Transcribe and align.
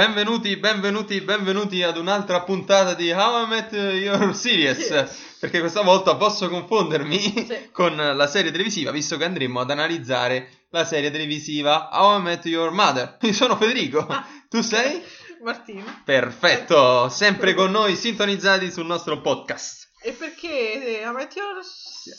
Benvenuti, 0.00 0.56
benvenuti, 0.56 1.20
benvenuti 1.20 1.82
ad 1.82 1.98
un'altra 1.98 2.40
puntata 2.40 2.94
di 2.94 3.12
How 3.12 3.44
I 3.44 3.46
Met 3.46 3.72
Your 3.72 4.34
Series. 4.34 4.88
Yes. 4.88 5.36
Perché 5.38 5.60
questa 5.60 5.82
volta 5.82 6.16
posso 6.16 6.48
confondermi 6.48 7.18
Sì. 7.20 7.68
con 7.70 7.94
la 7.96 8.26
serie 8.26 8.50
televisiva, 8.50 8.92
visto 8.92 9.18
che 9.18 9.24
andremo 9.24 9.60
ad 9.60 9.70
analizzare 9.70 10.48
la 10.70 10.86
serie 10.86 11.10
televisiva 11.10 11.90
How 11.92 12.18
I 12.18 12.22
Met 12.22 12.46
Your 12.46 12.70
Mother. 12.70 13.18
Io 13.20 13.32
sono 13.34 13.56
Federico. 13.56 13.98
Ah. 13.98 14.26
Tu 14.48 14.62
sei? 14.62 15.02
Martina. 15.44 16.00
Perfetto, 16.02 17.10
sempre 17.10 17.52
con 17.52 17.70
noi 17.70 17.94
sintonizzati 17.94 18.70
sul 18.70 18.86
nostro 18.86 19.20
podcast. 19.20 19.79
E 20.02 20.12
perché 20.12 21.00
eh, 21.00 21.02
a 21.02 21.12
Met 21.12 21.34
Your 21.36 21.62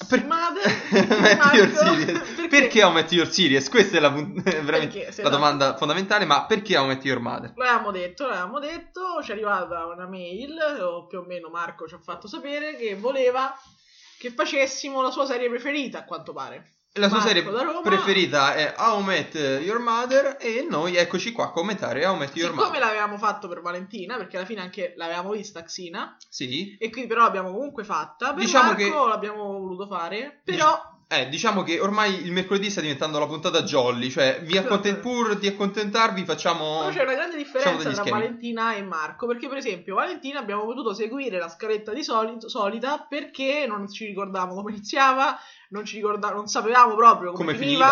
Per- 0.07 0.25
Mother? 0.25 1.55
Your? 1.55 1.71
Series. 1.73 2.47
Perché 2.47 2.83
How 2.83 2.91
Met 2.91 3.11
Your 3.11 3.27
Series? 3.27 3.69
Questa 3.69 3.97
è 3.97 3.99
la, 3.99 4.09
veramente 4.13 4.99
Perché, 4.99 5.21
la 5.23 5.29
domanda 5.29 5.75
fondamentale, 5.75 6.25
ma 6.25 6.45
perché 6.45 6.77
How 6.77 6.85
Met 6.85 7.03
Your 7.03 7.19
Mother? 7.19 7.53
L'avevamo 7.55 7.89
detto, 7.89 8.27
l'avevamo 8.27 8.59
detto, 8.59 9.23
ci 9.23 9.31
è 9.31 9.33
arrivata 9.33 9.87
una 9.87 10.07
mail, 10.07 10.59
o 10.81 11.07
più 11.07 11.19
o 11.19 11.23
meno 11.23 11.49
Marco 11.49 11.87
ci 11.87 11.95
ha 11.95 11.99
fatto 11.99 12.27
sapere, 12.27 12.75
che 12.75 12.95
voleva 12.95 13.51
che 14.19 14.29
facessimo 14.29 15.01
la 15.01 15.09
sua 15.09 15.25
serie 15.25 15.49
preferita, 15.49 15.99
a 15.99 16.05
quanto 16.05 16.33
pare. 16.33 16.80
La 16.95 17.07
sua 17.07 17.21
serie 17.21 17.41
preferita 17.83 18.53
è 18.53 18.73
How 18.77 18.99
I 18.99 19.03
Met 19.05 19.33
Your 19.63 19.79
Mother 19.79 20.35
e 20.41 20.67
noi 20.69 20.97
eccoci 20.97 21.31
qua 21.31 21.45
a 21.45 21.51
commentare 21.51 22.05
How 22.05 22.15
I 22.15 22.19
Met 22.19 22.35
Your 22.35 22.49
Siccome 22.51 22.67
Mother. 22.67 22.81
l'avevamo 22.81 23.17
fatto 23.17 23.47
per 23.47 23.61
Valentina, 23.61 24.17
perché 24.17 24.35
alla 24.35 24.45
fine 24.45 24.59
anche 24.59 24.93
l'avevamo 24.97 25.31
vista 25.31 25.63
Xina, 25.63 26.17
Sì. 26.27 26.75
e 26.77 26.89
quindi 26.89 27.07
però 27.07 27.21
l'abbiamo 27.23 27.53
comunque 27.53 27.85
fatta, 27.85 28.33
per 28.33 28.43
Diciamo 28.43 28.73
Marco 28.73 29.03
che- 29.03 29.07
l'abbiamo 29.09 29.43
voluto 29.57 29.87
fare, 29.87 30.41
però... 30.43 30.90
Eh, 31.13 31.27
diciamo 31.27 31.61
che 31.63 31.77
ormai 31.81 32.23
il 32.23 32.31
mercoledì 32.31 32.69
sta 32.69 32.79
diventando 32.79 33.19
la 33.19 33.27
puntata 33.27 33.63
jolly, 33.63 34.09
cioè 34.09 34.39
vi 34.43 34.55
accontent- 34.57 34.99
pur 35.01 35.37
di 35.37 35.45
accontentarvi 35.47 36.23
facciamo 36.23 36.79
Però 36.79 36.89
c'è 36.91 37.03
una 37.03 37.13
grande 37.15 37.35
differenza 37.35 37.81
tra 37.81 37.93
schemi. 37.95 38.11
Valentina 38.11 38.75
e 38.75 38.81
Marco, 38.81 39.27
perché 39.27 39.49
per 39.49 39.57
esempio 39.57 39.95
Valentina 39.95 40.39
abbiamo 40.39 40.63
potuto 40.63 40.93
seguire 40.93 41.37
la 41.37 41.49
scaletta 41.49 41.91
di 41.91 42.01
solito- 42.01 42.47
solita 42.47 43.05
perché 43.09 43.65
non 43.67 43.91
ci 43.91 44.05
ricordavamo 44.05 44.53
come 44.53 44.71
iniziava, 44.71 45.37
non, 45.71 45.83
ci 45.83 45.97
ricorda- 45.97 46.31
non 46.31 46.47
sapevamo 46.47 46.95
proprio 46.95 47.33
come, 47.33 47.53
come 47.53 47.57
finiva, 47.57 47.87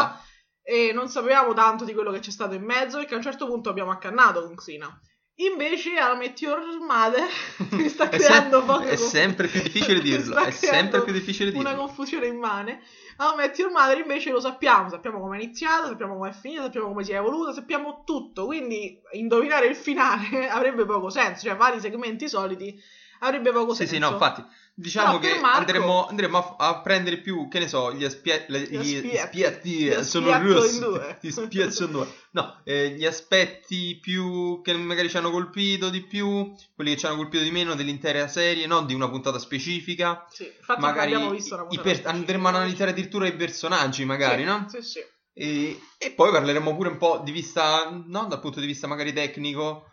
finiva. 0.63 0.89
e 0.89 0.93
non 0.93 1.09
sapevamo 1.09 1.53
tanto 1.53 1.83
di 1.83 1.93
quello 1.93 2.11
che 2.11 2.19
c'è 2.19 2.31
stato 2.31 2.53
in 2.53 2.63
mezzo 2.63 2.99
perché 2.99 3.15
a 3.15 3.17
un 3.17 3.23
certo 3.23 3.47
punto 3.47 3.69
abbiamo 3.69 3.91
accannato 3.91 4.43
con 4.45 4.55
Xina. 4.55 4.97
Invece 5.41 5.95
a 5.97 6.15
Met 6.15 6.41
Your 6.41 6.59
Mother 6.81 7.25
mi 7.71 7.87
sta 7.87 8.09
creando 8.09 8.61
poco 8.63 8.81
è 8.83 8.97
sempre 8.97 9.47
più 9.47 9.61
difficile 9.61 10.01
dirlo, 10.01 10.35
è 10.43 10.51
sempre 10.51 11.01
più 11.01 11.13
difficile 11.13 11.51
una 11.51 11.69
dirlo. 11.69 11.85
confusione 11.85 12.27
immane. 12.27 12.81
A 13.17 13.33
Met 13.37 13.57
Your 13.57 13.71
Mother 13.71 13.99
invece 13.99 14.31
lo 14.31 14.41
sappiamo, 14.41 14.89
sappiamo 14.89 15.19
come 15.21 15.37
è 15.37 15.41
iniziata, 15.41 15.87
sappiamo 15.87 16.15
come 16.15 16.29
è 16.29 16.33
finita, 16.33 16.63
sappiamo 16.63 16.87
come 16.89 17.05
si 17.05 17.13
è 17.13 17.17
evoluta, 17.17 17.53
sappiamo 17.53 18.03
tutto, 18.05 18.45
quindi 18.45 18.99
indovinare 19.13 19.67
il 19.67 19.75
finale 19.77 20.47
avrebbe 20.51 20.85
poco 20.85 21.09
senso, 21.09 21.45
cioè 21.47 21.55
vari 21.55 21.79
segmenti 21.79 22.27
soliti 22.27 22.77
avrebbe 23.21 23.51
poco 23.51 23.71
Sì, 23.71 23.85
senso. 23.85 23.93
sì, 23.93 23.99
no, 23.99 24.09
infatti, 24.11 24.43
diciamo 24.79 25.17
Però 25.17 25.19
per 25.19 25.33
che 25.33 25.39
Marco- 25.41 25.57
andremo, 25.59 26.07
andremo 26.07 26.55
a, 26.57 26.67
a 26.69 26.81
prendere 26.81 27.17
più, 27.17 27.47
che 27.47 27.59
ne 27.59 27.67
so, 27.67 27.93
gli, 27.93 28.03
aspie- 28.03 28.45
le- 28.47 28.61
Gli 28.61 28.77
gli 28.77 29.15
spietti, 29.17 29.69
Gli 29.73 29.89
eh, 29.89 30.03
sono 30.03 30.37
due. 30.39 31.17
gli 31.21 31.29
spiazzo 31.31 31.83
in 31.85 31.91
due. 31.91 32.07
No, 32.31 32.61
eh, 32.63 32.91
gli 32.91 33.05
aspetti 33.05 33.97
più 33.99 34.61
che 34.61 34.73
magari 34.73 35.09
ci 35.09 35.17
hanno 35.17 35.31
colpito 35.31 35.89
di 35.89 36.01
più, 36.01 36.51
quelli 36.75 36.91
che 36.93 36.97
ci 36.97 37.05
hanno 37.05 37.17
colpito 37.17 37.43
di 37.43 37.51
meno 37.51 37.75
dell'intera 37.75 38.27
serie, 38.27 38.67
non 38.67 38.85
di 38.85 38.93
una 38.93 39.09
puntata 39.09 39.37
specifica. 39.39 40.25
Sì, 40.31 40.45
infatti 40.45 40.79
magari 40.81 41.13
abbiamo 41.13 41.31
visto 41.31 41.55
una 41.55 41.65
puntata 41.65 41.89
per- 41.89 42.05
andremo 42.07 42.47
ad 42.47 42.55
analizzare 42.55 42.91
addirittura 42.91 43.27
i 43.27 43.35
personaggi, 43.35 44.05
magari, 44.05 44.41
Sì, 44.43 44.47
no? 44.47 44.65
Sì, 44.69 44.81
sì. 44.81 44.99
E, 45.33 45.79
e 45.97 46.11
poi 46.11 46.31
parleremo 46.31 46.75
pure 46.75 46.89
un 46.89 46.97
po' 46.97 47.21
di 47.23 47.31
vista, 47.31 47.89
non 48.05 48.27
dal 48.27 48.39
punto 48.39 48.59
di 48.59 48.65
vista 48.65 48.87
magari 48.87 49.13
tecnico, 49.13 49.85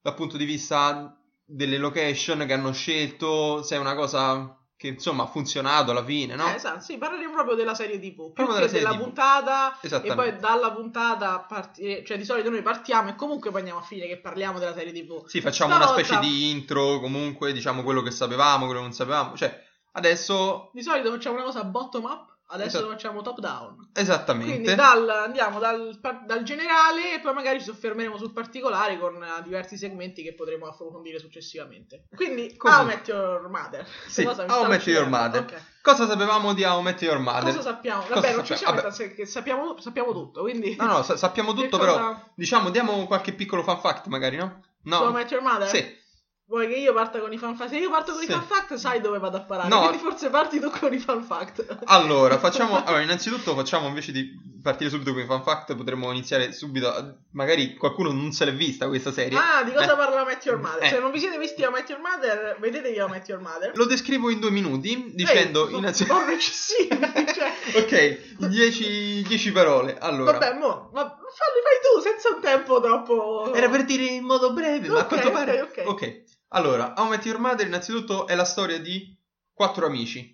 dal 0.00 0.14
punto 0.14 0.36
di 0.36 0.44
vista 0.44 1.16
delle 1.44 1.78
location 1.78 2.44
che 2.46 2.52
hanno 2.52 2.72
scelto, 2.72 3.62
se 3.62 3.76
è 3.76 3.78
una 3.78 3.94
cosa 3.94 4.58
che 4.76 4.88
insomma 4.88 5.22
ha 5.22 5.26
funzionato 5.26 5.92
alla 5.92 6.04
fine, 6.04 6.34
no? 6.34 6.48
Eh, 6.50 6.54
esatto, 6.56 6.80
sì, 6.80 6.98
parleremo 6.98 7.32
proprio 7.32 7.54
della 7.54 7.74
serie 7.74 7.98
TV, 7.98 8.32
Proprio 8.32 8.54
della 8.56 8.66
della 8.66 8.90
TV. 8.90 8.98
puntata 9.02 9.80
e 9.80 10.14
poi 10.14 10.36
dalla 10.38 10.72
puntata 10.72 11.38
parti- 11.40 12.02
cioè 12.04 12.18
di 12.18 12.24
solito 12.24 12.50
noi 12.50 12.60
partiamo 12.62 13.08
e 13.10 13.14
comunque 13.14 13.50
poi 13.50 13.60
andiamo 13.60 13.80
a 13.80 13.82
finire 13.84 14.08
che 14.08 14.18
parliamo 14.18 14.58
della 14.58 14.74
serie 14.74 14.92
TV. 14.92 15.26
Sì, 15.26 15.40
facciamo 15.40 15.72
Stavolta- 15.74 15.94
una 15.94 16.04
specie 16.04 16.20
di 16.20 16.50
intro, 16.50 16.98
comunque, 17.00 17.52
diciamo 17.52 17.82
quello 17.82 18.02
che 18.02 18.10
sapevamo, 18.10 18.64
quello 18.66 18.80
che 18.80 18.86
non 18.86 18.94
sapevamo. 18.94 19.36
Cioè, 19.36 19.62
adesso, 19.92 20.70
Di 20.72 20.82
solito 20.82 21.10
facciamo 21.10 21.36
una 21.36 21.44
cosa 21.44 21.64
bottom 21.64 22.04
up, 22.04 22.33
adesso 22.48 22.68
Esatto. 22.68 22.84
lo 22.84 22.90
facciamo 22.90 23.22
top 23.22 23.38
down. 23.40 23.90
esattamente. 23.94 24.52
Quindi 24.52 24.74
dal- 24.74 25.08
andiamo 25.08 25.58
dal, 25.58 25.98
dal 26.26 26.42
generale 26.42 27.14
e 27.14 27.20
poi 27.20 27.32
magari 27.34 27.58
ci 27.58 27.64
soffermeremo 27.66 28.16
sul 28.18 28.32
particolare 28.32 28.98
con 28.98 29.22
eh, 29.22 29.42
diversi 29.42 29.76
segmenti 29.76 30.22
che 30.22 30.34
potremo 30.34 30.66
approfondire 30.66 31.18
successivamente. 31.18 32.06
Quindi, 32.14 32.54
Comunque. 32.58 32.82
How 32.82 32.86
Met 32.98 33.08
Your 33.08 33.48
Mother. 33.48 33.86
Sì, 34.06 34.24
Cosa 34.24 34.44
How 34.48 34.66
Met 34.66 34.86
Your? 34.86 35.08
Mother. 35.08 35.40
Ok. 35.42 35.62
Cosa 35.82 36.06
sapevamo 36.06 36.54
di 36.54 36.64
How 36.64 36.80
Met 36.80 37.02
Your 37.02 37.18
Mother? 37.18 37.42
Cosa 37.44 37.60
sappiamo? 37.62 38.02
Cosa 38.02 38.14
Vabbè, 38.14 38.34
non 38.34 38.44
ci 38.44 38.54
sappiamo? 38.56 38.78
siamo 38.80 38.94
Vabbè. 38.96 39.14
che 39.14 39.26
sappiamo, 39.26 39.80
sappiamo 39.80 40.12
tutto, 40.12 40.40
quindi... 40.42 40.76
No, 40.76 40.86
no, 40.86 41.02
sa- 41.02 41.16
sappiamo 41.16 41.52
tutto, 41.54 41.76
cosa- 41.78 41.92
però, 41.92 42.20
diciamo, 42.34 42.70
diamo 42.70 43.06
qualche 43.06 43.32
piccolo 43.34 43.62
fan 43.62 43.78
fact, 43.80 44.06
magari, 44.06 44.36
no? 44.36 44.62
Su 44.82 44.92
How 44.94 45.04
No. 45.06 45.10
Met 45.12 45.30
Your 45.30 45.42
Mother? 45.42 45.68
Sì. 45.68 46.02
Vuoi 46.46 46.68
che 46.68 46.74
io 46.74 46.92
parta 46.92 47.20
con 47.20 47.32
i 47.32 47.38
fan 47.38 47.56
fact? 47.56 47.70
Se 47.70 47.78
io 47.78 47.88
parto 47.90 48.12
con 48.12 48.20
Sì. 48.20 48.26
i 48.28 48.30
fan 48.30 48.44
fact, 48.44 48.74
sai 48.74 49.00
dove 49.00 49.18
vado 49.18 49.38
a 49.38 49.40
parare. 49.40 49.68
No. 49.68 49.80
Quindi 49.88 49.98
forse 49.98 50.28
parti 50.28 50.60
tu 50.60 50.68
con 50.70 50.92
i 50.92 50.98
fan 50.98 51.22
fact. 51.22 51.64
Allora, 51.86 52.38
facciamo. 52.38 52.84
Allora, 52.84 53.00
innanzitutto 53.02 53.54
facciamo 53.54 53.88
invece 53.88 54.12
di 54.12 54.52
partire 54.62 54.90
subito 54.90 55.12
con 55.12 55.22
i 55.22 55.26
fan 55.26 55.42
fact, 55.42 55.74
potremmo 55.74 56.10
iniziare 56.10 56.52
subito. 56.52 57.20
Magari 57.32 57.74
qualcuno 57.76 58.12
non 58.12 58.32
se 58.32 58.44
l'è 58.44 58.52
vista 58.52 58.86
questa 58.88 59.10
serie. 59.10 59.38
Ah, 59.38 59.62
di 59.62 59.72
cosa 59.72 59.94
Eh, 59.94 59.96
parla 59.96 60.24
Met 60.24 60.44
Your 60.44 60.58
Mother? 60.60 60.82
Eh. 60.84 60.88
Se 60.88 60.98
non 60.98 61.10
vi 61.10 61.18
siete 61.18 61.38
visti 61.38 61.62
How 61.64 61.70
Met 61.72 61.88
Your 61.88 62.00
Mother, 62.02 62.56
vedetevi 62.60 63.00
How 63.00 63.08
Met 63.08 63.26
Your 63.28 63.40
Mother. 63.40 63.72
Lo 63.74 63.86
descrivo 63.86 64.28
in 64.28 64.38
due 64.38 64.50
minuti 64.50 65.12
dicendo 65.14 65.66
Ehi, 65.68 65.76
innanzitutto. 65.78 66.14
sono 66.20 66.30
eccessivi, 66.30 66.88
cioè. 67.34 67.52
ok, 68.38 68.46
10 68.48 69.52
parole. 69.52 69.96
Allora, 69.98 70.32
Vabbè, 70.32 70.54
mo, 70.58 70.90
ma 70.92 71.02
falli 71.08 71.60
fai 71.62 71.80
tu 71.82 72.00
senza 72.02 72.34
un 72.34 72.40
tempo 72.42 72.80
troppo. 72.80 73.52
era 73.54 73.68
per 73.70 73.84
dire 73.84 74.04
in 74.04 74.24
modo 74.24 74.52
breve, 74.52 74.88
ma 74.88 75.00
a 75.00 75.06
quanto 75.06 75.30
pare. 75.30 75.60
ok, 75.62 75.82
ok. 75.86 76.22
Allora, 76.54 76.94
How 76.96 77.08
Met 77.08 77.24
Your 77.24 77.38
Mother, 77.40 77.66
innanzitutto, 77.66 78.26
è 78.28 78.34
la 78.36 78.44
storia 78.44 78.78
di 78.78 79.16
quattro 79.52 79.86
amici. 79.86 80.32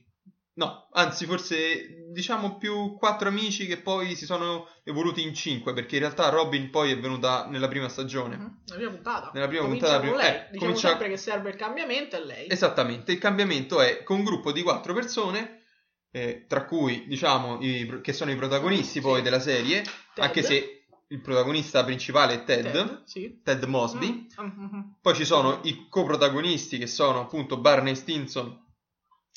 No, 0.55 0.89
anzi, 0.93 1.25
forse 1.25 2.09
diciamo 2.13 2.59
più 2.59 2.95
quattro 2.99 3.29
amici 3.29 3.67
che 3.67 3.79
poi 3.79 4.15
si 4.15 4.27
sono 4.27 4.69
evoluti 4.85 5.23
in 5.23 5.33
cinque, 5.33 5.73
perché 5.73 5.95
in 5.95 6.03
realtà 6.03 6.29
Robin 6.29 6.69
poi 6.69 6.91
è 6.91 6.99
venuta 6.99 7.47
nella 7.47 7.69
prima 7.69 7.89
stagione. 7.89 8.37
Nella 8.37 8.77
prima 8.77 8.91
puntata. 8.91 9.31
Nella 9.33 9.49
prima 9.49 9.63
Comincia 9.63 9.87
puntata, 9.87 10.01
prima- 10.03 10.17
lei. 10.23 10.35
eh, 10.35 10.39
diciamo 10.51 10.59
comincia- 10.59 10.89
sempre 10.89 11.09
che 11.09 11.17
serve 11.17 11.49
il 11.51 11.57
cambiamento 11.57 12.17
è 12.17 12.21
lei. 12.25 12.51
Esattamente, 12.51 13.13
il 13.13 13.19
cambiamento 13.19 13.81
è 13.81 14.03
con 14.03 14.19
un 14.19 14.25
gruppo 14.25 14.53
di 14.53 14.63
quattro 14.63 14.93
persone, 14.93 15.63
eh, 16.11 16.45
tra 16.47 16.67
cui 16.67 17.07
diciamo 17.07 17.59
i- 17.63 18.01
che 18.03 18.13
sono 18.13 18.31
i 18.31 18.37
protagonisti 18.37 18.85
Sì. 18.99 19.01
poi 19.01 19.23
della 19.23 19.41
serie, 19.41 19.81
Ted. 19.83 20.25
anche 20.25 20.43
se 20.43 20.80
il 21.13 21.21
protagonista 21.21 21.83
principale 21.85 22.35
è 22.35 22.45
Ted, 22.45 22.71
Ted, 22.73 23.03
Sì. 23.05 23.67
Mosby. 23.67 24.29
Mm, 24.41 24.45
mm, 24.47 24.65
mm. 24.77 24.81
Poi 25.01 25.15
ci 25.15 25.25
sono 25.25 25.59
i 25.65 25.87
coprotagonisti 25.89 26.79
che 26.79 26.87
sono 26.87 27.21
appunto 27.21 27.57
Barney 27.59 27.95
Stinson, 27.97 28.67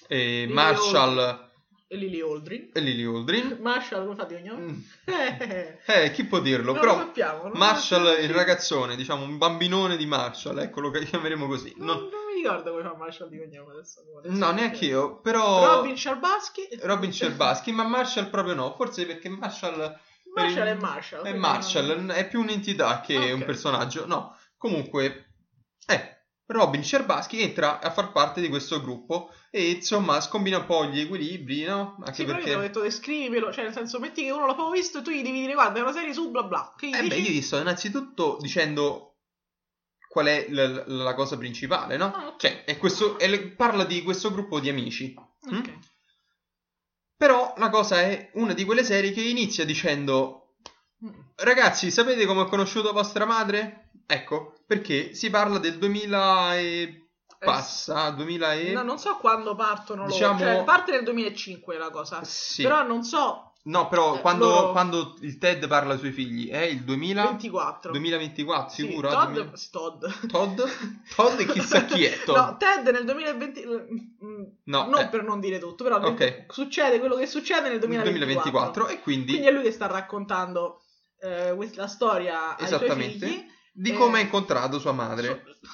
e 0.08 0.42
Lily 0.42 0.54
Marshall 0.54 1.50
E 1.88 1.96
Lily 1.96 2.22
Aldrin. 2.22 2.70
e 2.74 2.80
Lily 2.80 3.04
Aldrin. 3.06 3.58
Marshall, 3.62 4.04
come 4.04 4.16
fate 4.16 4.36
cognome? 4.36 4.62
Mm. 4.62 4.80
Eh, 5.86 6.12
chi 6.12 6.26
può 6.26 6.40
dirlo? 6.40 6.72
non 6.74 6.80
Però 6.82 6.96
lo 6.98 7.04
sappiamo. 7.06 7.44
lo 7.48 7.54
Marshall, 7.56 8.06
sappiamo. 8.06 8.28
il 8.28 8.34
ragazzone, 8.34 8.96
diciamo 8.96 9.24
un 9.24 9.38
bambinone 9.38 9.98
di 9.98 10.06
Marshall, 10.06 10.60
ecco 10.60 10.80
lo 10.80 10.92
chiameremo 10.92 11.48
così. 11.48 11.74
Non, 11.78 11.86
Non- 11.88 11.98
non 12.10 12.26
mi 12.28 12.42
ricordo 12.42 12.72
come 12.72 12.84
fa 12.84 12.96
Marshall 12.96 13.30
di 13.30 13.38
cognome 13.40 13.72
adesso. 13.74 14.02
adesso. 14.20 14.36
no, 14.38 14.52
neanche 14.52 14.86
io, 14.86 15.20
però... 15.22 15.76
Robin 15.78 15.96
Sciarbaschi. 15.98 16.68
Robin 16.82 17.12
Scerbaschi, 17.12 17.72
ma 17.72 17.84
Marshall 17.84 18.30
proprio 18.30 18.54
no, 18.54 18.74
forse 18.76 19.06
perché 19.08 19.30
Marshall 19.30 20.00
Marshall 20.34 20.68
è 20.68 20.74
Marshall. 20.74 21.24
è 21.26 21.34
Marshall, 21.34 22.10
è 22.12 22.28
più 22.28 22.42
un'entità 22.42 23.02
che 23.02 23.16
Ok. 23.18 23.34
un 23.36 23.46
personaggio. 23.46 24.06
No, 24.08 24.36
comunque, 24.58 25.34
eh, 25.88 26.12
Robin 26.48 26.84
Scerbaschi 26.84 27.42
entra 27.42 27.80
a 27.80 27.90
far 27.92 28.12
parte 28.12 28.42
di 28.42 28.50
questo 28.50 28.82
gruppo 28.82 29.32
e 29.50 29.72
insomma 29.72 30.20
scombina 30.22 30.58
un 30.58 30.66
po' 30.66 30.86
gli 30.86 31.00
equilibri, 31.00 31.64
no? 31.64 31.96
Anche 32.00 32.14
Sì, 32.14 32.26
però 32.26 32.38
io 32.40 32.44
perché... 32.44 32.60
detto 32.60 32.82
descrivilo, 32.82 33.52
cioè 33.54 33.64
nel 33.64 33.74
senso 33.74 34.00
metti 34.00 34.24
che 34.24 34.32
uno 34.32 34.46
l'ha 34.48 34.54
proprio 34.54 34.74
visto 34.80 35.00
e 35.00 35.02
tu 35.02 35.12
gli 35.12 35.22
devi 35.24 35.40
dire 35.42 35.54
guarda 35.54 35.80
è 35.80 35.82
una 35.82 35.94
serie 35.94 36.14
su 36.14 36.30
bla 36.32 36.44
bla. 36.44 36.74
Che 36.78 36.88
Eh 36.88 36.92
beh, 36.92 37.16
dici? 37.16 37.22
io 37.22 37.30
gli 37.30 37.42
sto 37.42 37.58
innanzitutto 37.60 38.38
dicendo 38.42 39.10
qual 40.08 40.26
è 40.28 40.48
la, 40.50 40.84
la 40.86 41.14
cosa 41.16 41.38
principale, 41.38 41.98
no? 41.98 42.12
Ah, 42.14 42.28
ok. 42.28 42.38
Cioè, 42.40 42.64
è 42.66 42.78
questo, 42.78 43.18
è 43.18 43.48
parla 43.50 43.84
di 43.84 44.04
questo 44.04 44.32
gruppo 44.32 44.60
di 44.60 44.70
amici. 44.70 45.16
mm? 45.52 45.64
Però 47.54 47.66
la 47.66 47.70
cosa 47.70 48.02
è 48.02 48.32
una 48.34 48.54
di 48.54 48.66
quelle 48.66 48.84
serie 48.84 49.12
che 49.12 49.22
inizia 49.22 49.66
dicendo. 49.66 50.56
Ragazzi, 51.36 51.92
sapete 51.92 52.26
come 52.26 52.42
ho 52.42 52.46
conosciuto 52.46 52.94
vostra 52.94 53.26
madre? 53.26 53.90
Ecco, 54.06 54.56
perché 54.66 55.14
si 55.14 55.30
parla 55.30 55.60
del 55.60 55.78
2000 55.78 56.58
e 56.58 57.08
passa, 57.40 58.10
2000 58.12 58.54
e... 58.54 58.72
No, 58.72 58.84
non 58.84 58.98
so 58.98 59.18
quando 59.18 59.56
partono 59.56 60.04
loro, 60.04 60.14
Diciamo- 60.14 60.40
cioè 60.40 60.64
parte 60.64 60.92
nel 60.92 61.04
2005 61.04 61.78
la 61.78 61.90
cosa. 61.90 62.24
Sì. 62.24 62.64
Però 62.64 62.84
non 62.84 63.04
so 63.04 63.53
No, 63.66 63.88
però 63.88 64.16
Eh, 64.16 64.20
quando, 64.20 64.50
loro- 64.50 64.72
quando 64.72 65.16
il 65.22 65.38
Ted 65.38 65.68
parla 65.68 65.94
ai 65.94 66.00
suoi 66.00 66.12
figli 66.12 66.50
è 66.50 66.64
il 66.64 66.84
2000... 66.84 67.24
24. 67.28 67.92
2024, 67.92 68.74
Sì, 68.74 68.82
sicuro? 68.88 69.10
Todd, 69.10 69.32
2000 69.34 69.52
Todd. 69.72 70.06
Todd? 70.28 70.62
Todd 71.16 71.42
chissà 71.52 71.86
chi 71.86 72.04
è 72.04 72.20
Todd. 72.26 72.36
No, 72.36 72.58
Ted 72.58 72.88
nel 72.90 73.06
2020... 73.06 73.66
mm, 73.66 74.44
No, 74.66 74.86
non 74.90 75.00
eh. 75.02 75.08
per 75.08 75.24
non 75.24 75.40
dire 75.40 75.60
tutto, 75.60 75.84
però 75.86 75.98
nel- 76.00 76.12
Ok. 76.12 76.46
succede 76.50 77.00
quello 77.00 77.16
che 77.16 77.26
succede 77.26 77.70
nel 77.70 77.80
2024. 77.80 78.84
2024 78.84 78.88
e 78.88 79.00
quindi, 79.02 79.32
Quindi 79.32 79.48
è 79.48 79.52
lui 79.52 79.64
che 79.64 79.72
sta 79.72 79.88
raccontando 79.88 80.82
eh, 81.22 81.56
la 81.76 81.88
storia 81.88 82.58
ai 82.58 82.68
suoi 82.68 82.80
Esattamente. 82.84 83.26
figli. 83.28 83.46
di 83.72 83.92
eh, 83.92 83.94
come 83.94 84.18
ha 84.20 84.22
incontrato 84.22 84.78
sua 84.78 84.92
madre. 84.92 85.26
Su- 85.28 85.68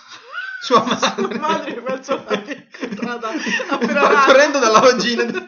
Sua 0.61 0.83
Sua 0.83 1.00
madre. 1.17 1.39
madre 1.39 1.73
penso 1.81 2.23
che 2.25 2.44
è 2.44 2.65
incontrata 2.81 3.29
appena 3.69 4.01
Partorendo 4.07 4.59
dalla 4.59 4.79
vagina 4.79 5.23
de- 5.23 5.45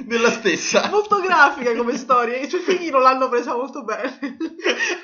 della 0.00 0.30
stessa. 0.30 0.88
Molto 0.90 1.18
grafica 1.20 1.74
come 1.74 1.96
storia, 1.96 2.36
i 2.36 2.48
suoi 2.48 2.60
figli 2.60 2.90
non 2.90 3.00
l'hanno 3.02 3.28
presa 3.30 3.54
molto 3.54 3.84
bene. 3.84 4.18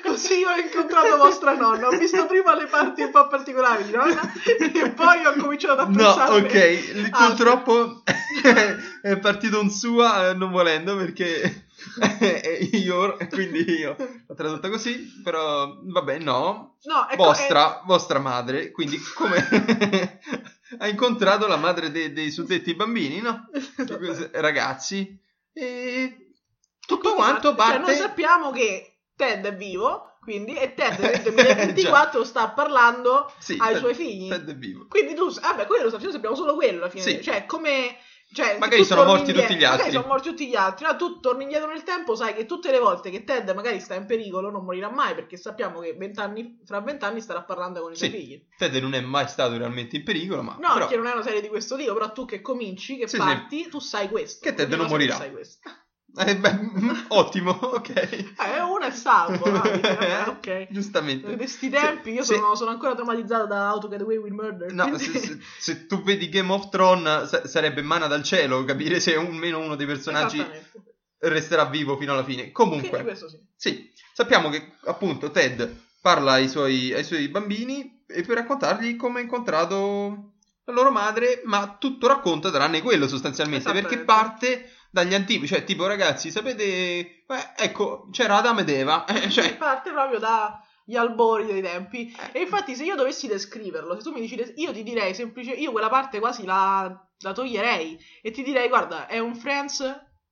Così 0.03 0.37
io 0.39 0.49
ho 0.49 0.55
incontrato 0.57 1.17
vostra 1.17 1.55
nonna, 1.55 1.87
ho 1.87 1.97
visto 1.97 2.25
prima 2.27 2.55
le 2.55 2.65
parti 2.67 3.01
un 3.01 3.09
po' 3.11 3.27
particolari 3.27 3.85
di 3.85 3.91
nonna 3.93 4.21
e 4.55 4.89
poi 4.91 5.25
ho 5.25 5.33
cominciato 5.39 5.81
a 5.81 5.85
No, 5.85 5.95
pensare 5.95 6.31
ok, 6.39 7.09
purtroppo 7.09 8.03
è 9.01 9.17
partito 9.17 9.59
un 9.59 9.69
sua 9.71 10.29
eh, 10.29 10.33
non 10.35 10.51
volendo 10.51 10.95
perché 10.95 11.65
è 11.99 12.59
io, 12.73 13.17
quindi 13.29 13.63
io 13.69 13.95
l'ho 14.27 14.35
tradotta 14.35 14.69
così, 14.69 15.21
però 15.23 15.77
vabbè, 15.81 16.19
no, 16.19 16.77
No, 16.83 17.09
ecco, 17.09 17.23
vostra, 17.23 17.81
vostra 17.85 18.19
madre, 18.19 18.71
quindi 18.71 18.97
come 19.15 19.39
ha 20.79 20.87
incontrato 20.87 21.47
la 21.47 21.57
madre 21.57 21.91
de- 21.91 22.11
dei 22.13 22.31
suddetti 22.31 22.73
bambini, 22.75 23.21
no? 23.21 23.49
è- 23.51 24.29
Ragazzi, 24.39 25.19
e 25.53 26.33
tutto 26.85 27.13
quanto 27.13 27.49
Cioè, 27.49 27.55
parte... 27.55 27.79
noi 27.79 27.95
sappiamo 27.95 28.51
che 28.51 29.01
Ted 29.15 29.45
è 29.45 29.55
vivo, 29.55 30.17
quindi, 30.21 30.55
e 30.55 30.73
Ted 30.73 30.99
nel 30.99 31.21
2024 31.21 32.23
sta 32.23 32.49
parlando 32.49 33.31
Sì, 33.37 33.57
ai 33.59 33.73
Ted- 33.73 33.77
suoi 33.77 33.93
figli. 33.93 34.29
Ted 34.29 34.49
è 34.49 34.55
vivo. 34.55 34.87
Quindi 34.87 35.13
tu, 35.13 35.31
vabbè, 35.31 35.65
quello 35.65 35.83
lo 35.83 35.89
sappiamo, 35.89 36.13
sappiamo 36.13 36.35
solo 36.35 36.55
quello 36.55 36.77
alla 36.79 36.89
fine. 36.89 37.03
Sì. 37.03 37.21
Cioè, 37.21 37.45
come... 37.45 37.97
Cioè, 38.33 38.57
Magari 38.59 38.81
tu 38.81 38.87
sono 38.87 39.03
morti 39.03 39.19
indietro- 39.31 39.41
tutti 39.47 39.55
gli 39.59 39.63
altri. 39.65 39.77
Magari 39.77 39.95
sono 39.95 40.07
morti 40.07 40.29
tutti 40.29 40.47
gli 40.47 40.55
altri. 40.55 40.85
No, 40.85 40.95
tu 40.95 41.19
torni 41.19 41.43
indietro 41.43 41.69
nel 41.71 41.83
tempo, 41.83 42.15
sai 42.15 42.33
che 42.33 42.45
tutte 42.45 42.71
le 42.71 42.79
volte 42.79 43.09
che 43.09 43.23
Ted 43.25 43.49
magari 43.53 43.79
sta 43.81 43.93
in 43.95 44.05
pericolo 44.05 44.49
non 44.49 44.63
morirà 44.63 44.89
mai, 44.89 45.13
perché 45.15 45.35
sappiamo 45.35 45.79
che 45.81 45.93
vent'anni, 45.93 46.59
fra 46.65 46.79
vent'anni 46.79 47.19
starà 47.19 47.41
parlando 47.43 47.81
con 47.81 47.91
i 47.91 47.95
Sì. 47.95 48.07
suoi 48.07 48.19
figli. 48.19 48.45
Ted 48.57 48.73
non 48.75 48.93
è 48.93 49.01
mai 49.01 49.27
stato 49.27 49.57
realmente 49.57 49.97
in 49.97 50.03
pericolo, 50.03 50.41
ma 50.43 50.55
No, 50.59 50.73
però... 50.73 50.87
che 50.87 50.95
non 50.95 51.07
è 51.07 51.11
una 51.11 51.23
serie 51.23 51.41
di 51.41 51.49
questo 51.49 51.75
tipo, 51.75 51.93
però 51.93 52.11
tu 52.13 52.23
che 52.25 52.41
comincia, 52.41 52.93
che 52.95 53.07
Sì, 53.07 53.17
sì. 53.17 53.21
parti, 53.21 53.67
tu 53.67 53.79
sai 53.79 54.07
questo. 54.09 54.39
Che 54.47 54.53
Ted 54.53 54.71
non 54.73 54.87
morirà. 54.87 55.15
Sai 55.15 55.31
questo. 55.31 55.69
Eh, 56.17 56.35
beh, 56.35 56.59
ottimo, 57.09 57.51
ok. 57.51 57.89
Eh, 57.89 58.61
uno 58.61 58.79
è 58.85 58.91
salvo, 58.91 59.49
no? 59.49 59.59
Vabbè, 59.61 60.23
ok. 60.27 60.67
Giustamente. 60.69 61.29
In 61.31 61.37
questi 61.37 61.69
tempi 61.69 62.11
io 62.11 62.23
Se- 62.23 62.35
sono, 62.35 62.53
sono 62.55 62.71
ancora 62.71 62.93
traumatizzata 62.95 63.45
da 63.45 63.71
How 63.73 63.79
to 63.79 63.87
Get 63.87 64.01
Away 64.01 64.17
with 64.17 64.33
Murder. 64.33 64.73
No, 64.73 64.89
quindi- 64.89 65.03
se, 65.19 65.39
se- 65.57 65.85
tu 65.87 66.01
vedi 66.03 66.27
Game 66.29 66.51
of 66.51 66.69
Thrones 66.69 67.27
sa- 67.27 67.47
sarebbe 67.47 67.81
mana 67.81 68.07
dal 68.07 68.23
cielo 68.23 68.63
capire 68.65 68.99
se 68.99 69.15
almeno 69.15 69.59
uno 69.59 69.75
dei 69.75 69.85
personaggi 69.87 70.45
resterà 71.19 71.65
vivo 71.65 71.95
fino 71.97 72.13
alla 72.13 72.23
fine. 72.23 72.51
Comunque, 72.51 73.15
sì. 73.15 73.37
sì, 73.55 73.91
sappiamo 74.13 74.49
che 74.49 74.73
appunto 74.85 75.31
Ted 75.31 75.75
parla 76.01 76.33
ai 76.33 76.49
suoi, 76.49 76.91
ai 76.93 77.03
suoi 77.03 77.27
bambini 77.29 78.03
e 78.07 78.23
per 78.23 78.37
raccontargli 78.37 78.95
come 78.95 79.19
ha 79.19 79.23
incontrato 79.23 80.31
la 80.65 80.73
loro 80.73 80.91
madre, 80.91 81.41
ma 81.45 81.77
tutto 81.79 82.07
racconta 82.07 82.49
tranne 82.51 82.81
quello 82.81 83.07
sostanzialmente, 83.07 83.71
perché 83.71 83.99
parte 83.99 84.71
dagli 84.91 85.13
antichi, 85.13 85.47
cioè 85.47 85.63
tipo 85.63 85.87
ragazzi, 85.87 86.29
sapete, 86.29 86.63
eh, 86.63 87.23
ecco, 87.57 88.09
c'era 88.11 88.37
Adamo 88.37 88.59
ed 88.59 88.69
Eva, 88.69 89.05
eh, 89.07 89.29
cioè, 89.29 89.55
parte 89.55 89.91
proprio 89.91 90.19
dagli 90.19 90.95
albori 90.95 91.45
dei 91.45 91.61
tempi. 91.61 92.13
E 92.33 92.41
infatti, 92.41 92.75
se 92.75 92.83
io 92.83 92.95
dovessi 92.95 93.27
descriverlo, 93.27 93.95
se 93.95 94.01
tu 94.03 94.11
mi 94.11 94.19
dici, 94.19 94.35
des- 94.35 94.53
io 94.57 94.73
ti 94.73 94.83
direi 94.83 95.13
semplicemente, 95.15 95.63
io 95.63 95.71
quella 95.71 95.89
parte 95.89 96.19
quasi 96.19 96.43
la, 96.45 96.93
la 97.19 97.31
toglierei 97.33 97.97
e 98.21 98.31
ti 98.31 98.43
direi, 98.43 98.67
guarda, 98.67 99.07
è 99.07 99.17
un 99.19 99.35
Friends 99.35 99.81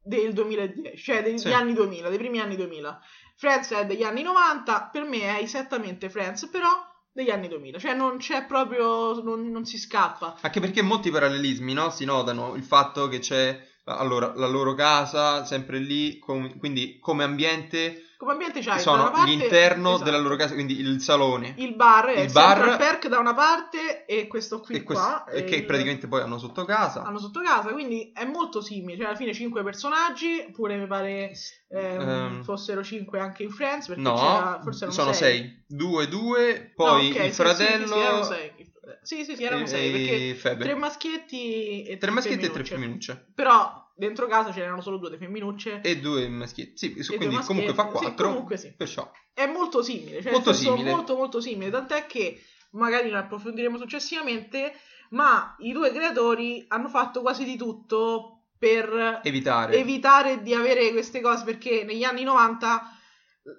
del 0.01 0.33
2010, 0.33 0.97
cioè 1.01 1.23
degli 1.23 1.38
Sì. 1.38 1.51
anni 1.53 1.73
2000, 1.73 2.09
dei 2.09 2.17
primi 2.17 2.39
anni 2.39 2.56
2000. 2.57 3.00
Friends 3.38 3.71
è 3.71 3.85
degli 3.85 4.03
anni 4.03 4.21
90, 4.23 4.89
per 4.91 5.03
me 5.03 5.21
è 5.38 5.41
esattamente 5.41 6.09
Friends, 6.09 6.47
però 6.50 6.67
degli 7.13 7.29
anni 7.29 7.47
2000, 7.47 7.79
cioè 7.79 7.94
non 7.94 8.17
c'è 8.17 8.45
proprio, 8.45 9.21
non, 9.21 9.50
non 9.50 9.65
si 9.65 9.77
scappa. 9.77 10.38
Anche 10.41 10.59
perché 10.59 10.81
molti 10.81 11.09
parallelismi, 11.09 11.71
no? 11.73 11.89
Si 11.89 12.03
notano 12.03 12.56
il 12.56 12.63
fatto 12.63 13.07
che 13.07 13.19
c'è 13.19 13.57
allora, 13.86 14.34
la 14.36 14.48
loro 14.48 14.74
casa 14.74 15.46
sempre 15.46 15.80
lì, 15.80 16.20
com- 16.20 16.58
quindi 16.58 17.00
come 17.00 17.24
ambiente 17.24 18.04
Come 18.18 18.34
ambiente 18.34 18.60
c'hai 18.62 18.80
sono 18.81 19.10
parte, 19.12 19.30
l'interno 19.31 19.92
esatto, 19.92 20.04
della 20.04 20.18
loro 20.18 20.36
casa, 20.36 20.54
quindi 20.54 20.78
il 20.80 21.02
salone 21.02 21.54
il 21.58 21.74
bar, 21.76 22.10
il 22.10 22.26
il 22.26 22.31
bar- 22.31 22.66
bar 22.66 22.78
Perk 22.78 23.08
da 23.08 23.18
una 23.18 23.34
parte 23.34 24.06
e 24.06 24.28
questo 24.28 24.60
qui 24.60 24.76
e, 24.76 24.84
questo- 24.84 25.04
qua 25.04 25.24
e 25.31 25.46
che 25.46 25.56
il- 25.56 25.66
praticamente 25.66 26.08
poi 26.08 26.22
hanno 26.22 26.38
sotto 26.38 26.66
casa. 26.66 27.04
hanno 27.04 27.18
sotto 27.18 27.40
casa, 27.42 27.72
quindi 27.72 28.12
è 28.14 28.26
molto 28.26 28.62
simile. 28.62 28.98
Cioè, 28.98 29.08
alla 29.08 29.16
fine 29.16 29.34
cinque 29.34 29.64
personaggi, 29.64 30.50
pure 30.52 30.76
mi 30.76 30.86
pare 30.86 31.31
ehm, 31.70 32.02
Ehm, 32.02 32.44
fossero 32.44 32.84
cinque 32.84 33.20
anche 33.20 33.44
in 33.44 33.52
Friends, 33.52 33.88
perché 33.88 34.02
no, 34.02 34.16
c'era, 34.16 34.60
forse 34.62 34.84
erano 34.84 35.00
sono 35.00 35.14
sei. 35.14 35.38
sei. 35.38 35.64
Due, 35.66 36.08
due, 36.10 36.72
poi 36.76 37.10
No, 37.10 37.16
ok, 37.16 37.16
il 37.16 37.22
sì, 37.22 37.28
sì, 37.30 37.34
fratello 37.34 38.22
Sì, 38.24 38.24
sì, 38.34 38.34
sei. 38.34 38.58
Sì, 39.01 39.24
sì, 39.24 39.36
sì, 39.36 39.44
erano 39.44 39.63
e, 39.63 39.68
sei, 39.68 39.92
perché 40.36 40.57
tre 40.63 40.75
maschietti 40.75 41.84
e 41.84 41.98
Tre 41.98 42.12
maschietti 42.12 42.46
e 42.46 42.50
tre 42.51 42.63
femminucce. 42.63 43.13
femminucce. 43.13 43.31
Però 43.36 43.92
dentro 43.96 44.28
casa 44.28 44.51
ce 44.51 44.60
n'erano 44.60 44.81
solo 44.81 44.98
due 44.98 45.18
femminucce. 45.18 45.81
E 45.81 46.00
due 46.00 46.28
maschietti. 46.30 46.78
Sì, 46.78 46.94
due 46.94 47.18
quindi 47.18 47.38
comunque 47.38 47.74
fa 47.74 47.84
maschietti. 47.84 47.98
Sì, 47.98 48.04
quattro. 48.12 48.28
comunque 48.28 48.57
sì. 48.57 48.74
Perciò. 48.75 49.12
È 49.34 49.46
molto 49.46 49.81
simile, 49.81 50.22
cioè 50.22 50.31
Molto 50.31 50.54
simile. 50.54 50.92
molto 50.92 51.16
molto 51.16 51.40
simile, 51.42 51.69
tant'è 51.72 52.06
che 52.06 52.42
magari 52.72 53.10
lo 53.10 53.18
approfondiremo 53.18 53.78
successivamente, 53.78 54.74
ma 55.12 55.56
i 55.60 55.72
due 55.72 55.92
creatori 55.92 56.66
hanno 56.68 56.88
fatto 56.90 57.22
quasi 57.22 57.44
di 57.44 57.56
tutto 57.57 58.44
per 58.60 59.22
Evitare. 59.24 59.78
evitare 59.78 60.42
di 60.44 60.54
avere 60.54 60.92
queste 60.92 61.22
cose 61.22 61.45
perché 61.45 61.84
negli 61.86 62.04
anni 62.04 62.24
90 62.24 62.99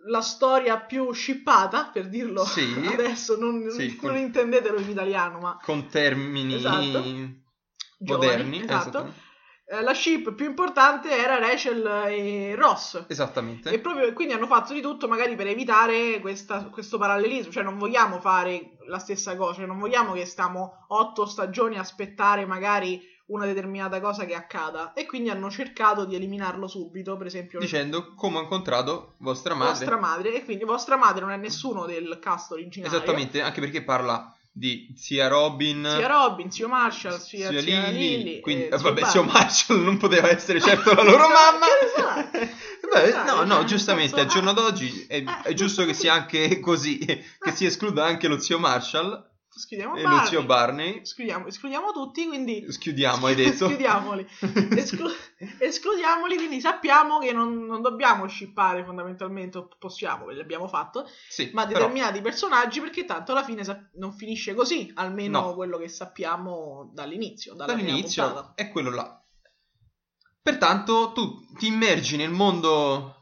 la 0.07 0.21
storia 0.21 0.79
più 0.79 1.13
shippata, 1.13 1.91
per 1.93 2.09
dirlo 2.09 2.45
Sì. 2.45 2.63
adesso, 2.93 3.37
non, 3.39 3.69
Sì, 3.71 3.87
non 3.87 3.97
con- 4.13 4.17
intendetelo 4.17 4.79
in 4.79 4.89
italiano, 4.91 5.39
ma 5.39 5.59
con 5.63 5.89
termini 5.89 6.55
Esatto. 6.55 6.81
Giovani, 6.83 7.45
moderni. 7.99 8.59
esatto. 8.63 8.79
esattamente. 8.89 9.21
eh, 9.67 9.83
la 9.83 9.95
ship 9.95 10.33
più 10.35 10.47
importante 10.47 11.11
era 11.11 11.39
Rachel 11.39 11.87
e 12.09 12.55
Ross. 12.57 13.05
Esattamente. 13.09 13.71
E 13.71 13.79
proprio 13.79 14.13
quindi 14.13 14.35
hanno 14.35 14.47
fatto 14.47 14.73
di 14.73 14.81
tutto 14.81 15.07
magari 15.07 15.37
per 15.37 15.47
evitare 15.47 16.19
questa- 16.21 16.65
questo 16.71 16.99
parallelismo, 16.99 17.53
cioè 17.53 17.63
non 17.63 17.79
vogliamo 17.79 18.19
fare 18.21 18.77
la 18.89 18.99
stessa 18.99 19.37
cosa, 19.37 19.55
cioè 19.59 19.67
non 19.67 19.79
vogliamo 19.79 20.13
che 20.13 20.25
stiamo 20.27 20.85
otto 20.89 21.25
stagioni 21.27 21.77
a 21.77 21.81
aspettare 21.83 22.47
magari 22.47 23.01
una 23.31 23.47
determinata 23.47 24.01
cosa 24.01 24.25
che 24.25 24.35
accada 24.35 24.93
e 24.93 25.07
quindi 25.07 25.31
hanno 25.31 25.51
cercato 25.51 26.05
di 26.05 26.15
eliminarlo 26.15 26.67
subito, 26.67 27.17
per 27.17 27.27
esempio 27.27 27.59
Dicendo 27.59 28.15
come 28.15 28.39
ho 28.39 28.43
incontrato 28.43 29.15
vostra 29.19 29.55
madre. 29.55 29.71
vostra 29.71 29.99
madre 29.99 30.35
e 30.35 30.45
quindi 30.45 30.65
vostra 30.65 30.97
madre 30.97 31.23
non 31.23 31.31
è 31.31 31.37
nessuno 31.37 31.87
del 31.87 32.19
cast 32.21 32.53
originario. 32.53 32.97
Esattamente, 32.97 33.41
anche 33.41 33.61
perché 33.61 33.83
parla 33.83 34.35
di 34.53 34.93
zia 34.97 35.29
Robin, 35.29 35.89
Sia 35.97 36.09
Robin, 36.09 36.51
zio 36.51 36.69
Marshall, 36.69 37.19
sia, 37.19 37.51
zia 37.51 37.61
zia 37.61 37.89
Lily, 37.89 38.17
Lily, 38.17 38.41
quindi, 38.41 38.65
eh, 38.65 38.69
vabbè, 38.71 38.83
Barney. 38.83 39.11
zio 39.11 39.23
Marshall 39.23 39.83
non 39.83 39.97
poteva 39.97 40.29
essere 40.29 40.61
certo 40.61 40.93
la 40.93 41.03
loro 41.03 41.27
Che 41.27 41.33
mamma. 41.33 41.67
sa? 41.97 42.31
Beh, 42.91 43.13
no, 43.13 43.37
cioè, 43.37 43.45
no, 43.47 43.65
giustamente 43.65 44.21
al 44.21 44.27
giorno 44.27 44.51
ah, 44.51 44.55
d'oggi 44.55 45.07
è, 45.09 45.17
eh, 45.19 45.25
è 45.45 45.53
giusto 45.55 45.85
che 45.85 45.95
sia 45.95 46.13
anche 46.13 46.59
così, 46.59 46.99
che 47.39 47.53
si 47.53 47.65
escluda 47.65 48.05
anche 48.05 48.27
lo 48.27 48.41
zio 48.41 48.59
Marshall 48.59 49.30
Schiudiamo 49.53 49.97
e 49.97 50.03
Barney. 50.03 50.21
lo 50.21 50.27
zio 50.27 50.45
Barney. 50.45 51.01
Escludiamo, 51.01 51.47
escludiamo 51.49 51.93
tutti, 51.93 52.27
quindi 52.27 52.65
Schiudiamo, 52.71 53.27
hai 53.27 53.35
detto. 53.37 53.65
Escludiamoli. 53.67 54.27
Esclu- 54.77 55.17
escludiamoli, 55.59 56.37
quindi 56.37 56.61
sappiamo 56.61 57.19
che 57.19 57.33
non, 57.33 57.65
non 57.67 57.83
dobbiamo 57.83 58.29
shippare 58.29 58.85
fondamentalmente, 58.85 59.67
possiamo, 59.79 60.27
ve 60.27 60.35
l'abbiamo 60.35 60.69
fatto, 60.69 61.07
Sì, 61.29 61.51
ma 61.53 61.67
però, 61.67 61.79
determinati 61.81 62.21
personaggi 62.21 62.81
perché 62.81 63.05
tanto 63.05 63.33
alla 63.33 63.43
fine 63.45 63.65
sa- 63.65 63.79
non 63.95 64.13
finisce 64.13 64.55
così, 64.55 64.91
almeno 64.95 65.41
No. 65.41 65.55
quello 65.55 65.79
che 65.79 65.89
sappiamo 65.89 66.91
dall'inizio, 66.95 67.55
dall'inizio 67.55 68.53
è 68.55 68.71
quello 68.71 68.91
là. 68.91 69.21
Pertanto 70.43 71.13
tu 71.13 71.55
ti 71.59 71.67
immergi 71.67 72.17
nel 72.17 72.31
mondo 72.31 73.17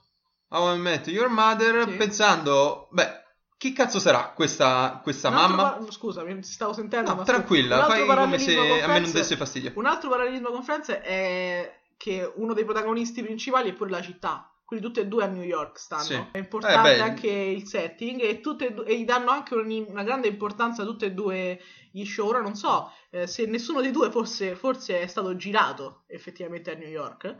How 0.50 0.75
I 0.75 0.78
Met 0.78 1.08
Your 1.08 1.28
Mother 1.28 1.88
Sì. 1.88 1.97
pensando, 1.97 2.88
beh, 2.92 3.26
chi 3.59 3.73
cazzo 3.73 3.99
sarà 3.99 4.33
questa, 4.35 5.00
questa 5.03 5.31
mamma? 5.31 5.73
par- 5.73 5.93
scusa, 5.93 6.23
mi 6.23 6.43
stavo 6.43 6.73
sentendo. 6.73 7.11
No, 7.11 7.17
ma 7.17 7.25
tranquilla, 7.25 7.85
fai 7.85 8.07
come 8.07 8.38
se 8.38 8.57
a 8.57 8.87
me 8.87 9.00
non 9.00 9.11
desse 9.11 9.37
fastidio. 9.37 9.73
Un 9.75 9.87
altro 9.87 10.09
parallelismo 10.09 10.49
con 10.50 10.62
Friends 10.62 10.88
è 10.91 11.81
che 11.97 12.33
uno 12.37 12.55
dei 12.55 12.65
protagonisti 12.65 13.23
principali 13.23 13.71
è 13.71 13.73
pure 13.75 13.91
la 13.91 14.00
città. 14.00 14.50
Quindi 14.65 14.85
tutte 14.85 15.00
e 15.00 15.07
due 15.07 15.25
a 15.25 15.27
New 15.27 15.43
York 15.43 15.79
stanno. 15.79 16.03
Sì. 16.03 16.25
È 16.31 16.37
importante 16.38 16.97
Eh, 16.97 17.00
anche 17.00 17.27
il 17.31 17.67
setting 17.67 18.21
e, 18.21 18.41
tutte 18.41 18.67
e, 18.67 18.73
due- 18.75 18.85
e 18.85 18.99
gli 19.00 19.05
danno 19.07 19.31
anche 19.31 19.55
un- 19.55 19.87
una 19.88 20.03
grande 20.03 20.29
importanza 20.29 20.83
a 20.83 20.85
tutte 20.85 21.07
e 21.07 21.12
due 21.12 21.59
gli 21.91 22.05
show. 22.05 22.29
Ora 22.29 22.43
non 22.43 22.55
so 22.55 22.93
eh, 23.11 23.27
se 23.27 23.47
nessuno 23.47 23.81
dei 23.81 23.91
due 23.91 24.11
forse, 24.11 24.55
forse 24.55 25.00
è 25.00 25.07
stato 25.07 25.35
girato 25.37 26.03
effettivamente 26.07 26.71
a 26.71 26.75
New 26.75 26.87
York. 26.88 27.35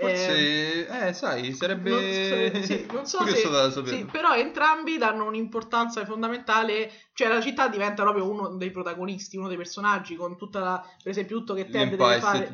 Forse, 0.00 0.88
eh, 0.88 1.12
sai, 1.12 1.52
sarebbe 1.52 1.90
non, 1.90 2.62
sì, 2.62 2.86
non 2.90 3.04
so 3.04 3.18
curioso 3.18 3.40
se, 3.40 3.50
da 3.50 3.70
sapere. 3.70 3.96
sì, 3.98 4.04
però 4.06 4.34
entrambi 4.34 4.96
danno 4.96 5.26
un'importanza 5.26 6.04
fondamentale, 6.06 6.90
cioè 7.12 7.28
la 7.28 7.40
città 7.42 7.68
diventa 7.68 8.02
proprio 8.02 8.28
uno 8.28 8.56
dei 8.56 8.70
protagonisti, 8.70 9.36
uno 9.36 9.48
dei 9.48 9.58
personaggi, 9.58 10.16
con 10.16 10.38
tutta 10.38 10.60
la, 10.60 10.80
per 11.02 11.12
esempio, 11.12 11.36
tutto 11.36 11.52
che 11.52 11.68
Ted 11.68 11.90
deve 11.90 12.18
fare, 12.18 12.50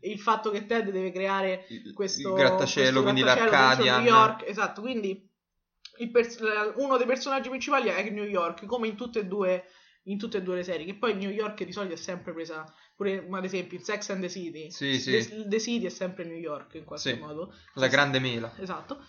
il 0.00 0.18
fatto 0.18 0.50
che 0.50 0.66
Ted 0.66 0.90
deve 0.90 1.10
creare 1.10 1.66
questo 1.94 2.28
il 2.28 2.34
grattacielo, 2.34 3.02
questo 3.02 3.02
quindi 3.02 3.22
grattacielo 3.22 3.50
l'Arcadian. 3.50 3.78
dentro 3.78 4.12
New 4.12 4.22
York, 4.22 4.44
esatto, 4.46 4.80
quindi 4.82 5.28
pers- 6.12 6.40
uno 6.76 6.96
dei 6.98 7.06
personaggi 7.06 7.48
principali 7.48 7.88
è 7.88 8.10
New 8.10 8.24
York, 8.24 8.66
come 8.66 8.86
in 8.86 8.96
tutte 8.96 9.20
e 9.20 9.26
due 9.26 9.64
in 10.04 10.18
tutte 10.18 10.38
e 10.38 10.42
due 10.42 10.56
le 10.56 10.62
serie, 10.62 10.86
che 10.86 10.96
poi 10.96 11.14
New 11.14 11.30
York 11.30 11.62
di 11.64 11.72
solito 11.72 11.94
è 11.94 11.96
sempre 11.96 12.32
presa, 12.32 12.64
pure 13.00 13.26
ad 13.30 13.44
esempio 13.44 13.78
in 13.78 13.82
Sex 13.84 14.10
and 14.10 14.20
the 14.20 14.28
City, 14.28 14.70
Sì, 14.70 15.00
sì, 15.00 15.10
The, 15.26 15.48
The 15.48 15.58
City 15.58 15.86
è 15.86 15.88
sempre 15.88 16.24
New 16.24 16.36
York 16.36 16.74
in 16.74 16.84
qualche 16.84 17.14
Sì. 17.14 17.18
modo. 17.18 17.54
la 17.74 17.86
grande 17.86 18.18
mela. 18.18 18.52
Esatto. 18.58 19.02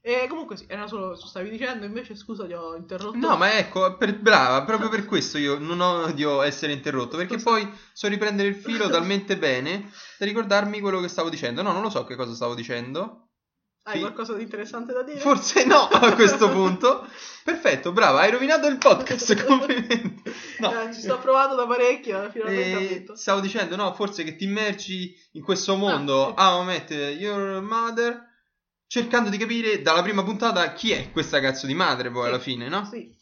E 0.00 0.26
comunque 0.28 0.56
sì, 0.56 0.64
era 0.68 0.88
solo 0.88 1.14
stavi 1.14 1.48
dicendo, 1.50 1.84
invece 1.84 2.16
scusa 2.16 2.44
ti 2.44 2.52
ho 2.54 2.74
interrotto. 2.74 3.16
No, 3.16 3.36
ma 3.36 3.56
ecco, 3.56 3.96
per- 3.96 4.18
brava, 4.18 4.64
proprio 4.64 4.88
per 4.88 5.04
questo 5.04 5.38
io 5.38 5.58
non 5.58 5.80
odio 5.80 6.42
essere 6.42 6.72
interrotto, 6.72 7.16
perché 7.16 7.34
Scusa. 7.38 7.50
poi 7.50 7.72
so 7.92 8.08
riprendere 8.08 8.48
il 8.48 8.54
filo 8.56 8.88
talmente 8.90 9.36
bene 9.36 9.90
da 10.18 10.24
ricordarmi 10.26 10.80
quello 10.80 11.00
che 11.00 11.08
stavo 11.08 11.28
dicendo. 11.28 11.62
No, 11.62 11.70
non 11.72 11.82
lo 11.82 11.90
so 11.90 12.04
che 12.04 12.16
cosa 12.16 12.34
stavo 12.34 12.54
dicendo. 12.56 13.25
Hai 13.88 14.00
qualcosa 14.00 14.32
di 14.34 14.42
interessante 14.42 14.92
da 14.92 15.02
dire? 15.02 15.20
Forse 15.20 15.64
no 15.64 15.86
a 15.86 16.12
questo 16.14 16.50
punto. 16.50 17.06
Perfetto, 17.44 17.92
brava, 17.92 18.20
hai 18.20 18.32
rovinato 18.32 18.66
il 18.66 18.78
podcast, 18.78 19.34
complimenti. 19.46 20.22
No. 20.58 20.82
Eh, 20.82 20.92
ci 20.92 21.00
sto 21.00 21.18
provando 21.18 21.54
da 21.54 21.66
parecchio, 21.66 22.28
finalmente 22.30 23.10
ho 23.10 23.12
Eh, 23.12 23.16
stavo 23.16 23.38
dicendo, 23.38 23.76
no, 23.76 23.94
forse 23.94 24.24
che 24.24 24.34
ti 24.34 24.42
immergi 24.44 25.14
in 25.32 25.42
questo 25.44 25.76
mondo 25.76 26.34
Ah, 26.34 26.48
sì. 26.48 26.54
How 26.54 26.62
I 26.62 26.64
Met 26.64 26.90
Your 27.20 27.60
Mother 27.60 28.24
cercando 28.88 29.30
di 29.30 29.36
capire 29.36 29.80
dalla 29.82 30.02
prima 30.02 30.24
puntata 30.24 30.72
chi 30.72 30.90
è 30.90 31.12
questa 31.12 31.38
cazzo 31.38 31.66
di 31.66 31.74
madre 31.74 32.10
poi 32.10 32.22
Sì. 32.22 32.28
alla 32.28 32.38
fine, 32.40 32.68
no? 32.68 32.84
Sì. 32.90 33.14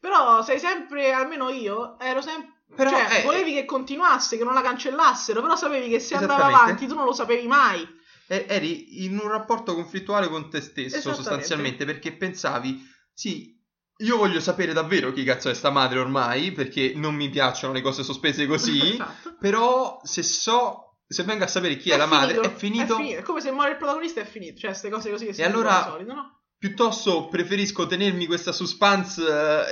Però 0.00 0.42
sei 0.42 0.58
sempre, 0.58 1.12
almeno 1.12 1.50
io, 1.50 1.98
ero 2.00 2.22
sempre... 2.22 2.50
Però, 2.74 2.88
cioè, 2.88 3.18
eh, 3.18 3.22
volevi 3.24 3.52
che 3.52 3.66
continuasse, 3.66 4.38
che 4.38 4.44
non 4.44 4.54
la 4.54 4.62
cancellassero, 4.62 5.42
però 5.42 5.54
sapevi 5.54 5.90
che 5.90 6.00
se 6.00 6.14
andava 6.14 6.46
avanti 6.46 6.86
tu 6.86 6.94
non 6.94 7.04
lo 7.04 7.12
sapevi 7.12 7.46
mai. 7.46 7.86
Eri 8.32 9.04
in 9.04 9.18
un 9.18 9.28
rapporto 9.28 9.74
conflittuale 9.74 10.28
con 10.28 10.48
te 10.48 10.60
stesso 10.60 11.12
sostanzialmente 11.12 11.84
perché 11.84 12.12
pensavi, 12.12 12.82
sì, 13.12 13.60
io 13.98 14.16
voglio 14.16 14.40
sapere 14.40 14.72
davvero 14.72 15.12
chi 15.12 15.24
cazzo 15.24 15.48
è 15.48 15.54
sta 15.54 15.70
madre 15.70 15.98
ormai 15.98 16.52
perché 16.52 16.92
non 16.94 17.14
mi 17.14 17.28
piacciono 17.28 17.72
le 17.72 17.82
cose 17.82 18.02
sospese 18.02 18.46
così, 18.46 18.94
esatto. 18.94 19.36
però 19.38 20.00
se 20.02 20.22
so, 20.22 20.98
se 21.06 21.22
vengo 21.24 21.44
a 21.44 21.48
sapere 21.48 21.76
chi 21.76 21.90
è, 21.90 21.96
la 21.96 22.06
madre, 22.06 22.40
è 22.40 22.52
finito. 22.54 22.94
È 22.94 22.96
finito. 22.96 23.18
È 23.18 23.22
come 23.22 23.40
se 23.40 23.50
muore 23.50 23.72
il 23.72 23.76
protagonista 23.76 24.20
è 24.20 24.24
finito. 24.24 24.58
Cioè, 24.58 24.70
queste 24.70 24.88
cose 24.88 25.10
così 25.10 25.26
che 25.26 25.32
si 25.34 25.42
allora- 25.42 25.82
di 25.84 25.90
solito, 25.90 26.14
no? 26.14 26.36
Piuttosto 26.62 27.26
preferisco 27.26 27.88
tenermi 27.88 28.24
questa 28.26 28.52
suspense 28.52 29.20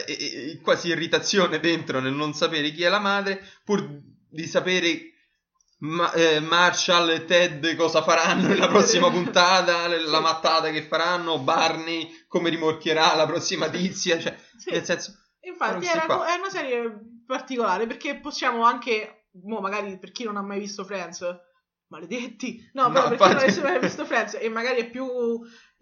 eh, 0.05 0.13
e, 0.13 0.51
e 0.51 0.61
quasi 0.61 0.89
irritazione 0.89 1.61
dentro 1.61 2.01
nel 2.01 2.15
non 2.15 2.35
sapere 2.35 2.73
chi 2.73 2.83
è 2.83 2.89
la 2.89 2.99
madre, 2.99 3.41
pur 3.65 3.89
di 4.29 4.47
sapere 4.47 5.10
Ma- 5.83 6.13
eh, 6.13 6.41
Marshall 6.41 7.09
e 7.11 7.25
Ted 7.25 7.75
cosa 7.77 8.03
faranno 8.03 8.49
nella 8.49 8.69
prossima 8.69 9.09
puntata, 9.13 9.87
la 9.89 10.21
mattata 10.21 10.71
che 10.71 10.83
faranno, 10.83 11.39
Barney 11.39 12.25
come 12.29 12.51
rimorchierà 12.51 13.15
la 13.15 13.27
prossima 13.27 13.69
tizia, 13.71 14.19
cioè, 14.19 14.37
Sì. 14.59 14.71
nel 14.73 14.85
senso, 14.85 15.15
Infatti 15.43 15.87
era- 15.87 16.05
qua. 16.05 16.27
è 16.27 16.39
una 16.39 16.51
serie 16.51 16.99
particolare 17.27 17.87
perché 17.87 18.17
possiamo 18.21 18.63
anche, 18.65 19.29
mo 19.45 19.61
magari 19.61 19.99
per 19.99 20.13
chi 20.13 20.25
non 20.25 20.37
ha 20.37 20.43
mai 20.43 20.59
visto 20.59 20.85
Friends, 20.85 21.25
maledetti, 21.89 22.71
no, 22.75 22.89
No, 22.89 22.93
però 22.93 23.09
per 23.09 23.17
chi 23.17 23.23
non 23.23 23.31
infatti. 23.33 23.45
avesse 23.45 23.63
mai 23.63 23.79
visto 23.81 24.05
Friends 24.05 24.37
e 24.39 24.49
magari 24.51 24.81
è 24.83 24.91
più 24.91 25.07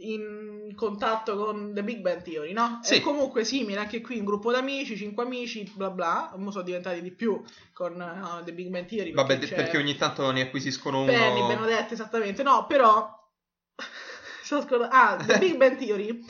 in 0.00 0.72
contatto 0.76 1.36
con 1.36 1.72
The 1.74 1.82
Big 1.82 2.00
Bang 2.00 2.22
Theory, 2.22 2.52
no? 2.52 2.80
Sì. 2.82 2.96
È 2.96 3.00
comunque 3.00 3.44
simile 3.44 3.80
anche 3.80 4.00
qui, 4.00 4.18
un 4.18 4.24
gruppo 4.24 4.52
d'amici, 4.52 4.96
cinque 4.96 5.24
amici, 5.24 5.70
bla 5.74 5.90
bla, 5.90 6.32
mo 6.36 6.50
sono 6.50 6.64
diventati 6.64 7.02
di 7.02 7.10
più 7.10 7.42
con 7.72 8.00
eh, 8.00 8.44
The 8.44 8.52
Big 8.52 8.68
Bang 8.68 8.86
Theory. 8.86 9.12
vabbè, 9.12 9.38
c'è 9.38 9.54
perché 9.54 9.76
ogni 9.76 9.96
tanto 9.96 10.30
ne 10.30 10.42
acquisiscono 10.42 11.04
Penny, 11.04 11.40
uno... 11.40 11.48
Benedetta, 11.48 11.94
esattamente, 11.94 12.42
no, 12.42 12.66
però... 12.66 13.16
Ah, 14.90 15.22
The 15.22 15.36
Big 15.36 15.56
Bang 15.56 15.76
Theory 15.76 16.24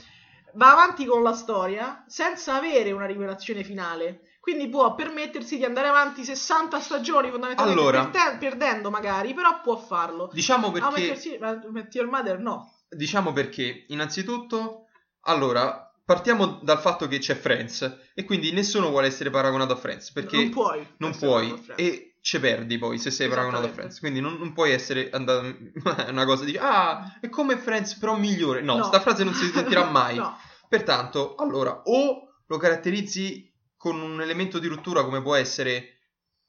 va 0.55 0.73
avanti 0.73 1.05
con 1.05 1.23
la 1.23 1.35
storia 1.35 2.05
senza 2.09 2.57
avere 2.57 2.91
una 2.91 3.07
rivelazione 3.07 3.63
finale. 3.63 4.23
Quindi 4.41 4.69
può 4.69 4.93
permettersi 4.97 5.57
di 5.57 5.65
andare 5.65 5.87
avanti 5.87 6.25
60 6.25 6.81
stagioni 6.81 7.31
fondamentalmente 7.31 7.81
Allora. 7.81 8.07
perde- 8.09 8.39
perdendo 8.39 8.91
magari, 8.91 9.35
però 9.35 9.61
può 9.61 9.77
farlo. 9.77 10.31
Diciamo 10.33 10.73
perché... 10.73 11.39
ma 11.39 11.61
Met 11.71 11.95
Your 11.95 12.09
Mother 12.09 12.41
no. 12.41 12.73
Diciamo 12.91 13.33
perché, 13.33 13.85
innanzitutto, 13.89 14.87
allora, 15.23 15.93
partiamo 16.05 16.61
dal 16.63 16.79
fatto 16.81 17.07
che 17.07 17.19
c'è 17.19 17.35
Friends 17.35 17.99
e 18.15 18.25
quindi 18.25 18.51
nessuno 18.53 18.89
vuole 18.89 19.07
essere 19.09 19.31
paragonato 19.31 19.73
a 19.75 19.77
Friends 19.77 20.11
perché 20.13 20.37
non 20.37 20.51
puoi. 20.51 20.87
non 20.99 21.17
puoi 21.17 21.65
e 21.77 22.17
ci 22.23 22.41
perdi 22.41 22.79
poi 22.79 22.99
se 22.99 23.11
sei 23.11 23.29
paragonato 23.29 23.67
a. 23.67 23.69
Friends. 23.71 23.99
Quindi 24.01 24.21
non, 24.21 24.35
non 24.39 24.53
puoi 24.55 24.73
essere 24.73 25.11
andato 25.11 25.55
una 26.09 26.25
cosa 26.25 26.45
di 26.45 26.57
ah, 26.59 27.19
è 27.21 27.29
come 27.29 27.59
Friends 27.59 27.95
però 27.97 28.17
migliore. 28.17 28.63
No, 28.63 28.77
No. 28.79 28.85
sta 28.85 29.01
frase 29.01 29.23
non 29.25 29.35
si 29.35 29.47
sentirà 29.51 29.85
mai. 29.91 30.17
no. 30.17 30.37
Pertanto, 30.69 31.35
allora, 31.37 31.83
o 31.85 32.23
lo 32.47 32.57
caratterizzi 32.57 33.51
con 33.77 34.01
un 34.01 34.21
elemento 34.23 34.59
di 34.59 34.67
rottura 34.67 35.05
come 35.05 35.21
può 35.23 35.35
essere 35.35 35.93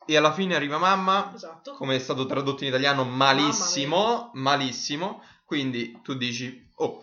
e 0.05 0.17
alla 0.17 0.34
fine 0.34 0.55
arriva 0.55 0.77
mamma, 0.77 1.31
Esatto. 1.36 1.74
come 1.74 1.96
è 1.96 2.00
stato 2.00 2.25
tradotto 2.25 2.63
in 2.63 2.69
italiano 2.69 3.03
malissimo, 3.03 4.31
malissimo, 4.34 5.22
quindi 5.50 6.00
tu 6.03 6.13
dici, 6.13 6.70
oh, 6.75 7.00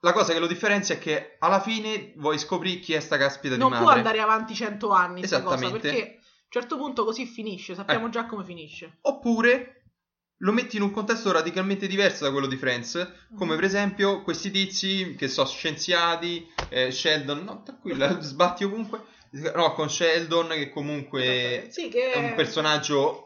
la 0.00 0.12
cosa 0.14 0.32
che 0.32 0.38
lo 0.38 0.46
differenzia 0.46 0.94
è 0.94 0.98
che 0.98 1.36
alla 1.38 1.60
fine 1.60 2.14
vuoi 2.16 2.38
scoprire 2.38 2.80
chi 2.80 2.94
è 2.94 3.00
sta 3.00 3.18
caspita 3.18 3.56
non 3.56 3.68
di 3.68 3.74
può 3.76 3.84
madre. 3.84 3.98
andare 3.98 4.20
avanti 4.20 4.54
100 4.54 4.90
anni 4.90 5.22
sta 5.26 5.42
cosa 5.42 5.56
Esattamente. 5.56 5.88
perché 5.90 6.02
a 6.02 6.14
un 6.14 6.48
certo 6.48 6.78
punto 6.78 7.04
così 7.04 7.26
finisce, 7.26 7.74
sappiamo 7.74 8.06
Eh. 8.06 8.10
già 8.10 8.24
come 8.24 8.42
finisce. 8.42 8.96
Oppure 9.02 9.82
lo 10.38 10.52
metti 10.52 10.76
in 10.76 10.82
un 10.82 10.90
contesto 10.92 11.30
radicalmente 11.30 11.86
diverso 11.86 12.24
da 12.24 12.32
quello 12.32 12.46
di 12.46 12.56
Friends, 12.56 12.94
come 13.36 13.52
Mhm. 13.52 13.56
per 13.60 13.64
esempio 13.68 14.22
questi 14.22 14.50
tizi 14.50 15.14
che 15.14 15.28
so 15.28 15.44
scienziati, 15.44 16.50
eh, 16.70 16.90
Sheldon, 16.90 17.44
no, 17.44 17.62
tranquilla, 17.62 18.18
sbatti 18.22 18.64
ovunque, 18.64 19.02
no, 19.54 19.74
con 19.74 19.90
Sheldon 19.90 20.48
che 20.48 20.70
comunque 20.70 21.68
Sì, 21.70 21.90
che 21.90 22.12
è 22.12 22.16
un 22.16 22.34
personaggio 22.34 23.21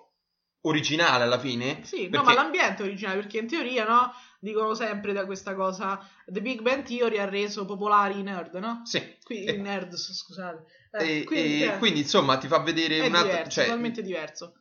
originale 0.68 1.24
alla 1.24 1.38
fine. 1.38 1.80
Sì, 1.84 2.04
no, 2.04 2.10
perché- 2.10 2.26
ma 2.26 2.34
l'ambiente 2.34 2.82
è 2.82 2.86
originale 2.86 3.20
perché 3.20 3.38
in 3.38 3.46
teoria, 3.48 3.86
no? 3.86 4.12
Dicono 4.38 4.74
sempre 4.74 5.12
da 5.12 5.24
questa 5.24 5.54
cosa 5.54 5.98
The 6.26 6.40
Big 6.40 6.60
Bang 6.60 6.84
Theory 6.84 7.18
ha 7.18 7.28
reso 7.28 7.64
popolari 7.64 8.18
i 8.18 8.22
nerd, 8.22 8.54
no? 8.56 8.82
Sì, 8.84 9.16
Qui, 9.22 9.44
E- 9.44 9.52
i 9.54 9.60
nerd, 9.60 9.94
scusate. 9.94 10.64
Eh, 10.92 11.18
e, 11.20 11.24
quindi, 11.24 11.62
e 11.62 11.66
eh, 11.66 11.78
quindi 11.78 12.00
insomma 12.00 12.36
ti 12.38 12.46
fa 12.48 12.58
vedere 12.60 12.98
è 12.98 13.06
un 13.06 13.14
altro... 13.14 13.48
Cioè, 13.50 13.64
totalmente 13.64 14.02
diverso. 14.02 14.54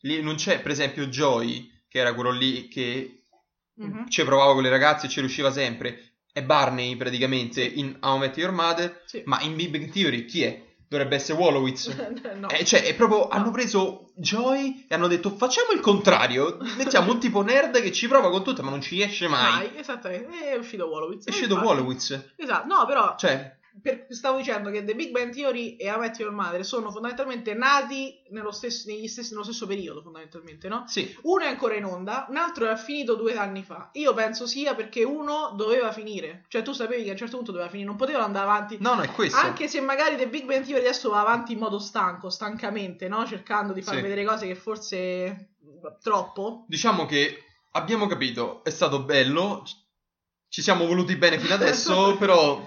lì 0.00 0.20
non 0.22 0.36
c'è 0.36 0.60
per 0.60 0.70
esempio 0.70 1.06
Joy, 1.06 1.70
che 1.88 1.98
era 1.98 2.14
quello 2.14 2.30
lì 2.30 2.68
che 2.68 3.24
Mhm. 3.76 4.08
ci 4.08 4.22
provava 4.22 4.52
con 4.52 4.62
le 4.62 4.68
ragazze 4.68 5.06
e 5.06 5.08
ci 5.08 5.18
riusciva 5.20 5.50
sempre. 5.50 6.18
È 6.32 6.42
Barney 6.42 6.94
praticamente 6.96 7.62
in 7.64 7.96
How 8.00 8.16
I 8.16 8.18
Met 8.20 8.36
Your 8.36 8.52
Mother, 8.52 9.02
Sì. 9.06 9.22
ma 9.24 9.40
in 9.40 9.56
Big 9.56 9.70
Bang 9.70 9.90
Theory 9.90 10.24
chi 10.26 10.42
è? 10.44 10.63
Dovrebbe 10.94 11.16
essere 11.16 11.36
Wolowitz. 11.40 11.88
no. 12.38 12.48
Eh, 12.48 12.64
cioè, 12.64 12.84
è 12.84 12.94
proprio. 12.94 13.18
No. 13.18 13.28
Hanno 13.30 13.50
preso 13.50 14.12
Joy 14.14 14.86
e 14.88 14.94
hanno 14.94 15.08
detto: 15.08 15.30
Facciamo 15.30 15.72
il 15.72 15.80
contrario. 15.80 16.58
Mettiamo 16.76 17.10
un 17.10 17.18
tipo 17.18 17.42
nerd 17.42 17.80
che 17.82 17.90
ci 17.90 18.06
prova 18.06 18.30
con 18.30 18.44
tutto, 18.44 18.62
ma 18.62 18.70
non 18.70 18.80
ci 18.80 19.02
esce 19.02 19.26
mai. 19.26 19.52
Mai, 19.52 19.76
esattamente. 19.76 20.52
È 20.52 20.56
uscito 20.56 20.86
Wolowitz. 20.86 21.26
È 21.26 21.30
uscito. 21.30 21.56
Wolowitz. 21.56 22.34
Esatto, 22.36 22.66
no, 22.72 22.86
però 22.86 23.16
Cioè, 23.16 23.58
per- 23.82 24.06
stavo 24.10 24.38
dicendo 24.38 24.70
che 24.70 24.84
The 24.84 24.94
Big 24.94 25.10
Bang 25.10 25.32
Theory 25.32 25.76
e 25.76 25.90
How 25.90 25.96
I 25.96 26.00
Met 26.00 26.18
Your 26.18 26.32
Mother 26.32 26.64
sono 26.64 26.90
fondamentalmente 26.90 27.54
nati 27.54 28.22
nello 28.30 28.52
stesso, 28.52 28.88
stessi- 29.06 29.30
nello 29.32 29.42
stesso 29.42 29.66
periodo, 29.66 30.00
fondamentalmente, 30.02 30.68
no? 30.68 30.84
sì. 30.86 31.14
Uno 31.22 31.44
è 31.44 31.48
ancora 31.48 31.74
in 31.74 31.84
onda, 31.84 32.26
un 32.28 32.36
altro 32.36 32.70
è 32.70 32.76
finito 32.76 33.14
due 33.14 33.34
anni 33.36 33.62
fa. 33.62 33.90
Io 33.94 34.14
penso 34.14 34.46
sia 34.46 34.74
perché 34.74 35.02
uno 35.02 35.52
doveva 35.56 35.90
finire. 35.92 36.44
Cioè, 36.48 36.62
tu 36.62 36.72
sapevi 36.72 37.02
che 37.02 37.08
a 37.08 37.12
un 37.12 37.18
certo 37.18 37.36
punto 37.36 37.50
doveva 37.52 37.68
finire, 37.68 37.88
non 37.88 37.96
potevano 37.96 38.24
andare 38.24 38.46
avanti. 38.48 38.76
No, 38.80 38.94
no, 38.94 39.02
è 39.02 39.10
questo. 39.10 39.38
Anche 39.38 39.66
se 39.68 39.80
magari 39.80 40.16
The 40.16 40.28
Big 40.28 40.44
Bang 40.44 40.64
Theory 40.64 40.80
adesso 40.82 41.10
va 41.10 41.20
avanti 41.20 41.52
in 41.52 41.58
modo 41.58 41.78
stanco, 41.78 42.30
stancamente, 42.30 43.08
no? 43.08 43.26
Cercando 43.26 43.72
di 43.72 43.82
far 43.82 43.96
Sì. 43.96 44.00
vedere 44.02 44.24
cose 44.24 44.46
che 44.46 44.54
forse 44.54 45.50
troppo. 46.00 46.64
Diciamo 46.68 47.06
che 47.06 47.44
abbiamo 47.72 48.06
capito, 48.06 48.62
è 48.64 48.70
stato 48.70 49.02
bello. 49.02 49.64
Ci 50.48 50.62
siamo 50.62 50.86
voluti 50.86 51.16
bene 51.16 51.38
fino 51.38 51.54
adesso, 51.54 52.16
però. 52.18 52.62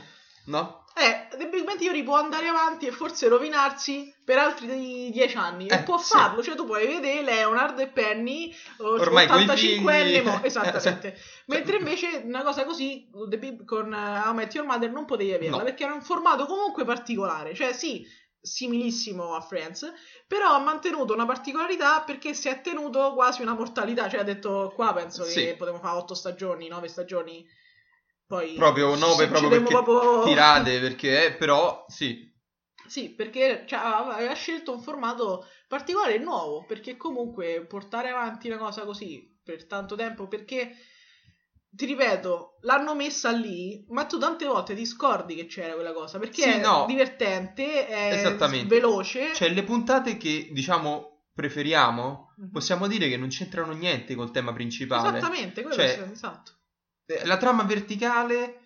No? 0.45 0.83
Eh, 0.99 1.27
The 1.37 1.47
Big 1.49 1.63
Bang 1.63 1.77
Theory 1.77 2.03
può 2.03 2.15
andare 2.15 2.47
avanti 2.47 2.87
e 2.87 2.91
forse 2.91 3.27
rovinarsi 3.27 4.13
per 4.25 4.37
altri 4.39 4.65
di- 4.67 5.09
dieci 5.11 5.37
anni. 5.37 5.67
e 5.67 5.75
Eh, 5.75 5.83
può 5.83 5.97
sì. 5.97 6.17
farlo, 6.17 6.41
cioè 6.41 6.55
tu 6.55 6.65
puoi 6.65 6.87
vedere 6.87 7.21
Leonard 7.21 7.77
e 7.79 7.87
Penny, 7.87 8.53
o- 8.79 8.93
Ormai 8.99 9.27
coi 9.27 9.43
85 9.43 9.95
anni, 9.95 10.21
mo- 10.21 10.41
Eh, 10.43 10.47
esattamente. 10.47 11.17
Mentre 11.47 11.77
invece 11.77 12.21
una 12.25 12.43
cosa 12.43 12.65
così 12.65 13.07
Big- 13.37 13.63
con 13.65 13.91
uh, 13.91 14.25
How 14.27 14.31
I 14.31 14.35
Met 14.35 14.53
Your 14.55 14.65
Mother 14.65 14.91
non 14.91 15.05
potevi 15.05 15.33
averla 15.33 15.57
No. 15.57 15.63
perché 15.63 15.83
era 15.83 15.93
un 15.93 16.01
formato 16.01 16.45
comunque 16.45 16.83
particolare. 16.83 17.53
Cioè, 17.53 17.73
sì, 17.73 18.05
similissimo 18.39 19.35
a 19.35 19.41
Friends, 19.41 19.91
però 20.25 20.53
ha 20.55 20.59
mantenuto 20.59 21.13
una 21.13 21.25
particolarità 21.25 22.01
perché 22.01 22.33
si 22.33 22.47
è 22.47 22.61
tenuto 22.61 23.13
quasi 23.13 23.41
una 23.41 23.53
mortalità, 23.53 24.09
cioè 24.09 24.21
ha 24.21 24.23
detto 24.23 24.71
qua 24.73 24.93
penso 24.93 25.23
Sì. 25.25 25.43
che 25.45 25.55
potremmo 25.57 25.79
fare 25.79 25.97
otto 25.97 26.13
stagioni, 26.13 26.67
nove 26.69 26.87
stagioni, 26.87 27.45
poi 28.27 28.53
Proprio 28.53 28.93
ci 28.93 28.99
9 28.99 29.27
proprio 29.27 29.49
perché 29.49 29.73
proprio- 29.73 30.23
tirate, 30.27 30.79
perché 30.79 31.25
eh, 31.27 31.33
però 31.35 31.85
sì, 31.87 32.29
Sì, 32.87 33.09
perché 33.09 33.63
cioè, 33.67 33.79
aveva 33.79 34.15
aveva 34.15 34.33
scelto 34.33 34.71
un 34.73 34.81
formato 34.81 35.45
particolare 35.67 36.15
e 36.15 36.19
nuovo, 36.19 36.65
perché 36.65 36.95
comunque 36.97 37.65
portare 37.67 38.09
avanti 38.09 38.47
una 38.47 38.57
cosa 38.57 38.83
così 38.85 39.35
per 39.43 39.65
tanto 39.65 39.95
tempo, 39.95 40.27
perché 40.27 40.75
ti 41.69 41.85
ripeto, 41.85 42.57
l'hanno 42.61 42.95
messa 42.95 43.29
lì, 43.31 43.85
ma 43.89 44.05
tu 44.05 44.17
tante 44.17 44.45
volte 44.45 44.73
ti 44.73 44.85
scordi 44.85 45.35
che 45.35 45.45
c'era 45.45 45.73
quella 45.73 45.93
cosa, 45.93 46.17
perché 46.17 46.41
Sì, 46.41 46.49
è 46.49 46.59
no. 46.59 46.85
divertente, 46.87 47.87
è 47.87 48.35
veloce. 48.65 49.33
Cioè, 49.35 49.49
le 49.49 49.63
puntate 49.63 50.17
che 50.17 50.49
diciamo 50.51 51.25
preferiamo, 51.33 52.33
Mhm. 52.37 52.51
possiamo 52.51 52.87
dire 52.87 53.07
che 53.09 53.17
non 53.17 53.27
c'entrano 53.29 53.73
niente 53.73 54.15
col 54.15 54.31
tema 54.31 54.53
principale. 54.53 55.17
Esattamente, 55.17 55.61
quello 55.61 55.75
Cioè, 55.75 55.97
è- 55.97 56.09
esatto. 56.11 56.53
Eh, 57.07 57.25
La 57.25 57.37
trama 57.37 57.63
verticale, 57.63 58.59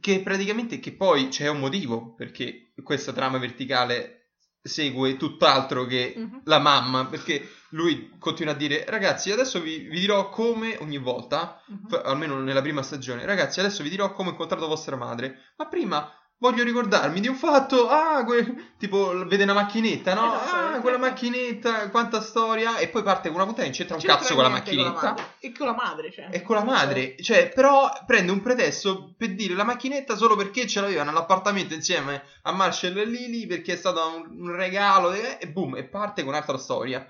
che 0.00 0.20
praticamente 0.20 0.80
che 0.80 0.92
poi 0.92 1.28
c'è 1.28 1.48
un 1.48 1.60
motivo 1.60 2.14
perché 2.14 2.72
questa 2.82 3.12
trama 3.12 3.38
verticale 3.38 4.14
segue 4.60 5.16
tutt'altro 5.16 5.86
che 5.86 6.12
Mhm. 6.16 6.40
la 6.44 6.58
mamma, 6.58 7.06
perché 7.06 7.48
lui 7.70 8.10
continua 8.18 8.52
a 8.52 8.56
dire 8.56 8.84
ragazzi 8.88 9.30
adesso 9.30 9.60
vi, 9.60 9.78
vi 9.78 10.00
dirò 10.00 10.28
come 10.28 10.76
ogni 10.80 10.98
volta, 10.98 11.62
f- 11.88 12.02
almeno 12.04 12.38
nella 12.40 12.60
prima 12.60 12.82
stagione, 12.82 13.24
ragazzi 13.24 13.60
adesso 13.60 13.82
vi 13.82 13.88
dirò 13.88 14.12
come 14.12 14.28
ho 14.28 14.32
incontrato 14.32 14.66
vostra 14.66 14.96
madre, 14.96 15.52
ma 15.56 15.68
prima 15.68 16.12
voglio 16.38 16.62
ricordarmi 16.62 17.20
di 17.20 17.28
un 17.28 17.34
fatto, 17.34 17.88
ah, 17.88 18.24
que- 18.24 18.74
tipo 18.78 19.26
vede 19.26 19.42
una 19.42 19.54
macchinetta, 19.54 20.14
no? 20.14 20.40
Esatto, 20.40 20.76
ah, 20.76 20.80
quella 20.80 20.98
macchinetta, 20.98 21.90
quanta 21.90 22.20
storia, 22.20 22.78
e 22.78 22.88
poi 22.88 23.02
parte 23.02 23.28
con 23.28 23.36
una 23.36 23.44
puntata 23.44 23.62
e 23.66 23.70
non 23.70 23.76
c'entra 23.76 23.94
un 23.96 24.00
C'entra 24.00 24.18
cazzo 24.20 24.34
con 24.34 24.42
la 24.44 24.48
macchinetta. 24.48 25.14
e 25.40 25.52
con 25.52 25.66
la 25.66 25.74
madre, 25.74 26.12
cioè. 26.12 26.28
E 26.30 26.42
con 26.42 26.56
la 26.56 26.64
madre, 26.64 27.16
cioè, 27.20 27.48
però 27.48 27.90
prende 28.06 28.30
un 28.32 28.40
pretesto 28.40 29.14
per 29.16 29.34
dire 29.34 29.54
la 29.54 29.64
macchinetta 29.64 30.16
solo 30.16 30.36
perché 30.36 30.66
ce 30.66 30.80
l'aveva 30.80 31.02
nell'appartamento 31.02 31.74
insieme 31.74 32.22
a 32.42 32.52
Marshall 32.52 32.96
e 32.96 33.04
Lily 33.04 33.46
perché 33.46 33.72
è 33.72 33.76
stato 33.76 34.00
un, 34.16 34.40
un 34.40 34.54
regalo 34.54 35.12
e, 35.12 35.38
e 35.40 35.48
boom, 35.48 35.76
e 35.76 35.84
parte 35.84 36.22
con 36.22 36.32
un'altra 36.32 36.56
storia. 36.58 37.06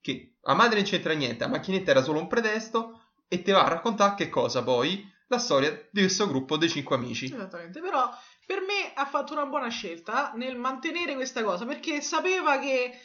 Che 0.00 0.36
la 0.42 0.54
madre 0.54 0.76
non 0.76 0.84
c'entra 0.88 1.12
niente, 1.14 1.44
la 1.44 1.50
macchinetta 1.50 1.90
era 1.90 2.02
solo 2.02 2.20
un 2.20 2.28
pretesto 2.28 3.00
e 3.26 3.42
ti 3.42 3.50
va 3.50 3.64
a 3.64 3.68
raccontare 3.68 4.14
che 4.14 4.28
cosa 4.28 4.62
poi? 4.62 5.04
La 5.30 5.38
storia 5.38 5.70
di 5.90 6.00
questo 6.00 6.26
gruppo 6.26 6.56
dei 6.56 6.70
cinque 6.70 6.96
amici. 6.96 7.26
Esattamente, 7.26 7.80
però 7.80 8.08
per 8.48 8.62
me 8.62 8.94
ha 8.94 9.04
fatto 9.04 9.34
una 9.34 9.44
buona 9.44 9.68
scelta 9.68 10.32
nel 10.34 10.56
mantenere 10.56 11.14
questa 11.14 11.42
cosa 11.44 11.66
perché 11.66 12.00
sapeva 12.00 12.58
che 12.58 12.98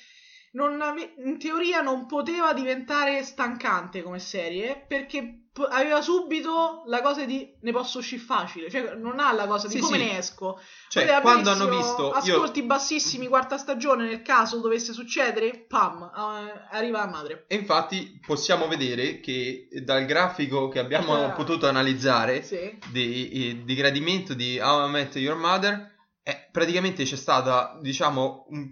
ave- 0.79 1.15
in 1.17 1.37
teoria 1.37 1.81
non 1.81 2.05
poteva 2.05 2.53
diventare 2.53 3.21
stancante 3.23 4.01
come 4.03 4.19
serie 4.19 4.85
perché 4.87 5.42
po- 5.53 5.65
aveva 5.65 6.01
subito 6.01 6.81
la 6.87 7.01
cosa 7.01 7.23
di 7.25 7.55
ne 7.61 7.71
posso 7.71 7.99
uscire 7.99 8.21
facile, 8.21 8.69
cioè 8.69 8.95
non 8.95 9.19
ha 9.19 9.31
la 9.31 9.45
cosa 9.47 9.67
di 9.67 9.75
Sì, 9.75 9.79
come 9.79 9.97
sì. 9.99 10.03
ne 10.03 10.17
esco. 10.17 10.59
Cioè, 10.89 11.03
Poteva 11.03 11.21
quando 11.21 11.51
hanno 11.51 11.69
visto... 11.69 12.07
Io, 12.07 12.11
ascolti 12.11 12.63
bassissimi 12.63 13.27
quarta 13.27 13.57
stagione 13.57 14.05
nel 14.05 14.21
caso 14.23 14.59
dovesse 14.59 14.91
succedere, 14.93 15.65
pam, 15.67 16.01
eh, 16.03 16.67
arriva 16.71 16.99
la 17.05 17.07
madre. 17.11 17.45
e 17.47 17.55
infatti 17.55 18.19
possiamo 18.25 18.67
vedere 18.67 19.19
che 19.19 19.67
dal 19.83 20.05
grafico 20.05 20.67
che 20.69 20.79
abbiamo 20.79 21.13
Ah. 21.25 21.29
potuto 21.31 21.67
analizzare 21.67 22.41
Sì. 22.43 22.77
di, 22.91 23.49
eh, 23.49 23.63
di 23.63 23.75
gradimento 23.75 24.33
di 24.33 24.59
How 24.59 24.87
I 24.87 24.89
Met 24.89 25.15
Your 25.15 25.37
Mother 25.37 25.91
eh, 26.23 26.49
praticamente 26.51 27.03
c'è 27.03 27.15
stata 27.17 27.77
diciamo 27.81 28.45
un, 28.49 28.71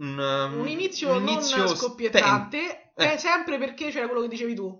un, 0.00 0.18
um, 0.18 0.58
un 0.60 0.68
inizio, 0.68 1.12
un 1.12 1.26
inizio 1.28 1.56
non 1.64 1.76
scoppiettante, 1.76 2.92
Eh. 2.94 3.12
è 3.14 3.16
sempre 3.16 3.58
perché 3.58 3.90
c'era 3.90 4.06
quello 4.06 4.22
che 4.22 4.28
dicevi 4.28 4.54
tu. 4.54 4.76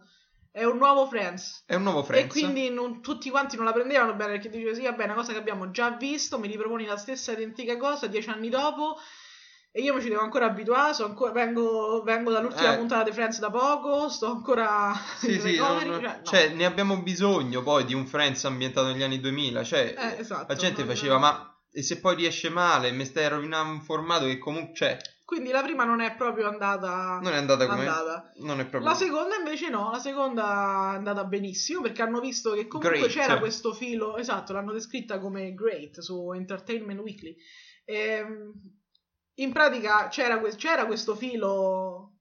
È 0.59 0.65
un 0.65 0.77
nuovo 0.79 1.07
Friends. 1.07 1.63
è 1.67 1.75
un 1.77 1.83
nuovo 1.85 2.03
Friends 2.03 2.27
E 2.35 2.41
quindi 2.41 2.69
non- 2.71 3.01
tutti 3.01 3.31
quanti 3.31 3.57
non 3.57 3.65
la 3.65 3.73
prendevano 3.73 4.15
bene 4.15 4.33
perché 4.33 4.51
diceva 4.51 4.75
sì, 4.75 4.83
vabbè, 4.83 5.03
è 5.03 5.05
una 5.05 5.15
cosa 5.15 5.33
che 5.33 5.39
abbiamo 5.39 5.71
già 5.71 5.91
visto, 5.91 6.39
mi 6.39 6.49
riproponi 6.49 6.85
la 6.85 6.97
stessa 6.97 7.33
identica 7.33 7.77
cosa 7.77 8.07
dieci 8.09 8.29
anni 8.29 8.49
dopo 8.49 8.97
e 9.71 9.83
io 9.83 9.95
mi 9.95 10.01
ci 10.03 10.09
devo 10.09 10.23
ancora 10.23 10.47
abituare, 10.47 10.95
ancora- 11.05 11.31
vengo, 11.31 12.03
vengo 12.03 12.33
dall'ultima 12.33 12.73
Eh. 12.75 12.77
puntata 12.79 13.05
di 13.05 13.13
Friends 13.13 13.39
da 13.39 13.51
poco, 13.51 14.09
sto 14.09 14.27
ancora 14.27 14.93
sì, 15.19 15.39
sì, 15.39 15.53
recovery, 15.53 15.89
non- 15.91 16.01
cioè, 16.01 16.17
no. 16.17 16.23
cioè, 16.25 16.49
ne 16.49 16.65
abbiamo 16.65 17.01
bisogno 17.03 17.63
poi 17.63 17.85
di 17.85 17.95
un 17.95 18.07
Friends 18.07 18.45
ambientato 18.45 18.89
negli 18.89 19.03
anni 19.03 19.21
2000 19.21 19.63
cioè 19.63 19.95
Eh, 19.97 20.21
esatto, 20.21 20.47
la 20.49 20.55
gente 20.59 20.85
faceva 20.85 21.19
ma 21.19 21.53
e 21.71 21.83
se 21.83 22.01
poi 22.01 22.17
riesce 22.17 22.49
male 22.49 22.91
mi 22.91 23.05
stai 23.05 23.29
rovinando 23.29 23.73
un 23.75 23.83
formato 23.83 24.25
che 24.25 24.39
comunque 24.39 24.75
cioè, 24.75 24.97
Quindi 25.29 25.51
la 25.51 25.61
prima 25.61 25.85
non 25.85 26.01
è 26.01 26.17
proprio 26.17 26.49
andata... 26.49 27.19
non 27.21 27.35
è 27.35 27.37
andata 27.37 27.67
come 27.67 27.87
andata. 27.87 28.33
non 28.37 28.61
è 28.61 28.65
proprio 28.65 28.91
La 28.91 28.97
seconda 28.97 29.37
invece 29.37 29.69
no, 29.69 29.91
la 29.91 29.99
seconda 29.99 30.93
è 30.93 30.97
andata 30.97 31.25
benissimo 31.25 31.83
perché 31.83 32.01
hanno 32.01 32.19
visto 32.19 32.53
che 32.53 32.67
comunque 32.67 32.97
Great. 32.97 33.13
c'era 33.13 33.39
questo 33.39 33.75
filo, 33.75 34.17
esatto, 34.17 34.55
l'hanno 34.55 34.73
descritta 34.73 35.19
come 35.19 35.53
great 35.53 36.01
su 36.01 36.33
Entertainment 36.33 37.01
Weekly. 37.01 37.37
Ehm, 37.85 38.53
in 39.35 39.53
pratica 39.53 40.09
c'era, 40.09 40.41
c'era 40.57 40.87
questo 40.87 41.15
filo 41.15 42.15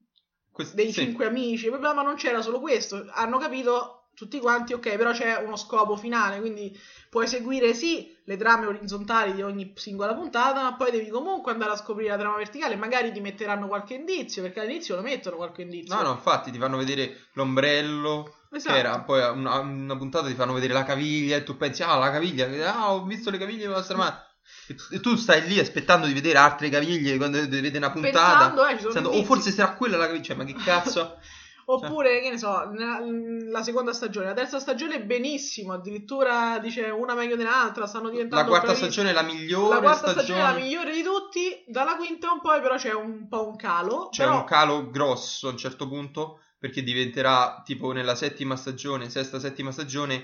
Quest- 0.52 0.74
dei 0.74 0.92
sì. 0.92 1.04
cinque 1.06 1.28
amici, 1.28 1.70
ma 1.70 1.94
non 1.94 2.16
c'era 2.16 2.42
solo 2.42 2.60
questo, 2.60 3.06
hanno 3.14 3.38
capito 3.38 3.97
tutti 4.18 4.40
quanti, 4.40 4.74
ok, 4.74 4.96
però 4.96 5.12
c'è 5.12 5.38
uno 5.46 5.56
scopo 5.56 5.96
finale, 5.96 6.40
quindi 6.40 6.76
puoi 7.08 7.28
seguire 7.28 7.76
sì 7.76 8.18
le 8.24 8.36
trame 8.36 8.66
orizzontali 8.66 9.36
di 9.36 9.44
ogni 9.44 9.74
singola 9.76 10.16
puntata, 10.16 10.64
ma 10.64 10.74
poi 10.74 10.90
devi 10.90 11.10
comunque 11.10 11.52
andare 11.52 11.74
a 11.74 11.76
scoprire 11.76 12.10
la 12.10 12.18
trama 12.18 12.38
verticale, 12.38 12.76
magari 12.76 13.12
ti 13.12 13.20
metteranno 13.20 13.68
qualche 13.68 13.94
indizio, 13.94 14.42
perché 14.42 14.62
all'inizio 14.62 14.96
lo 14.96 15.04
mettono 15.04 15.36
qualche 15.36 15.62
indizio. 15.62 15.94
No, 15.94 16.02
no, 16.02 16.12
infatti 16.14 16.50
ti 16.50 16.58
fanno 16.58 16.78
vedere 16.78 17.28
l'ombrello, 17.34 18.34
Esatto. 18.52 18.74
che 18.74 18.80
era 18.80 19.00
poi 19.02 19.22
una, 19.22 19.60
una 19.60 19.96
puntata 19.96 20.26
ti 20.26 20.34
fanno 20.34 20.54
vedere 20.54 20.74
la 20.74 20.84
caviglia 20.84 21.36
e 21.36 21.44
tu 21.44 21.56
pensi, 21.56 21.84
ah, 21.84 21.96
la 21.98 22.10
caviglia, 22.10 22.74
ah, 22.74 22.94
ho 22.94 23.04
visto 23.04 23.30
le 23.30 23.38
caviglie 23.38 23.68
di 23.68 23.72
vostra 23.72 23.98
madre. 23.98 24.26
E, 24.66 24.76
e 24.96 25.00
tu 25.00 25.16
stai 25.16 25.46
lì 25.46 25.60
aspettando 25.60 26.08
di 26.08 26.14
vedere 26.14 26.40
altre 26.40 26.70
caviglie 26.70 27.18
quando 27.18 27.38
vedi 27.48 27.78
una 27.78 27.92
puntata. 27.92 28.50
Pensando, 28.50 28.66
eh, 28.66 28.76
pensando, 28.78 29.10
o 29.10 29.12
indizi. 29.12 29.28
forse 29.28 29.52
sarà 29.52 29.74
quella 29.74 29.98
la 29.98 30.08
caviglia, 30.08 30.24
cioè, 30.24 30.36
ma 30.38 30.44
che 30.44 30.56
cazzo? 30.56 31.20
Oppure, 31.70 32.22
che 32.22 32.30
ne 32.30 32.38
so, 32.38 32.64
nella- 32.72 33.02
la 33.50 33.62
seconda 33.62 33.92
stagione, 33.92 34.28
la 34.28 34.34
terza 34.34 34.58
stagione 34.58 35.04
benissimo, 35.04 35.74
addirittura 35.74 36.60
dice 36.60 36.84
una 36.84 37.14
meglio 37.14 37.36
dell'altra, 37.36 37.86
stanno 37.88 38.10
diventando 38.10 38.44
La 38.44 38.48
quarta 38.48 38.68
bravissimi. 38.68 38.92
stagione 38.92 39.10
è 39.12 39.14
la 39.14 39.22
migliore 39.28 39.74
La 39.76 39.82
quarta 39.82 40.12
stagione 40.12 40.24
stagione. 40.24 40.40
è 40.40 40.54
la 40.54 40.60
migliore 40.60 40.94
di 40.94 41.04
tutti, 41.04 41.64
dalla 41.68 41.96
quinta 41.98 42.32
in 42.34 42.40
poi 42.42 42.62
però 42.62 42.76
c'è 42.78 42.94
un 42.94 43.28
po' 43.28 43.48
un 43.50 43.56
calo. 43.58 44.08
C'è 44.10 44.24
però- 44.24 44.38
un 44.38 44.44
calo 44.46 44.90
grosso 44.90 45.48
a 45.50 45.52
un 45.52 45.58
certo 45.58 45.88
punto, 45.90 46.40
perché 46.58 46.82
diventerà 46.84 47.62
tipo 47.66 47.92
nella 47.92 48.16
settima 48.16 48.56
stagione, 48.56 49.10
sesta, 49.10 49.38
settima 49.38 49.72
stagione, 49.72 50.24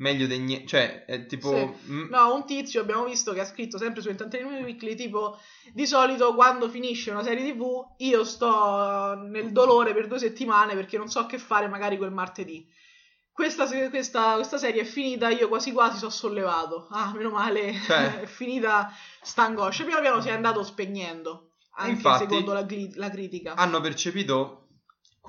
meglio 0.00 0.26
di 0.26 0.38
niente. 0.38 0.66
Cioè, 0.66 1.04
è 1.06 1.26
tipo... 1.26 1.50
Sì. 1.50 1.90
mm, 1.92 2.08
No, 2.10 2.34
un 2.34 2.44
tizio 2.44 2.80
abbiamo 2.80 3.04
visto 3.04 3.32
che 3.32 3.40
ha 3.40 3.44
scritto 3.46 3.78
sempre 3.78 4.02
su 4.02 4.08
Entertainment 4.08 4.62
Weekly 4.64 4.94
tipo 4.94 5.38
di 5.72 5.86
solito 5.86 6.34
quando 6.34 6.68
finisce 6.68 7.10
una 7.10 7.22
serie 7.22 7.52
tv 7.52 7.94
io 7.98 8.24
sto 8.24 9.14
nel 9.14 9.52
dolore 9.52 9.94
per 9.94 10.06
due 10.08 10.18
settimane 10.18 10.74
perché 10.74 10.96
non 10.98 11.08
so 11.08 11.24
che 11.26 11.38
fare 11.38 11.68
magari 11.68 11.96
quel 11.96 12.10
martedì. 12.12 12.66
Questa, 13.32 13.66
questa- 13.88 14.34
questa 14.34 14.58
serie 14.58 14.82
è 14.82 14.84
finita, 14.84 15.30
io 15.30 15.48
quasi 15.48 15.72
quasi 15.72 15.96
sono 15.96 16.10
sollevato. 16.10 16.88
Ah, 16.90 17.12
meno 17.14 17.30
male, 17.30 17.72
Cioè. 17.86 18.20
è 18.22 18.26
finita 18.26 18.92
sta 19.22 19.44
angoscia. 19.44 19.84
Piano 19.84 20.00
piano 20.02 20.20
si 20.20 20.28
è 20.28 20.32
andato 20.32 20.62
spegnendo, 20.62 21.52
anche 21.76 21.92
Infatti- 21.92 22.24
secondo 22.24 22.52
la, 22.52 22.62
gli- 22.62 22.92
la 22.96 23.08
critica. 23.08 23.54
hanno 23.54 23.80
percepito 23.80 24.59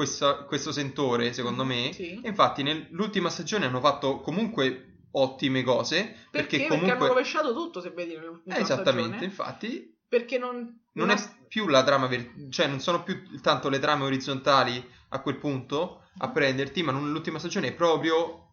questa- 0.02 0.44
questo 0.46 0.72
sentore, 0.72 1.32
secondo 1.34 1.64
me. 1.64 1.88
Mm, 1.88 1.92
Sì. 1.92 2.22
E 2.22 2.28
infatti, 2.30 2.64
nell'ultima 2.64 3.30
stagione 3.30 3.66
hanno 3.66 3.80
fatto 3.80 4.20
comunque 4.22 4.88
ottime 5.12 5.62
cose. 5.64 6.04
perché? 6.04 6.22
Perché, 6.32 6.58
Perché 6.58 6.74
hanno 6.74 6.80
comunque. 6.82 7.08
rovesciato 7.10 7.54
tutto, 7.54 7.82
se 7.82 7.90
vedi 7.92 8.14
Eh, 8.14 8.60
esattamente, 8.60 9.08
stagione. 9.18 9.26
infatti. 9.26 9.98
Perché 10.08 10.38
non... 10.38 10.80
Non 10.94 11.10
è 11.10 11.16
più 11.48 11.68
la 11.68 11.84
trama, 11.84 12.08
ver- 12.08 12.50
cioè 12.50 12.68
non 12.68 12.80
sono 12.82 13.04
più 13.04 13.40
tanto 13.42 13.70
le 13.70 13.80
trame 13.80 14.04
orizzontali 14.04 14.86
a 15.10 15.22
quel 15.22 15.38
punto 15.38 16.04
a 16.18 16.30
prenderti, 16.30 16.84
ma 16.84 16.92
nell'ultima 16.92 17.40
stagione 17.40 17.68
è 17.68 17.74
proprio 17.74 18.48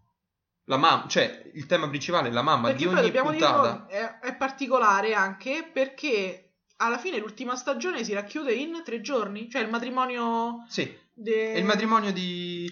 la 0.66 0.76
mamma, 0.76 1.08
cioè 1.08 1.50
il 1.54 1.66
tema 1.66 1.88
principale 1.88 2.28
è 2.28 2.32
la 2.32 2.42
mamma 2.42 2.68
Perché 2.68 2.86
di 2.88 2.94
ogni 2.94 3.10
puntata. 3.10 3.86
dirlo, 3.88 3.88
è, 3.88 4.18
è 4.20 4.36
particolare 4.36 5.14
anche 5.14 5.68
perché 5.72 6.52
alla 6.76 6.98
fine 6.98 7.18
l'ultima 7.18 7.56
stagione 7.56 8.04
si 8.04 8.12
racchiude 8.12 8.52
in 8.52 8.82
tre 8.84 9.00
giorni, 9.00 9.50
cioè 9.50 9.62
il 9.62 9.68
matrimonio 9.70 10.64
Sì, 10.68 10.96
de- 11.18 11.52
è 11.54 11.58
il 11.58 11.64
matrimonio 11.64 12.12
di, 12.12 12.70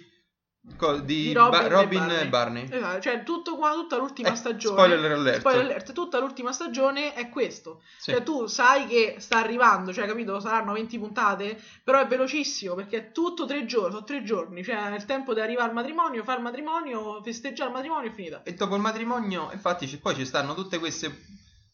di, 0.60 1.04
di 1.04 1.32
Robin, 1.32 1.60
e 1.60 1.68
Robin 1.68 1.98
Barney. 2.06 2.28
Barney. 2.28 2.68
Esatto, 2.70 3.00
cioè 3.00 3.22
tutto 3.22 3.56
qua, 3.56 3.72
tutta 3.72 3.96
l'ultima 3.98 4.32
Eh, 4.32 4.36
stagione. 4.36 4.76
spoiler 4.76 5.12
alert. 5.12 5.38
Spoiler 5.38 5.64
alert, 5.64 5.92
tutta 5.92 6.18
l'ultima 6.18 6.52
stagione 6.52 7.14
è 7.14 7.28
questo. 7.28 7.82
Sì. 7.98 8.10
Cioè 8.12 8.22
tu 8.22 8.46
sai 8.46 8.86
che 8.86 9.16
sta 9.18 9.38
arrivando, 9.38 9.92
cioè 9.92 10.06
capito, 10.06 10.40
saranno 10.40 10.72
20 10.72 10.98
puntate, 10.98 11.60
però 11.84 12.00
è 12.00 12.06
velocissimo 12.06 12.74
perché 12.74 12.96
è 12.98 13.12
tutto 13.12 13.46
tre 13.46 13.64
giorni, 13.64 13.92
sono 13.92 14.04
tre 14.04 14.22
giorni, 14.24 14.64
cioè 14.64 14.94
il 14.94 15.04
tempo 15.04 15.34
di 15.34 15.40
arrivare 15.40 15.68
al 15.68 15.74
matrimonio, 15.74 16.24
fare 16.24 16.38
il 16.38 16.44
matrimonio, 16.44 17.22
festeggiare 17.22 17.68
il 17.70 17.76
matrimonio 17.76 18.10
e 18.10 18.12
finita. 18.12 18.42
E 18.42 18.54
dopo 18.54 18.74
il 18.74 18.80
matrimonio, 18.80 19.50
infatti, 19.52 19.86
ci- 19.86 19.98
poi 20.00 20.14
ci 20.14 20.24
stanno 20.24 20.54
tutte 20.54 20.78
queste. 20.78 21.24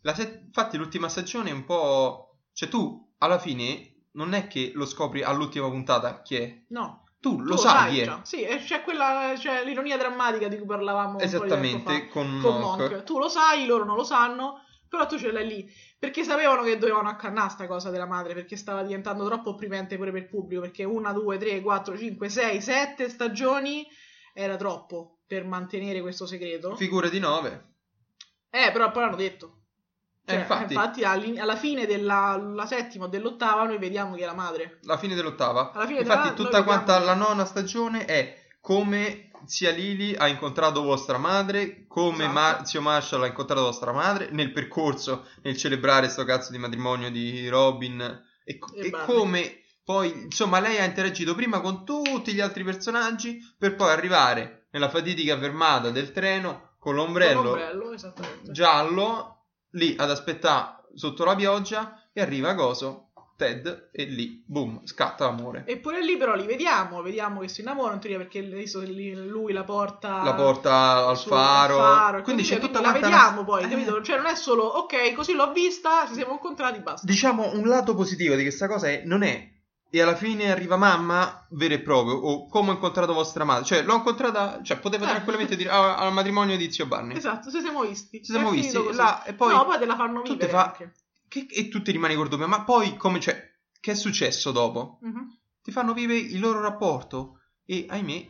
La 0.03 0.15
set- 0.15 0.43
infatti, 0.47 0.77
l'ultima 0.77 1.09
stagione 1.09 1.49
è 1.51 1.53
un 1.53 1.65
po'. 1.65 2.27
Cioè 2.53 2.69
tu, 2.69 3.15
alla 3.19 3.39
fine, 3.39 3.92
non 4.13 4.35
è 4.35 4.47
che 4.47 4.73
lo 4.75 4.87
scopri 4.87 5.23
all'ultima 5.23 5.69
puntata 5.69 6.23
chi 6.23 6.37
è. 6.37 6.63
No. 6.69 7.05
Tu 7.21 7.37
Tu 7.37 7.43
lo 7.43 7.57
sai 7.57 7.93
chi 7.93 8.01
è. 8.01 8.05
già. 8.05 8.21
Sì, 8.25 8.45
c'è 8.67 8.83
quella, 8.83 9.33
c'è 9.37 9.65
l'ironia 9.65 9.97
drammatica 9.97 10.49
di 10.49 10.57
cui 10.57 10.67
parlavamo 10.67 11.21
Esattamente, 11.21 12.09
con, 12.09 12.41
con 12.43 12.59
Monk. 12.59 12.81
Monk. 12.91 13.03
Tu 13.05 13.19
lo 13.19 13.29
sai, 13.29 13.65
loro 13.65 13.85
non 13.85 13.95
lo 13.95 14.03
sanno, 14.03 14.61
però 14.89 15.07
tu 15.07 15.17
ce 15.19 15.31
l'hai 15.31 15.47
lì. 15.47 15.71
Perché 16.01 16.25
sapevano 16.25 16.63
che 16.65 16.79
dovevano 16.79 17.09
accannare 17.09 17.51
sta 17.51 17.69
cosa 17.69 17.91
della 17.91 18.07
madre, 18.07 18.35
perché 18.35 18.57
stava 18.57 18.83
diventando 18.83 19.25
troppo 19.27 19.51
opprimente 19.51 19.97
pure 19.97 20.11
per 20.11 20.23
il 20.23 20.29
pubblico, 20.29 20.63
perché 20.63 20.83
una, 20.83 21.13
due, 21.13 21.39
tre, 21.39 21.61
quattro, 21.61 21.97
cinque, 21.97 22.29
sei, 22.29 22.61
sette 22.61 23.09
stagioni 23.09 23.87
era 24.35 24.57
troppo 24.57 25.21
per 25.25 25.45
mantenere 25.47 26.01
questo 26.01 26.27
segreto. 26.27 26.75
Figure 26.75 27.09
di 27.09 27.21
nove. 27.21 27.75
eh, 28.51 28.71
però 28.73 28.91
poi 28.91 29.03
l'hanno 29.05 29.17
detto. 29.17 29.62
Eh, 30.25 30.45
Cioè, 30.47 30.63
infatti, 30.69 31.03
all'in- 31.05 31.41
alla 31.41 31.57
fine 31.57 31.85
della 31.85 32.37
la 32.37 32.65
settima 32.67 33.07
o 33.07 33.09
dell'ottava 33.09 33.65
noi 33.65 33.79
vediamo 33.79 34.15
chi 34.15 34.23
è 34.23 34.27
la 34.27 34.35
madre. 34.35 34.79
la 34.83 34.97
fine 34.97 35.15
dell'ottava. 35.17 35.73
Alla 35.73 35.87
fine 35.87 36.01
Infatti, 36.01 36.23
della- 36.29 36.35
tutta 36.35 36.63
quanta 36.63 36.99
la 37.01 37.15
nona 37.15 37.45
stagione 37.45 38.05
è 38.05 38.41
come 38.61 39.31
zia 39.47 39.73
Lily 39.73 40.15
ha 40.15 40.29
incontrato 40.29 40.83
vostra 40.83 41.19
madre, 41.19 41.85
come 41.89 42.25
Esatto. 42.25 42.33
Ma- 42.33 42.65
zio 42.65 42.81
Marshall 42.81 43.23
ha 43.25 43.27
incontrato 43.27 43.63
vostra 43.63 43.91
madre, 43.93 44.29
nel 44.31 44.53
percorso, 44.53 45.27
nel 45.43 45.57
celebrare 45.57 46.09
sto 46.09 46.23
cazzo 46.25 46.53
di 46.53 46.59
matrimonio 46.59 47.11
di 47.11 47.49
Robin, 47.49 48.01
e, 48.01 48.59
E 48.75 48.87
e 48.87 48.91
come 48.91 49.63
poi, 49.85 50.13
insomma, 50.27 50.61
lei 50.61 50.79
ha 50.79 50.85
interagito 50.85 51.35
prima 51.35 51.61
con 51.61 51.85
tutti 51.85 52.33
gli 52.33 52.41
altri 52.41 52.63
personaggi 52.63 53.41
per 53.59 53.75
poi 53.75 53.91
arrivare 53.91 54.67
nella 54.71 54.89
fatidica 54.89 55.37
fermata 55.37 55.91
del 55.91 56.13
treno 56.13 56.71
con 56.79 56.95
l'ombrello, 56.95 57.59
giallo, 58.43 59.32
lì 59.73 59.95
ad 59.99 60.11
aspettare 60.11 60.85
sotto 60.95 61.25
la 61.25 61.35
pioggia, 61.35 62.09
e 62.13 62.21
arriva 62.21 62.55
Coso, 62.55 63.13
Ted, 63.37 63.89
e 63.91 64.05
lì, 64.05 64.45
boom, 64.47 64.85
scatta 64.85 65.25
l'amore. 65.25 65.65
Eppure 65.67 66.05
lì 66.05 66.17
però 66.17 66.35
li 66.35 66.47
vediamo, 66.47 67.03
vediamo 67.03 67.41
che 67.41 67.49
si 67.49 67.63
innamorano 67.63 67.95
in 67.95 68.01
teoria 68.01 68.19
perché 68.19 68.43
lui 68.43 69.53
la 69.53 69.65
porta 69.65 70.23
la 70.23 70.35
porta 70.35 71.07
al 71.09 71.19
faro, 71.19 71.77
faro 71.77 72.23
quindi 72.23 72.43
così 72.43 72.55
c'è 72.55 72.61
tutta 72.61 72.81
quindi 72.81 73.01
la 73.01 73.07
vediamo 73.09 73.45
poi, 73.45 73.65
eh, 73.65 73.69
capito? 73.69 74.03
Cioè 74.03 74.17
non 74.17 74.27
è 74.27 74.37
solo 74.37 74.65
ok, 74.65 75.15
così 75.15 75.33
l'ho 75.33 75.51
vista, 75.53 76.07
ci 76.07 76.15
siamo 76.15 76.33
incontrati, 76.33 76.79
basta. 76.81 77.07
diciamo 77.07 77.53
un 77.55 77.67
lato 77.67 77.95
positivo 77.95 78.35
di 78.35 78.43
questa 78.43 78.69
cosa 78.69 78.89
è 78.89 79.03
non 79.05 79.23
è 79.23 79.51
e 79.95 80.01
alla 80.01 80.17
fine 80.17 80.51
arriva 80.51 80.77
mamma 80.79 81.47
vero 81.51 81.75
e 81.75 81.81
proprio 81.81 82.15
o 82.15 82.49
come 82.49 82.71
ho 82.71 82.73
incontrato 82.73 83.13
vostra 83.13 83.45
madre 83.45 83.65
cioè 83.67 83.83
l'ho 83.83 83.97
incontrata 83.97 84.61
cioè 84.63 84.79
poteva 84.79 85.05
Eh. 85.05 85.11
tranquillamente 85.11 85.55
dire 85.55 85.69
"Ah, 85.69 85.97
al 85.97 86.15
matrimonio 86.15 86.57
di 86.57 86.73
zio 86.73 86.87
Barney 86.87 87.15
Esatto, 87.17 87.51
ci 87.51 87.61
siamo 87.61 87.83
visti. 87.83 88.25
ci 88.25 88.33
siamo 88.33 88.51
visti 88.51 88.79
là, 88.95 89.23
e 89.25 89.35
poi, 89.35 89.53
no, 89.55 89.65
poi 89.67 89.79
te 89.79 89.85
la 89.85 89.97
fanno 89.97 90.23
vivere 90.23 90.49
fa- 90.51 90.75
che- 91.29 91.47
e 91.51 91.69
tu 91.69 91.83
ti 91.83 91.91
rimani 91.93 92.15
col 92.15 92.29
dubbio 92.29 92.49
ma 92.49 92.63
poi 92.65 92.97
come 92.97 93.21
cioè 93.21 93.51
che 93.81 93.91
è 93.91 93.95
successo 93.95 94.51
dopo 94.51 94.99
Mhm. 95.03 95.39
ti 95.63 95.71
fanno 95.73 95.93
vivere 95.93 96.21
il 96.21 96.41
loro 96.41 96.61
rapporto 96.63 97.41
e 97.67 97.85
ahimè 97.89 98.27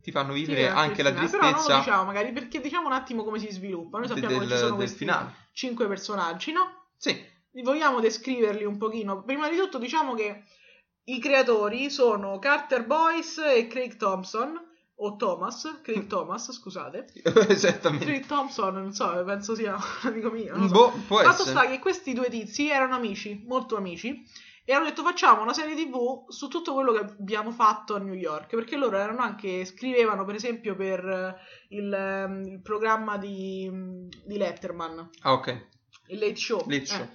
ti 0.00 0.10
fanno 0.12 0.32
Sì, 0.32 0.44
vivere 0.44 0.68
anche 0.70 1.02
la 1.02 1.10
finale. 1.10 1.28
Però 1.28 1.42
non 1.42 1.50
lo 1.52 1.56
tristezza 1.58 1.78
diciamo 1.78 2.04
magari 2.04 2.32
perché 2.32 2.60
diciamo 2.60 2.86
un 2.86 2.92
attimo 2.94 3.22
come 3.24 3.38
si 3.38 3.50
sviluppa. 3.50 3.98
Noi 3.98 4.06
sappiamo 4.08 4.38
del, 4.38 4.46
che 4.48 4.54
ci 4.54 4.60
sono 4.60 4.76
questi 4.76 4.96
finale 4.98 5.34
cinque 5.52 5.86
personaggi, 5.88 6.52
no? 6.52 6.86
sì 6.96 7.34
Vogliamo 7.62 8.00
descriverli 8.00 8.64
un 8.64 8.76
pochino. 8.78 9.22
Prima 9.24 9.48
di 9.50 9.56
tutto 9.56 9.78
diciamo 9.78 10.14
che 10.14 10.44
i 11.08 11.18
creatori 11.20 11.90
sono 11.90 12.38
Carter 12.38 12.84
Boyce 12.84 13.54
e 13.54 13.66
Craig 13.66 13.96
Thompson, 13.96 14.60
o 14.98 15.16
Thomas, 15.16 15.80
Craig 15.82 16.06
Thomas, 16.08 16.52
scusate. 16.52 17.06
esattamente 17.48 18.04
Craig 18.04 18.26
Thompson, 18.26 18.74
non 18.74 18.92
so, 18.92 19.22
penso 19.24 19.54
sia 19.54 19.74
un 19.74 19.82
amico 20.10 20.30
mio. 20.30 20.54
so. 20.54 20.68
boh, 20.68 20.92
può 21.06 21.18
Fatto 21.18 21.42
essere 21.42 21.50
sta 21.50 21.66
che 21.66 21.78
questi 21.78 22.12
due 22.12 22.28
tizi 22.28 22.68
erano 22.70 22.94
amici, 22.94 23.44
molto 23.46 23.76
amici, 23.76 24.24
e 24.64 24.72
hanno 24.72 24.86
detto 24.86 25.04
facciamo 25.04 25.42
una 25.42 25.52
serie 25.52 25.76
tv 25.76 26.28
su 26.28 26.48
tutto 26.48 26.72
quello 26.74 26.92
che 26.92 26.98
abbiamo 26.98 27.52
fatto 27.52 27.94
a 27.94 27.98
New 27.98 28.14
York, 28.14 28.54
perché 28.54 28.76
loro 28.76 28.96
erano 28.96 29.20
anche, 29.20 29.64
scrivevano 29.64 30.24
per 30.24 30.34
esempio 30.34 30.74
per 30.74 31.04
eh, 31.04 31.36
il, 31.76 31.92
ehm, 31.92 32.42
il 32.46 32.60
programma 32.62 33.16
di, 33.16 33.70
di 34.24 34.36
Letterman, 34.36 35.10
ah 35.22 35.32
ok 35.34 35.66
il 36.08 36.18
Late 36.18 36.36
Show. 36.36 36.60
Late 36.66 36.82
Eh, 36.82 36.86
Show. 36.86 37.08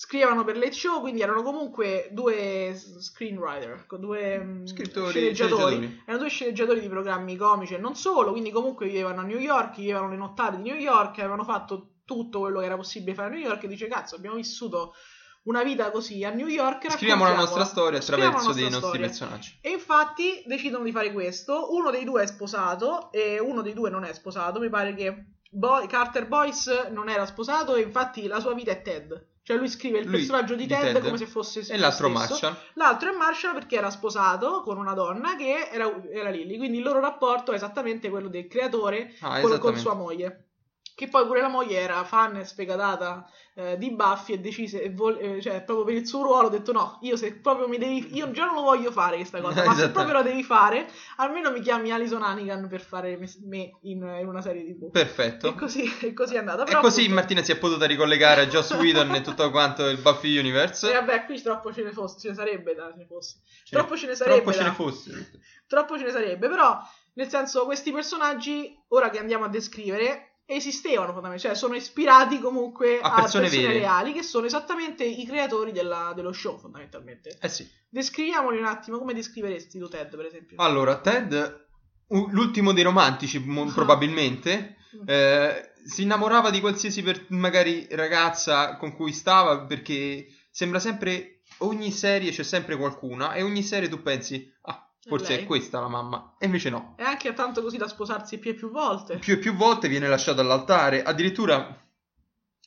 Scrivevano 0.00 0.44
per 0.44 0.56
Late 0.56 0.70
Show, 0.70 1.00
quindi 1.00 1.22
erano 1.22 1.42
comunque 1.42 2.08
due 2.12 2.72
screenwriter, 3.00 3.84
due 3.98 4.38
mm, 4.38 4.64
Scrittori, 4.64 5.10
sceneggiatori. 5.10 5.74
sceneggiatori. 5.74 6.02
Erano 6.04 6.18
due 6.18 6.28
sceneggiatori 6.28 6.80
di 6.80 6.88
programmi 6.88 7.36
comici 7.36 7.74
e 7.74 7.78
non 7.78 7.96
solo, 7.96 8.30
quindi 8.30 8.52
comunque 8.52 8.86
vivevano 8.86 9.22
a 9.22 9.24
New 9.24 9.40
York, 9.40 9.74
vivevano 9.74 10.08
le 10.08 10.16
nottate 10.16 10.58
di 10.58 10.62
New 10.62 10.76
York, 10.76 11.18
avevano 11.18 11.42
fatto 11.42 11.94
tutto 12.04 12.38
quello 12.38 12.60
che 12.60 12.66
era 12.66 12.76
possibile 12.76 13.12
fare 13.16 13.26
a 13.26 13.30
New 13.32 13.40
York 13.40 13.64
e 13.64 13.66
dice 13.66 13.88
cazzo 13.88 14.14
abbiamo 14.14 14.36
vissuto 14.36 14.94
una 15.42 15.64
vita 15.64 15.90
così 15.90 16.22
a 16.22 16.30
New 16.30 16.46
York. 16.46 16.92
scriviamo 16.92 17.24
la 17.24 17.34
nostra 17.34 17.64
storia 17.64 17.98
attraverso 17.98 18.52
dei 18.52 18.70
nostra 18.70 18.78
nostri 18.78 18.78
storia. 18.78 19.06
personaggi 19.08 19.58
E 19.60 19.70
infatti 19.70 20.44
decidono 20.46 20.84
di 20.84 20.92
fare 20.92 21.12
questo. 21.12 21.74
Uno 21.74 21.90
dei 21.90 22.04
due 22.04 22.22
è 22.22 22.26
sposato 22.26 23.10
e 23.10 23.40
uno 23.40 23.62
dei 23.62 23.74
due 23.74 23.90
non 23.90 24.04
è 24.04 24.12
sposato. 24.12 24.60
Mi 24.60 24.68
pare 24.68 24.94
che 24.94 25.24
Boy- 25.50 25.88
Carter 25.88 26.28
Boyce 26.28 26.88
non 26.90 27.08
era 27.08 27.26
sposato 27.26 27.74
e 27.74 27.80
infatti 27.80 28.28
la 28.28 28.38
sua 28.38 28.54
vita 28.54 28.70
è 28.70 28.80
Ted. 28.80 29.26
Cioè 29.48 29.56
lui 29.56 29.70
scrive 29.70 30.00
il 30.00 30.04
Lui- 30.04 30.18
personaggio 30.18 30.54
di 30.54 30.66
di 30.66 30.74
Ted, 30.74 30.92
Ted. 30.92 31.02
come 31.02 31.16
se 31.16 31.24
fosse 31.24 31.60
e 31.60 31.78
l'altro 31.78 32.14
stesso. 32.14 32.34
Marshall 32.50 32.56
L'altro 32.74 33.10
è 33.10 33.16
Marshall 33.16 33.54
perché 33.54 33.76
era 33.76 33.88
sposato 33.88 34.60
con 34.60 34.76
una 34.76 34.92
donna 34.92 35.36
che 35.36 35.70
era, 35.72 35.90
era 36.12 36.28
Lily. 36.28 36.58
Quindi 36.58 36.76
il 36.76 36.84
loro 36.84 37.00
rapporto 37.00 37.52
è 37.52 37.54
esattamente 37.54 38.10
quello 38.10 38.28
del 38.28 38.46
creatore 38.46 39.16
ah, 39.20 39.40
con, 39.40 39.58
con 39.58 39.78
sua 39.78 39.94
moglie. 39.94 40.48
Che 40.94 41.08
poi 41.08 41.24
pure 41.24 41.40
la 41.40 41.48
moglie 41.48 41.78
era 41.78 42.04
fan 42.04 42.36
e 42.36 42.44
sfegatata 42.44 43.26
eh, 43.60 43.76
di 43.76 43.90
Buffy 43.90 44.34
e 44.34 44.38
decise, 44.38 44.80
e 44.80 44.90
vol- 44.92 45.18
eh, 45.20 45.40
cioè 45.42 45.62
proprio 45.64 45.84
per 45.84 45.94
il 45.96 46.06
suo 46.06 46.22
ruolo, 46.22 46.46
ha 46.46 46.50
detto 46.50 46.70
no, 46.70 46.98
io 47.02 47.16
se 47.16 47.34
proprio 47.34 47.66
mi 47.66 47.76
devi, 47.76 48.14
io 48.14 48.30
già 48.30 48.44
non 48.44 48.54
lo 48.54 48.60
voglio 48.62 48.92
fare 48.92 49.16
questa 49.16 49.40
cosa, 49.40 49.64
ma 49.64 49.74
se 49.74 49.90
proprio 49.90 50.14
la 50.14 50.22
devi 50.22 50.44
fare, 50.44 50.88
almeno 51.16 51.50
mi 51.50 51.60
chiami 51.60 51.90
Alison 51.90 52.22
Hannigan 52.22 52.68
per 52.68 52.80
fare 52.82 53.16
me, 53.16 53.70
in, 53.82 54.02
in 54.20 54.26
una 54.28 54.40
serie 54.40 54.64
tv. 54.64 54.90
perfetto 54.92 55.48
E 55.48 55.54
così, 55.56 55.82
e 56.00 56.12
così 56.12 56.34
è 56.36 56.38
andata. 56.38 56.62
E 56.62 56.66
Però 56.66 56.80
così 56.80 57.00
appunto- 57.00 57.14
Martina 57.16 57.42
si 57.42 57.50
è 57.50 57.58
potuta 57.58 57.84
ricollegare 57.86 58.42
a 58.42 58.46
Joss 58.46 58.74
Whedon 58.74 59.12
e 59.16 59.22
tutto 59.22 59.50
quanto 59.50 59.88
il 59.88 59.98
Buffy 59.98 60.36
E 60.36 60.38
Universe. 60.38 60.92
vabbè, 60.92 61.24
qui 61.24 61.42
troppo 61.42 61.72
ce 61.72 61.82
ne 61.82 61.90
fosse, 61.90 62.20
ce 62.20 62.28
ne 62.28 62.34
sarebbe 62.34 62.74
da, 62.76 62.90
ce 62.92 62.98
ne 62.98 63.06
fosse. 63.06 63.38
Ce 63.64 63.74
ne- 63.74 63.78
Troppo 63.80 63.96
ce 63.96 64.06
ne 64.06 64.14
sarebbe 64.14 64.36
Troppo 64.42 64.52
ce 64.52 64.58
da- 64.62 64.68
ne 64.68 64.74
fosse. 64.74 65.30
troppo 65.66 65.98
ce 65.98 66.04
ne 66.04 66.10
sarebbe, 66.12 66.48
però 66.48 66.78
nel 67.14 67.28
senso 67.28 67.64
questi 67.64 67.90
personaggi, 67.90 68.80
ora 68.90 69.10
che 69.10 69.18
andiamo 69.18 69.44
a 69.46 69.48
descrivere, 69.48 70.27
esistevano 70.56 71.12
fondamentalmente, 71.12 71.46
cioè 71.48 71.54
sono 71.54 71.74
ispirati 71.76 72.38
comunque 72.38 73.00
A 73.00 73.12
a, 73.12 73.14
persone 73.20 73.44
persone, 73.48 73.66
vere. 73.66 73.78
reali 73.80 74.12
che 74.14 74.22
sono 74.22 74.46
esattamente 74.46 75.04
i 75.04 75.26
creatori 75.26 75.72
della- 75.72 76.12
dello 76.14 76.32
show 76.32 76.58
fondamentalmente. 76.58 77.36
Eh 77.40 77.48
sì. 77.48 77.68
Descriviamoli 77.90 78.58
un 78.58 78.64
attimo, 78.64 78.98
come 78.98 79.12
descriveresti 79.12 79.78
tu 79.78 79.88
Ted 79.88 80.16
per 80.16 80.24
esempio? 80.24 80.56
Allora, 80.58 80.98
Ted, 81.00 81.66
u- 82.08 82.28
l'ultimo 82.30 82.72
dei 82.72 82.82
romantici 82.82 83.38
mo- 83.40 83.66
probabilmente, 83.74 84.76
eh, 85.06 85.72
si 85.84 86.02
innamorava 86.02 86.50
di 86.50 86.60
qualsiasi 86.60 87.02
per- 87.02 87.26
magari 87.28 87.86
ragazza 87.90 88.76
con 88.78 88.94
cui 88.94 89.12
stava 89.12 89.60
perché 89.66 90.26
sembra 90.50 90.78
sempre, 90.80 91.42
ogni 91.58 91.90
serie 91.90 92.30
c'è 92.30 92.42
sempre 92.42 92.76
qualcuna 92.76 93.34
e 93.34 93.42
ogni 93.42 93.62
serie 93.62 93.88
tu 93.90 94.00
pensi, 94.02 94.50
ah, 94.62 94.87
forse 95.08 95.34
Lei. 95.34 95.42
è 95.42 95.46
questa 95.46 95.80
la 95.80 95.88
mamma. 95.88 96.34
E 96.38 96.46
invece 96.46 96.70
no. 96.70 96.94
E 96.98 97.02
anche 97.02 97.32
tanto 97.32 97.62
così 97.62 97.78
da 97.78 97.88
sposarsi 97.88 98.38
più 98.38 98.50
e 98.50 98.54
più 98.54 98.70
volte. 98.70 99.16
più 99.16 99.34
e 99.34 99.38
più 99.38 99.54
volte 99.54 99.88
viene 99.88 100.06
lasciato 100.06 100.40
all'altare. 100.40 101.02
Addirittura 101.02 101.76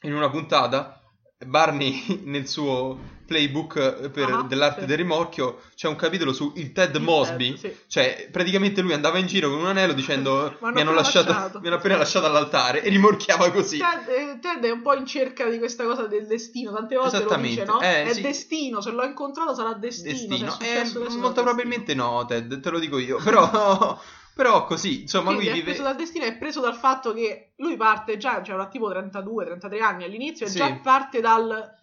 in 0.01 0.13
una 0.13 0.29
puntata 0.29 0.99
Barney 1.45 2.21
nel 2.25 2.47
suo 2.47 2.97
playbook 3.31 3.75
eh, 4.03 4.09
per- 4.09 4.29
Ah, 4.31 4.45
dell'arte 4.47 4.81
sì. 4.81 4.85
del 4.87 4.97
rimorchio 4.97 5.61
c'è 5.75 5.87
un 5.87 5.95
capitolo 5.95 6.33
su 6.33 6.51
il 6.57 6.71
Ted 6.73 6.95
Il 6.95 7.01
Mosby. 7.01 7.53
Ted, 7.53 7.71
sì. 7.71 7.77
Cioè, 7.87 8.27
praticamente 8.31 8.81
lui 8.81 8.93
andava 8.93 9.17
in 9.17 9.27
giro 9.27 9.49
con 9.49 9.59
un 9.59 9.67
anello 9.67 9.93
dicendo 9.93 10.57
Mi 10.61 10.81
hanno 10.81 10.93
lasciato, 10.93 11.29
lasciato." 11.31 11.59
mi 11.59 11.67
hanno 11.67 11.75
appena 11.77 11.97
lasciato 11.97 12.25
all'altare 12.25 12.83
e 12.83 12.89
rimorchiava 12.89 13.49
così. 13.51 13.77
Ted, 13.77 14.07
eh, 14.09 14.39
Ted 14.39 14.63
è 14.65 14.69
un 14.71 14.81
po' 14.81 14.93
in 14.95 15.05
cerca 15.05 15.49
di 15.49 15.57
questa 15.57 15.83
cosa 15.85 16.07
del 16.07 16.27
destino, 16.27 16.71
tante 16.73 16.95
volte 16.95 17.23
lo 17.23 17.35
dice, 17.37 17.63
no? 17.63 17.79
eh, 17.81 18.03
è 18.03 18.13
sì. 18.13 18.21
destino, 18.21 18.81
se 18.81 18.91
l'ho 18.91 19.03
incontrato 19.05 19.53
sarà 19.55 19.73
destino. 19.73 20.09
è 20.09 20.11
Destino. 20.27 20.57
Eh, 20.61 20.83
molto 20.83 20.99
destino. 20.99 21.31
probabilmente 21.31 21.93
no, 21.95 22.25
Ted, 22.27 22.59
te 22.59 22.69
lo 22.69 22.79
dico 22.79 22.97
io. 22.97 23.17
Però, 23.23 23.97
però 24.35 24.65
così, 24.65 25.01
insomma, 25.01 25.27
Quindi 25.33 25.45
lui 25.45 25.51
è 25.51 25.53
vive... 25.59 25.65
preso 25.71 25.83
dal 25.83 25.95
destino, 25.95 26.25
è 26.25 26.35
preso 26.37 26.59
dal 26.61 26.75
fatto 26.75 27.13
che 27.13 27.51
lui 27.57 27.75
parte 27.77 28.17
già, 28.17 28.41
cioè, 28.43 28.55
avrà 28.55 28.67
tipo 28.67 28.89
32-33 28.91 29.81
anni 29.81 30.03
all'inizio, 30.03 30.45
e 30.45 30.49
Sì. 30.49 30.57
già 30.57 30.79
parte 30.81 31.21
dal... 31.21 31.79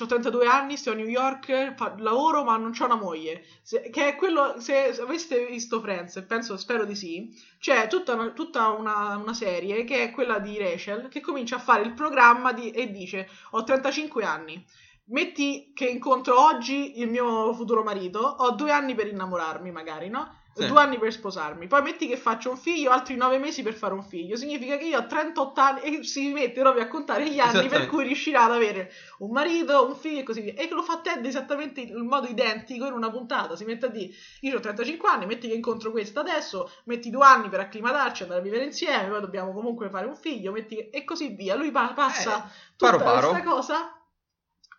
Ho 0.00 0.06
32 0.06 0.46
anni, 0.46 0.76
sto 0.76 0.90
a 0.90 0.94
New 0.94 1.06
York, 1.06 1.74
fa- 1.76 1.94
lavoro 1.98 2.42
ma 2.42 2.56
non 2.56 2.72
c'ho 2.72 2.84
una 2.86 2.96
moglie. 2.96 3.44
Se- 3.62 3.88
che 3.90 4.08
è 4.08 4.16
quello, 4.16 4.58
se 4.60 4.88
aveste 5.00 5.46
visto 5.46 5.80
Friends, 5.80 6.24
penso, 6.26 6.56
spero 6.56 6.84
di 6.84 6.94
sì, 6.96 7.30
c'è 7.58 7.86
tutta, 7.86 8.14
una, 8.14 8.30
tutta 8.32 8.68
una, 8.70 9.16
una 9.16 9.34
serie 9.34 9.84
che 9.84 10.02
è 10.04 10.10
quella 10.10 10.38
di 10.40 10.58
Rachel, 10.58 11.08
che 11.08 11.20
comincia 11.20 11.56
a 11.56 11.60
fare 11.60 11.82
il 11.82 11.92
programma 11.94 12.52
di- 12.52 12.70
e 12.70 12.90
dice, 12.90 13.28
ho 13.52 13.62
35 13.62 14.24
anni, 14.24 14.64
metti 15.06 15.72
che 15.74 15.86
incontro 15.86 16.40
oggi 16.40 16.98
il 17.00 17.08
mio 17.08 17.52
futuro 17.54 17.82
marito, 17.82 18.18
ho 18.20 18.50
due 18.52 18.70
anni 18.72 18.94
per 18.94 19.06
innamorarmi 19.06 19.70
magari, 19.70 20.08
no? 20.08 20.42
Sì. 20.62 20.66
due 20.68 20.80
anni 20.80 20.98
per 20.98 21.12
sposarmi. 21.12 21.66
Poi 21.66 21.82
metti 21.82 22.06
che 22.06 22.16
faccio 22.16 22.50
un 22.50 22.56
figlio, 22.56 22.90
altri 22.90 23.16
nove 23.16 23.38
mesi 23.38 23.62
per 23.62 23.74
fare 23.74 23.92
un 23.94 24.02
figlio. 24.02 24.36
Significa 24.36 24.76
che 24.76 24.84
io 24.84 24.98
ho 24.98 25.06
38 25.06 25.60
anni 25.60 25.80
e 25.80 26.04
si 26.04 26.28
mette 26.32 26.60
proprio 26.60 26.82
a 26.84 26.86
contare 26.88 27.28
gli 27.28 27.38
anni 27.38 27.66
per 27.68 27.86
cui 27.88 28.04
riuscirà 28.04 28.44
ad 28.44 28.52
avere 28.52 28.92
un 29.18 29.30
marito, 29.30 29.86
un 29.86 29.96
figlio 29.96 30.20
e 30.20 30.22
così 30.22 30.40
via. 30.42 30.52
E 30.54 30.68
che 30.68 30.74
lo 30.74 30.82
fa 30.82 30.98
Ted 31.00 31.24
esattamente 31.26 31.80
in 31.80 32.06
modo 32.06 32.26
identico 32.28 32.86
in 32.86 32.92
una 32.92 33.10
puntata. 33.10 33.56
Si 33.56 33.64
mette 33.64 33.86
a 33.86 33.88
dire: 33.88 34.12
Io 34.40 34.56
ho 34.56 34.60
35 34.60 35.08
anni, 35.08 35.26
metti 35.26 35.48
che 35.48 35.54
incontro 35.54 35.90
questa 35.90 36.20
adesso, 36.20 36.70
metti 36.84 37.10
due 37.10 37.24
anni 37.24 37.48
per 37.48 37.60
acclimatarci, 37.60 38.22
andare 38.22 38.40
a 38.40 38.42
vivere 38.44 38.64
insieme, 38.64 39.08
poi 39.08 39.20
dobbiamo 39.20 39.52
comunque 39.52 39.88
fare 39.90 40.06
un 40.06 40.14
figlio, 40.16 40.52
metti 40.52 40.76
che... 40.76 40.90
e 40.92 41.04
così 41.04 41.28
via. 41.30 41.54
Lui 41.56 41.70
pa- 41.70 41.92
passa 41.94 42.44
Eh, 42.46 42.48
tutta 42.76 42.96
paro 42.96 43.04
paro. 43.04 43.28
questa 43.30 43.48
cosa 43.48 43.93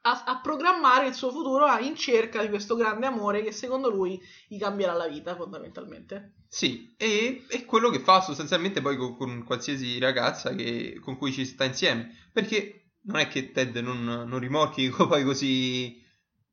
a, 0.08 0.24
a 0.26 0.40
programmare 0.40 1.08
il 1.08 1.14
suo 1.16 1.32
futuro 1.32 1.66
in 1.80 1.96
cerca 1.96 2.42
di 2.42 2.50
questo 2.50 2.76
grande 2.76 3.08
amore 3.08 3.44
che 3.44 3.52
secondo 3.52 3.90
lui 3.90 4.20
gli 4.48 4.60
cambierà 4.60 4.94
la 4.94 5.08
vita 5.08 5.36
fondamentalmente. 5.36 6.34
Sì, 6.48 6.94
e 6.98 7.46
è 7.50 7.66
quello 7.66 7.90
che 7.90 8.00
fa 8.00 8.22
sostanzialmente 8.22 8.82
poi 8.82 8.98
con, 8.98 9.16
con 9.18 9.44
qualsiasi 9.44 9.98
ragazza 10.00 10.54
che- 10.54 11.00
con 11.02 11.18
cui 11.18 11.34
ci 11.34 11.46
sta 11.46 11.66
insieme. 11.66 12.30
Perché 12.32 12.92
non 13.02 13.18
è 13.20 13.28
che 13.28 13.52
Ted 13.52 13.76
non, 13.78 14.04
non 14.04 14.40
rimorchi 14.40 14.90
poi 14.96 15.24
così, 15.24 16.00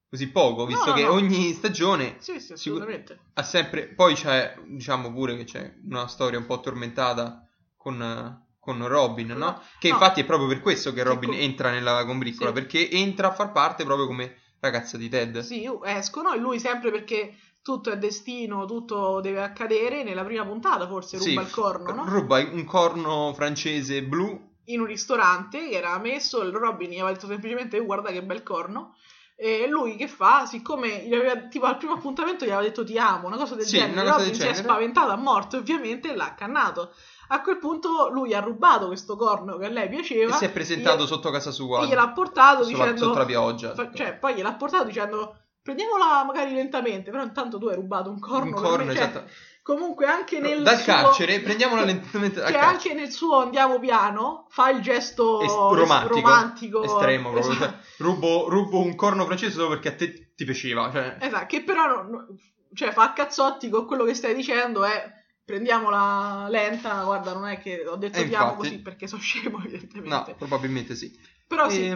così 0.08 0.28
poco, 0.28 0.64
visto 0.64 0.88
no, 0.90 0.94
che 0.94 1.02
no. 1.04 1.12
ogni 1.12 1.52
stagione 1.52 2.16
Sì, 2.20 2.40
sì, 2.40 2.56
Sicur- 2.56 3.18
ha 3.34 3.42
sempre... 3.42 3.88
Poi 3.88 4.14
c'è, 4.14 4.56
diciamo 4.66 5.12
pure 5.12 5.36
che 5.36 5.44
c'è 5.44 5.74
una 5.84 6.08
storia 6.08 6.38
un 6.38 6.46
po' 6.46 6.60
tormentata 6.60 7.46
con, 7.76 8.41
con 8.62 8.86
Robin, 8.86 9.26
no? 9.36 9.60
Che 9.80 9.88
no. 9.88 9.94
infatti 9.94 10.20
è 10.20 10.24
proprio 10.24 10.46
per 10.46 10.60
questo 10.60 10.92
che 10.92 11.02
Robin 11.02 11.30
com- 11.30 11.38
entra 11.40 11.70
nella 11.70 12.04
combriccola, 12.04 12.50
Sì. 12.50 12.54
perché 12.54 12.88
entra 12.92 13.26
a 13.28 13.32
far 13.32 13.50
parte 13.50 13.82
proprio 13.84 14.06
come 14.06 14.36
ragazza 14.60 14.96
di 14.96 15.08
Ted. 15.08 15.40
Sì, 15.40 15.68
escono 15.84 16.32
e 16.32 16.38
lui 16.38 16.60
sempre 16.60 16.92
perché 16.92 17.34
tutto 17.60 17.90
è 17.90 17.98
destino, 17.98 18.64
tutto 18.64 19.20
deve 19.20 19.42
accadere. 19.42 20.04
Nella 20.04 20.22
prima 20.22 20.44
puntata 20.46 20.86
forse 20.86 21.16
ruba 21.18 21.40
Sì, 21.40 21.46
il 21.48 21.50
corno, 21.50 21.92
no? 21.92 22.04
Ruba 22.06 22.38
un 22.38 22.64
corno 22.64 23.32
francese 23.34 24.00
blu. 24.04 24.50
in 24.66 24.78
un 24.78 24.86
ristorante 24.86 25.68
che 25.68 25.74
era 25.76 25.98
messo, 25.98 26.40
il 26.42 26.52
Robin 26.52 26.88
gli 26.88 26.94
aveva 26.94 27.10
detto 27.12 27.26
semplicemente 27.26 27.80
"Oh, 27.80 27.84
guarda 27.84 28.12
che 28.12 28.22
bel 28.22 28.44
corno. 28.44 28.94
E 29.34 29.66
lui 29.66 29.96
che 29.96 30.06
fa? 30.06 30.46
Siccome 30.46 31.04
gli 31.04 31.14
aveva, 31.14 31.34
tipo 31.48 31.66
al 31.66 31.76
primo 31.78 31.94
appuntamento 31.94 32.44
gli 32.44 32.50
aveva 32.50 32.62
detto 32.62 32.84
ti 32.84 32.96
amo, 32.96 33.26
una 33.26 33.36
cosa 33.36 33.56
del 33.56 33.66
Sì, 33.66 33.78
genere, 33.78 34.08
Robin 34.08 34.26
si 34.26 34.30
è 34.42 34.44
genere. 34.44 34.54
spaventato 34.62 35.10
a 35.10 35.16
morte 35.16 35.56
ovviamente 35.56 36.12
e 36.12 36.14
l'ha 36.14 36.26
accannato. 36.26 36.94
A 37.28 37.40
quel 37.40 37.58
punto 37.58 38.08
lui 38.10 38.34
ha 38.34 38.40
rubato 38.40 38.86
questo 38.88 39.16
corno 39.16 39.56
che 39.56 39.66
a 39.66 39.68
lei 39.68 39.86
E 39.86 39.88
piaceva 39.88 40.34
si 40.36 40.44
è 40.44 40.50
presentato 40.50 41.04
e- 41.04 41.06
sotto 41.06 41.30
casa 41.30 41.50
sua. 41.50 41.82
e 41.82 41.86
gliel'ha 41.86 42.10
portato 42.10 42.62
sotto, 42.64 42.76
dicendo 42.76 43.04
sotto 43.04 43.18
la 43.18 43.24
pioggia. 43.24 43.74
fa- 43.74 43.90
cioè, 43.92 44.14
poi 44.18 44.34
gliel'ha 44.34 44.52
portato 44.54 44.84
dicendo 44.84 45.36
prendiamola 45.62 46.24
magari 46.24 46.52
lentamente, 46.52 47.10
però 47.10 47.22
intanto 47.22 47.58
tu 47.58 47.66
hai 47.68 47.76
rubato 47.76 48.10
un 48.10 48.18
corno. 48.18 48.46
un 48.46 48.52
corno, 48.52 48.84
me", 48.84 48.94
cioè, 48.94 49.02
esatto. 49.04 49.24
Comunque 49.62 50.06
anche 50.06 50.40
nel 50.40 50.60
Dal 50.64 50.76
suo- 50.78 50.92
carcere, 50.92 51.38
prendiamola 51.38 51.84
lentamente 51.84 52.40
dal 52.40 52.50
cioè 52.50 52.60
anche 52.60 52.94
nel 52.94 53.12
suo 53.12 53.38
andiamo 53.42 53.78
piano 53.78 54.46
fa 54.50 54.70
il 54.70 54.80
gesto 54.80 55.40
Es- 55.40 55.52
romantico, 55.52 56.14
romantico, 56.20 56.82
estremo 56.82 57.30
proprio. 57.30 57.52
esatto. 57.52 57.64
cioè, 57.70 57.80
rubo, 57.98 58.48
rubo 58.48 58.80
un 58.80 58.96
corno 58.96 59.24
francese 59.24 59.52
solo 59.52 59.68
perché 59.68 59.88
a 59.90 59.94
te 59.94 60.32
ti 60.34 60.44
piaceva. 60.44 60.90
Cioè, 60.92 61.16
Esatto, 61.20 61.46
che 61.46 61.62
però 61.62 62.02
non- 62.02 62.26
cioè, 62.74 62.90
fa 62.90 63.12
cazzotti 63.12 63.68
con 63.68 63.86
quello 63.86 64.02
che 64.02 64.14
stai 64.14 64.34
dicendo 64.34 64.82
è 64.84 65.20
prendiamola 65.44 66.48
lenta, 66.48 67.02
guarda 67.04 67.32
non 67.32 67.46
è 67.48 67.58
che 67.58 67.86
ho 67.86 67.96
detto 67.96 68.18
Eh, 68.18 68.22
amo 68.34 68.52
infatti. 68.52 68.56
così 68.56 68.80
perché 68.80 69.06
sono 69.06 69.20
scemo 69.22 69.58
no, 69.58 69.64
evidentemente. 69.64 70.34
probabilmente 70.34 70.94
sì. 70.94 71.12
Però 71.46 71.68
sì, 71.68 71.82
E- 71.82 71.90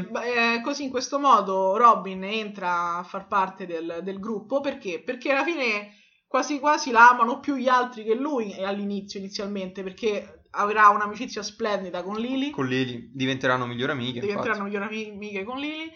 eh, 0.54 0.60
così 0.62 0.84
in 0.84 0.90
questo 0.90 1.18
modo 1.18 1.76
Robin 1.76 2.24
entra 2.24 2.96
a 2.98 3.02
far 3.02 3.26
parte 3.26 3.66
del, 3.66 4.00
del 4.02 4.18
gruppo 4.20 4.60
perché? 4.60 5.00
Perché 5.02 5.32
alla 5.32 5.44
fine 5.44 5.94
quasi 6.26 6.58
quasi 6.58 6.90
la 6.90 7.10
amano 7.10 7.40
più 7.40 7.56
gli 7.56 7.68
altri 7.68 8.04
che 8.04 8.14
lui 8.14 8.52
e 8.52 8.64
all'inizio 8.64 9.18
inizialmente 9.20 9.82
perché 9.82 10.42
avrà 10.50 10.88
un'amicizia 10.88 11.42
splendida 11.42 12.02
con 12.02 12.16
Lily. 12.16 12.50
Con 12.50 12.66
Lily 12.66 13.10
diventeranno 13.12 13.66
migliori 13.66 13.92
amiche. 13.92 14.20
diventeranno 14.20 14.66
infatti. 14.66 14.84
migliori 14.86 15.10
amiche 15.14 15.44
con 15.44 15.58
Lily. 15.58 15.90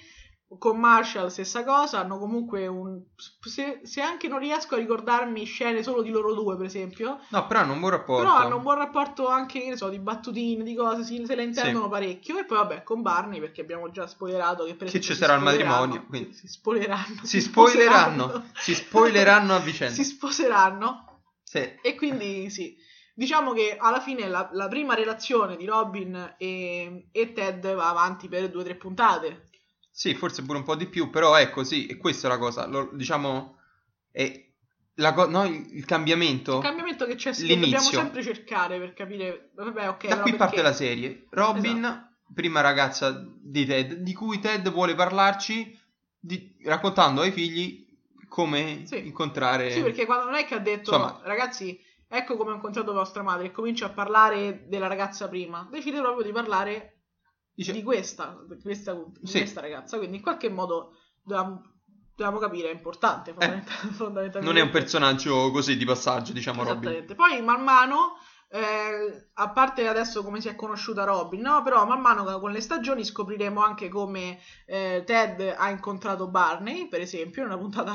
Con 0.58 0.80
Marshall 0.80 1.28
stessa 1.28 1.62
cosa, 1.62 2.00
hanno 2.00 2.18
comunque 2.18 2.66
un... 2.66 3.00
Se, 3.38 3.82
se 3.84 4.00
anche 4.00 4.26
non 4.26 4.40
riesco 4.40 4.74
a 4.74 4.78
ricordarmi 4.78 5.44
scene 5.44 5.84
solo 5.84 6.02
di 6.02 6.10
loro 6.10 6.34
due, 6.34 6.56
per 6.56 6.66
esempio, 6.66 7.20
No, 7.28 7.46
però 7.46 7.60
hanno 7.60 7.74
un 7.74 7.78
buon 7.78 7.92
rapporto. 7.92 8.22
però 8.24 8.34
hanno 8.34 8.56
un 8.56 8.62
buon 8.62 8.78
rapporto 8.78 9.28
anche, 9.28 9.60
che 9.60 9.68
ne 9.68 9.76
so, 9.76 9.88
di 9.88 10.00
battutine, 10.00 10.64
di 10.64 10.74
cose, 10.74 11.04
si, 11.04 11.24
se 11.24 11.36
le 11.36 11.44
intendono 11.44 11.88
parecchio. 11.88 12.36
E 12.38 12.44
poi 12.44 12.56
vabbè, 12.58 12.82
con 12.82 13.00
Barney, 13.00 13.38
perché 13.38 13.60
abbiamo 13.60 13.90
già 13.92 14.08
spoilerato 14.08 14.64
che 14.64 14.74
per 14.74 14.90
Che 14.90 15.00
ci 15.00 15.14
sarà 15.14 15.34
il 15.34 15.42
matrimonio, 15.42 16.04
quindi. 16.06 16.32
Si 16.34 16.48
spoileranno. 16.48 17.20
Si 17.22 17.40
spoileranno. 17.40 18.44
Si 18.54 18.74
spoileranno 18.74 19.54
a 19.54 19.58
vicenda. 19.60 19.94
si 19.94 20.02
sposeranno. 20.02 21.22
Sì. 21.44 21.58
E 21.80 21.94
quindi 21.94 22.50
sì, 22.50 22.76
diciamo 23.14 23.52
che 23.52 23.76
alla 23.78 24.00
fine 24.00 24.26
la, 24.28 24.48
la 24.52 24.66
prima 24.66 24.94
relazione 24.94 25.56
di 25.56 25.64
Robin 25.64 26.34
e, 26.38 27.08
e 27.12 27.32
Ted 27.32 27.72
va 27.74 27.88
avanti 27.88 28.28
per 28.28 28.50
due 28.50 28.62
o 28.62 28.64
tre 28.64 28.74
puntate. 28.74 29.44
Sì, 30.00 30.14
forse 30.14 30.42
pure 30.44 30.56
un 30.56 30.64
po' 30.64 30.76
di 30.76 30.86
più, 30.86 31.10
però 31.10 31.34
è 31.34 31.50
così, 31.50 31.84
e 31.86 31.98
questa 31.98 32.26
è 32.26 32.30
la 32.30 32.38
cosa, 32.38 32.66
lo- 32.66 32.88
diciamo, 32.94 33.58
è 34.10 34.46
la 34.94 35.12
co- 35.12 35.28
no, 35.28 35.44
il, 35.44 35.66
il 35.76 35.84
cambiamento, 35.84 36.56
Il 36.56 36.62
cambiamento 36.62 37.04
che 37.04 37.16
c'è 37.16 37.32
che 37.32 37.46
dobbiamo 37.58 37.84
sempre 37.90 38.22
cercare 38.22 38.78
per 38.78 38.94
capire, 38.94 39.50
vabbè, 39.56 39.90
ok, 39.90 40.06
da 40.08 40.20
qui 40.22 40.30
parte 40.36 40.54
perché- 40.54 40.62
la 40.62 40.72
serie. 40.72 41.26
Robin, 41.28 41.76
Esatto. 41.84 42.08
prima 42.32 42.62
ragazza 42.62 43.22
di 43.42 43.66
Ted, 43.66 43.92
di 43.96 44.14
cui 44.14 44.38
Ted 44.40 44.70
vuole 44.70 44.94
parlarci, 44.94 45.78
di- 46.18 46.56
raccontando 46.64 47.20
ai 47.20 47.30
figli 47.32 47.86
come 48.26 48.84
Sì. 48.86 49.06
incontrare... 49.06 49.70
Sì, 49.70 49.82
perché 49.82 50.06
quando 50.06 50.24
non 50.24 50.34
è 50.36 50.46
che 50.46 50.54
ha 50.54 50.60
detto, 50.60 50.94
Insomma- 50.94 51.20
ragazzi, 51.24 51.78
ecco 52.08 52.38
come 52.38 52.52
ho 52.52 52.54
incontrato 52.54 52.94
vostra 52.94 53.22
madre, 53.22 53.48
e 53.48 53.52
comincia 53.52 53.84
a 53.84 53.90
parlare 53.90 54.64
della 54.66 54.86
ragazza 54.86 55.28
prima, 55.28 55.68
decide 55.70 56.00
proprio 56.00 56.24
di 56.24 56.32
parlare 56.32 56.94
Dice- 57.60 57.72
di 57.72 57.82
questa, 57.82 58.38
questa, 58.62 58.94
di 58.94 59.26
Sì. 59.26 59.38
questa 59.38 59.60
ragazza, 59.60 59.98
quindi 59.98 60.16
in 60.16 60.22
qualche 60.22 60.48
modo 60.48 60.96
dobbiamo, 61.22 61.62
dobbiamo 62.16 62.38
capire, 62.38 62.70
è 62.70 62.72
importante 62.72 63.32
fondamental- 63.32 63.74
fondamentalmente. 63.92 64.38
Eh, 64.38 64.42
non 64.42 64.56
è 64.56 64.60
un 64.62 64.70
personaggio 64.70 65.50
così 65.50 65.76
di 65.76 65.84
passaggio, 65.84 66.32
diciamo, 66.32 66.64
Robin. 66.64 67.04
Poi 67.14 67.42
man 67.42 67.62
mano, 67.62 68.14
eh, 68.48 69.28
a 69.34 69.50
parte 69.50 69.86
adesso 69.86 70.22
come 70.24 70.40
si 70.40 70.48
è 70.48 70.54
conosciuta 70.54 71.04
Robin, 71.04 71.42
no? 71.42 71.62
Però 71.62 71.84
man 71.84 72.00
mano 72.00 72.24
con 72.40 72.50
le 72.50 72.62
stagioni 72.62 73.04
scopriremo 73.04 73.62
anche 73.62 73.90
come 73.90 74.38
eh, 74.64 75.02
Ted 75.04 75.54
ha 75.56 75.68
incontrato 75.68 76.28
Barney, 76.30 76.88
per 76.88 77.02
esempio, 77.02 77.42
in 77.42 77.48
una 77.48 77.58
puntata, 77.58 77.92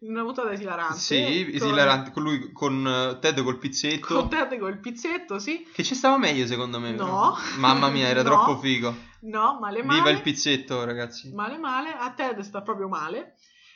in 0.00 0.10
una 0.10 0.22
puntata 0.22 0.52
esilarante. 0.52 0.98
Sì, 0.98 1.50
esilarante, 1.54 2.10
con 2.12 2.22
lui, 2.22 2.52
con 2.52 2.86
eh, 2.86 3.18
Ted 3.18 3.42
col 3.42 3.58
pizzetto. 3.58 4.06
Con 4.14 4.28
Ted 4.28 4.56
con 4.58 4.70
il 4.70 4.78
pizzetto, 4.78 5.38
sì. 5.38 5.66
Che 5.72 5.82
ci 5.82 5.94
stava 5.94 6.18
meglio 6.18 6.46
secondo 6.46 6.78
me. 6.78 6.92
No. 6.92 7.36
Mamma 7.58 7.88
mia, 7.88 8.06
era 8.06 8.22
No. 8.22 8.28
troppo 8.30 8.58
figo. 8.58 8.94
No, 9.20 9.58
male 9.60 9.82
male. 9.82 9.98
Viva 9.98 10.10
il 10.10 10.22
pizzetto, 10.22 10.84
ragazzi. 10.84 11.32
Male 11.32 11.58
male, 11.58 11.92
a 11.92 12.10
Ted 12.12 12.38
sta 12.40 12.62
proprio 12.62 12.88
male. 12.88 13.34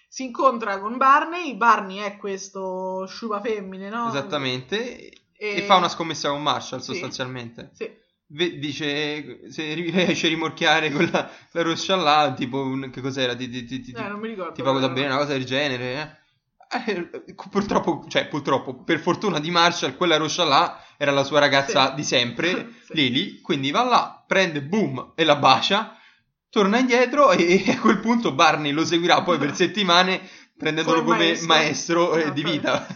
Si 0.09 0.25
incontra 0.25 0.79
con 0.79 0.97
Barney, 0.99 1.57
Barney 1.57 1.99
è 1.99 2.17
questo 2.19 3.07
sciupa 3.07 3.41
femmine, 3.41 3.89
no? 3.89 4.09
Esattamente. 4.09 5.09
E... 5.09 5.23
E- 5.35 5.63
fa 5.63 5.77
una 5.77 5.89
scommessa 5.89 6.29
con 6.29 6.43
Marshall 6.43 6.81
Sì. 6.81 6.93
sostanzialmente. 6.93 7.71
Sì. 7.75 7.91
Dice 8.35 9.51
se 9.51 9.75
riesce 9.75 10.27
a 10.27 10.31
rimorchiare 10.31 10.91
quella 10.91 11.31
la 11.51 11.63
roscia 11.63 11.97
là, 11.97 12.33
tipo 12.35 12.63
un- 12.63 12.89
che 12.91 13.01
cos'era? 13.03 13.35
Ti, 13.35 13.49
ti, 13.49 13.81
ti, 13.81 13.93
Eh, 13.93 14.09
non 14.09 14.21
mi 14.21 14.29
ricordo. 14.29 14.53
ti 14.53 14.63
pago 14.63 14.79
da 14.79 14.89
bene, 14.89 15.09
una 15.09 15.19
cosa 15.19 15.33
del 15.33 15.45
genere. 15.45 15.93
eh. 15.95 16.21
Eh, 16.93 17.11
purtroppo, 17.51 18.07
cioè, 18.09 18.29
purtroppo, 18.29 18.83
per 18.83 18.99
fortuna 19.01 19.39
di 19.39 19.51
Marshall, 19.51 19.97
quella 19.97 20.17
roscia 20.17 20.45
là 20.45 20.83
era 20.97 21.11
la 21.11 21.25
sua 21.25 21.41
ragazza 21.41 21.89
Sì. 21.91 21.95
di 21.97 22.05
sempre, 22.05 22.71
Sì. 22.87 22.95
Lily. 22.95 23.41
Quindi 23.43 23.71
va 23.71 23.85
là, 23.85 24.25
prende 24.27 24.63
boom 24.63 25.13
e 25.15 25.25
la 25.25 25.37
bacia. 25.37 25.95
Torna 26.49 26.79
indietro 26.79 27.31
e 27.33 27.65
a 27.69 27.79
quel 27.81 27.99
punto 28.01 28.33
Barney 28.33 28.73
lo 28.73 28.85
seguirà 28.87 29.23
poi 29.23 29.37
per 29.39 29.55
settimane 29.57 30.21
prendendolo 30.57 31.03
Come 31.03 31.17
come 31.17 31.25
maestro. 31.27 31.47
maestro, 31.49 32.15
eh, 32.17 32.23
Ah, 32.25 32.31
di 32.31 32.41
proprio. 32.43 32.61
vita 32.61 32.87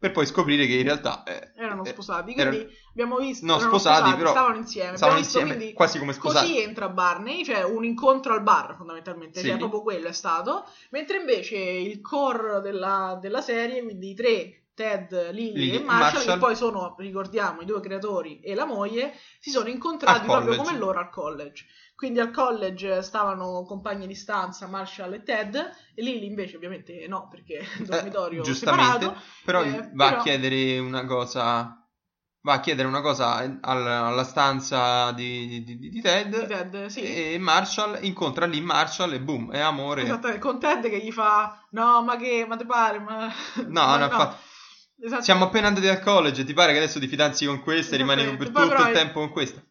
per 0.00 0.12
poi 0.12 0.24
scoprire 0.24 0.66
che 0.66 0.72
in 0.72 0.82
realtà 0.82 1.22
eh, 1.24 1.52
erano 1.56 1.84
eh, 1.84 1.90
sposati. 1.90 2.32
erano- 2.32 2.56
Quindi 2.56 2.74
abbiamo 2.88 3.18
visto. 3.18 3.44
no, 3.44 3.56
erano 3.56 3.68
sposati, 3.68 4.14
però 4.16 4.30
stavano 4.30 4.56
insieme. 4.56 4.96
stavano 4.96 5.18
visto, 5.18 5.38
insieme, 5.38 5.56
quindi, 5.58 5.74
quasi 5.74 5.98
come 5.98 6.12
sposati. 6.14 6.46
Così 6.48 6.62
entra 6.62 6.88
Barney, 6.88 7.44
cioè 7.44 7.62
un 7.64 7.84
incontro 7.84 8.32
al 8.32 8.42
bar 8.42 8.76
fondamentalmente, 8.76 9.40
Sì. 9.40 9.48
cioè 9.48 9.58
proprio 9.58 9.82
quello 9.82 10.08
è 10.08 10.12
stato. 10.12 10.64
Mentre 10.88 11.18
invece 11.18 11.58
il 11.58 12.00
core 12.00 12.62
della, 12.62 13.18
della 13.20 13.42
serie, 13.42 13.82
quindi 13.82 14.08
i 14.10 14.14
tre, 14.14 14.59
Ted, 14.80 15.30
Lily 15.32 15.52
Lily 15.52 15.74
e 15.76 15.78
Marshall, 15.84 16.12
Marshall. 16.14 16.32
che 16.32 16.38
poi 16.38 16.56
sono, 16.56 16.94
ricordiamo, 16.98 17.60
i 17.60 17.66
due 17.66 17.80
creatori 17.80 18.40
e 18.40 18.54
la 18.54 18.64
moglie, 18.64 19.12
si 19.38 19.50
sono 19.50 19.68
incontrati 19.68 20.26
proprio 20.26 20.56
come 20.56 20.78
loro 20.78 20.98
al 20.98 21.10
college. 21.10 21.66
Quindi 21.94 22.18
al 22.18 22.30
college 22.30 23.02
stavano 23.02 23.62
compagni 23.64 24.06
di 24.06 24.14
stanza 24.14 24.66
Marshall 24.66 25.12
e 25.12 25.22
Ted, 25.22 25.54
e 25.94 26.02
Lily 26.02 26.24
invece 26.26 26.56
ovviamente 26.56 27.06
no, 27.08 27.28
perché 27.30 27.60
dormitorio 27.84 28.40
Eh, 28.40 28.44
giustamente, 28.44 29.00
separato. 29.00 29.20
però 29.44 29.62
eh, 29.62 29.90
va 29.92 30.08
però- 30.08 30.20
a 30.20 30.22
chiedere 30.22 30.78
una 30.78 31.04
cosa 31.04 31.74
va 32.42 32.54
a 32.54 32.60
chiedere 32.60 32.88
una 32.88 33.02
cosa 33.02 33.34
al- 33.34 33.58
alla 33.60 34.24
stanza 34.24 35.12
di, 35.12 35.62
di- 35.62 35.62
di- 35.78 35.90
di 35.90 36.00
Ted, 36.00 36.46
Ted, 36.46 36.86
sì. 36.86 37.02
e 37.34 37.36
Marshall 37.38 37.98
incontra 38.02 38.46
lì 38.46 38.62
Marshall 38.62 39.12
e 39.12 39.20
boom, 39.20 39.52
è 39.52 39.58
amore. 39.60 40.04
Esattamente, 40.04 40.40
con 40.40 40.58
Ted 40.58 40.88
che 40.88 40.98
gli 41.04 41.12
fa 41.12 41.62
no 41.72 42.02
ma 42.02 42.16
che 42.16 42.46
ma 42.48 42.56
te 42.56 42.64
pare 42.64 42.98
ma 42.98 43.26
No, 43.66 43.84
ma 43.86 43.98
no, 43.98 44.08
fa- 44.08 44.38
Esatto. 45.02 45.22
Siamo 45.22 45.44
appena 45.44 45.68
andati 45.68 45.88
al 45.88 46.00
college, 46.00 46.44
ti 46.44 46.52
pare 46.52 46.72
che 46.72 46.78
adesso 46.78 47.00
ti 47.00 47.06
fidanzi 47.06 47.46
con 47.46 47.62
questa 47.62 47.94
e 47.94 47.98
rimani 47.98 48.36
per 48.36 48.48
tutto 48.48 48.68
però 48.68 48.86
il 48.86 48.92
tempo 48.94 49.20
con 49.20 49.30
questa? 49.30 49.62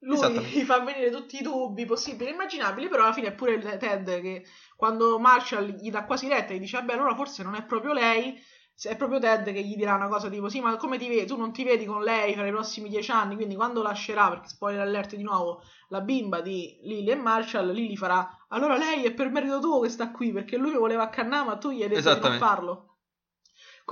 Lui 0.00 0.16
Esattamente. 0.16 0.48
gli 0.58 0.64
fa 0.64 0.80
venire 0.80 1.10
tutti 1.10 1.38
i 1.38 1.42
dubbi 1.42 1.84
possibili 1.84 2.30
e 2.30 2.32
immaginabili, 2.32 2.88
però 2.88 3.04
alla 3.04 3.12
fine 3.12 3.28
è 3.28 3.32
pure 3.32 3.58
Ted 3.78 4.20
che 4.20 4.44
quando 4.76 5.18
Marshall 5.20 5.66
gli 5.66 5.90
dà 5.90 6.04
quasi 6.04 6.26
retta 6.26 6.52
e 6.52 6.56
gli 6.56 6.60
dice 6.60 6.78
vabbè 6.78 6.94
allora 6.94 7.14
forse 7.14 7.44
non 7.44 7.54
è 7.54 7.62
proprio 7.62 7.92
lei, 7.92 8.42
se 8.74 8.90
è 8.90 8.96
proprio 8.96 9.20
Ted 9.20 9.52
che 9.52 9.62
gli 9.62 9.76
dirà 9.76 9.94
una 9.94 10.08
cosa 10.08 10.28
tipo 10.28 10.48
sì 10.48 10.60
ma 10.60 10.74
come 10.76 10.98
ti 10.98 11.06
vedi, 11.06 11.26
tu 11.26 11.36
non 11.36 11.52
ti 11.52 11.62
vedi 11.62 11.84
con 11.84 12.02
lei 12.02 12.34
per 12.34 12.46
i 12.46 12.50
prossimi 12.50 12.88
dieci 12.88 13.12
anni, 13.12 13.36
quindi 13.36 13.54
quando 13.54 13.82
lascerà, 13.82 14.30
perché 14.30 14.48
spoiler 14.48 14.80
alert 14.80 15.14
di 15.14 15.22
nuovo, 15.22 15.62
la 15.90 16.00
bimba 16.00 16.40
di 16.40 16.80
Lily 16.82 17.10
e 17.12 17.14
Marshall, 17.14 17.70
Lily 17.70 17.94
farà 17.94 18.28
allora 18.48 18.76
lei 18.76 19.04
è 19.04 19.12
per 19.12 19.30
merito 19.30 19.60
tuo 19.60 19.78
che 19.78 19.88
sta 19.88 20.10
qui 20.10 20.32
perché 20.32 20.56
lui 20.56 20.72
voleva 20.72 21.04
accannare 21.04 21.46
ma 21.46 21.56
tu 21.56 21.70
gli 21.70 21.84
hai 21.84 21.88
detto 21.88 22.12
di 22.14 22.20
non 22.20 22.38
farlo. 22.38 22.91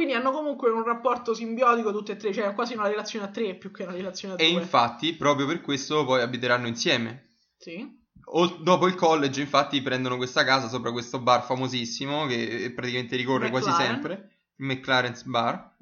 Quindi 0.01 0.17
hanno 0.17 0.31
comunque 0.33 0.71
un 0.71 0.83
rapporto 0.83 1.35
simbiotico 1.35 1.93
tutte 1.93 2.13
e 2.13 2.17
tre, 2.17 2.33
cioè 2.33 2.47
è 2.47 2.55
quasi 2.55 2.73
una 2.73 2.89
relazione 2.89 3.27
a 3.27 3.29
tre 3.29 3.55
più 3.55 3.71
che 3.71 3.83
una 3.83 3.93
relazione 3.93 4.33
a 4.33 4.37
E 4.43 4.51
due. 4.51 4.63
infatti, 4.63 5.13
proprio 5.13 5.45
per 5.47 5.61
questo 5.61 6.07
poi 6.07 6.23
abiteranno 6.23 6.67
insieme. 6.67 7.35
Sì. 7.59 7.87
O- 8.25 8.47
dopo 8.63 8.87
il 8.87 8.95
college, 8.95 9.43
infatti, 9.43 9.83
prendono 9.83 10.17
questa 10.17 10.43
casa 10.43 10.69
sopra 10.69 10.91
questo 10.91 11.21
bar 11.21 11.45
famosissimo 11.45 12.25
che 12.25 12.73
praticamente 12.75 13.15
ricorre 13.17 13.51
quasi 13.51 13.69
McLaren. 13.69 13.93
sempre, 13.93 14.31
il 14.57 14.65
McLaren's 14.65 15.23
Bar. 15.25 15.77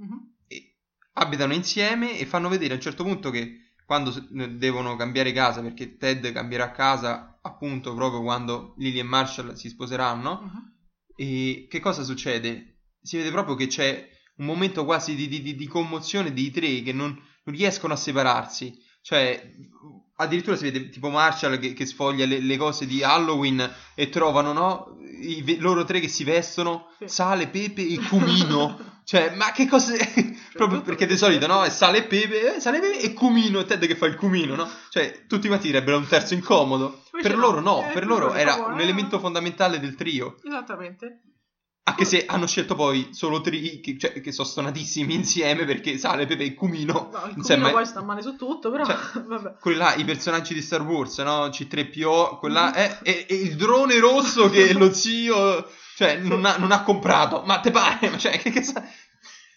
E 0.48 0.74
abitano 1.12 1.52
insieme 1.54 2.18
e 2.18 2.26
fanno 2.26 2.48
vedere 2.48 2.72
a 2.72 2.74
un 2.76 2.82
certo 2.82 3.04
punto 3.04 3.30
che 3.30 3.74
quando 3.86 4.12
devono 4.30 4.96
cambiare 4.96 5.30
casa, 5.30 5.62
perché 5.62 5.96
Ted 5.96 6.32
cambierà 6.32 6.72
casa 6.72 7.38
appunto 7.40 7.94
proprio 7.94 8.20
quando 8.22 8.74
Lily 8.78 8.98
e 8.98 9.04
Marshall 9.04 9.52
si 9.52 9.68
sposeranno, 9.68 10.40
Mhm. 10.42 10.72
e 11.14 11.66
che 11.70 11.78
cosa 11.78 12.02
succede? 12.02 12.72
Si 13.08 13.16
vede 13.16 13.30
proprio 13.30 13.54
che 13.54 13.68
c'è 13.68 14.06
un 14.36 14.44
momento 14.44 14.84
quasi 14.84 15.14
di, 15.14 15.28
di- 15.28 15.56
di- 15.56 15.66
commozione 15.66 16.34
dei 16.34 16.50
tre 16.50 16.82
che 16.82 16.92
non, 16.92 17.08
non 17.08 17.54
riescono 17.56 17.94
a 17.94 17.96
separarsi. 17.96 18.76
Cioè, 19.00 19.50
addirittura 20.16 20.56
si 20.56 20.64
vede 20.64 20.90
tipo 20.90 21.08
Marshall 21.08 21.58
che, 21.58 21.72
che 21.72 21.86
sfoglia 21.86 22.26
le, 22.26 22.38
le 22.40 22.56
cose 22.58 22.86
di 22.86 23.02
Halloween 23.02 23.66
e 23.94 24.10
trovano, 24.10 24.52
no? 24.52 24.98
I 25.22 25.40
ve- 25.42 25.56
loro 25.58 25.84
tre 25.84 26.00
che 26.00 26.08
si 26.08 26.22
vestono, 26.22 26.88
sale, 27.06 27.48
pepe 27.48 27.80
e 27.80 27.98
cumino. 27.98 28.78
cioè, 29.04 29.34
ma 29.34 29.52
che 29.52 29.66
cose... 29.66 29.96
proprio 30.52 30.80
tutto- 30.80 30.90
perché 30.90 31.06
di 31.06 31.16
solito, 31.16 31.46
no? 31.46 31.62
È 31.64 31.70
sale 31.70 31.98
e 31.98 32.02
pepe, 32.04 32.56
eh, 32.56 32.60
sale 32.60 32.76
e 32.76 32.80
pepe 32.80 33.00
e 33.00 33.12
cumino, 33.14 33.60
e 33.60 33.64
Ted 33.64 33.86
che 33.86 33.96
fa 33.96 34.04
il 34.04 34.16
cumino, 34.16 34.54
no? 34.54 34.68
Cioè, 34.90 35.24
tutti 35.26 35.48
quanti 35.48 35.68
direbbero 35.68 35.96
un 35.96 36.06
terzo 36.06 36.34
incomodo. 36.34 37.04
Invece 37.12 37.28
per 37.30 37.36
no. 37.38 37.46
loro 37.46 37.60
no, 37.60 37.88
Eh, 37.88 37.92
per 37.94 38.06
loro 38.06 38.34
era 38.34 38.66
un 38.66 38.80
elemento 38.80 39.18
fondamentale 39.18 39.80
del 39.80 39.94
trio. 39.94 40.36
Esattamente. 40.44 41.22
Anche 41.98 42.04
se 42.04 42.26
hanno 42.26 42.46
scelto 42.46 42.76
poi 42.76 43.08
solo 43.10 43.40
tri 43.40 43.80
che, 43.80 43.98
cioè, 43.98 44.20
che 44.20 44.30
sono 44.30 44.46
stonatissimi 44.46 45.14
insieme 45.14 45.64
perché 45.64 45.98
sale 45.98 46.26
Pepe 46.26 46.44
e 46.44 46.54
Cumino. 46.54 47.10
No, 47.12 47.24
il 47.34 47.42
cumino 47.42 47.70
poi 47.70 47.86
sta 47.86 48.02
male 48.02 48.22
su 48.22 48.36
tutto, 48.36 48.70
però 48.70 48.84
Cioè, 48.84 48.96
vabbè. 49.26 49.56
Quelli 49.60 49.76
là, 49.78 49.94
i 49.94 50.04
personaggi 50.04 50.54
di 50.54 50.62
Star 50.62 50.82
Wars, 50.82 51.18
no? 51.18 51.46
C3PO, 51.46 52.38
quella 52.38 52.72
è, 52.72 53.00
e, 53.02 53.26
e 53.28 53.34
il 53.34 53.56
drone 53.56 53.98
rosso 53.98 54.48
che 54.48 54.72
lo 54.74 54.92
zio, 54.92 55.68
cioè, 55.96 56.18
non 56.18 56.44
ha, 56.44 56.56
non 56.56 56.70
ha 56.70 56.82
comprato. 56.84 57.42
Ma 57.44 57.58
te 57.58 57.72
pare? 57.72 58.10
Ma 58.10 58.16
Cioè, 58.16 58.38
che, 58.38 58.50
che 58.50 58.62
sa... 58.62 58.80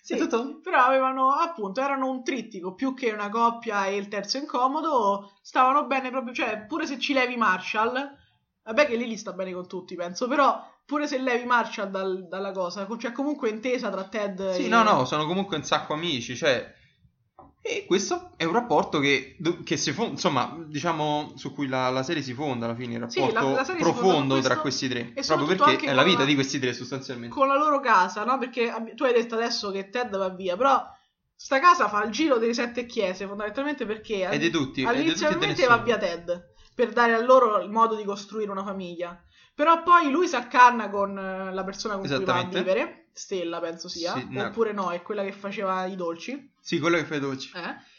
Sì, 0.01 0.13
è 0.13 0.17
tutto- 0.17 0.60
però 0.63 0.80
avevano 0.84 1.30
appunto 1.34 1.80
erano 1.80 2.10
un 2.10 2.23
trittico 2.23 2.73
più 2.73 2.95
che 2.95 3.12
una 3.12 3.30
coppia 3.30 3.86
e 3.86 3.95
il 3.97 4.08
terzo 4.08 4.38
incomodo, 4.38 5.34
stavano 5.43 5.86
bene 5.86 6.10
proprio, 6.10 6.34
cioè 6.34 6.65
pure 6.67 6.88
se 6.88 6.97
ci 6.97 7.13
levi 7.13 7.38
Marshall, 7.38 8.17
vabbè 8.63 8.86
che 8.88 8.95
Lily 8.95 9.17
sta 9.17 9.34
bene 9.34 9.54
con 9.54 9.67
tutti, 9.67 9.95
penso, 9.95 10.28
però 10.28 10.63
pure 10.86 11.08
se 11.08 11.17
levi 11.19 11.45
Marshall 11.45 11.89
dal- 11.89 12.28
dalla 12.28 12.52
cosa, 12.52 12.88
c'è 12.97 13.12
comunque 13.12 13.50
intesa 13.50 13.89
tra 13.89 14.04
Ted 14.06 14.52
Sì, 14.54 14.65
e 14.65 14.69
no, 14.69 14.84
no, 14.84 15.06
sono 15.06 15.26
comunque 15.26 15.58
un 15.58 15.63
sacco 15.63 15.93
amici, 15.93 16.36
cioè... 16.36 16.80
E 17.63 17.86
questo 17.86 18.32
è 18.38 18.43
un 18.43 18.54
rapporto 18.54 19.00
che, 19.00 19.38
che 19.63 19.78
si 19.78 19.91
fonda, 19.91 20.12
insomma, 20.13 20.58
diciamo, 20.65 21.34
su 21.36 21.54
cui 21.54 21.67
la, 21.67 21.89
la 21.89 22.02
serie 22.02 22.24
si 22.24 22.34
fonda 22.34 22.65
alla 22.65 22.74
fine, 22.76 22.95
il 22.97 23.06
Sì, 23.08 23.19
rapporto 23.19 23.50
la- 23.52 23.56
la 23.56 23.63
fonda 23.63 23.80
profondo 23.84 24.36
su 24.38 24.41
tra 24.41 24.58
questo 24.58 24.88
questi 24.88 24.89
tre. 24.89 25.24
Proprio 25.24 25.45
perché 25.45 25.88
è 25.88 25.93
la 25.93 26.02
vita 26.02 26.19
la- 26.19 26.26
di 26.26 26.34
questi 26.34 26.60
tre 26.60 26.74
sostanzialmente. 26.74 27.36
con 27.36 27.47
la 27.47 27.56
loro 27.56 27.80
casa, 27.80 28.24
no? 28.24 28.39
Perché 28.39 28.74
tu 28.95 29.04
hai 29.04 29.13
detto 29.13 29.36
adesso 29.36 29.69
che 29.69 29.89
Ted 29.89 30.17
va 30.17 30.30
via, 30.30 30.58
però 30.58 30.84
sta 31.36 31.60
casa 31.60 31.88
fa 31.88 32.04
il 32.04 32.12
giro 32.12 32.38
delle 32.39 32.56
sette 32.56 32.88
chiese, 32.88 33.28
fondamentalmente 33.28 33.86
perché 33.86 34.28
è 34.28 34.39
è 34.39 34.50
tutti 34.50 34.84
te 35.54 35.67
va 35.67 35.78
via 35.78 35.97
Ted 36.00 36.50
per 36.73 36.91
dare 36.91 37.13
a 37.13 37.19
loro 37.21 37.60
il 37.62 37.69
modo 37.69 37.95
di 37.95 38.03
costruire 38.03 38.51
una 38.51 38.63
famiglia. 38.63 39.19
Però 39.53 39.84
poi 39.84 40.10
lui 40.10 40.27
si 40.27 40.36
accanna 40.36 40.89
con 40.89 41.17
eh, 41.17 41.53
la 41.53 41.63
persona 41.63 41.95
con 41.97 42.07
cui 42.07 42.23
va 42.23 42.38
a 42.39 42.43
vivere, 42.45 43.07
Stella 43.13 43.60
penso 43.60 43.89
sia, 43.89 44.13
Sì, 44.13 44.25
no. 44.29 44.45
oppure 44.45 44.71
no, 44.71 44.91
è 44.91 45.01
quella 45.01 45.23
che 45.23 45.34
faceva 45.34 45.86
i 45.86 45.95
dolci. 45.95 46.51
Sì, 46.60 46.79
quello 46.79 46.97
che 46.97 47.05
fai 47.05 47.19
dolci. 47.19 47.51
eh. 47.55 47.89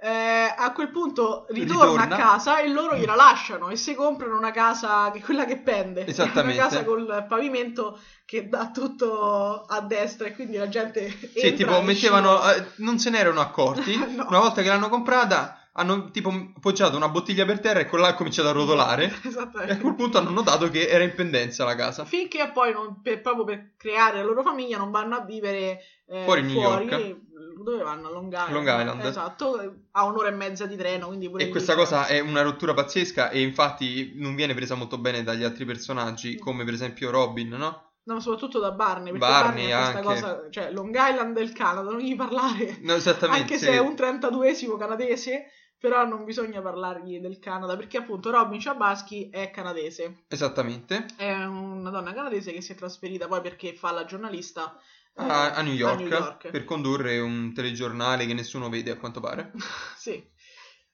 Eh, 0.00 0.54
a 0.56 0.70
quel 0.72 0.90
punto 0.92 1.46
ritorna, 1.48 2.02
Ritorna. 2.04 2.14
a 2.14 2.18
casa 2.18 2.60
e 2.60 2.68
loro 2.68 2.94
gliela 2.96 3.16
lasciano 3.16 3.68
e 3.70 3.74
si 3.74 3.96
comprano 3.96 4.36
una 4.38 4.52
casa 4.52 5.10
che 5.10 5.18
è 5.18 5.22
quella 5.22 5.44
che 5.44 5.56
pende. 5.58 6.06
Esattamente. 6.06 6.60
Una 6.60 6.68
casa 6.68 6.84
col 6.84 7.26
pavimento 7.28 7.98
che 8.24 8.48
dà 8.48 8.70
tutto 8.70 9.62
a 9.62 9.80
destra 9.80 10.28
e 10.28 10.34
quindi 10.36 10.56
la 10.56 10.68
gente 10.68 11.10
Sì, 11.34 11.52
tipo 11.54 11.80
mettevano, 11.82 12.48
eh, 12.48 12.64
non 12.76 13.00
se 13.00 13.10
ne 13.10 13.18
erano 13.18 13.40
accorti. 13.40 13.96
No. 14.18 14.26
Una 14.28 14.38
volta 14.38 14.62
che 14.62 14.68
l'hanno 14.68 14.88
comprata, 14.88 15.57
hanno 15.78 16.10
tipo 16.10 16.28
appoggiato 16.28 16.96
una 16.96 17.08
bottiglia 17.08 17.44
per 17.44 17.60
terra 17.60 17.80
e 17.80 17.86
quella 17.86 18.04
là 18.08 18.10
ha 18.10 18.14
cominciato 18.14 18.48
a 18.48 18.52
rotolare. 18.52 19.04
E 19.08 19.14
a 19.14 19.28
Esattamente. 19.28 19.78
quel 19.78 19.94
punto 19.94 20.18
hanno 20.18 20.30
notato 20.30 20.68
che 20.70 20.88
era 20.88 21.04
in 21.04 21.14
pendenza 21.14 21.64
la 21.64 21.74
casa. 21.74 22.04
Finché 22.04 22.50
poi, 22.52 22.72
non- 22.72 23.00
per- 23.00 23.20
proprio 23.20 23.44
per 23.44 23.70
creare 23.76 24.18
la 24.18 24.24
loro 24.24 24.42
famiglia, 24.42 24.76
non 24.78 24.90
vanno 24.90 25.16
a 25.16 25.20
vivere 25.24 25.80
eh, 26.06 26.22
Fuori 26.24 26.42
New 26.42 26.60
York. 26.60 27.16
Dove 27.62 27.82
vanno? 27.82 28.08
A 28.08 28.10
Long 28.10 28.32
Island. 28.32 28.52
Long 28.52 28.68
Island. 28.80 29.04
Esatto, 29.04 29.74
a 29.92 30.04
un'ora 30.04 30.28
e 30.28 30.32
mezza 30.32 30.66
di 30.66 30.76
treno. 30.76 31.12
E 31.12 31.16
lì- 31.16 31.48
questa 31.48 31.74
cosa 31.74 32.06
è 32.06 32.20
una 32.20 32.42
rottura 32.42 32.72
pazzesca 32.74 33.30
e 33.30 33.40
infatti 33.40 34.12
non 34.16 34.34
viene 34.34 34.54
presa 34.54 34.74
molto 34.74 34.98
bene 34.98 35.22
dagli 35.22 35.44
altri 35.44 35.64
personaggi, 35.64 36.36
come 36.38 36.64
per 36.64 36.74
esempio 36.74 37.10
Robin, 37.10 37.48
no? 37.48 37.82
No, 38.04 38.20
soprattutto 38.20 38.58
da 38.58 38.70
Barney. 38.70 39.12
Perché 39.12 39.18
Barney 39.18 39.68
Barney, 39.68 39.92
questa 39.92 40.08
anche. 40.08 40.20
cosa. 40.22 40.50
Cioè, 40.50 40.72
Long 40.72 40.94
Island 40.96 41.34
del 41.34 41.52
Canada, 41.52 41.90
non 41.90 41.98
gli 42.00 42.16
parlare. 42.16 42.78
No, 42.80 42.94
esattamente. 42.94 43.42
Anche 43.42 43.58
sì. 43.58 43.64
se 43.66 43.72
è 43.72 43.78
un 43.78 43.92
32esimo 43.92 44.78
canadese. 44.78 45.50
Però 45.78 46.04
non 46.04 46.24
bisogna 46.24 46.60
parlargli 46.60 47.20
del 47.20 47.38
Canada 47.38 47.76
perché 47.76 47.98
appunto 47.98 48.30
Robin 48.30 48.60
Chabaschi 48.60 49.30
è 49.30 49.50
canadese. 49.50 50.24
Esattamente. 50.28 51.06
È 51.16 51.32
una 51.44 51.90
donna 51.90 52.12
canadese 52.12 52.52
che 52.52 52.60
si 52.60 52.72
è 52.72 52.74
trasferita 52.74 53.28
poi 53.28 53.40
perché 53.40 53.74
fa 53.74 53.92
la 53.92 54.04
giornalista 54.04 54.76
eh, 55.14 55.22
A, 55.22 55.52
a 55.54 55.62
New 55.62 55.74
York, 55.74 55.98
New 56.00 56.08
York. 56.08 56.50
per 56.50 56.64
condurre 56.64 57.20
un 57.20 57.52
telegiornale 57.54 58.26
che 58.26 58.34
nessuno 58.34 58.68
vede 58.68 58.90
a 58.90 58.96
quanto 58.96 59.20
pare. 59.20 59.52
sì. 59.96 60.14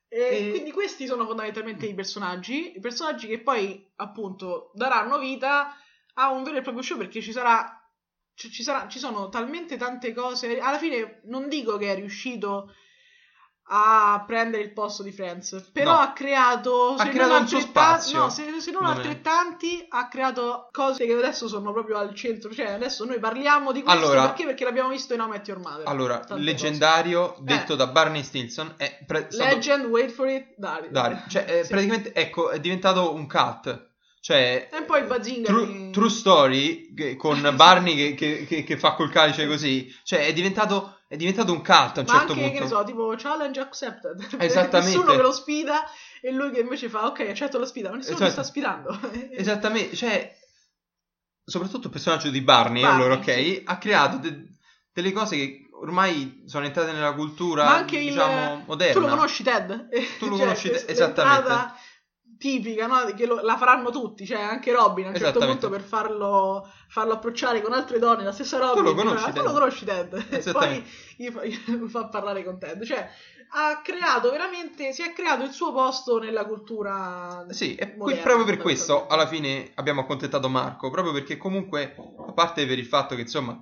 E 0.07 0.18
E- 0.47 0.51
quindi 0.51 0.70
questi 0.70 1.07
sono 1.07 1.25
fondamentalmente 1.25 1.87
i 1.87 1.94
personaggi, 1.94 2.77
i 2.77 2.81
personaggi 2.81 3.27
che 3.27 3.40
poi 3.40 3.90
appunto 3.97 4.70
daranno 4.75 5.18
vita 5.18 5.75
a 6.14 6.31
un 6.31 6.42
vero 6.44 6.59
e 6.59 6.62
proprio 6.62 6.83
show 6.83 6.99
perché 6.99 7.23
ci 7.23 7.33
sarà, 7.33 7.81
ci 8.35 8.62
sarà, 8.62 8.87
ci 8.87 8.99
sono 8.99 9.31
talmente 9.31 9.77
tante 9.79 10.12
cose. 10.12 10.59
Alla 10.61 10.79
fine 10.79 11.23
non 11.25 11.49
dico 11.49 11.79
che 11.79 11.90
è 11.90 11.94
riuscito 11.94 12.75
a 13.68 14.22
prendere 14.27 14.62
il 14.62 14.72
posto 14.72 15.03
di 15.03 15.11
Friends, 15.11 15.70
però 15.72 15.92
No. 15.92 15.98
ha 16.00 16.12
creato, 16.12 16.94
Ha 16.98 17.07
creato 17.09 17.37
un 17.38 17.48
suo 17.48 17.61
spazio. 17.61 18.18
no, 18.18 18.29
se, 18.29 18.61
se 18.61 18.70
non 18.70 18.83
Non 18.83 18.92
è- 18.92 18.96
altrettanti, 18.96 19.87
ha 19.88 20.07
creato 20.09 20.68
cose 20.70 21.07
che 21.07 21.12
adesso 21.14 21.48
sono 21.48 21.72
proprio 21.72 21.96
al 21.96 22.14
centro. 22.14 22.53
Cioè, 22.53 22.72
adesso 22.72 23.05
noi 23.07 23.18
parliamo 23.18 23.72
di 23.72 23.83
questo 23.83 23.98
Allora- 24.05 24.27
perché? 24.27 24.44
Perché 24.44 24.64
l'abbiamo 24.64 24.90
visto 24.90 25.14
in 25.14 25.20
How 25.20 25.27
I 25.29 25.31
Met 25.31 25.48
Your 25.48 25.61
Mother. 25.61 25.87
Allora, 25.87 26.18
Tante 26.20 26.42
leggendario, 26.42 27.37
detto 27.40 27.72
Eh. 27.72 27.77
da 27.77 27.87
Barney 27.87 28.22
Stinson, 28.22 28.74
è 28.77 28.98
pre- 29.07 29.29
stato- 29.31 29.55
Legend, 29.55 29.85
wait 29.87 30.11
for 30.11 30.29
it, 30.29 30.55
Dario. 30.57 30.90
Dario. 30.90 31.22
Cioè, 31.29 31.44
è 31.46 31.62
Sì. 31.62 31.68
praticamente, 31.70 32.12
ecco, 32.12 32.50
è 32.50 32.61
diventato 32.61 33.14
un 33.14 33.27
cult. 33.27 33.92
Cioè, 34.20 34.68
È 34.70 34.79
un 34.79 34.87
po' 34.87 34.96
il 34.96 35.05
Bazinga 35.05 35.48
True, 35.48 35.66
di- 35.66 35.90
True 35.90 36.09
Story 36.09 37.16
con 37.16 37.40
Barney 37.57 37.94
che, 37.94 38.14
che- 38.14 38.44
che- 38.46 38.64
che 38.64 38.79
fa 38.79 38.92
col 38.94 39.11
calice 39.11 39.46
così, 39.46 39.94
cioè 40.03 40.27
è 40.27 40.33
diventato, 40.33 40.93
è 41.07 41.17
diventato 41.17 41.53
un 41.53 41.59
cult 41.59 41.69
a 41.99 42.01
un 42.01 42.07
Ma 42.07 42.12
certo 42.19 42.33
anche, 42.33 42.35
punto. 42.35 42.51
che 42.53 42.61
ne 42.61 42.67
so, 42.69 42.85
tipo 42.85 43.14
challenge 43.17 43.61
accepted. 43.61 44.27
Esattamente. 44.40 44.97
Nessuno 44.97 45.14
che 45.17 45.23
lo 45.23 45.33
sfida 45.33 45.85
e 46.21 46.31
lui 46.33 46.51
che 46.51 46.61
invece 46.61 46.88
fa, 46.88 47.07
ok, 47.07 47.21
accetto 47.21 47.59
la 47.59 47.67
sfida, 47.67 47.90
ma 47.90 47.97
nessuno 47.97 48.17
Esatto. 48.17 48.31
mi 48.31 48.33
sta 48.33 48.43
sfidando. 48.43 48.99
Esattamente, 49.31 49.95
cioè, 49.97 50.35
soprattutto 51.45 51.87
il 51.87 51.93
personaggio 51.93 52.31
di 52.31 52.40
Barney, 52.40 52.83
Barney, 52.83 53.01
allora, 53.03 53.14
ok, 53.21 53.33
sì. 53.33 53.62
ha 53.64 53.78
creato 53.78 54.16
de- 54.18 54.49
delle 54.93 55.12
cose 55.12 55.37
che 55.37 55.68
ormai 55.72 56.43
sono 56.47 56.64
entrate 56.64 56.93
nella 56.93 57.12
cultura, 57.12 57.64
Ma 57.64 57.74
anche 57.76 57.99
il... 57.99 58.11
diciamo, 58.12 58.62
moderna. 58.66 58.93
Tu 58.95 59.01
lo 59.01 59.09
conosci 59.09 59.43
Ted? 59.43 59.89
Tu 60.18 60.26
lo 60.28 60.37
Cioè, 60.37 60.45
conosci, 60.47 60.68
questa- 60.68 60.91
esattamente. 60.93 61.49
Tipica, 62.45 62.86
no? 62.86 63.05
Che 63.14 63.24
lo- 63.24 63.40
la 63.40 63.57
faranno 63.57 63.88
tutti, 63.88 64.26
cioè 64.26 64.38
anche 64.42 64.70
Robin 64.70 65.07
a 65.07 65.09
un 65.09 65.16
certo 65.16 65.38
punto 65.38 65.70
per 65.70 65.80
farlo, 65.80 66.70
farlo 66.88 67.14
approcciare 67.14 67.62
con 67.62 67.72
altre 67.72 67.99
donne, 67.99 68.22
la 68.22 68.32
stessa 68.32 68.59
Robin. 68.59 68.82
lo 68.82 68.92
gli 68.92 68.97
conosci, 68.97 69.24
Ted? 69.24 69.34
Tu 69.34 69.42
lo 69.42 69.53
conosci 69.53 69.84
Ted? 69.86 70.26
E 70.45 70.53
poi 70.53 70.84
gli 71.16 71.30
fa, 71.30 71.42
gli 71.45 71.88
fa 71.88 72.09
parlare 72.09 72.45
con 72.45 72.59
Ted. 72.59 72.84
Cioè, 72.84 73.09
ha 73.57 73.80
creato 73.82 74.30
veramente, 74.30 74.92
si 74.92 75.03
è 75.03 75.14
creato 75.14 75.42
il 75.45 75.53
suo 75.53 75.72
posto 75.72 76.18
nella 76.18 76.45
cultura 76.45 77.47
Sì, 77.49 77.76
e 77.76 77.95
moderna, 77.97 78.22
proprio 78.22 78.45
per 78.45 78.59
questo 78.59 79.07
alla 79.07 79.26
fine 79.26 79.70
abbiamo 79.76 80.03
accontentato 80.03 80.49
Marco, 80.51 80.90
proprio 80.90 81.14
perché 81.14 81.38
comunque, 81.38 81.95
a 82.26 82.32
parte 82.32 82.66
per 82.66 82.78
il 82.78 82.84
fatto 82.86 83.14
che 83.14 83.22
insomma 83.22 83.59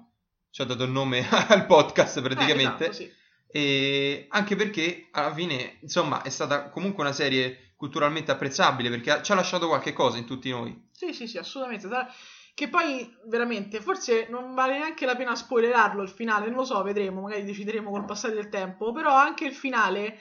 ci 0.51 0.61
ha 0.61 0.64
dato 0.64 0.83
il 0.83 0.91
nome 0.91 1.24
al 1.49 1.66
podcast 1.66 2.20
praticamente. 2.20 2.87
Eh, 2.87 2.89
esatto, 2.89 2.93
sì. 2.93 3.12
E 3.55 4.26
anche 4.30 4.57
perché 4.57 5.09
alla 5.12 5.33
fine, 5.33 5.76
insomma, 5.83 6.22
è 6.22 6.30
stata 6.30 6.70
comunque 6.70 7.05
una 7.05 7.12
serie 7.12 7.62
culturalmente 7.83 8.30
apprezzabile 8.30 8.91
perché 8.91 9.24
ci 9.24 9.33
ha 9.33 9.35
lasciato 9.35 9.66
qualche 9.66 9.93
cosa 9.93 10.16
in 10.16 10.24
tutti 10.24 10.49
noi. 10.51 10.89
Sì, 10.93 11.12
sì, 11.12 11.26
sì, 11.26 11.37
assolutamente. 11.37 11.89
Che 12.55 12.68
poi, 12.68 13.12
veramente, 13.26 13.80
forse 13.80 14.28
non 14.30 14.55
vale 14.55 14.78
neanche 14.78 15.05
la 15.05 15.16
pena 15.16 15.35
spoilerarlo 15.35 16.01
il 16.01 16.09
finale, 16.09 16.47
non 16.47 16.59
lo 16.59 16.64
so, 16.64 16.80
vedremo, 16.85 17.22
magari 17.22 17.43
decideremo 17.43 17.91
col 17.91 18.05
passare 18.05 18.35
del 18.35 18.49
tempo, 18.51 18.93
però 18.93 19.12
anche 19.12 19.47
il 19.47 19.53
finale 19.53 20.20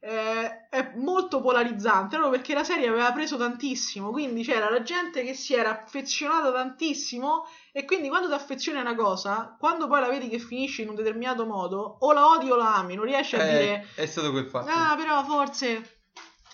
eh, 0.00 0.68
è 0.68 0.92
molto 0.96 1.40
polarizzante, 1.40 2.16
proprio 2.18 2.30
perché 2.38 2.52
la 2.52 2.62
serie 2.64 2.88
aveva 2.88 3.10
preso 3.12 3.38
tantissimo, 3.38 4.10
quindi 4.10 4.42
c'era 4.42 4.68
la 4.68 4.82
gente 4.82 5.22
che 5.24 5.32
si 5.32 5.54
era 5.54 5.70
affezionata 5.82 6.52
tantissimo 6.52 7.46
e 7.72 7.86
quindi 7.86 8.08
quando 8.08 8.28
ti 8.28 8.34
affezioni 8.34 8.76
a 8.76 8.82
una 8.82 8.94
cosa, 8.94 9.56
quando 9.58 9.86
poi 9.88 10.00
la 10.00 10.08
vedi 10.08 10.28
che 10.28 10.40
finisce 10.40 10.82
in 10.82 10.90
un 10.90 10.94
determinato 10.94 11.46
modo, 11.46 11.96
o 12.00 12.12
la 12.12 12.26
odi 12.26 12.50
o 12.50 12.56
la 12.56 12.74
ami, 12.74 12.96
non 12.96 13.06
riesci 13.06 13.34
a 13.36 13.42
Eh, 13.42 13.50
dire... 13.50 13.86
è 13.94 14.04
stato 14.04 14.30
quel 14.30 14.44
fatto. 14.46 14.68
Ah, 14.70 14.94
però 14.94 15.24
forse. 15.24 15.97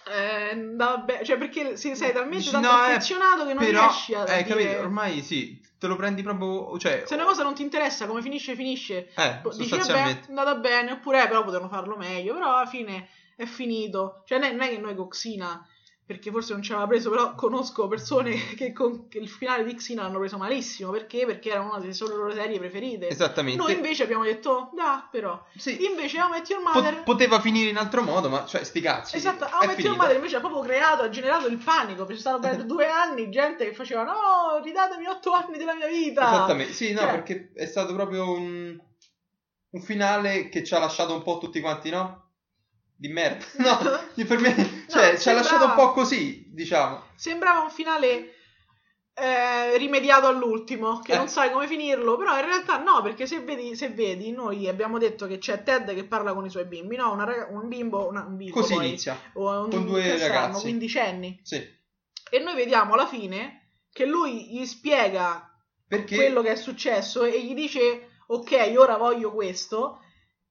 Eh, 0.06 0.54
bene. 0.56 1.24
Cioè, 1.24 1.38
perché 1.38 1.76
si- 1.76 1.96
sei 1.96 2.12
talmente 2.12 2.50
tanto 2.50 2.70
no, 2.70 2.76
eh, 2.86 2.90
affezionato 2.90 3.46
che 3.46 3.54
non 3.54 3.64
Però, 3.64 3.80
riesci 3.80 4.14
a. 4.14 4.22
eh, 4.22 4.42
dire... 4.42 4.62
capito, 4.64 4.80
ormai 4.82 5.22
sì, 5.22 5.60
te 5.78 5.86
lo 5.86 5.96
prendi 5.96 6.22
proprio, 6.22 6.78
cioè, 6.78 7.04
Se 7.06 7.14
una 7.14 7.24
cosa 7.24 7.42
non 7.42 7.54
ti 7.54 7.62
interessa, 7.62 8.06
come 8.06 8.20
finisce, 8.22 8.54
finisce. 8.54 9.08
eh, 9.14 9.40
Dici, 9.56 9.76
vabbè, 9.76 9.92
è 10.04 10.20
andata 10.28 10.54
bene, 10.56 10.92
oppure 10.92 11.22
eh, 11.22 11.28
però 11.28 11.42
potevano 11.44 11.68
farlo 11.70 11.96
meglio. 11.96 12.34
Però 12.34 12.54
alla 12.56 12.66
fine 12.66 13.08
è 13.36 13.44
finito. 13.46 14.22
Cioè, 14.26 14.38
non 14.38 14.48
è, 14.48 14.52
non 14.52 14.60
è 14.62 14.68
che 14.70 14.78
noi 14.78 14.94
con 14.94 15.08
Xina, 15.08 15.66
perché 16.06 16.30
forse 16.30 16.52
non 16.52 16.62
ci 16.62 16.72
aveva 16.72 16.86
preso, 16.86 17.08
però 17.08 17.34
conosco 17.34 17.88
persone 17.88 18.34
che, 18.56 18.72
con, 18.72 19.08
che 19.08 19.18
il 19.18 19.28
finale 19.28 19.64
di 19.64 19.74
Xina 19.74 20.02
l'hanno 20.02 20.18
preso 20.18 20.36
malissimo. 20.36 20.90
Perché? 20.90 21.24
Perché 21.24 21.50
era 21.50 21.60
una 21.60 21.78
delle 21.78 21.94
sole 21.94 22.14
loro 22.14 22.32
serie 22.32 22.58
preferite. 22.58 23.08
Esattamente. 23.08 23.62
Noi 23.62 23.72
invece 23.72 24.02
abbiamo 24.02 24.24
detto, 24.24 24.70
da, 24.74 25.08
però. 25.10 25.42
Sì, 25.56 25.84
Invece, 25.86 26.20
How 26.20 26.28
Met 26.28 26.48
Your 26.50 26.62
po- 26.62 26.70
Mother. 26.72 27.02
poteva 27.04 27.40
finire 27.40 27.70
in 27.70 27.76
altro 27.78 28.02
modo, 28.02 28.28
ma 28.28 28.44
cioè, 28.44 28.64
sti 28.64 28.80
cazzi. 28.80 29.16
Esatto, 29.16 29.44
How 29.44 29.66
Met 29.66 29.78
Your. 29.78 29.96
Mother 29.96 30.16
invece 30.16 30.36
ha 30.36 30.40
proprio 30.40 30.60
creato, 30.60 31.02
ha 31.02 31.08
generato 31.08 31.46
il 31.46 31.56
panico, 31.56 32.04
perché 32.04 32.20
sono 32.20 32.38
per 32.38 32.64
due 32.66 32.86
anni 32.86 33.30
gente 33.30 33.64
che 33.64 33.72
faceva 33.74 34.02
no, 34.02 34.62
ridatemi 34.62 35.06
otto 35.06 35.32
anni 35.32 35.56
della 35.56 35.74
mia 35.74 35.86
vita. 35.86 36.26
Esattamente, 36.26 36.72
sì, 36.74 36.92
no, 36.92 37.00
Cioè- 37.00 37.10
perché 37.10 37.50
è 37.54 37.66
stato 37.66 37.94
proprio 37.94 38.30
un, 38.30 38.78
un 39.70 39.80
finale 39.82 40.48
che 40.50 40.62
ci 40.64 40.74
ha 40.74 40.78
lasciato 40.78 41.14
un 41.14 41.22
po' 41.22 41.38
tutti 41.38 41.60
quanti, 41.60 41.88
no? 41.90 42.23
Di 43.04 43.12
merda. 43.12 43.44
No, 43.58 44.24
per 44.26 44.38
me, 44.40 44.86
cioè, 44.88 45.18
ci 45.18 45.28
ha 45.28 45.34
lasciato 45.34 45.66
un 45.66 45.74
po' 45.74 45.92
così, 45.92 46.46
diciamo. 46.48 47.02
Sembrava 47.16 47.60
un 47.60 47.68
finale 47.70 48.32
eh, 49.12 49.76
rimediato 49.76 50.26
all'ultimo, 50.26 51.00
che 51.00 51.12
Eh. 51.12 51.16
non 51.16 51.28
sai 51.28 51.52
come 51.52 51.66
finirlo, 51.66 52.16
però 52.16 52.34
in 52.38 52.46
realtà 52.46 52.78
no, 52.82 53.02
perché 53.02 53.26
se 53.26 53.40
vedi, 53.40 53.76
se 53.76 53.90
vedi, 53.90 54.32
noi 54.32 54.66
abbiamo 54.68 54.96
detto 54.96 55.26
che 55.26 55.36
c'è 55.36 55.62
Ted 55.62 55.92
che 55.94 56.04
parla 56.04 56.32
con 56.32 56.46
i 56.46 56.50
suoi 56.50 56.64
bimbi, 56.64 56.96
no? 56.96 57.12
Una 57.12 57.24
raga- 57.24 57.48
un 57.50 57.68
bimbo, 57.68 58.08
una- 58.08 58.24
un 58.26 58.36
bimbo 58.36 58.54
Così 58.58 58.72
poi, 58.74 58.86
inizia. 58.86 59.20
un, 59.34 59.68
con 59.70 59.84
due 59.84 60.16
ragazzi. 60.18 60.62
quindicenni. 60.62 61.40
Sì. 61.42 61.56
E 62.30 62.38
noi 62.38 62.54
vediamo 62.54 62.94
alla 62.94 63.06
fine 63.06 63.72
che 63.92 64.06
lui 64.06 64.48
gli 64.50 64.64
spiega 64.64 65.46
Perché 65.86 66.16
quello 66.16 66.40
che 66.40 66.52
è 66.52 66.56
successo 66.56 67.22
e 67.24 67.42
gli 67.44 67.54
dice 67.54 68.08
ok 68.28 68.72
ora 68.78 68.96
voglio 68.96 69.30
questo 69.32 70.00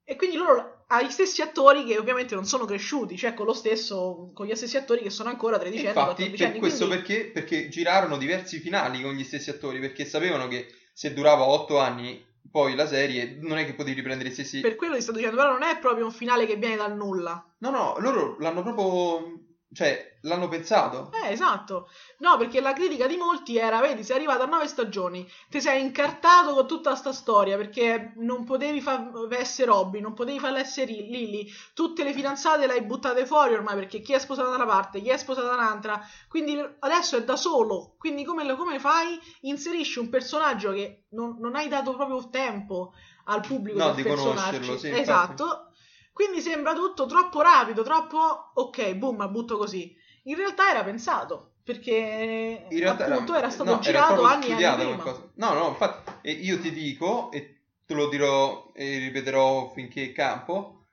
e 0.04 0.14
quindi 0.16 0.36
loro 0.36 0.73
ha 0.88 1.02
gli 1.02 1.10
stessi 1.10 1.42
attori 1.42 1.84
che 1.84 1.98
ovviamente 1.98 2.34
non 2.34 2.44
sono 2.44 2.64
cresciuti 2.64 3.16
cioè 3.16 3.34
con 3.34 3.46
lo 3.46 3.52
stesso 3.54 4.30
con 4.34 4.46
gli 4.46 4.54
stessi 4.54 4.76
attori 4.76 5.02
che 5.02 5.10
sono 5.10 5.28
ancora 5.30 5.58
13 5.58 5.86
anni 5.86 5.88
Infatti, 5.88 6.06
14 6.06 6.36
per 6.42 6.46
anni 6.50 6.58
questo 6.58 6.86
quindi- 6.86 7.04
perché? 7.04 7.30
Perché 7.30 7.68
girarono 7.68 8.16
diversi 8.16 8.58
finali 8.60 9.02
con 9.02 9.14
gli 9.14 9.24
stessi 9.24 9.50
attori, 9.50 9.80
perché 9.80 10.04
sapevano 10.04 10.48
che 10.48 10.66
se 10.92 11.12
durava 11.12 11.44
8 11.44 11.78
anni 11.78 12.24
poi 12.50 12.74
la 12.74 12.86
serie 12.86 13.36
non 13.40 13.58
è 13.58 13.64
che 13.64 13.74
potevi 13.74 13.96
riprendere 13.96 14.28
gli 14.28 14.32
stessi... 14.32 14.60
per 14.60 14.76
quello 14.76 14.94
ti 14.94 15.00
sto 15.02 15.12
dicendo 15.12 15.36
però 15.36 15.50
non 15.50 15.62
è 15.62 15.78
proprio 15.78 16.04
un 16.04 16.12
finale 16.12 16.46
che 16.46 16.56
viene 16.56 16.76
dal 16.76 16.94
nulla 16.94 17.44
No, 17.58 17.70
no, 17.70 17.94
loro 17.98 18.36
l'hanno 18.38 18.62
proprio... 18.62 19.38
cioè, 19.72 20.13
l'hanno 20.24 20.48
pensato. 20.48 21.10
eh 21.22 21.30
esatto. 21.32 21.88
No 22.18 22.36
perché 22.36 22.60
la 22.60 22.72
critica 22.72 23.06
di 23.06 23.16
molti 23.16 23.56
era 23.56 23.80
vedi 23.80 24.02
sei 24.04 24.16
arrivato 24.16 24.42
a 24.42 24.46
9 24.46 24.66
stagioni 24.66 25.26
ti 25.48 25.60
sei 25.60 25.82
incartato 25.82 26.54
con 26.54 26.66
tutta 26.66 26.94
sta 26.96 27.12
storia 27.12 27.56
perché 27.56 28.12
non 28.16 28.44
potevi 28.44 28.80
far 28.80 29.10
essere 29.30 29.70
Robby 29.70 30.00
non 30.00 30.14
potevi 30.14 30.38
farla 30.38 30.58
essere 30.58 30.92
Lily 30.92 31.46
tutte 31.74 32.04
le 32.04 32.12
fidanzate 32.12 32.66
le 32.66 32.72
hai 32.72 32.82
buttate 32.82 33.26
fuori 33.26 33.54
ormai 33.54 33.74
perché 33.74 34.00
chi 34.00 34.12
è 34.14 34.18
sposato 34.18 34.48
da 34.50 34.56
una 34.56 34.66
parte 34.66 35.00
chi 35.00 35.08
è 35.10 35.16
sposato 35.16 35.46
da 35.46 35.54
un'altra. 35.54 36.00
Quindi 36.28 36.58
adesso 36.80 37.16
è 37.16 37.24
da 37.24 37.36
solo. 37.36 37.94
Quindi 37.98 38.24
come, 38.24 38.44
lo- 38.44 38.56
come 38.56 38.78
fai? 38.78 39.18
Inserisci 39.42 39.98
un 39.98 40.08
personaggio 40.08 40.72
che 40.72 41.04
non, 41.10 41.36
non 41.38 41.54
hai 41.54 41.68
dato 41.68 41.94
proprio 41.94 42.28
tempo 42.30 42.92
al 43.26 43.40
pubblico 43.40 43.78
No, 43.78 43.92
di 43.92 44.02
conoscerlo, 44.02 44.76
sì, 44.78 44.88
infatti. 44.88 45.00
esatto. 45.02 45.68
Quindi 46.12 46.40
sembra 46.40 46.74
tutto 46.74 47.06
troppo 47.06 47.40
rapido 47.40 47.82
troppo 47.82 48.52
ok 48.54 48.94
boom 48.94 49.18
la 49.18 49.28
butto 49.28 49.56
così 49.56 49.94
in 50.24 50.36
realtà 50.36 50.70
era 50.70 50.84
pensato 50.84 51.54
perché 51.64 52.66
In 52.68 52.78
realtà 52.78 53.06
appunto 53.06 53.34
era, 53.34 53.48
stato 53.48 53.70
no, 53.70 53.78
girato 53.78 54.14
proprio 54.14 54.34
anni 54.34 54.48
e 54.48 54.64
anni 54.64 54.94
prima. 54.96 55.30
No, 55.36 55.54
no, 55.54 55.68
infatti, 55.68 56.28
io 56.28 56.60
ti 56.60 56.70
dico, 56.70 57.30
e 57.32 57.62
te 57.86 57.94
lo 57.94 58.08
dirò 58.08 58.70
e 58.74 58.98
ripeterò 58.98 59.70
finché 59.72 60.12
campo, 60.12 60.84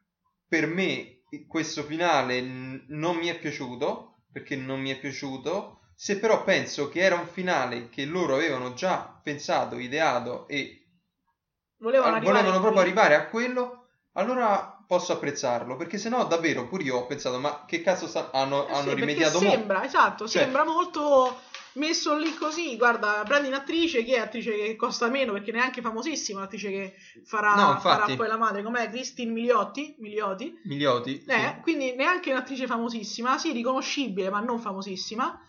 per 0.48 0.68
me 0.68 1.24
questo 1.48 1.84
finale 1.84 2.42
non 2.42 3.18
mi 3.18 3.28
è 3.28 3.38
piaciuto, 3.38 4.24
perché 4.32 4.56
non 4.56 4.80
mi 4.80 4.92
è 4.92 4.98
piaciuto, 4.98 5.82
se 5.94 6.20
però 6.20 6.44
penso 6.44 6.88
che 6.88 7.02
era 7.02 7.16
un 7.16 7.28
finale 7.28 7.90
che 7.90 8.06
loro 8.06 8.36
avevano 8.36 8.74
già 8.74 9.20
pensato, 9.22 9.78
ideato 9.78 10.48
e 10.48 10.88
volevano, 11.78 12.16
arrivare 12.16 12.34
volevano 12.34 12.52
qui. 12.52 12.62
proprio 12.62 12.82
arrivare 12.82 13.16
a 13.16 13.28
quello, 13.28 13.88
allora 14.14 14.81
posso 14.92 15.14
apprezzarlo, 15.14 15.78
perché 15.78 15.98
se 15.98 16.10
no 16.10 16.26
davvero 16.26 16.68
pure 16.68 16.84
io 16.84 16.98
ho 16.98 17.06
pensato, 17.06 17.40
ma 17.40 17.64
che 17.66 17.82
cazzo 17.82 18.08
sta- 18.08 18.30
hanno, 18.34 18.68
Eh 18.68 18.74
hanno 18.74 18.90
sì, 18.90 18.96
rimediato 18.96 19.38
perché 19.40 19.46
mo? 19.46 19.52
sembra, 19.54 19.86
esatto, 19.86 20.28
Cioè- 20.28 20.42
sembra 20.44 20.66
molto 20.66 21.40
messo 21.76 22.18
lì 22.18 22.34
così. 22.36 22.76
Guarda, 22.76 23.24
prendi 23.26 23.48
un'attrice 23.48 24.04
che 24.04 24.16
è 24.16 24.20
attrice 24.20 24.52
che 24.54 24.76
costa 24.76 25.08
meno 25.08 25.32
perché 25.32 25.54
neanche 25.54 25.82
famosissima, 25.82 26.40
un'attrice 26.40 26.70
che 26.70 26.94
farà, 27.24 27.56
No, 27.56 27.80
farà 27.80 28.14
poi 28.14 28.28
la 28.28 28.36
madre, 28.38 28.64
com'è? 28.64 28.90
Christine 28.90 29.32
Miliotti, 29.32 29.96
Miliotti. 30.00 30.60
Milioti? 30.64 31.24
Eh, 31.26 31.54
sì. 31.56 31.62
quindi 31.62 31.96
neanche 31.96 32.32
un'attrice 32.32 32.68
famosissima, 32.68 33.38
sì, 33.38 33.54
riconoscibile, 33.54 34.30
ma 34.30 34.42
non 34.42 34.60
famosissima. 34.60 35.40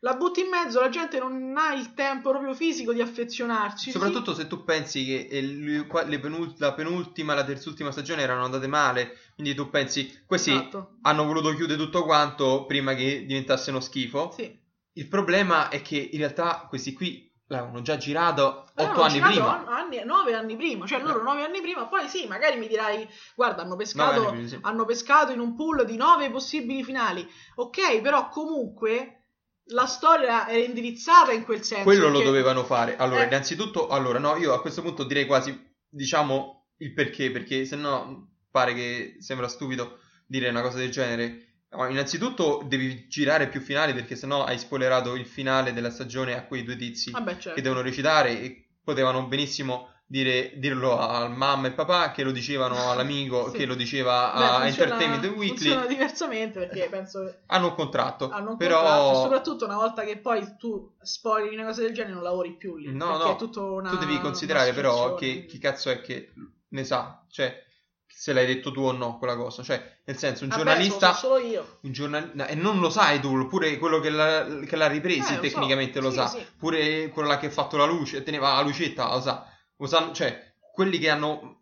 La 0.00 0.14
butti 0.14 0.40
in 0.40 0.48
mezzo, 0.48 0.80
la 0.80 0.88
gente 0.90 1.18
non 1.18 1.54
ha 1.56 1.72
il 1.72 1.94
tempo 1.94 2.30
proprio 2.30 2.52
fisico 2.54 2.92
di 2.92 3.00
affezionarci. 3.00 3.90
Soprattutto 3.90 4.34
se 4.34 4.46
tu 4.46 4.62
pensi 4.64 5.04
che 5.04 5.28
le- 5.40 6.04
le 6.06 6.18
penul- 6.20 6.54
la 6.58 6.74
penultima 6.74 7.32
e 7.32 7.36
la 7.36 7.44
terzultima 7.44 7.90
stagione 7.90 8.22
erano 8.22 8.44
andate 8.44 8.66
male, 8.66 9.16
quindi 9.34 9.54
tu 9.54 9.70
pensi, 9.70 10.22
questi 10.26 10.50
Esatto. 10.52 10.96
hanno 11.02 11.24
voluto 11.24 11.54
chiudere 11.54 11.78
tutto 11.78 12.04
quanto 12.04 12.66
prima 12.66 12.94
che 12.94 13.24
diventasse 13.26 13.70
uno 13.70 13.80
schifo. 13.80 14.32
Sì. 14.36 14.64
Il 14.92 15.08
problema 15.08 15.68
è 15.70 15.80
che 15.82 15.96
in 16.12 16.18
realtà 16.18 16.66
questi 16.68 16.92
qui 16.92 17.24
l'avevano 17.48 17.80
già 17.82 17.96
girato 17.96 18.66
Eh, 18.74 18.82
otto 18.84 18.92
no, 18.98 19.02
anni 19.02 19.12
girato 19.14 19.32
prima. 19.32 19.58
an- 19.66 19.68
anni- 19.72 20.04
nove 20.04 20.34
anni 20.34 20.56
prima, 20.56 20.86
cioè 20.86 21.00
loro 21.00 21.20
Eh. 21.20 21.22
nove 21.22 21.42
anni 21.44 21.60
prima, 21.60 21.86
poi 21.86 22.08
sì, 22.08 22.26
magari 22.26 22.58
mi 22.58 22.66
dirai, 22.68 23.08
guarda, 23.34 23.62
hanno 23.62 23.76
pescato, 23.76 24.30
prima, 24.30 24.46
sì. 24.48 24.58
hanno 24.62 24.84
pescato 24.84 25.32
in 25.32 25.40
un 25.40 25.54
pool 25.54 25.84
di 25.86 25.96
nove 25.96 26.30
possibili 26.30 26.82
finali. 26.84 27.26
Ok, 27.56 28.00
però 28.00 28.28
comunque 28.28 29.25
la 29.70 29.86
storia 29.86 30.48
era 30.48 30.64
indirizzata 30.64 31.32
in 31.32 31.44
quel 31.44 31.62
senso. 31.62 31.84
Quello 31.84 32.06
lo 32.06 32.12
perché- 32.12 32.24
dovevano 32.26 32.64
fare. 32.64 32.96
Allora, 32.96 33.22
Eh. 33.22 33.26
innanzitutto, 33.26 33.88
allora, 33.88 34.18
no, 34.18 34.36
io 34.36 34.52
a 34.52 34.60
questo 34.60 34.82
punto 34.82 35.04
direi 35.04 35.26
quasi, 35.26 35.58
diciamo, 35.88 36.68
il 36.78 36.92
perché, 36.92 37.30
perché 37.30 37.64
se 37.64 37.76
no 37.76 38.32
pare 38.50 38.74
che 38.74 39.16
sembra 39.20 39.48
stupido 39.48 39.98
dire 40.26 40.48
una 40.48 40.62
cosa 40.62 40.78
del 40.78 40.90
genere. 40.90 41.42
Ma 41.70 41.88
innanzitutto 41.88 42.62
devi 42.66 43.06
girare 43.08 43.48
più 43.48 43.60
finali 43.60 43.92
perché 43.92 44.14
sennò 44.16 44.44
hai 44.44 44.58
spoilerato 44.58 45.14
il 45.14 45.26
finale 45.26 45.72
della 45.72 45.90
stagione 45.90 46.34
a 46.34 46.44
quei 46.46 46.62
due 46.62 46.76
tizi 46.76 47.10
Vabbè, 47.10 47.34
che 47.34 47.40
certo. 47.40 47.60
devono 47.60 47.82
recitare 47.82 48.40
e 48.40 48.68
potevano 48.82 49.26
benissimo 49.26 49.90
dire, 50.08 50.52
dirlo 50.56 50.98
al 50.98 51.30
mamma 51.34 51.66
e 51.66 51.72
papà 51.72 52.12
che 52.12 52.22
lo 52.22 52.30
dicevano 52.30 52.90
all'amico 52.90 53.48
Sì. 53.50 53.56
che 53.58 53.66
lo 53.66 53.74
diceva 53.74 54.32
Beh, 54.36 54.44
a 54.44 54.66
Entertainment 54.66 55.24
Weekly 55.24 55.48
Funziona 55.48 55.86
diversamente 55.86 56.60
perché 56.60 56.88
penso 56.88 57.24
che 57.24 57.38
hanno 57.46 57.66
un 57.68 57.74
contratto 57.74 58.30
hanno 58.30 58.50
un 58.50 58.56
però 58.56 58.80
contratto, 58.82 59.20
soprattutto 59.22 59.64
una 59.64 59.76
volta 59.76 60.04
che 60.04 60.18
poi 60.18 60.56
tu 60.56 60.94
spoileri 61.00 61.54
una 61.56 61.64
cosa 61.66 61.80
del 61.82 61.92
genere 61.92 62.14
non 62.14 62.22
lavori 62.22 62.56
più 62.56 62.76
lì. 62.76 62.92
No, 62.92 63.16
no, 63.16 63.32
è 63.32 63.36
tutto 63.36 63.72
una 63.72 63.90
tu 63.90 63.96
devi 63.98 64.20
considerare 64.20 64.72
però 64.72 65.14
che 65.14 65.44
chi 65.46 65.58
cazzo 65.58 65.90
è 65.90 66.00
che 66.00 66.32
ne 66.68 66.84
sa, 66.84 67.24
cioè 67.28 67.64
se 68.08 68.32
l'hai 68.32 68.46
detto 68.46 68.70
tu 68.72 68.80
o 68.80 68.92
no 68.92 69.18
quella 69.18 69.36
cosa, 69.36 69.62
cioè 69.62 69.98
nel 70.04 70.16
senso 70.16 70.44
un 70.44 70.50
Vabbè, 70.50 70.62
giornalista, 70.62 71.12
so 71.12 71.26
solo 71.26 71.38
io. 71.38 71.78
un 71.82 71.92
giornalista 71.92 72.46
e 72.46 72.54
non 72.54 72.78
lo 72.80 72.88
sai 72.90 73.20
tu, 73.20 73.46
pure 73.46 73.76
quello 73.76 73.98
che 74.00 74.08
l'ha, 74.10 74.46
che 74.64 74.76
l'ha 74.76 74.86
ripresi 74.86 75.18
Eh, 75.18 75.22
lo 75.22 75.34
so. 75.34 75.40
tecnicamente 75.40 76.00
lo 76.00 76.10
Sì, 76.10 76.16
sa, 76.16 76.26
sì. 76.28 76.46
pure 76.56 77.08
quello 77.08 77.28
là 77.28 77.36
che 77.38 77.46
ha 77.46 77.50
fatto 77.50 77.76
la 77.76 77.84
luce, 77.84 78.22
teneva 78.22 78.54
la 78.54 78.62
lucetta, 78.62 79.12
lo 79.12 79.20
sa, 79.20 79.44
lo 79.76 79.86
sanno, 79.86 80.12
cioè 80.12 80.54
quelli 80.72 80.98
che 80.98 81.08
hanno 81.10 81.60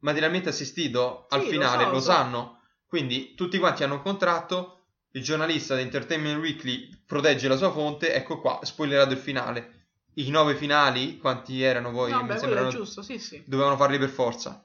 materialmente 0.00 0.48
assistito 0.50 1.26
al 1.28 1.40
Sì, 1.40 1.46
lo 1.46 1.52
finale 1.52 1.82
so, 1.84 1.88
lo, 1.88 1.94
lo 1.94 2.00
so. 2.00 2.10
sanno, 2.10 2.60
quindi 2.86 3.34
tutti 3.34 3.58
quanti 3.58 3.82
hanno 3.84 3.94
un 3.94 4.02
contratto, 4.02 4.80
il 5.12 5.22
giornalista 5.22 5.74
di 5.76 5.82
Entertainment 5.82 6.38
Weekly 6.40 6.90
protegge 7.06 7.48
la 7.48 7.56
sua 7.56 7.70
fonte, 7.70 8.12
ecco 8.14 8.40
qua, 8.40 8.60
spoilerato 8.62 9.12
il 9.12 9.18
finale. 9.18 9.82
i 10.16 10.30
nove 10.30 10.54
finali, 10.54 11.18
quanti 11.18 11.62
erano 11.62 11.90
poi? 11.90 12.10
no, 12.12 12.24
beh, 12.24 12.38
sembrano- 12.38 12.70
giusto, 12.70 13.02
sì, 13.02 13.18
sì. 13.18 13.42
dovevano 13.46 13.76
farli 13.76 13.98
per 13.98 14.10
forza. 14.10 14.64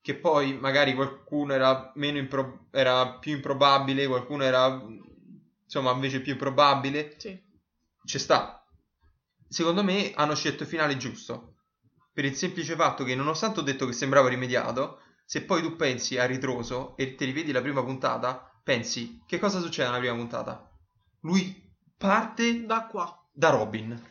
Che 0.00 0.14
poi 0.14 0.56
magari 0.56 0.94
qualcuno 0.94 1.52
era, 1.52 1.90
meno 1.96 2.16
impro- 2.18 2.68
era 2.70 3.18
più 3.18 3.32
improbabile, 3.32 4.06
qualcuno 4.06 4.44
era 4.44 4.80
insomma 5.64 5.90
invece 5.92 6.20
più 6.20 6.36
probabile. 6.36 7.14
sì. 7.18 7.38
Ci 8.04 8.18
sta. 8.18 8.64
Secondo 9.48 9.82
me 9.82 10.12
hanno 10.14 10.34
scelto 10.34 10.62
il 10.62 10.68
finale 10.68 10.96
giusto. 10.96 11.55
Per 12.16 12.24
il 12.24 12.34
semplice 12.34 12.76
fatto 12.76 13.04
che, 13.04 13.14
nonostante 13.14 13.60
ho 13.60 13.62
detto 13.62 13.84
che 13.84 13.92
sembrava 13.92 14.30
rimediato, 14.30 15.00
se 15.26 15.42
poi 15.42 15.60
tu 15.60 15.76
pensi 15.76 16.16
a 16.16 16.24
ritroso 16.24 16.96
e 16.96 17.14
ti 17.14 17.26
rivedi 17.26 17.52
la 17.52 17.60
prima 17.60 17.84
puntata, 17.84 18.58
pensi 18.64 19.20
che 19.26 19.38
cosa 19.38 19.60
succede 19.60 19.88
nella 19.88 19.98
prima 20.00 20.14
puntata? 20.14 20.66
Lui 21.20 21.54
parte 21.94 22.64
Da 22.64 22.86
qua. 22.86 23.22
da 23.34 23.50
Robin. 23.50 24.02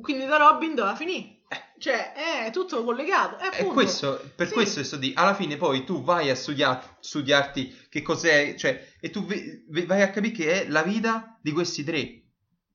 Quindi 0.00 0.26
da 0.26 0.38
Robin 0.38 0.74
doveva 0.74 0.96
finire. 0.96 1.42
Eh. 1.46 1.78
Cioè, 1.78 2.14
è 2.46 2.50
tutto 2.50 2.82
collegato. 2.82 3.36
È 3.38 3.44
E 3.44 3.46
appunto. 3.46 3.72
questo, 3.74 4.20
per 4.34 4.48
Sì. 4.48 4.54
questo 4.54 4.82
sto 4.82 4.96
di, 4.96 5.12
alla 5.14 5.34
fine 5.36 5.56
poi 5.56 5.84
tu 5.84 6.02
vai 6.02 6.30
a 6.30 6.34
studiar- 6.34 6.96
studiarti 6.98 7.86
che 7.88 8.02
cos'è, 8.02 8.56
cioè, 8.56 8.94
e 8.98 9.10
tu 9.10 9.24
ve- 9.24 9.64
ve- 9.68 9.86
vai 9.86 10.02
a 10.02 10.10
capire 10.10 10.34
che 10.34 10.62
è 10.64 10.68
la 10.68 10.82
vita 10.82 11.38
di 11.40 11.52
questi 11.52 11.84
tre. 11.84 12.24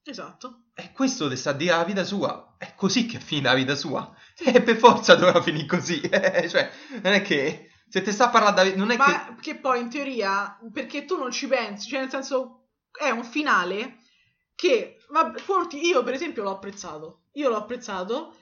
Esatto. 0.03 0.67
E 0.73 0.93
questo 0.93 1.27
ti 1.27 1.35
sta 1.35 1.49
a 1.49 1.53
dire 1.53 1.75
la 1.75 1.83
vita 1.83 2.05
sua. 2.05 2.55
È 2.57 2.73
così 2.75 3.05
che 3.05 3.19
finì 3.19 3.41
la 3.41 3.53
vita 3.53 3.75
sua. 3.75 4.09
E 4.39 4.61
per 4.61 4.77
forza 4.77 5.15
doveva 5.15 5.41
finire 5.41 5.65
così. 5.65 5.99
cioè, 6.47 6.71
non 7.01 7.13
è 7.13 7.21
che 7.21 7.71
se 7.87 8.01
ti 8.01 8.11
sta 8.11 8.27
da... 8.51 8.75
Non 8.75 8.91
è 8.91 8.97
Ma 8.97 9.35
che... 9.39 9.55
poi 9.55 9.79
in 9.79 9.89
teoria, 9.89 10.59
perché 10.71 11.05
tu 11.05 11.17
non 11.17 11.31
ci 11.31 11.47
pensi, 11.47 11.87
cioè 11.87 12.01
nel 12.01 12.09
senso 12.09 12.67
è 12.91 13.09
un 13.09 13.23
finale 13.23 13.99
che 14.55 14.97
vabbè, 15.09 15.39
forti- 15.39 15.85
io 15.85 16.03
per 16.03 16.13
esempio 16.13 16.43
l'ho 16.43 16.51
apprezzato. 16.51 17.25
Io 17.33 17.49
l'ho 17.49 17.57
apprezzato 17.57 18.35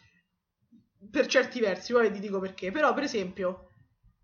per 1.11 1.27
certi 1.27 1.59
versi, 1.59 1.93
poi 1.93 2.11
ti 2.11 2.19
dico 2.19 2.39
perché. 2.39 2.71
Però 2.71 2.93
per 2.93 3.03
esempio 3.03 3.69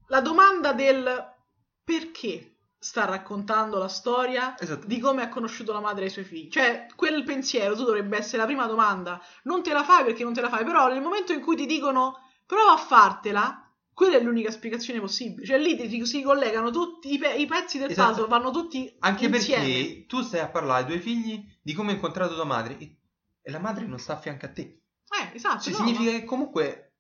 la 0.08 0.22
domanda 0.22 0.74
del 0.74 1.36
perché 1.84 2.58
sta 2.84 3.06
raccontando 3.06 3.78
la 3.78 3.88
storia. 3.88 4.58
Esatto. 4.60 4.88
di 4.88 5.00
come 5.00 5.22
ha 5.22 5.30
conosciuto 5.30 5.72
la 5.72 5.80
madre 5.80 6.06
e 6.06 6.08
i 6.08 6.10
suoi 6.10 6.24
figli. 6.26 6.50
Cioè, 6.50 6.88
quel 6.96 7.24
pensiero 7.24 7.76
tu 7.76 7.84
dovrebbe 7.84 8.18
essere 8.18 8.38
la 8.40 8.46
prima 8.46 8.66
domanda. 8.66 9.22
Non 9.44 9.62
te 9.62 9.72
la 9.72 9.84
fai 9.84 10.04
perché 10.04 10.24
non 10.24 10.34
te 10.34 10.42
la 10.42 10.50
fai, 10.50 10.66
però 10.66 10.88
nel 10.88 11.02
momento 11.02 11.32
in 11.32 11.42
cui 11.42 11.56
ti 11.56 11.68
dicono 11.68 12.18
prova 12.48 12.74
a 12.74 12.78
fartela, 12.78 13.72
quella 13.94 14.18
è 14.18 14.22
l'unica 14.22 14.50
spiegazione 14.50 15.00
possibile. 15.00 15.46
Cioè, 15.46 15.60
lì 15.60 15.78
ti, 15.78 16.06
si 16.08 16.24
collegano 16.24 16.72
tutti 16.72 17.14
i, 17.14 17.20
pe- 17.20 17.36
i 17.36 17.46
pezzi 17.46 17.78
del 17.78 17.92
Esatto. 17.92 18.10
puzzle, 18.14 18.28
vanno 18.28 18.50
tutti 18.50 18.94
Anche 19.00 19.26
insieme. 19.28 19.64
perché 19.64 20.06
tu 20.08 20.22
stai 20.24 20.40
a 20.40 20.50
parlare 20.50 20.82
ai 20.82 20.88
tuoi 20.88 21.00
figli 21.00 21.46
di 21.62 21.74
come 21.74 21.90
hai 21.90 21.96
incontrato 21.96 22.34
tua 22.34 22.46
madre 22.46 22.78
e, 22.80 22.96
e 23.44 23.52
la 23.52 23.60
madre 23.60 23.86
non 23.86 24.00
sta 24.00 24.14
a 24.14 24.20
fianco 24.20 24.48
a 24.48 24.50
te. 24.50 24.62
Eh, 24.62 25.36
esatto. 25.36 25.62
Cioè, 25.62 25.72
no, 25.74 25.78
significa 25.78 26.10
che 26.12 26.24
comunque 26.24 26.91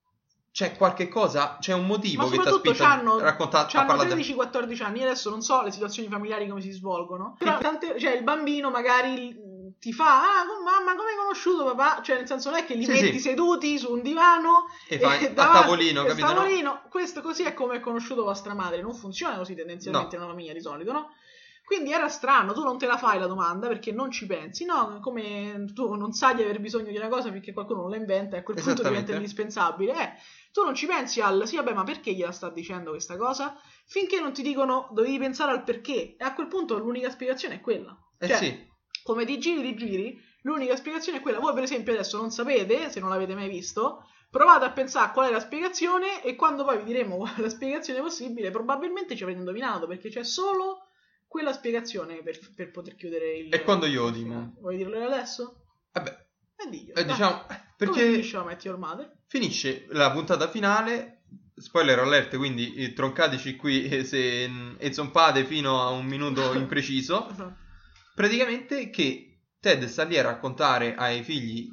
c'è 0.51 0.75
qualche 0.75 1.07
cosa, 1.07 1.57
c'è 1.61 1.73
un 1.73 1.85
motivo 1.85 2.23
che 2.25 2.31
ti 2.31 2.35
ha 2.35 2.43
soprattutto 2.43 2.73
spinto 2.73 2.83
a 2.83 2.87
c'hanno, 2.97 3.19
raccontare, 3.19 3.63
a 3.67 3.69
c'hanno 3.71 3.87
parlare 3.87 4.15
di- 4.15 4.33
13-14 4.35 4.83
anni. 4.83 5.01
Adesso 5.03 5.29
non 5.29 5.41
so 5.41 5.61
le 5.61 5.71
situazioni 5.71 6.09
familiari 6.09 6.47
come 6.47 6.59
si 6.61 6.71
svolgono. 6.71 7.35
Però 7.39 7.57
tante- 7.59 7.97
cioè, 7.99 8.11
il 8.13 8.23
bambino 8.23 8.69
magari 8.69 9.33
ti 9.79 9.93
fa: 9.93 10.21
Ah, 10.21 10.43
mamma, 10.63 10.95
come 10.95 11.11
hai 11.11 11.15
conosciuto 11.15 11.63
papà? 11.73 12.01
Cioè, 12.03 12.17
nel 12.17 12.27
senso, 12.27 12.49
non 12.49 12.59
è 12.59 12.65
che 12.65 12.73
li 12.75 12.83
Sì, 12.83 12.91
metti 12.91 13.13
sì. 13.13 13.19
seduti 13.19 13.77
su 13.79 13.93
un 13.93 14.01
divano 14.01 14.65
e 14.89 14.99
fai 14.99 15.23
e 15.23 15.27
a 15.27 15.29
davanti- 15.31 15.59
tavolino, 15.61 16.03
e 16.03 16.07
capito? 16.07 16.27
no? 16.27 16.33
tavolino. 16.33 16.81
Questo 16.89 17.21
così 17.21 17.43
è 17.43 17.53
come 17.53 17.75
è 17.75 17.79
conosciuto 17.79 18.23
vostra 18.23 18.53
madre. 18.53 18.81
Non 18.81 18.93
funziona 18.93 19.37
così 19.37 19.55
tendenzialmente 19.55 20.15
in 20.17 20.21
una 20.21 20.31
famiglia 20.31 20.51
di 20.53 20.61
solito, 20.61 20.91
no? 20.91 21.11
Quindi 21.71 21.93
era 21.93 22.09
strano, 22.09 22.51
tu 22.51 22.65
non 22.65 22.77
te 22.77 22.85
la 22.85 22.97
fai 22.97 23.17
la 23.17 23.27
domanda 23.27 23.69
perché 23.69 23.93
non 23.93 24.11
ci 24.11 24.25
pensi, 24.25 24.65
no? 24.65 24.99
Come 25.01 25.71
tu 25.73 25.93
non 25.93 26.11
sai 26.11 26.35
di 26.35 26.41
aver 26.41 26.59
bisogno 26.59 26.91
di 26.91 26.97
una 26.97 27.07
cosa 27.07 27.31
perché 27.31 27.53
qualcuno 27.53 27.83
non 27.83 27.91
la 27.91 27.95
inventa 27.95 28.35
e 28.35 28.39
a 28.39 28.43
quel 28.43 28.61
punto 28.61 28.83
diventa 28.83 29.13
indispensabile. 29.13 29.93
Eh, 29.93 30.11
tu 30.51 30.65
non 30.65 30.75
ci 30.75 30.85
pensi 30.85 31.21
al 31.21 31.47
sì, 31.47 31.55
vabbè, 31.55 31.71
ma 31.71 31.85
perché 31.85 32.11
gliela 32.11 32.33
sta 32.33 32.49
dicendo 32.49 32.89
questa 32.89 33.15
cosa? 33.15 33.57
Finché 33.85 34.19
non 34.19 34.33
ti 34.33 34.41
dicono 34.41 34.89
dovevi 34.91 35.17
pensare 35.17 35.53
al 35.53 35.63
perché. 35.63 36.17
E 36.17 36.25
a 36.25 36.33
quel 36.33 36.47
punto 36.47 36.77
l'unica 36.77 37.09
spiegazione 37.09 37.55
è 37.55 37.61
quella. 37.61 37.97
Eh 38.19 38.27
Cioè, 38.27 38.35
sì, 38.35 38.67
come 39.03 39.23
ti 39.23 39.39
giri, 39.39 39.73
ti 39.73 39.85
giri, 39.85 40.21
l'unica 40.41 40.75
spiegazione 40.75 41.19
è 41.19 41.21
quella. 41.21 41.39
Voi, 41.39 41.53
per 41.53 41.63
esempio, 41.63 41.93
adesso 41.93 42.17
non 42.17 42.31
sapete, 42.31 42.89
se 42.89 42.99
non 42.99 43.07
l'avete 43.07 43.33
mai 43.33 43.47
visto, 43.47 44.09
provate 44.29 44.65
a 44.65 44.71
pensare 44.71 45.13
qual 45.13 45.29
è 45.29 45.31
la 45.31 45.39
spiegazione 45.39 46.21
e 46.21 46.35
quando 46.35 46.65
poi 46.65 46.79
vi 46.79 46.83
diremo 46.83 47.15
qual 47.15 47.33
è 47.33 47.39
la 47.39 47.49
spiegazione 47.49 48.01
possibile, 48.01 48.51
probabilmente 48.51 49.15
ci 49.15 49.23
avrete 49.23 49.39
indovinato 49.39 49.87
perché 49.87 50.09
c'è 50.09 50.25
solo 50.25 50.87
quella 51.31 51.53
spiegazione 51.53 52.21
per, 52.23 52.37
per 52.53 52.71
poter 52.71 52.95
chiudere 52.95 53.37
il. 53.37 53.53
E 53.53 53.63
quando 53.63 53.85
io 53.85 54.09
Dimo? 54.09 54.57
Vuoi 54.59 54.75
dirlo 54.75 55.01
adesso? 55.01 55.63
vabbè, 55.93 56.27
E 56.57 56.69
diglielo. 56.69 56.99
eh, 56.99 57.05
diciamo, 57.05 57.45
Come 57.45 57.73
perché 57.77 58.01
finisce 58.11 58.35
How 58.37 58.43
I 58.43 58.47
Met 58.47 58.65
Your 58.65 58.77
Mother? 58.77 59.17
finisce 59.27 59.85
la 59.91 60.11
puntata 60.11 60.49
finale, 60.49 61.21
spoiler 61.55 61.99
alert, 61.99 62.35
quindi 62.35 62.73
eh, 62.73 62.91
troncateci 62.91 63.55
qui 63.55 63.87
eh, 63.87 64.03
se 64.03 64.45
mm, 64.49 64.75
e 64.77 64.91
zompate 64.91 65.45
fino 65.45 65.81
a 65.81 65.89
un 65.91 66.05
minuto 66.05 66.51
impreciso, 66.53 67.29
Esatto. 67.29 67.55
praticamente 68.13 68.89
che 68.89 69.27
Ted 69.61 69.85
sta 69.85 70.03
lì 70.03 70.17
a 70.17 70.23
raccontare 70.23 70.95
ai 70.95 71.23
figli 71.23 71.71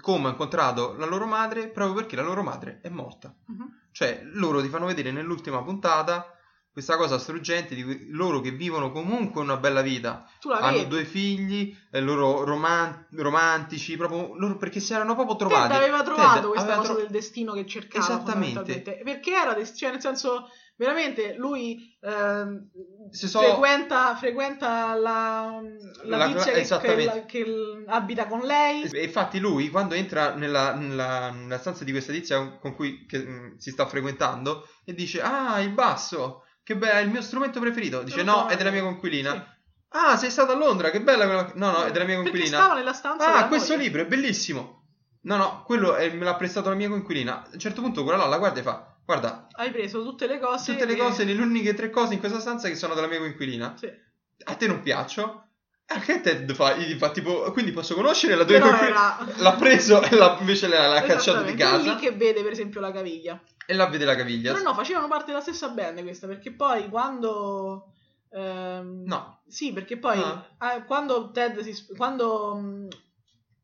come 0.00 0.26
ha 0.26 0.30
incontrato 0.32 0.94
la 0.98 1.06
loro 1.06 1.24
madre 1.26 1.68
proprio 1.68 1.94
perché 1.94 2.14
la 2.14 2.22
loro 2.22 2.42
madre 2.42 2.80
è 2.82 2.90
morta. 2.90 3.34
Mhm. 3.46 3.76
Cioè, 3.90 4.20
loro 4.34 4.60
ti 4.60 4.68
fanno 4.68 4.84
vedere 4.86 5.10
nell'ultima 5.12 5.62
puntata 5.62 6.32
questa 6.72 6.96
cosa 6.96 7.18
struggente 7.18 7.74
di 7.74 8.06
loro 8.10 8.40
che 8.40 8.52
vivono 8.52 8.92
comunque 8.92 9.40
una 9.40 9.56
bella 9.56 9.82
vita. 9.82 10.24
La 10.42 10.58
Hanno 10.58 10.84
due 10.84 11.04
figli, 11.04 11.76
eh, 11.90 12.00
loro 12.00 12.44
roman- 12.44 13.06
romantici, 13.12 13.96
proprio 13.96 14.34
loro 14.36 14.56
perché 14.56 14.78
si 14.78 14.92
erano 14.92 15.14
proprio 15.14 15.34
Ted 15.36 15.48
trovati. 15.48 15.72
aveva 15.74 16.02
trovato 16.02 16.34
Ted 16.40 16.48
questa 16.50 16.62
aveva 16.66 16.76
cosa 16.80 16.92
tro- 16.92 17.00
del 17.02 17.10
destino 17.10 17.52
che 17.54 17.66
cercava 17.66 18.04
Esattamente. 18.04 18.80
perché 19.02 19.32
era 19.32 19.54
des- 19.54 19.72
cioè 19.76 19.90
nel 19.90 20.00
senso 20.00 20.48
veramente 20.76 21.34
lui 21.36 21.96
ehm, 22.00 22.68
so- 23.10 23.40
frequenta, 23.40 24.14
frequenta 24.14 24.94
la, 24.94 25.60
la, 26.04 26.16
La- 26.16 26.26
tizia 26.28 26.52
che, 26.52 26.60
esattamente. 26.60 27.24
che- 27.26 27.42
che 27.42 27.50
l- 27.50 27.84
abita 27.88 28.26
con 28.28 28.40
lei 28.42 28.82
E 28.84 29.02
infatti 29.02 29.40
lui 29.40 29.68
quando 29.70 29.94
entra 29.94 30.34
nella, 30.36 30.74
nella- 30.74 31.30
nella 31.30 31.58
stanza 31.58 31.82
di 31.82 31.90
questa 31.90 32.12
tizia 32.12 32.56
con 32.58 32.76
cui 32.76 33.04
che, 33.06 33.18
mm, 33.18 33.56
si 33.56 33.70
sta 33.72 33.86
frequentando 33.86 34.68
e 34.84 34.94
dice 34.94 35.20
ah 35.20 35.58
il 35.60 35.70
basso 35.70 36.44
che 36.68 36.76
bello 36.76 36.92
è 36.98 37.00
il 37.00 37.08
mio 37.08 37.22
strumento 37.22 37.60
preferito. 37.60 38.02
Dice 38.02 38.22
no 38.22 38.46
è 38.46 38.54
della 38.54 38.70
mia 38.70 38.80
Sì. 38.80 38.86
conquilina 38.86 39.56
ah 39.92 40.18
sei 40.18 40.30
stata 40.30 40.52
a 40.52 40.54
Londra 40.54 40.90
che 40.90 41.00
bella 41.00 41.24
quella 41.24 41.50
no 41.54 41.70
no 41.70 41.84
è 41.84 41.90
della 41.90 42.04
mia 42.04 42.16
perché 42.16 42.30
conquilina. 42.30 42.58
stava 42.58 42.74
nella 42.74 42.92
stanza 42.92 43.32
ah 43.36 43.48
questo 43.48 43.72
moglie. 43.72 43.84
libro 43.84 44.02
è 44.02 44.06
bellissimo. 44.06 44.84
No 45.22 45.36
no 45.36 45.62
quello 45.64 45.94
è- 45.94 46.10
me 46.12 46.24
l'ha 46.26 46.34
prestato 46.36 46.68
la 46.68 46.74
mia 46.74 46.90
conquilina. 46.90 47.42
A 47.44 47.48
un 47.54 47.58
certo 47.58 47.80
punto 47.80 48.02
quella 48.02 48.18
là 48.18 48.26
la 48.26 48.36
guarda 48.36 48.60
e 48.60 48.62
fa 48.62 48.94
guarda 49.02 49.46
hai 49.52 49.70
preso 49.70 50.02
tutte 50.04 50.26
le 50.26 50.38
cose 50.38 50.72
tutte 50.72 50.84
le 50.84 50.94
che- 50.94 51.00
cose 51.00 51.24
le 51.24 51.40
uniche 51.40 51.72
tre 51.72 51.88
cose 51.88 52.12
in 52.12 52.18
questa 52.20 52.38
stanza 52.38 52.68
che 52.68 52.74
sono 52.74 52.92
della 52.94 53.06
mia 53.06 53.18
conquilina. 53.18 53.74
Sì. 53.78 53.90
a 54.44 54.54
te 54.54 54.66
non 54.66 54.82
piaccio 54.82 55.47
a 55.90 55.98
che 56.00 56.20
Ted 56.20 56.52
fa, 56.54 56.74
fa 56.98 57.10
tipo 57.10 57.50
quindi 57.52 57.72
posso 57.72 57.94
conoscere 57.94 58.34
la 58.34 58.44
conquilina 58.44 58.86
era- 58.88 59.26
l'ha 59.38 59.54
preso 59.54 60.02
e 60.02 60.14
l'ha- 60.16 60.36
invece 60.40 60.68
l'ha, 60.68 60.86
l'ha 60.86 61.00
cacciato 61.02 61.42
di 61.42 61.52
Esattamente, 61.52 61.62
è 61.62 61.66
casa 61.66 61.92
lì 61.94 61.96
che 61.98 62.10
vede 62.12 62.42
per 62.42 62.52
esempio 62.52 62.80
la 62.80 62.92
caviglia 62.92 63.40
e 63.66 63.74
là 63.74 63.86
vede 63.86 64.04
la 64.04 64.14
caviglia. 64.14 64.52
però 64.52 64.64
no 64.64 64.74
facevano 64.74 65.08
parte 65.08 65.26
della 65.26 65.40
stessa 65.40 65.68
band 65.68 66.02
questa 66.02 66.26
perché 66.26 66.52
poi 66.52 66.88
quando 66.88 67.92
ehm, 68.30 69.04
No. 69.06 69.40
sì 69.46 69.72
perché 69.72 69.96
poi 69.98 70.18
Ah. 70.20 70.74
eh, 70.74 70.84
quando 70.84 71.30
Ted 71.30 71.58
si 71.60 71.72
sp- 71.72 71.96
quando 71.96 72.54
mh, 72.54 72.88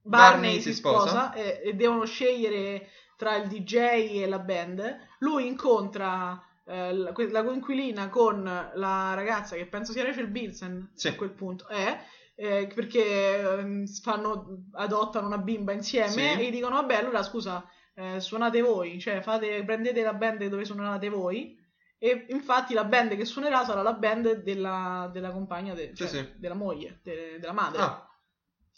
Barney 0.02 0.30
Barney, 0.32 0.54
si 0.60 0.70
si 0.70 0.74
sposa, 0.74 1.08
sposa. 1.08 1.32
e, 1.34 1.60
e 1.64 1.74
devono 1.74 2.04
scegliere 2.06 2.88
tra 3.16 3.36
il 3.36 3.48
DJ 3.48 3.74
e 4.22 4.26
la 4.26 4.38
band 4.38 4.96
lui 5.20 5.46
incontra 5.46 6.42
la, 6.66 7.12
que- 7.12 7.30
la 7.30 7.42
coinquilina 7.44 8.08
con 8.08 8.42
la 8.42 9.14
ragazza 9.14 9.56
che 9.56 9.66
penso 9.66 9.92
sia 9.92 10.04
Rachel 10.04 10.28
Bilson 10.28 10.90
Sì. 10.94 11.08
a 11.08 11.14
quel 11.14 11.30
punto 11.32 11.66
è 11.68 11.98
eh, 12.36 12.66
perché 12.74 13.38
ehm, 13.40 13.86
fanno, 13.86 14.64
adottano 14.72 15.26
una 15.26 15.38
bimba 15.38 15.72
insieme 15.72 16.08
Sì. 16.10 16.20
e 16.20 16.36
gli 16.46 16.50
dicono 16.50 16.76
vabbè 16.76 16.94
allora 16.96 17.22
scusa 17.22 17.64
eh, 17.94 18.18
suonate 18.18 18.60
voi 18.60 18.98
cioè 18.98 19.20
fate, 19.20 19.62
prendete 19.64 20.02
la 20.02 20.14
band 20.14 20.44
dove 20.46 20.64
suonate 20.64 21.08
voi 21.08 21.56
e 21.98 22.26
infatti 22.30 22.74
la 22.74 22.84
band 22.84 23.14
che 23.16 23.24
suonerà 23.24 23.64
sarà 23.64 23.82
la 23.82 23.92
band 23.92 24.42
della, 24.42 25.08
della 25.12 25.30
compagna 25.30 25.74
de- 25.74 25.94
cioè, 25.94 26.08
sì. 26.08 26.28
della 26.36 26.54
moglie 26.54 27.00
de- 27.04 27.38
della 27.38 27.52
madre 27.52 27.82
Ah. 27.82 28.08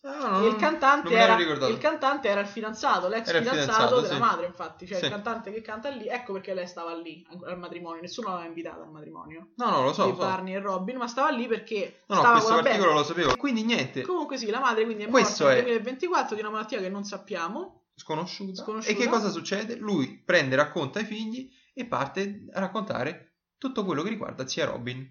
Ah, 0.07 0.27
e 0.27 0.31
non- 0.31 0.45
il 0.47 0.57
cantante, 0.57 1.13
era, 1.15 1.37
il 1.37 1.79
cantante 1.79 2.29
era 2.29 2.41
il 2.41 2.47
fidanzato, 2.47 3.09
l'ex 3.09 3.27
fidanzato, 3.27 3.61
fidanzato, 3.61 4.01
della 4.01 4.15
sì. 4.15 4.21
madre, 4.21 4.47
infatti. 4.47 4.87
Cioè 4.87 4.99
Sì. 4.99 5.05
il 5.05 5.11
cantante 5.11 5.53
che 5.53 5.61
canta 5.63 5.89
lì, 5.89 6.07
ecco 6.07 6.33
perché 6.35 6.55
lei 6.55 6.67
stava 6.67 6.95
lì 6.95 7.27
al 7.45 7.59
matrimonio. 7.59 8.01
Nessuno 8.01 8.29
l'aveva 8.29 8.47
invitata 8.47 8.83
al 8.83 8.91
matrimonio 8.91 9.49
No, 9.57 9.71
no, 9.71 9.83
lo 9.83 9.93
so. 9.93 10.05
di 10.05 10.13
so. 10.13 10.17
Barney 10.19 10.55
e 10.55 10.59
Robin, 10.61 10.97
ma 10.97 11.07
stava 11.09 11.31
lì 11.31 11.47
perché 11.47 12.03
No, 12.07 12.23
no, 12.23 12.31
questo 12.33 12.53
articolo 12.55 12.93
lo 12.93 13.03
sapevo. 13.05 13.37
Quindi 13.37 13.65
niente, 13.65 14.03
Comunque 14.03 14.37
sì, 14.37 14.47
la 14.51 14.61
madre 14.61 14.85
quindi 14.85 15.05
è 15.05 15.09
Questo 15.09 15.45
morta 15.45 15.59
nel 15.59 15.65
è- 15.65 15.71
2024 15.81 16.35
di 16.35 16.41
una 16.41 16.51
malattia 16.51 16.81
che 16.81 16.89
non 16.89 17.05
sappiamo. 17.05 17.83
sconosciuta. 17.95 18.63
Sconosciuta. 18.63 18.95
E 18.95 19.01
che 19.03 19.09
cosa 19.09 19.31
succede? 19.31 19.77
Lui 19.77 20.23
prende, 20.25 20.55
racconta 20.57 20.99
ai 20.99 21.05
figli 21.07 21.51
e 21.75 21.87
parte 21.87 22.45
a 22.53 22.61
raccontare 22.61 23.37
tutto 23.59 23.85
quello 23.85 24.03
che 24.03 24.11
riguarda 24.11 24.47
zia 24.47 24.67
Robin. 24.67 25.11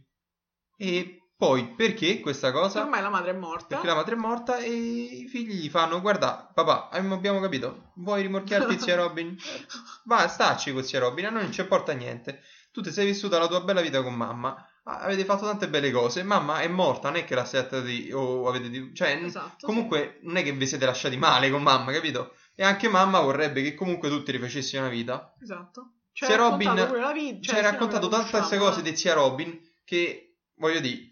E 0.77 1.19
Poi, 1.37 1.73
perché 1.75 2.21
questa 2.21 2.53
cosa? 2.53 2.81
Ormai 2.81 3.01
la 3.01 3.09
madre 3.09 3.31
è 3.31 3.33
morta. 3.33 3.67
Perché 3.67 3.87
la 3.87 3.95
madre 3.95 4.15
è 4.15 4.17
morta 4.17 4.57
e 4.57 4.69
i 4.69 5.27
figli 5.27 5.55
gli 5.55 5.69
fanno, 5.69 5.99
guarda, 5.99 6.49
papà, 6.53 6.89
abbiamo 6.89 7.41
capito, 7.41 7.91
vuoi 7.95 8.21
rimorchiarti 8.21 8.79
zia 8.79 8.95
Robin? 8.95 9.35
Va, 10.05 10.27
stacci 10.29 10.71
con 10.71 10.83
zia 10.83 10.99
Robin, 10.99 11.25
a 11.25 11.29
noi 11.31 11.43
non 11.43 11.51
ci 11.51 11.59
importa 11.59 11.91
niente. 11.91 12.41
Tu 12.71 12.81
ti 12.81 12.91
sei 12.91 13.05
vissuta 13.05 13.37
la 13.37 13.47
tua 13.47 13.61
bella 13.61 13.81
vita 13.81 14.01
con 14.01 14.13
mamma, 14.13 14.55
avete 14.83 15.25
fatto 15.25 15.45
tante 15.45 15.67
belle 15.67 15.91
cose, 15.91 16.23
mamma 16.23 16.59
è 16.59 16.67
morta, 16.67 17.09
non 17.09 17.19
è 17.19 17.25
che 17.25 17.35
la 17.35 17.45
siete 17.45 17.81
di... 17.81 18.11
o 18.13 18.47
avete 18.47 18.93
cioè, 18.93 19.19
Esatto, 19.23 19.65
comunque 19.65 20.19
non 20.21 20.37
è 20.37 20.43
che 20.43 20.53
vi 20.53 20.67
siete 20.67 20.85
lasciati 20.85 21.17
male 21.17 21.49
con 21.49 21.61
mamma, 21.61 21.91
capito? 21.91 22.35
E 22.55 22.63
anche 22.63 22.87
mamma 22.87 23.19
vorrebbe 23.19 23.61
che 23.61 23.75
comunque 23.75 24.07
tu 24.07 24.23
ti 24.23 24.31
rifacessi 24.31 24.77
una 24.77 24.89
vita. 24.89 25.33
Esatto. 25.41 25.91
Zia 26.13 26.27
Cioè, 26.27 26.37
Robin 26.37 26.85
pure 26.87 27.01
la 27.01 27.11
vita, 27.11 27.41
ci 27.41 27.55
hai 27.55 27.61
raccontato 27.61 28.07
tante 28.07 28.57
cose 28.57 28.81
di 28.81 28.95
zia 28.95 29.13
Robin 29.13 29.59
che, 29.83 30.37
voglio 30.55 30.79
dire, 30.79 31.04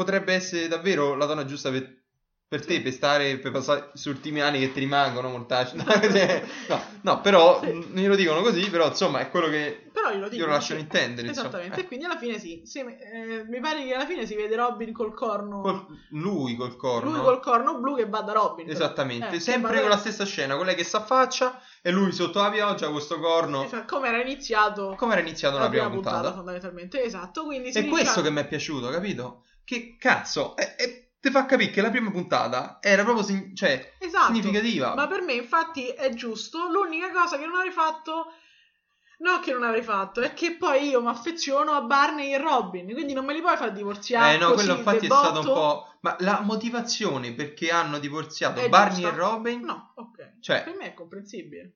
potrebbe 0.00 0.32
essere 0.32 0.66
davvero 0.66 1.14
la 1.14 1.26
donna 1.26 1.44
giusta 1.44 1.70
per, 1.70 1.98
per 2.48 2.64
te, 2.64 2.80
per 2.80 2.92
stare, 2.92 3.36
per 3.38 3.52
passare 3.52 3.90
sugli 3.94 4.14
ultimi 4.14 4.40
anni 4.40 4.58
che 4.58 4.72
ti 4.72 4.80
rimangono, 4.80 5.28
mortacci. 5.28 5.76
no, 6.68 6.82
no, 7.02 7.20
però, 7.20 7.60
Sì. 7.62 7.70
non 7.72 7.84
glielo 8.02 8.16
dicono 8.16 8.40
così, 8.40 8.68
però 8.70 8.86
insomma 8.88 9.20
è 9.20 9.28
quello 9.30 9.48
che 9.48 9.88
Però 9.92 10.10
glielo 10.10 10.28
dico. 10.28 10.42
glielo 10.42 10.52
lasciano 10.54 10.80
intendere. 10.80 11.28
insomma. 11.28 11.48
Esattamente, 11.48 11.80
Eh, 11.80 11.82
e 11.84 11.86
quindi 11.86 12.04
alla 12.06 12.16
fine 12.16 12.38
sì. 12.38 12.62
sì, 12.64 12.78
eh, 12.80 13.44
mi 13.48 13.60
pare 13.60 13.84
che 13.84 13.94
alla 13.94 14.06
fine 14.06 14.26
si 14.26 14.34
vede 14.34 14.56
Robin 14.56 14.92
col 14.92 15.14
corno. 15.14 15.60
col- 15.60 15.86
lui 16.10 16.56
col 16.56 16.74
corno. 16.76 17.10
Lui 17.10 17.20
col 17.20 17.40
corno 17.40 17.78
blu 17.78 17.94
che 17.96 18.06
va 18.08 18.20
da 18.22 18.32
Robin. 18.32 18.68
Esattamente, 18.68 19.36
Eh, 19.36 19.40
sempre 19.40 19.80
con 19.80 19.88
la 19.90 19.96
stessa 19.98 20.24
scena, 20.24 20.56
con 20.56 20.66
lei 20.66 20.74
che 20.74 20.84
s'affaccia 20.84 21.60
e 21.82 21.90
lui 21.92 22.10
sotto 22.10 22.40
la 22.40 22.50
pioggia 22.50 22.86
con 22.86 22.94
questo 22.94 23.20
corno. 23.20 23.62
Esatto, 23.64 23.94
come 23.94 24.08
era 24.08 24.20
iniziato 24.20 24.94
Come 24.96 25.12
era 25.12 25.20
iniziata 25.20 25.58
la 25.58 25.68
prima 25.68 25.88
puntata? 25.88 26.32
fondamentalmente. 26.32 27.00
Esatto, 27.02 27.44
quindi 27.44 27.70
si 27.70 27.78
È 27.78 27.86
questo 27.86 28.22
che 28.22 28.30
mi 28.30 28.40
è 28.40 28.46
piaciuto, 28.48 28.88
capito? 28.88 29.44
Che 29.64 29.96
cazzo, 29.98 30.56
e, 30.56 30.74
e 30.78 31.12
ti 31.20 31.30
fa 31.30 31.44
capire 31.46 31.70
che 31.70 31.80
la 31.82 31.90
prima 31.90 32.10
puntata 32.10 32.78
era 32.80 33.02
proprio 33.04 33.24
sign- 33.24 33.54
cioè, 33.54 33.94
Esatto. 33.98 34.26
significativa. 34.32 34.94
Ma 34.94 35.06
per 35.06 35.22
me, 35.22 35.34
infatti, 35.34 35.88
è 35.88 36.12
giusto. 36.14 36.68
L'unica 36.68 37.10
cosa 37.12 37.38
che 37.38 37.46
non 37.46 37.56
avrei 37.56 37.70
fatto. 37.72 38.32
No, 39.18 39.38
che 39.40 39.52
non 39.52 39.64
avrei 39.64 39.82
fatto, 39.82 40.22
è 40.22 40.32
che 40.32 40.56
poi 40.56 40.88
io 40.88 41.02
mi 41.02 41.08
affeziono 41.08 41.72
a 41.72 41.82
Barney 41.82 42.32
e 42.32 42.38
Robin, 42.38 42.90
quindi 42.90 43.12
non 43.12 43.26
me 43.26 43.34
li 43.34 43.42
puoi 43.42 43.54
far 43.58 43.70
divorziare. 43.70 44.36
eh 44.36 44.38
no, 44.38 44.52
così, 44.52 44.64
quello 44.64 44.78
infatti 44.78 45.04
è 45.04 45.08
stato 45.10 45.38
un 45.40 45.44
po'. 45.44 45.94
Ma 46.00 46.16
la 46.20 46.40
motivazione 46.40 47.34
perché 47.34 47.70
hanno 47.70 47.98
divorziato 47.98 48.60
È 48.60 48.68
Barney 48.70 49.02
giusta. 49.02 49.14
e 49.14 49.18
Robin? 49.18 49.60
No, 49.60 49.92
ok. 49.96 50.38
Cioè- 50.40 50.62
per 50.64 50.74
me 50.74 50.86
è 50.86 50.94
comprensibile. 50.94 51.74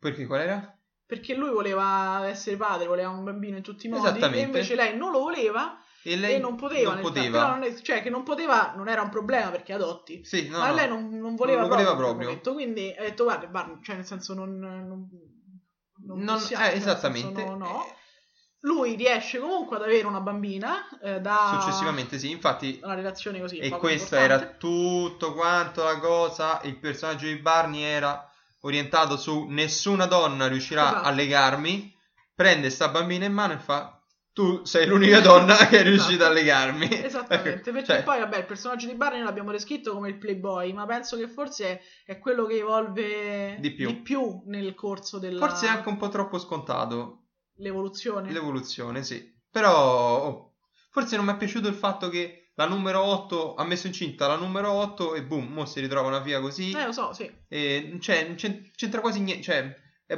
Perché 0.00 0.24
qual 0.26 0.40
era? 0.40 0.78
Perché 1.04 1.34
lui 1.34 1.50
voleva 1.50 2.26
essere 2.26 2.56
padre, 2.56 2.86
voleva 2.86 3.10
un 3.10 3.24
bambino 3.24 3.58
in 3.58 3.62
tutti 3.62 3.86
i 3.86 3.90
modi, 3.90 4.18
e 4.18 4.40
invece 4.40 4.74
lei 4.74 4.96
non 4.96 5.10
lo 5.12 5.18
voleva 5.20 5.78
E 6.08 6.16
lei 6.16 6.34
e 6.36 6.38
non 6.38 6.56
poteva. 6.56 6.92
non 6.92 7.02
poteva. 7.02 7.38
però 7.40 7.50
non 7.54 7.62
è- 7.64 7.80
cioè, 7.80 8.02
che 8.02 8.10
non 8.10 8.22
poteva 8.22 8.72
non 8.76 8.88
era 8.88 9.02
un 9.02 9.08
problema 9.10 9.50
perché 9.50 9.72
adotti. 9.72 10.24
Sì, 10.24 10.48
no, 10.48 10.58
ma 10.58 10.68
no. 10.68 10.74
lei 10.74 10.88
non, 10.88 11.08
non 11.18 11.34
voleva 11.34 11.60
Non 11.60 11.68
voleva 11.68 11.96
proprio. 11.96 12.28
momento, 12.28 12.52
quindi 12.52 12.94
ha 12.96 13.02
detto, 13.02 13.24
guarda, 13.24 13.46
Barney, 13.46 13.82
cioè 13.82 13.96
nel 13.96 14.06
senso 14.06 14.34
non... 14.34 14.56
non, 14.58 15.08
non 16.04 16.24
possiamo, 16.24 16.64
eh, 16.66 16.74
esattamente. 16.74 17.34
senso 17.40 17.56
no. 17.56 17.84
Eh, 17.84 17.94
Lui 18.60 18.94
riesce 18.96 19.38
comunque 19.38 19.76
ad 19.76 19.82
avere 19.82 20.06
una 20.06 20.20
bambina 20.20 20.88
eh, 21.02 21.20
da 21.20 21.58
Successivamente 21.60 22.18
sì, 22.18 22.30
infatti 22.30 22.80
una 22.82 22.94
relazione 22.94 23.40
così. 23.40 23.58
E 23.58 23.68
importante. 23.68 24.16
era 24.16 24.38
tutto 24.56 25.34
quanto 25.34 25.84
la 25.84 25.98
cosa. 25.98 26.60
Il 26.64 26.76
personaggio 26.78 27.26
di 27.26 27.36
Barney 27.36 27.82
era 27.82 28.28
orientato 28.60 29.16
su 29.16 29.46
nessuna 29.48 30.06
donna 30.06 30.48
riuscirà 30.48 30.88
Esatto. 30.88 31.06
a 31.08 31.10
legarmi. 31.10 31.94
Prende 32.34 32.70
sta 32.70 32.88
bambina 32.88 33.24
in 33.24 33.32
mano 33.32 33.52
e 33.54 33.58
fa: 33.58 33.95
Tu 34.36 34.66
sei 34.66 34.86
l'unica 34.86 35.20
donna 35.20 35.56
che 35.66 35.78
è 35.78 35.82
riuscita 35.82 36.26
a 36.26 36.28
Esatto. 36.28 36.32
legarmi. 36.34 36.88
Esattamente, 37.04 37.70
perché 37.72 37.86
Cioè, 37.86 38.02
poi 38.02 38.18
vabbè 38.20 38.36
il 38.36 38.44
personaggio 38.44 38.86
di 38.86 38.92
Barney 38.94 39.22
l'abbiamo 39.22 39.50
descritto 39.50 39.94
come 39.94 40.10
il 40.10 40.18
playboy, 40.18 40.74
ma 40.74 40.84
penso 40.84 41.16
che 41.16 41.26
forse 41.26 41.80
è 42.04 42.18
quello 42.18 42.44
che 42.44 42.58
evolve 42.58 43.56
Di 43.60 43.70
più. 44.02 44.42
nel 44.44 44.74
corso 44.74 45.18
della 45.18 45.38
Forse 45.38 45.64
è 45.64 45.70
anche 45.70 45.88
un 45.88 45.96
po' 45.96 46.10
troppo 46.10 46.38
scontato 46.38 47.28
l'evoluzione. 47.60 48.30
l'evoluzione, 48.30 49.02
sì. 49.02 49.26
Però 49.50 50.26
oh, 50.26 50.52
forse 50.90 51.16
non 51.16 51.24
mi 51.24 51.32
è 51.32 51.36
piaciuto 51.38 51.68
il 51.68 51.74
fatto 51.74 52.10
che 52.10 52.50
la 52.56 52.66
numero 52.66 53.00
8 53.04 53.54
ha 53.54 53.64
messo 53.64 53.86
incinta 53.86 54.26
la 54.26 54.36
numero 54.36 54.70
8 54.70 55.14
e 55.14 55.22
boom, 55.24 55.46
mo 55.50 55.64
si 55.64 55.80
ritrova 55.80 56.08
una 56.08 56.22
figlia 56.22 56.40
così. 56.40 56.72
Eh, 56.72 56.84
lo 56.84 56.92
so, 56.92 57.14
sì. 57.14 57.30
E 57.48 57.96
cioè, 58.00 58.34
c'entra 58.34 59.00
quasi 59.00 59.20
niente. 59.20 59.42
Cioè, 59.42 59.76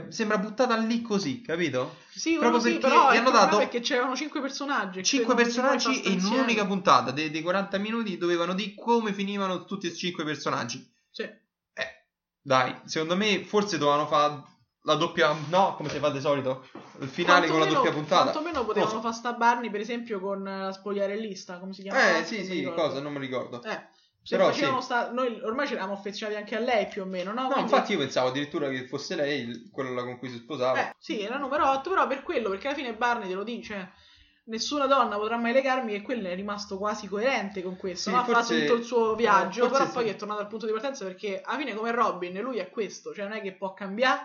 sembra 0.09 0.39
buttata 0.39 0.77
lì 0.77 1.01
così, 1.01 1.41
capito? 1.41 1.97
Sì, 2.11 2.37
Proprio 2.37 2.61
sì, 2.61 2.73
perché 2.73 2.87
però 2.89 3.13
gli 3.13 3.17
hanno 3.17 3.31
dato 3.31 3.67
che 3.69 3.81
c'erano 3.81 4.15
5 4.15 4.41
personaggi. 4.41 4.99
e 4.99 5.03
Cinque 5.03 5.35
che 5.35 5.43
non 5.43 5.51
si 5.51 5.61
personaggi 5.61 6.01
porta 6.01 6.09
in 6.11 6.25
un'unica 6.25 6.67
puntata 6.67 7.11
dei, 7.11 7.31
dei 7.31 7.43
40 7.43 7.79
minuti 7.79 8.19
dovevano 8.19 8.53
dire 8.55 8.75
come 8.75 9.13
finivano 9.13 9.65
tutti 9.65 9.87
e 9.87 9.95
cinque 9.95 10.25
personaggi. 10.25 10.87
Sì. 11.11 11.23
Eh, 11.23 12.05
dai, 12.43 12.75
secondo 12.85 13.17
me 13.17 13.45
forse 13.45 13.79
dovevano 13.79 14.07
fare 14.07 14.43
la 14.83 14.95
doppia. 14.95 15.35
No, 15.49 15.75
come 15.77 15.89
si 15.89 15.99
fa 15.99 16.11
di 16.11 16.21
solito? 16.21 16.67
Il 17.01 17.09
finale 17.09 17.47
con 17.49 17.59
la 17.59 17.65
Quantomeno- 17.67 17.75
doppia 17.75 17.93
puntata. 17.93 18.31
Quantomeno 18.31 18.65
potevano 18.65 19.01
far 19.01 19.15
sta 19.15 19.33
Barney, 19.33 19.71
per 19.71 19.81
esempio, 19.81 20.21
con 20.21 20.43
la 20.43 20.73
spogliarellista, 20.73 21.59
come 21.59 21.73
si 21.73 21.83
chiama? 21.83 22.19
Eh, 22.19 22.25
sì, 22.25 22.45
sì, 22.45 22.63
cosa, 22.75 23.01
non 23.01 23.13
mi 23.13 23.21
ricordo. 23.21 23.63
Eh, 23.63 23.81
Però 24.29 24.53
sì. 24.53 24.67
sta... 24.81 25.11
Noi 25.11 25.41
ormai 25.43 25.67
ci 25.67 25.75
eravamo 25.75 25.95
affezionati 25.95 26.39
anche 26.39 26.57
a 26.57 26.61
lei, 26.61 26.87
più 26.89 27.03
o 27.03 27.07
meno, 27.07 27.33
no? 27.33 27.43
No, 27.43 27.49
Quindi- 27.49 27.71
infatti 27.71 27.93
io 27.93 27.99
pensavo 27.99 28.29
addirittura 28.29 28.69
che 28.69 28.87
fosse 28.87 29.15
lei 29.15 29.69
quello 29.73 30.03
con 30.05 30.19
cui 30.19 30.29
si 30.31 30.37
sposava. 30.39 30.91
Eh, 30.91 30.95
sì, 30.99 31.21
era 31.21 31.37
numero 31.39 31.69
8, 31.71 31.89
però 31.91 32.07
per 32.07 32.23
quello, 32.23 32.51
perché 32.51 32.69
alla 32.69 32.77
fine 32.77 32.95
Barney 32.95 33.29
te 33.29 33.35
lo 33.35 33.45
dice. 33.45 33.93
Nessuna 34.49 34.87
donna 34.87 35.17
potrà 35.17 35.37
mai 35.37 35.53
legarmi 35.53 35.93
e 35.95 36.01
quello 36.01 36.27
è 36.27 36.35
rimasto 36.35 36.79
quasi 36.79 37.07
coerente 37.07 37.63
con 37.63 37.77
questo. 37.77 38.09
Sì, 38.09 38.15
no? 38.17 38.23
Ha 38.23 38.25
forse- 38.25 38.55
fatto 38.55 38.61
tutto 38.67 38.79
il 38.79 38.85
suo 38.85 39.15
viaggio, 39.15 39.67
eh, 39.67 39.69
però 39.71 39.91
poi 39.91 40.05
sì. 40.05 40.11
è 40.11 40.17
tornato 40.17 40.41
al 40.41 40.47
punto 40.49 40.65
di 40.65 40.73
partenza 40.73 41.05
perché 41.05 41.43
alla 41.45 41.59
fine 41.59 41.75
come 41.75 41.91
Robin 41.91 42.41
lui 42.41 42.57
è 42.57 42.71
questo, 42.71 43.13
cioè 43.13 43.27
non 43.27 43.37
è 43.37 43.43
che 43.43 43.53
può 43.53 43.75
cambiare 43.75 44.21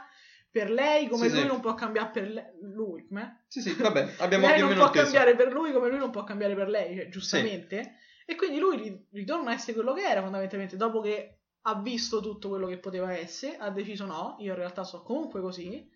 per 0.49 0.69
lei 0.71 1.09
come 1.09 1.27
Sì, 1.27 1.35
lui 1.35 1.47
non 1.47 1.59
può 1.59 1.73
cambiare 1.73 2.09
per 2.13 2.27
le- 2.29 2.53
lui. 2.61 3.05
Com'è? 3.05 3.27
Sì, 3.49 3.59
sì, 3.59 3.73
vabbè, 3.73 4.13
abbiamo 4.19 4.47
lei 4.47 4.61
non 4.61 4.73
può 4.75 4.89
cambiare 4.91 5.35
per 5.35 5.51
lui 5.51 5.73
come 5.73 5.89
lui 5.89 5.97
non 5.97 6.09
può 6.11 6.23
cambiare 6.23 6.55
per 6.55 6.69
lei, 6.69 6.95
cioè, 6.95 7.09
giustamente. 7.09 7.95
E 8.25 8.35
quindi 8.35 8.59
lui 8.59 8.77
ri- 8.77 9.05
ritorna 9.11 9.51
a 9.51 9.53
essere 9.53 9.73
quello 9.73 9.93
che 9.93 10.03
era 10.03 10.21
fondamentalmente 10.21 10.77
dopo 10.77 11.01
che 11.01 11.37
ha 11.65 11.75
visto 11.75 12.19
tutto 12.21 12.49
quello 12.49 12.67
che 12.67 12.77
poteva 12.77 13.13
essere, 13.13 13.57
ha 13.57 13.69
deciso 13.69 14.05
no, 14.05 14.35
io 14.39 14.51
in 14.51 14.57
realtà 14.57 14.83
so 14.83 15.01
comunque 15.03 15.41
così. 15.41 15.89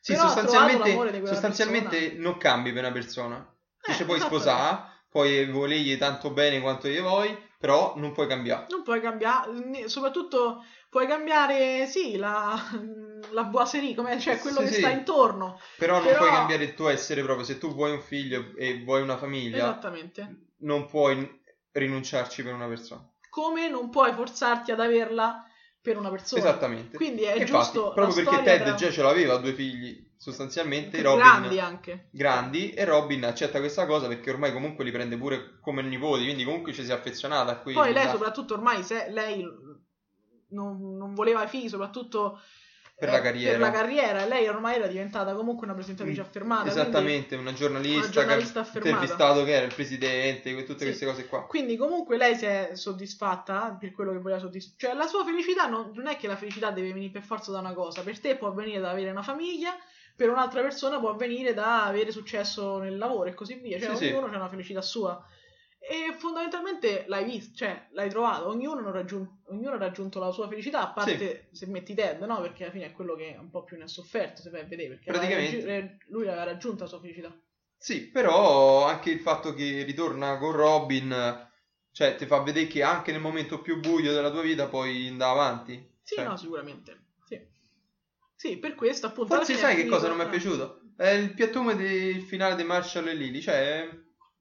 Sì, 0.00 0.14
sostanzialmente, 0.14 1.26
sostanzialmente 1.26 2.12
non 2.14 2.36
cambi 2.38 2.72
per 2.72 2.84
una 2.84 2.92
persona. 2.92 3.54
Eh, 3.80 3.92
ci 3.94 4.04
puoi 4.04 4.16
esatto. 4.18 4.34
sposare, 4.34 5.02
puoi 5.08 5.50
volergli 5.50 5.96
tanto 5.98 6.30
bene 6.30 6.60
quanto 6.60 6.88
gli 6.88 7.00
vuoi, 7.00 7.36
però 7.58 7.94
non 7.96 8.12
puoi 8.12 8.28
cambiare. 8.28 8.66
Non 8.70 8.82
puoi 8.84 9.00
cambiare, 9.00 9.88
soprattutto 9.88 10.64
puoi 10.88 11.06
cambiare, 11.08 11.86
sì, 11.86 12.16
la, 12.16 12.56
la 13.32 13.44
boiserie, 13.44 13.94
come, 13.94 14.18
cioè 14.20 14.38
quello 14.38 14.58
Sì, 14.60 14.64
che 14.66 14.72
sì. 14.74 14.80
sta 14.80 14.90
intorno. 14.90 15.58
Però 15.78 15.94
non 15.96 16.04
Però- 16.06 16.18
puoi 16.18 16.30
cambiare 16.30 16.64
il 16.64 16.74
tuo 16.74 16.88
essere 16.88 17.22
proprio. 17.22 17.44
Se 17.44 17.58
tu 17.58 17.74
vuoi 17.74 17.92
un 17.92 18.00
figlio 18.02 18.52
e 18.56 18.82
vuoi 18.84 19.02
una 19.02 19.16
famiglia, 19.16 19.56
Esattamente. 19.56 20.46
non 20.58 20.86
puoi 20.86 21.37
rinunciarci 21.72 22.42
per 22.42 22.54
una 22.54 22.66
persona. 22.66 23.06
Come 23.28 23.68
non 23.68 23.90
puoi 23.90 24.12
forzarti 24.12 24.70
ad 24.70 24.80
averla 24.80 25.44
per 25.80 25.96
una 25.96 26.10
persona. 26.10 26.40
Esattamente. 26.40 26.96
Quindi 26.96 27.22
è 27.22 27.32
Infatti, 27.32 27.50
giusto 27.50 27.92
proprio 27.92 28.24
perché 28.24 28.42
Ted 28.42 28.62
tra- 28.62 28.74
già 28.74 28.90
ce 28.90 29.02
l'aveva 29.02 29.36
due 29.36 29.52
figli 29.52 30.06
sostanzialmente 30.16 31.00
Robin 31.00 31.22
grandi 31.22 31.60
anche. 31.60 32.08
grandi 32.10 32.72
e 32.72 32.84
Robin 32.84 33.24
accetta 33.24 33.60
questa 33.60 33.86
cosa 33.86 34.08
perché 34.08 34.30
ormai 34.30 34.52
comunque 34.52 34.84
li 34.84 34.90
prende 34.90 35.16
pure 35.16 35.58
come 35.60 35.80
nipoti, 35.82 36.24
quindi 36.24 36.44
comunque 36.44 36.72
ci 36.72 36.84
si 36.84 36.90
è 36.90 36.94
affezionata 36.94 37.52
a 37.52 37.58
quei 37.58 37.74
Poi 37.74 37.92
lei 37.92 38.08
soprattutto 38.08 38.54
ormai 38.54 38.82
se 38.82 39.08
lei 39.10 39.46
non, 40.48 40.96
non 40.96 41.14
voleva 41.14 41.44
i 41.44 41.48
figli, 41.48 41.68
soprattutto 41.68 42.40
Per 42.98 43.08
eh, 43.08 43.12
la 43.12 43.20
carriera. 43.20 43.50
per 43.52 43.60
la 43.60 43.70
carriera, 43.70 44.24
e 44.24 44.28
lei 44.28 44.48
ormai 44.48 44.74
era 44.74 44.88
diventata 44.88 45.32
comunque 45.34 45.66
una 45.66 45.74
presentatrice 45.74 46.20
Mm, 46.20 46.24
affermata. 46.24 46.68
Esattamente, 46.68 47.36
una 47.36 47.52
giornalista, 47.52 47.98
una 48.00 48.08
giornalista 48.10 48.62
che 48.64 48.78
intervistato 48.78 49.44
che 49.44 49.52
era 49.52 49.66
il 49.66 49.72
presidente, 49.72 50.64
tutte 50.64 50.78
Sì. 50.80 50.84
queste 50.86 51.06
cose 51.06 51.26
qua. 51.28 51.46
Quindi 51.46 51.76
comunque 51.76 52.16
lei 52.16 52.34
si 52.34 52.44
è 52.46 52.70
soddisfatta 52.74 53.76
per 53.78 53.92
quello 53.92 54.10
che 54.10 54.18
voleva 54.18 54.40
soddisfare. 54.40 54.76
Cioè 54.78 54.94
la 54.94 55.06
sua 55.06 55.24
felicità 55.24 55.68
non, 55.68 55.92
non 55.94 56.08
è 56.08 56.16
che 56.16 56.26
la 56.26 56.34
felicità 56.34 56.72
deve 56.72 56.92
venire 56.92 57.12
per 57.12 57.22
forza 57.22 57.52
da 57.52 57.60
una 57.60 57.72
cosa. 57.72 58.02
Per 58.02 58.18
te 58.18 58.34
può 58.34 58.52
venire 58.52 58.80
da 58.80 58.90
avere 58.90 59.10
una 59.12 59.22
famiglia, 59.22 59.76
per 60.16 60.28
un'altra 60.30 60.60
persona 60.62 60.98
può 60.98 61.14
venire 61.14 61.54
da 61.54 61.84
avere 61.84 62.10
successo 62.10 62.78
nel 62.78 62.98
lavoro 62.98 63.28
e 63.28 63.34
così 63.34 63.54
via. 63.54 63.78
Cioè 63.78 63.94
Sì, 63.94 64.06
sì. 64.06 64.12
ognuno 64.12 64.26
ha 64.32 64.36
una 64.36 64.48
felicità 64.48 64.82
sua. 64.82 65.24
E 65.90 66.14
fondamentalmente 66.18 67.04
l'hai 67.06 67.24
visto, 67.24 67.56
cioè 67.56 67.88
l'hai 67.92 68.10
trovato, 68.10 68.46
ognuno, 68.48 68.90
raggiun- 68.90 69.40
ognuno 69.46 69.76
ha 69.76 69.78
raggiunto 69.78 70.18
la 70.18 70.30
sua 70.30 70.46
felicità, 70.46 70.82
a 70.82 70.92
parte 70.92 71.48
se 71.52 71.66
metti 71.66 71.94
Ted, 71.94 72.20
no? 72.20 72.42
Perché 72.42 72.64
alla 72.64 72.72
fine 72.72 72.84
è 72.84 72.92
quello 72.92 73.14
che 73.14 73.34
un 73.40 73.48
po' 73.48 73.64
più 73.64 73.78
ne 73.78 73.84
ha 73.84 73.88
sofferto, 73.88 74.42
se 74.42 74.50
vai 74.50 74.60
a 74.60 74.64
vedere, 74.64 74.90
perché 74.90 75.08
aveva 75.08 75.24
Praticamente. 75.24 75.66
raggi- 75.66 75.86
eh, 75.86 75.96
lui 76.08 76.28
aveva 76.28 76.44
raggiunto 76.44 76.82
la 76.82 76.90
sua 76.90 77.00
felicità. 77.00 77.34
Sì, 77.74 78.10
però 78.10 78.84
anche 78.84 79.10
il 79.10 79.20
fatto 79.20 79.54
che 79.54 79.82
ritorna 79.84 80.36
con 80.36 80.52
Robin, 80.52 81.48
cioè 81.90 82.16
ti 82.16 82.26
fa 82.26 82.42
vedere 82.42 82.66
che 82.66 82.82
anche 82.82 83.10
nel 83.10 83.22
momento 83.22 83.62
più 83.62 83.80
buio 83.80 84.12
della 84.12 84.30
tua 84.30 84.42
vita 84.42 84.68
puoi 84.68 85.08
andare 85.08 85.30
avanti. 85.30 85.96
Sì, 86.02 86.16
Cioè, 86.16 86.24
no, 86.26 86.36
sicuramente. 86.36 87.06
Sì. 87.24 87.40
Sì, 88.34 88.58
per 88.58 88.74
questo 88.74 89.06
appunto. 89.06 89.34
Forse 89.34 89.54
sai 89.54 89.74
che 89.74 89.86
cosa 89.86 90.08
non 90.08 90.18
mi 90.18 90.24
è 90.24 90.26
ah. 90.26 90.30
piaciuto? 90.30 90.80
È 90.96 91.08
il 91.08 91.32
piattume 91.32 91.76
del 91.76 92.20
finale 92.20 92.56
di 92.56 92.64
Marshall 92.64 93.06
e 93.06 93.14
Lily, 93.14 93.40
cioè 93.40 93.88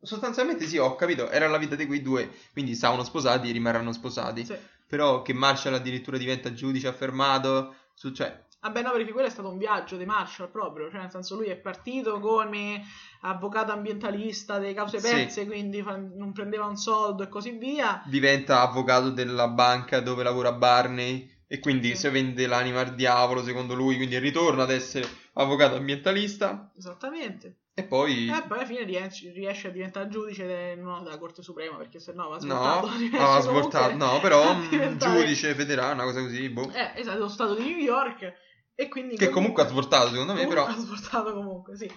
sostanzialmente 0.02 0.66
sì, 0.68 0.78
ho 0.78 0.96
capito, 0.96 1.30
era 1.30 1.48
la 1.48 1.58
vita 1.58 1.76
di 1.76 1.86
quei 1.86 2.02
due, 2.02 2.30
quindi 2.54 2.76
stavano 2.76 3.04
sposati 3.04 3.50
e 3.50 3.52
rimarranno 3.52 3.92
sposati. 3.92 4.46
Sì. 4.46 4.56
Però 4.88 5.22
che 5.22 5.34
Marshall 5.34 5.74
addirittura 5.74 6.18
diventa 6.18 6.54
giudice 6.54 6.88
affermato, 6.88 7.76
su, 7.94 8.12
cioè, 8.12 8.46
Vabbè, 8.60 8.82
no, 8.82 8.92
perché 8.92 9.12
quello 9.12 9.28
è 9.28 9.32
stato 9.32 9.50
un 9.50 9.58
viaggio 9.60 9.98
di 9.98 10.06
Marshall 10.06 10.50
proprio, 10.50 10.90
cioè 10.90 11.00
nel 11.02 11.12
senso 11.12 11.36
lui 11.36 11.46
è 11.46 11.56
partito 11.56 12.20
come 12.20 12.84
avvocato 13.22 13.72
ambientalista 13.72 14.58
delle 14.58 14.74
cause 14.74 15.00
Sì. 15.00 15.10
perse, 15.10 15.46
quindi 15.46 15.82
fa- 15.84 15.96
non 15.96 16.32
prendeva 16.34 16.66
un 16.66 16.76
soldo 16.76 17.24
e 17.24 17.30
così 17.30 17.52
via. 17.52 18.02
diventa 18.08 18.62
avvocato 18.62 19.12
della 19.12 19.48
banca 19.48 20.00
dove 20.02 20.24
lavora 20.24 20.52
Barney 20.54 21.30
e 21.48 21.60
quindi 21.60 21.90
Sì. 21.90 21.96
se 21.98 22.10
vende 22.10 22.48
l'anima 22.48 22.82
al 22.82 22.96
diavolo 22.96 23.44
secondo 23.44 23.74
lui, 23.76 23.96
quindi 23.96 24.18
ritorna 24.18 24.64
ad 24.64 24.72
essere 24.72 25.08
avvocato 25.34 25.76
ambientalista 25.76 26.72
Esattamente. 26.76 27.58
E 27.80 27.84
poi... 27.84 28.28
E 28.28 28.44
poi 28.48 28.58
alla 28.58 28.66
fine 28.66 28.84
riesce, 28.86 29.32
riesce 29.32 29.68
a 29.68 29.72
diventare 29.72 30.08
giudice 30.08 30.48
de- 30.48 30.76
no, 30.76 31.04
della 31.04 31.20
Corte 31.20 31.44
Suprema, 31.44 31.78
perché 31.78 32.00
se 32.00 32.12
no 32.12 32.28
va 32.30 32.38
No, 32.38 32.40
svoltato. 32.40 32.88
riesce 32.98 33.18
ah, 33.22 33.38
comunque 33.38 33.42
svoltato, 33.62 33.96
no, 33.96 34.20
però 34.20 34.50
un 34.52 34.68
diventare- 34.68 35.20
giudice 35.20 35.54
federale, 35.54 35.94
una 35.94 36.04
cosa 36.06 36.22
così, 36.22 36.50
boh. 36.50 36.72
Eh, 36.74 36.94
esatto, 36.96 37.20
lo 37.20 37.28
stato 37.28 37.54
di 37.54 37.64
New 37.64 37.78
York. 37.78 38.34
E 38.74 38.88
quindi 38.88 39.16
Che 39.16 39.30
comunque 39.30 39.62
ha 39.64 39.68
svoltato 39.68 40.10
secondo 40.10 40.34
me, 40.34 40.44
comunque 40.46 40.64
però... 40.64 40.76
ha 40.76 40.80
svoltato 40.80 41.34
comunque, 41.34 41.76
sì. 41.78 41.92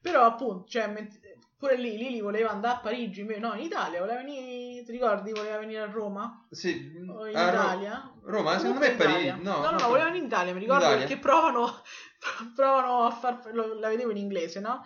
Però 0.00 0.22
appunto, 0.24 0.68
cioè, 0.68 0.86
ment- 0.88 1.18
pure 1.58 1.76
lì, 1.78 1.96
Lili 1.96 2.20
voleva 2.20 2.50
andare 2.50 2.74
a 2.74 2.78
Parigi, 2.78 3.24
no, 3.24 3.54
in 3.54 3.62
Italia, 3.64 4.00
voleva 4.00 4.18
venire, 4.18 4.84
ti 4.84 4.92
ricordi, 4.92 5.32
voleva 5.32 5.58
venire 5.58 5.80
a 5.80 5.90
Roma? 5.90 6.46
Sì, 6.50 6.92
O 7.08 7.26
in 7.26 7.36
a 7.36 7.50
Ro- 7.50 7.56
Italia? 7.56 8.12
Roma, 8.24 8.58
secondo 8.58 8.78
Comunque 8.80 8.88
me 8.88 8.92
è 8.92 8.96
Parigi. 8.96 9.26
Italia. 9.28 9.36
No, 9.52 9.60
no, 9.62 9.70
no, 9.70 9.78
no, 9.78 9.86
voleva 9.88 10.04
venire 10.04 10.18
in 10.18 10.24
Italia, 10.26 10.52
mi 10.52 10.60
ricordo 10.60 10.82
Italia. 10.84 10.98
perché 11.06 11.18
provano, 11.20 11.82
provano 12.54 13.04
a 13.06 13.10
far, 13.10 13.40
lo- 13.52 13.78
la 13.78 13.88
vedevo 13.88 14.10
in 14.10 14.16
inglese, 14.18 14.60
no? 14.60 14.82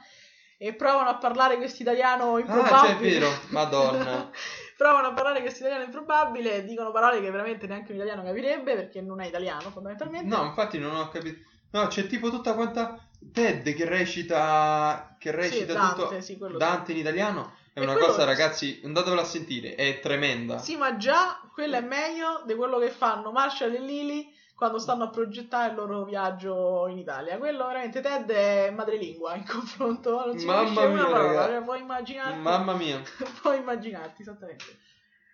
E 0.61 0.75
provano 0.75 1.09
a 1.09 1.17
parlare 1.19 1.57
questo 1.57 1.83
italiano 1.83 2.35
Ah, 2.35 2.41
improbabile. 2.41 2.79
cioè, 2.79 2.97
è 2.97 2.97
vero, 2.99 3.29
madonna. 3.51 4.31
provano 4.77 5.09
a 5.09 5.13
parlare 5.13 5.41
questo 5.41 5.61
italiano 5.61 5.85
improbabile, 5.85 6.65
dicono 6.65 6.91
parole 6.91 7.21
che 7.21 7.31
veramente 7.31 7.67
neanche 7.67 7.93
un 7.93 7.97
italiano 7.99 8.25
capirebbe 8.25 8.75
perché 8.75 9.01
non 9.01 9.21
è 9.21 9.27
italiano 9.27 9.71
fondamentalmente. 9.71 10.27
No, 10.35 10.45
infatti 10.45 10.79
non 10.79 10.97
ho 10.97 11.09
capito. 11.11 11.39
No, 11.71 11.87
c'è 11.87 12.07
tipo 12.07 12.31
tutta 12.31 12.55
quanta 12.55 12.99
Ted 13.33 13.75
che 13.75 13.85
recita 13.85 15.17
che 15.19 15.31
recita 15.31 15.73
Dante, 15.75 16.03
tutto 16.03 16.21
sì, 16.21 16.39
Dante 16.57 16.93
in 16.93 16.99
italiano. 16.99 17.53
È 17.73 17.81
E 17.81 17.83
una 17.83 17.97
cosa, 17.97 18.25
ragazzi, 18.25 18.81
andatevela 18.85 19.21
a 19.23 19.25
sentire, 19.25 19.75
è 19.77 20.01
tremenda. 20.01 20.59
Sì, 20.59 20.77
ma 20.77 20.97
già 20.97 21.41
quello 21.53 21.77
è 21.77 21.81
meglio 21.81 22.43
di 22.47 22.55
quello 22.55 22.79
che 22.79 22.91
fanno 22.91 23.31
Marshall 23.31 23.75
e 23.75 23.81
Lily 23.81 24.33
quando 24.59 24.81
stanno 24.81 25.05
a 25.05 25.09
progettare 25.09 25.71
il 25.71 25.77
loro 25.77 26.03
viaggio 26.03 26.89
in 26.89 26.99
Italia. 26.99 27.39
Quello 27.39 27.69
veramente 27.69 28.01
Ted 28.01 28.29
è 28.29 28.71
madrelingua 28.71 29.37
in 29.37 29.47
confronto, 29.47 30.27
non 30.27 30.37
si 30.37 30.47
Mamma 30.47 30.63
capisce 30.63 30.85
una 30.85 30.95
mia, 30.95 31.05
parola, 31.05 31.29
raga. 31.29 31.47
cioè, 31.47 31.63
puoi 31.63 31.81
immaginarti. 31.81 32.39
Mamma 32.41 32.73
mia. 32.75 33.01
puoi 33.41 33.59
immaginarti 33.59 34.23
esattamente. 34.23 34.65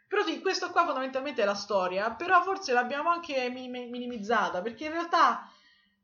Però 0.07 0.23
sì, 0.25 0.43
questo 0.43 0.69
qua 0.69 0.85
fondamentalmente 0.85 1.41
è 1.41 1.47
la 1.47 1.55
storia, 1.55 2.11
però 2.11 2.43
forse 2.43 2.75
l'abbiamo 2.75 3.09
anche 3.09 3.49
minim- 3.49 3.89
minimizzata, 3.89 4.61
perché 4.61 4.85
in 4.85 4.93
realtà 4.93 5.51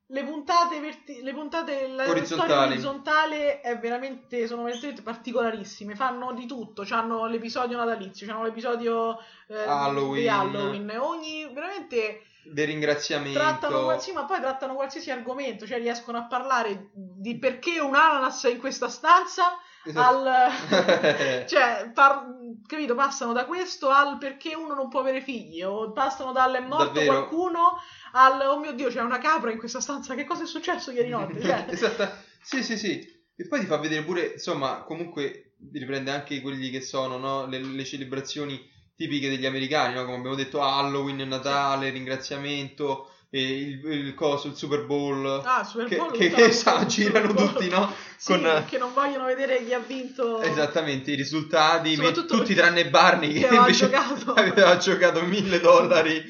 le 0.06 0.24
puntate, 0.24 0.80
verti- 0.80 1.22
le 1.22 1.34
puntate 1.34 1.88
la 1.88 2.24
storia 2.24 2.62
orizzontale 2.62 3.60
è 3.60 3.78
veramente, 3.78 4.46
sono 4.46 4.62
veramente 4.62 5.02
particolarissime, 5.02 5.94
fanno 5.94 6.32
di 6.32 6.46
tutto, 6.46 6.86
hanno 6.88 7.26
l'episodio 7.26 7.76
natalizio, 7.76 8.32
hanno 8.32 8.44
l'episodio 8.44 9.18
eh, 9.46 9.60
Halloween. 9.60 10.22
di 10.22 10.28
Halloween, 10.28 10.98
ogni 10.98 11.52
veramente 11.52 12.22
Del 12.43 12.66
ringraziamento. 12.66 13.38
trattano 13.38 13.82
qual- 13.84 14.01
sì, 14.01 14.12
ma 14.12 14.24
poi 14.24 14.41
trattano 14.41 14.74
qualsiasi 14.74 15.11
argomento, 15.11 15.66
cioè 15.66 15.78
riescono 15.78 16.18
a 16.18 16.26
parlare 16.26 16.91
di 16.95 17.38
perché 17.38 17.78
un 17.80 17.95
ananas 17.95 18.45
è 18.45 18.51
in 18.51 18.59
questa 18.59 18.88
stanza 18.88 19.59
Esatto. 19.82 20.28
al 20.28 20.51
cioè 21.49 21.91
par- 21.95 22.26
capito 22.66 22.95
passano 22.95 23.32
da 23.32 23.47
questo 23.47 23.88
al 23.88 24.18
perché 24.18 24.55
uno 24.55 24.74
non 24.74 24.88
può 24.91 25.01
avere 25.01 25.22
figli 25.22 25.62
o 25.62 25.93
passano 25.93 26.32
dal 26.32 26.53
è 26.55 26.61
morto 26.61 26.84
Davvero? 26.93 27.12
qualcuno 27.26 27.80
al 28.12 28.41
oh 28.43 28.59
mio 28.59 28.72
dio 28.72 28.88
c'è 28.88 29.01
una 29.01 29.18
capra 29.18 29.51
in 29.51 29.59
questa 29.59 29.80
stanza 29.80 30.14
che 30.14 30.24
cosa 30.26 30.43
è 30.43 30.47
successo 30.47 30.91
ieri 30.91 31.09
notte 31.09 31.41
cioè, 31.43 31.64
Esatto. 31.68 32.09
Sì, 32.43 32.62
sì, 32.62 32.76
sì. 32.76 33.18
E 33.36 33.49
poi 33.49 33.61
ti 33.61 33.66
fa 33.66 33.78
vedere 33.78 34.03
pure, 34.03 34.32
insomma, 34.34 34.82
comunque 34.82 35.55
riprende 35.72 36.11
anche 36.11 36.41
quelli 36.43 36.68
che 36.68 36.82
sono, 36.82 37.16
no? 37.16 37.47
Le, 37.47 37.59
le 37.59 37.84
celebrazioni 37.86 38.61
tipiche 39.01 39.30
degli 39.30 39.46
americani, 39.46 39.94
no? 39.94 40.05
Come 40.05 40.18
abbiamo 40.18 40.36
detto, 40.36 40.61
Halloween, 40.61 41.26
Natale, 41.26 41.88
ringraziamento, 41.88 43.09
il, 43.30 43.82
il 43.82 44.14
coso, 44.14 44.48
il 44.48 44.57
Super 44.57 44.84
Bowl. 44.84 45.40
ah 45.42 45.64
Super 45.64 45.88
che, 45.88 45.96
Bowl 45.96 46.12
che, 46.12 46.28
che 46.28 46.53
sa- 46.53 46.84
girano 46.84 47.32
tutti, 47.32 47.70
no? 47.70 47.90
Sì, 48.18 48.32
Con 48.32 48.64
che 48.68 48.76
non 48.76 48.92
vogliono 48.92 49.24
vedere 49.24 49.64
chi 49.64 49.72
ha 49.72 49.78
vinto 49.78 50.42
esattamente 50.42 51.12
i 51.12 51.14
risultati, 51.14 51.96
me- 51.96 52.12
tutti 52.12 52.55
tranne 52.55 52.90
Barney 52.90 53.32
che 53.32 53.38
che 53.38 53.46
aveva 53.46 53.62
invece 53.62 53.88
giocato. 53.88 54.32
aveva 54.36 54.76
giocato 54.76 55.22
mille 55.22 55.61
dollari. 55.61 56.22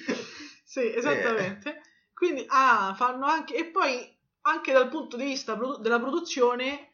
Sì, 0.64 0.94
esattamente. 0.94 1.80
Quindi, 2.14 2.44
ah, 2.46 2.94
fanno 2.96 3.26
anche... 3.26 3.56
E 3.56 3.64
poi, 3.64 3.98
anche 4.42 4.72
dal 4.72 4.88
punto 4.88 5.16
di 5.16 5.24
vista 5.24 5.56
produ- 5.56 5.80
della 5.80 5.98
produzione, 5.98 6.89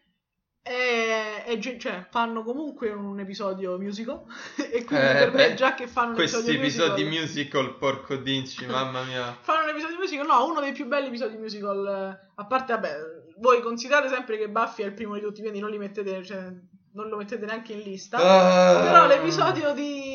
è 1.45 1.59
ge- 1.59 1.79
cioè, 1.79 2.07
fanno 2.11 2.43
comunque 2.43 2.91
un 2.91 3.19
episodio 3.21 3.79
musical. 3.79 4.23
e 4.57 4.85
quindi 4.85 5.05
Eh, 5.07 5.14
per 5.14 5.33
me, 5.33 5.49
beh, 5.49 5.55
già 5.55 5.75
che 5.75 5.87
fanno 5.87 6.11
un 6.11 6.14
Questi 6.14 6.51
episodi 6.55 7.05
musical... 7.05 7.62
musical, 7.64 7.77
porco 7.79 8.17
dinci, 8.17 8.67
mamma 8.71 9.03
mia. 9.05 9.37
Fanno 9.41 9.62
un 9.64 9.69
episodio 9.71 9.97
musical, 9.97 10.27
no, 10.27 10.45
uno 10.47 10.61
dei 10.61 10.73
più 10.73 10.87
belli 10.87 11.07
episodi 11.09 11.37
musical. 11.37 11.87
eh, 12.21 12.27
A 12.35 12.45
parte, 12.47 12.73
vabbè, 12.73 12.97
voi 13.39 13.61
considerate 13.62 14.09
sempre 14.09 14.39
che 14.39 14.49
Buffy 14.49 14.83
è 14.83 14.87
il 14.87 14.95
primo 14.95 15.14
di 15.14 15.21
tutti, 15.21 15.41
quindi 15.41 15.61
non 15.61 15.71
li 15.71 15.79
mettete, 15.79 16.25
cioè, 16.25 16.51
non 16.93 17.09
lo 17.09 17.17
mettete 17.17 17.45
neanche 17.45 17.73
in 17.75 17.81
lista. 17.81 18.17
Ah. 18.19 18.81
Però 18.83 19.07
l'episodio 19.07 19.73
di. 19.73 20.06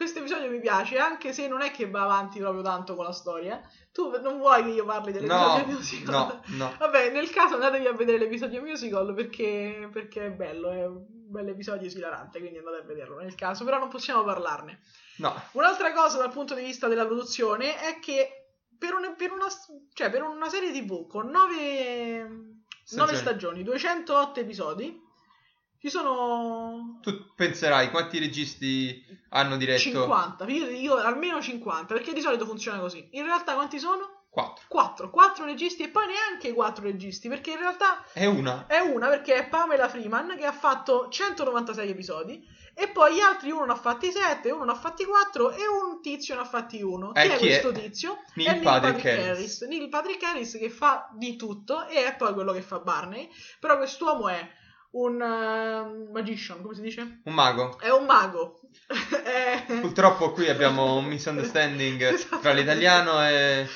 Questo 0.00 0.20
episodio 0.20 0.48
mi 0.48 0.60
piace, 0.60 0.96
anche 0.96 1.34
se 1.34 1.46
non 1.46 1.60
è 1.60 1.70
che 1.70 1.86
va 1.86 2.04
avanti 2.04 2.38
proprio 2.38 2.62
tanto 2.62 2.94
con 2.94 3.04
la 3.04 3.12
storia. 3.12 3.60
Tu 3.92 4.08
non 4.22 4.38
vuoi 4.38 4.62
che 4.64 4.70
io 4.70 4.86
parli 4.86 5.12
dell'episodio 5.12 5.66
No, 5.66 5.72
musical? 5.74 6.40
no, 6.46 6.56
no. 6.56 6.74
Vabbè, 6.78 7.10
nel 7.10 7.28
caso 7.28 7.56
andatevi 7.56 7.86
a 7.86 7.92
vedere 7.92 8.16
l'episodio 8.16 8.62
musical 8.62 9.12
perché, 9.12 9.90
perché 9.92 10.24
è 10.24 10.30
bello, 10.30 10.70
è 10.70 10.86
un 10.86 11.04
bel 11.06 11.48
episodio 11.48 11.86
esilarante, 11.86 12.38
quindi 12.38 12.56
andate 12.56 12.78
a 12.78 12.82
vederlo 12.84 13.18
nel 13.18 13.34
caso, 13.34 13.62
però 13.64 13.78
non 13.78 13.90
possiamo 13.90 14.24
parlarne. 14.24 14.80
No, 15.18 15.38
Un'altra 15.52 15.92
cosa 15.92 16.16
dal 16.16 16.32
punto 16.32 16.54
di 16.54 16.62
vista 16.64 16.88
della 16.88 17.04
produzione 17.04 17.78
è 17.78 17.98
che 18.00 18.54
per, 18.78 18.94
un- 18.94 19.14
per 19.18 19.32
una, 19.32 19.48
cioè 19.92 20.08
per 20.08 20.22
una 20.22 20.48
serie 20.48 20.72
tv 20.72 21.06
con 21.08 21.28
9 21.28 22.54
Stagioni. 22.84 23.16
stagioni, 23.18 23.62
208 23.62 24.40
episodi, 24.40 24.98
ci 25.80 25.88
sono 25.88 26.98
tu 27.00 27.32
penserai 27.34 27.90
quanti 27.90 28.18
registi 28.18 29.02
hanno 29.30 29.56
diretto? 29.56 29.80
50, 29.80 30.44
io, 30.46 30.68
io 30.68 30.96
almeno 30.96 31.40
50, 31.40 31.94
perché 31.94 32.12
di 32.12 32.20
solito 32.20 32.44
funziona 32.44 32.78
così. 32.78 33.08
In 33.12 33.24
realtà 33.24 33.54
quanti 33.54 33.78
sono? 33.78 34.18
4. 34.30 34.66
4, 34.68 35.10
4 35.10 35.44
registi 35.44 35.82
e 35.82 35.88
poi 35.88 36.06
neanche 36.06 36.52
4 36.52 36.84
registi, 36.84 37.28
perché 37.28 37.50
in 37.50 37.58
realtà 37.58 38.04
È 38.12 38.26
una. 38.26 38.66
è 38.68 38.78
una 38.78 39.08
perché 39.08 39.34
è 39.34 39.48
Pamela 39.48 39.88
Freeman 39.88 40.36
che 40.38 40.44
ha 40.44 40.52
fatto 40.52 41.08
196 41.08 41.88
episodi 41.88 42.40
e 42.74 42.88
poi 42.90 43.16
gli 43.16 43.20
altri 43.20 43.50
uno 43.50 43.64
ne 43.64 43.72
ha 43.72 43.76
fatti 43.76 44.12
7, 44.12 44.50
uno 44.52 44.64
ne 44.64 44.70
ha 44.70 44.76
fatti 44.76 45.04
4 45.04 45.50
e 45.50 45.66
un 45.66 46.00
tizio 46.00 46.36
ne 46.36 46.42
ha 46.42 46.44
fatti 46.44 46.80
1. 46.80 47.14
Eh, 47.14 47.22
chi 47.22 47.28
è 47.28 47.36
chi 47.36 47.46
è? 47.46 47.60
questo 47.60 47.72
tizio? 47.72 48.18
Neil 48.34 48.50
Neil 48.50 48.62
Patrick 48.62 48.94
Patrick, 48.94 49.18
Harris. 49.18 49.26
Harris. 49.28 49.60
Neil 49.62 49.88
Patrick 49.88 50.22
Harris 50.22 50.52
che 50.58 50.70
fa 50.70 51.08
di 51.14 51.36
tutto 51.36 51.86
e 51.88 52.04
è 52.06 52.14
poi 52.14 52.32
quello 52.32 52.52
che 52.52 52.62
fa 52.62 52.78
Barney, 52.78 53.28
però 53.58 53.78
quest'uomo 53.78 54.28
è 54.28 54.48
un 54.92 55.20
eh, 55.20 56.10
magician, 56.12 56.62
come 56.62 56.74
si 56.74 56.80
dice? 56.80 57.20
Un 57.24 57.34
mago. 57.34 57.78
È 57.78 57.90
un 57.90 58.04
mago. 58.06 58.60
è... 59.24 59.64
Purtroppo 59.80 60.32
qui 60.32 60.48
abbiamo 60.48 60.96
un 60.96 61.04
misunderstanding 61.04 62.00
Esatto. 62.12 62.40
tra 62.40 62.52
l'italiano 62.52 63.24
e... 63.26 63.68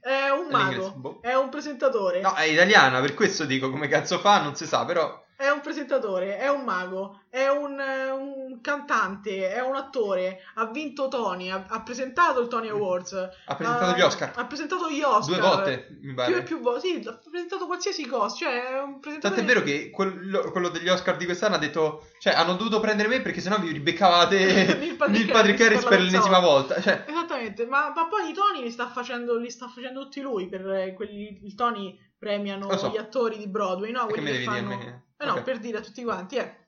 è 0.00 0.28
un 0.30 0.48
mago, 0.50 0.92
boh. 0.96 1.18
è 1.20 1.34
un 1.34 1.48
presentatore. 1.48 2.20
No, 2.20 2.34
è 2.34 2.44
italiana, 2.44 3.00
per 3.00 3.14
questo 3.14 3.44
dico 3.44 3.70
come 3.70 3.88
cazzo 3.88 4.18
fa, 4.18 4.40
non 4.42 4.54
si 4.54 4.66
sa, 4.66 4.84
però... 4.84 5.26
È 5.40 5.48
un 5.50 5.60
presentatore, 5.60 6.36
è 6.36 6.48
un 6.48 6.64
mago, 6.64 7.20
è 7.30 7.46
un, 7.46 7.78
eh, 7.78 8.10
un 8.10 8.60
cantante, 8.60 9.48
è 9.48 9.60
un 9.60 9.76
attore, 9.76 10.40
ha 10.54 10.66
vinto 10.66 11.06
Tony, 11.06 11.48
ha, 11.48 11.64
ha 11.68 11.80
presentato 11.84 12.40
il 12.40 12.48
Tony 12.48 12.68
Awards. 12.68 13.12
Ha 13.44 13.54
presentato 13.54 13.96
gli 13.96 14.00
Oscar. 14.00 14.32
Ha 14.34 14.46
presentato 14.46 14.90
gli 14.90 15.00
Oscar. 15.00 15.38
Due 15.38 15.48
volte, 15.48 15.86
mi 16.00 16.06
Più 16.06 16.14
pare. 16.16 16.36
e 16.38 16.42
più 16.42 16.60
volte, 16.60 16.80
sì, 16.80 17.06
ha 17.06 17.16
presentato 17.30 17.66
qualsiasi 17.66 18.04
cosa, 18.08 18.34
cioè 18.34 18.66
è 18.66 18.80
un 18.80 18.98
presentatore... 18.98 19.20
Tanto 19.20 19.40
è 19.40 19.44
vero 19.44 19.62
che 19.62 19.90
quello, 19.90 20.50
quello 20.50 20.70
degli 20.70 20.88
Oscar 20.88 21.16
di 21.16 21.24
quest'anno 21.24 21.54
ha 21.54 21.58
detto, 21.58 22.08
cioè 22.18 22.34
hanno 22.34 22.56
dovuto 22.56 22.80
prendere 22.80 23.08
me 23.08 23.20
perché 23.20 23.40
sennò 23.40 23.60
vi 23.60 23.70
ribeccavate 23.70 24.74
Neil 24.74 24.96
Patrick 24.96 25.30
Patrick 25.30 25.60
Harris 25.60 25.84
per 25.84 26.00
l'ennesima 26.00 26.40
volta. 26.40 26.80
Cioè, 26.82 27.04
Esattamente, 27.06 27.64
ma, 27.64 27.92
ma 27.94 28.08
poi 28.08 28.30
i 28.30 28.32
Tony 28.32 28.60
li 28.60 28.72
sta 28.72 28.88
facendo, 28.88 29.36
li 29.38 29.50
sta 29.50 29.68
facendo 29.68 30.02
tutti 30.02 30.20
lui, 30.20 30.48
per 30.48 30.68
eh, 30.68 30.94
quelli, 30.94 31.38
il 31.44 31.54
Tony 31.54 31.96
premiano 32.18 32.76
so. 32.76 32.90
gli 32.90 32.96
attori 32.96 33.38
di 33.38 33.46
Broadway, 33.46 33.92
no? 33.92 34.06
che 34.06 34.14
Quelli 34.14 34.26
che 34.26 34.32
devi 34.32 34.44
fanno... 34.44 34.68
me? 34.68 35.02
Eh 35.18 35.24
no, 35.26 35.32
Ok. 35.34 35.42
per 35.42 35.58
dire 35.58 35.78
a 35.78 35.80
tutti 35.80 36.02
quanti, 36.04 36.36
eh. 36.36 36.66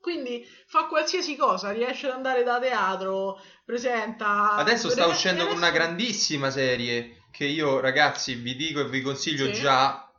Quindi 0.00 0.46
fa 0.66 0.86
qualsiasi 0.86 1.36
cosa, 1.36 1.72
riesce 1.72 2.06
ad 2.06 2.14
andare 2.14 2.42
da 2.42 2.58
teatro, 2.58 3.38
presenta... 3.64 4.52
Adesso 4.54 4.88
sta 4.88 5.04
Re- 5.04 5.10
uscendo 5.10 5.46
con 5.46 5.52
adesso- 5.56 5.66
una 5.66 5.70
grandissima 5.74 6.50
serie 6.50 7.24
che 7.30 7.44
io 7.44 7.80
ragazzi 7.80 8.34
vi 8.34 8.56
dico 8.56 8.80
e 8.80 8.88
vi 8.88 9.02
consiglio 9.02 9.46
Sì. 9.52 9.60
già 9.60 10.10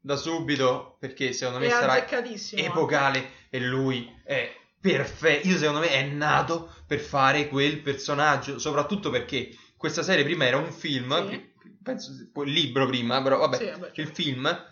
da 0.00 0.16
subito 0.16 0.96
perché 0.98 1.32
secondo 1.32 1.60
me 1.60 1.66
È 1.66 1.70
sarà 1.70 2.06
epocale 2.52 3.30
e 3.50 3.60
lui 3.60 4.12
è 4.24 4.52
perfetto. 4.80 5.46
Io 5.48 5.56
secondo 5.56 5.80
me 5.80 5.88
è 5.90 6.02
nato 6.04 6.74
per 6.86 6.98
fare 7.00 7.48
quel 7.48 7.80
personaggio, 7.80 8.58
soprattutto 8.58 9.10
perché 9.10 9.56
questa 9.76 10.02
serie 10.02 10.24
prima 10.24 10.46
era 10.46 10.56
un 10.56 10.72
film, 10.72 11.28
Sì. 11.30 11.52
penso 11.82 12.10
libro 12.44 12.86
prima, 12.86 13.22
però 13.22 13.38
vabbè, 13.38 13.56
Sì, 13.56 13.64
vabbè, 13.70 13.86
il 13.86 13.92
certo. 13.94 14.12
film 14.14 14.66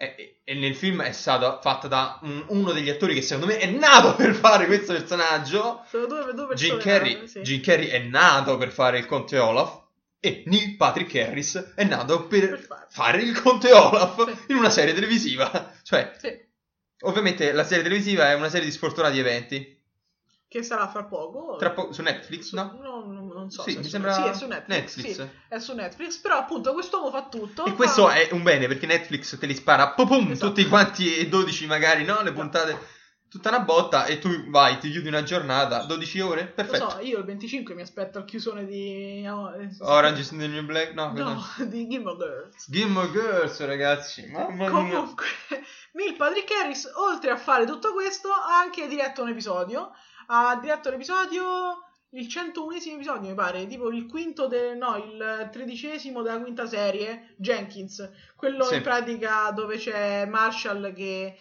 e, 0.00 0.40
e 0.44 0.54
nel 0.54 0.76
film 0.76 1.02
è 1.02 1.10
stato 1.10 1.58
fatto 1.60 1.88
da 1.88 2.20
un- 2.22 2.44
uno 2.48 2.70
degli 2.72 2.88
attori 2.88 3.14
che 3.14 3.22
secondo 3.22 3.52
me 3.52 3.58
è 3.58 3.66
nato 3.66 4.14
per 4.16 4.32
fare 4.34 4.66
questo 4.66 4.92
personaggio. 4.92 5.82
Sono 5.88 6.06
due, 6.06 6.32
due 6.34 6.46
persone. 6.46 6.54
Jim 6.54 6.78
Carrey, 6.78 7.26
sì. 7.26 7.40
Jim 7.40 7.60
Carrey 7.60 7.88
è 7.88 7.98
nato 7.98 8.56
per 8.56 8.70
fare 8.70 8.98
il 8.98 9.06
conte 9.06 9.38
Olaf 9.38 9.86
e 10.20 10.44
Neil 10.46 10.76
Patrick 10.76 11.14
Harris 11.16 11.72
è 11.74 11.84
nato 11.84 12.26
per, 12.26 12.48
Per 12.50 12.86
fare 12.90 13.22
il 13.22 13.40
conte 13.40 13.72
Olaf 13.72 14.24
Sì. 14.46 14.52
in 14.52 14.56
una 14.56 14.70
serie 14.70 14.94
televisiva. 14.94 15.72
Cioè, 15.82 16.12
Sì. 16.18 16.46
ovviamente 17.00 17.50
la 17.52 17.64
serie 17.64 17.82
televisiva 17.82 18.30
è 18.30 18.34
una 18.34 18.48
serie 18.48 18.66
di 18.66 18.72
sfortunati 18.72 19.18
eventi. 19.18 19.76
Che 20.48 20.62
sarà 20.62 20.88
fra 20.88 21.04
poco. 21.04 21.56
Tra 21.56 21.70
po- 21.72 21.92
su 21.92 22.00
Netflix? 22.02 22.52
No, 22.54 22.78
no, 22.80 23.04
non 23.48 23.50
so. 23.50 23.62
sì, 23.62 23.76
mi 23.78 23.84
sembra 23.84 24.12
Sì, 24.12 24.22
è 24.22 24.34
su 24.34 24.46
Netflix. 24.46 24.96
Netflix. 24.96 25.14
sì, 25.14 25.28
è 25.48 25.58
su 25.58 25.74
Netflix. 25.74 26.18
Però 26.18 26.36
appunto 26.36 26.72
quest'uomo 26.72 27.10
fa 27.10 27.28
tutto. 27.28 27.64
E 27.64 27.70
fa- 27.70 27.74
questo 27.76 28.08
è 28.10 28.28
un 28.32 28.42
bene 28.42 28.66
perché 28.66 28.86
Netflix 28.86 29.38
te 29.38 29.46
li 29.46 29.54
spara 29.54 29.90
pum, 29.92 30.30
Esatto. 30.30 30.48
tutti 30.52 30.68
quanti 30.68 31.16
e 31.16 31.28
12 31.28 31.66
magari, 31.66 32.04
no? 32.04 32.20
Le 32.22 32.32
puntate 32.32 32.96
tutta 33.28 33.50
una 33.50 33.60
botta 33.60 34.06
e 34.06 34.18
tu 34.18 34.48
vai, 34.48 34.78
ti 34.78 34.90
chiudi 34.90 35.08
una 35.08 35.22
giornata, 35.22 35.84
12 35.84 36.20
ore, 36.20 36.42
Lo 36.44 36.52
perfetto. 36.54 36.90
so, 36.90 36.98
io 37.00 37.18
il 37.18 37.24
25 37.24 37.74
mi 37.74 37.82
aspetto 37.82 38.20
il 38.20 38.24
chiusone 38.24 38.64
di... 38.64 39.22
oh, 39.28 39.52
eh, 39.54 39.68
Orange 39.80 40.20
is 40.22 40.30
the 40.30 40.46
New 40.46 40.64
Black, 40.64 40.94
no, 40.94 41.12
No, 41.12 41.44
di 41.68 41.86
Gilmore 41.88 42.16
Girls. 42.16 42.70
Gilmore 42.70 43.10
Girls, 43.10 43.60
ragazzi, 43.66 44.26
mamma 44.30 44.54
mia. 44.54 44.70
Comunque, 44.70 45.26
Neil 45.92 46.16
Patrick 46.16 46.50
Harris, 46.52 46.90
oltre 46.94 47.30
a 47.30 47.36
fare 47.36 47.66
tutto 47.66 47.92
questo, 47.92 48.28
ha 48.30 48.58
anche 48.60 48.88
diretto 48.88 49.22
un 49.22 49.28
episodio. 49.28 49.90
Ha 50.28 50.56
diretto 50.60 50.88
l'episodio, 50.88 51.87
il 52.10 52.26
101esimo 52.26 52.94
episodio, 52.94 53.28
mi 53.28 53.34
pare, 53.34 53.66
tipo 53.66 53.90
il 53.90 54.06
quinto, 54.06 54.46
de- 54.46 54.74
no, 54.74 54.96
il 54.96 55.48
tredicesimo 55.52 56.22
della 56.22 56.40
quinta 56.40 56.66
serie, 56.66 57.34
Jenkins. 57.36 58.10
Quello 58.34 58.64
Sì. 58.64 58.76
in 58.76 58.82
pratica 58.82 59.50
dove 59.50 59.76
c'è 59.76 60.24
Marshall 60.26 60.92
che 60.94 61.36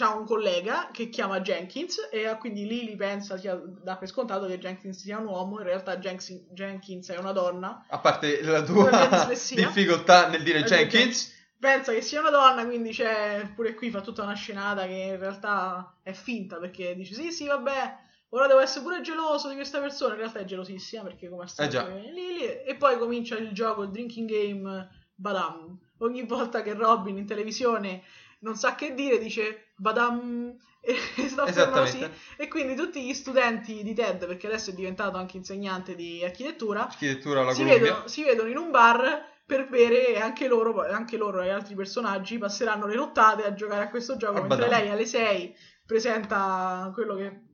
ha 0.00 0.14
un 0.16 0.24
collega 0.26 0.90
che 0.92 1.08
chiama 1.08 1.40
Jenkins 1.40 2.08
e 2.10 2.36
quindi 2.38 2.66
Lily 2.66 2.96
pensa, 2.96 3.38
sia, 3.38 3.54
dà 3.54 3.96
per 3.96 4.08
scontato 4.08 4.46
che 4.46 4.58
Jenkins 4.58 5.00
sia 5.00 5.18
un 5.18 5.26
uomo, 5.26 5.58
in 5.60 5.64
realtà 5.64 5.96
Jenks- 5.98 6.42
Jenkins 6.50 7.08
è 7.10 7.16
una 7.18 7.32
donna. 7.32 7.86
A 7.88 7.98
parte 8.00 8.42
la 8.42 8.62
tua 8.62 9.28
difficoltà 9.54 10.28
nel 10.28 10.42
dire 10.42 10.58
Eh, 10.58 10.64
Jenkins, 10.64 11.32
pensa 11.58 11.92
che 11.92 12.00
sia 12.02 12.20
una 12.20 12.30
donna, 12.30 12.66
quindi 12.66 12.90
c'è 12.90 13.52
pure 13.54 13.74
qui 13.74 13.90
fa 13.90 14.00
tutta 14.00 14.24
una 14.24 14.34
scenata 14.34 14.86
che 14.86 14.92
in 15.12 15.18
realtà 15.18 15.94
è 16.02 16.12
finta 16.12 16.56
perché 16.56 16.94
dice 16.96 17.14
sì, 17.14 17.30
sì, 17.30 17.46
vabbè, 17.46 17.96
ora 18.30 18.46
devo 18.46 18.60
essere 18.60 18.84
pure 18.84 19.00
geloso 19.00 19.48
di 19.48 19.54
questa 19.54 19.80
persona, 19.80 20.14
in 20.14 20.20
realtà 20.20 20.40
è 20.40 20.44
gelosissima 20.44 21.02
perché 21.02 21.28
come 21.28 21.44
al 21.44 21.52
Eh 21.56 21.68
è 21.68 22.10
Lily 22.10 22.44
e 22.66 22.74
poi 22.76 22.98
comincia 22.98 23.36
il 23.36 23.52
gioco, 23.52 23.82
il 23.82 23.90
drinking 23.90 24.28
game 24.28 24.88
Badam. 25.14 25.78
Ogni 25.98 26.24
volta 26.24 26.62
che 26.62 26.74
Robin 26.74 27.16
in 27.16 27.26
televisione 27.26 28.02
non 28.40 28.56
sa 28.56 28.74
che 28.74 28.94
dire 28.94 29.18
dice 29.18 29.72
Badam 29.76 30.56
e 30.80 30.94
sta 31.28 31.46
fermo 31.46 31.80
così. 31.80 32.08
E 32.36 32.48
quindi 32.48 32.74
tutti 32.74 33.02
gli 33.04 33.14
studenti 33.14 33.82
di 33.82 33.94
TED, 33.94 34.26
perché 34.26 34.46
adesso 34.46 34.70
è 34.70 34.74
diventato 34.74 35.16
anche 35.16 35.36
insegnante 35.36 35.94
di 35.94 36.22
architettura, 36.22 36.82
architettura 36.86 37.52
si 37.52 37.64
vedono, 37.64 38.06
si 38.06 38.22
vedono 38.22 38.48
in 38.48 38.56
un 38.56 38.70
bar 38.70 39.34
per 39.44 39.68
bere 39.68 40.14
e 40.14 40.20
anche 40.20 40.48
loro, 40.48 40.82
anche 40.82 41.16
loro 41.16 41.40
e 41.40 41.50
altri 41.50 41.74
personaggi 41.74 42.38
passeranno 42.38 42.86
le 42.86 42.96
nottate 42.96 43.44
a 43.44 43.54
giocare 43.54 43.84
a 43.84 43.88
questo 43.88 44.16
gioco 44.16 44.38
A 44.38 44.40
mentre 44.40 44.66
Badam. 44.66 44.80
lei 44.80 44.88
alle 44.90 45.06
6 45.06 45.56
presenta 45.86 46.90
quello 46.92 47.14
che 47.14 47.45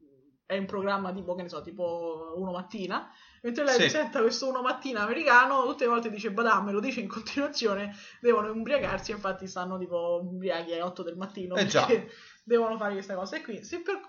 è 0.53 0.57
in 0.57 0.67
programma 0.67 1.13
tipo 1.13 1.35
che 1.35 1.43
ne 1.43 1.49
so 1.49 1.61
tipo 1.63 2.33
uno 2.37 2.53
mattina 2.53 3.11
mentre 3.43 3.65
lei 3.65 3.75
Sì. 3.75 3.81
presenta 3.81 4.21
questo 4.21 4.49
uno 4.49 4.63
mattina 4.63 5.03
americano 5.03 5.65
tutte 5.67 5.85
le 5.85 5.91
volte 5.91 6.11
dice 6.11 6.31
Badam 6.31 6.69
e 6.69 6.73
lo 6.73 6.81
dice 6.81 7.01
in 7.01 7.09
continuazione 7.09 7.95
devono 8.21 8.51
ubriacarsi 8.51 9.11
infatti 9.11 9.47
stanno 9.47 9.79
tipo 9.79 10.21
ubriachi 10.23 10.73
alle 10.73 10.83
8 10.83 11.03
del 11.03 11.17
mattino 11.17 11.55
Eh 11.57 11.67
già. 11.67 11.87
devono 12.45 12.77
fare 12.77 12.93
questa 12.95 13.15
cosa 13.15 13.37
e 13.37 13.43
qui 13.43 13.61
per- 13.85 14.01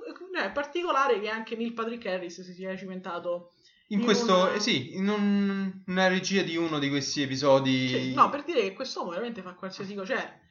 è 0.43 0.51
particolare 0.51 1.19
che 1.19 1.29
anche 1.29 1.55
Neil 1.55 1.73
Patrick 1.73 2.05
Harris 2.05 2.41
si 2.41 2.53
sia 2.53 2.75
cimentato 2.77 3.53
In 3.89 3.99
in 3.99 4.05
questo, 4.05 4.33
una- 4.35 4.53
eh 4.53 4.59
sì, 4.59 4.95
in 4.95 5.07
un- 5.07 5.81
una 5.85 6.07
regia 6.07 6.41
di 6.41 6.55
uno 6.57 6.79
di 6.79 6.89
questi 6.89 7.21
episodi. 7.21 7.87
Sì, 7.89 8.13
no, 8.13 8.29
per 8.29 8.43
dire 8.43 8.61
che 8.61 8.73
quest'uomo 8.73 9.09
veramente 9.11 9.41
fa 9.43 9.53
qualsiasi 9.53 9.93
cosa. 9.93 10.15
Cioè, 10.15 10.41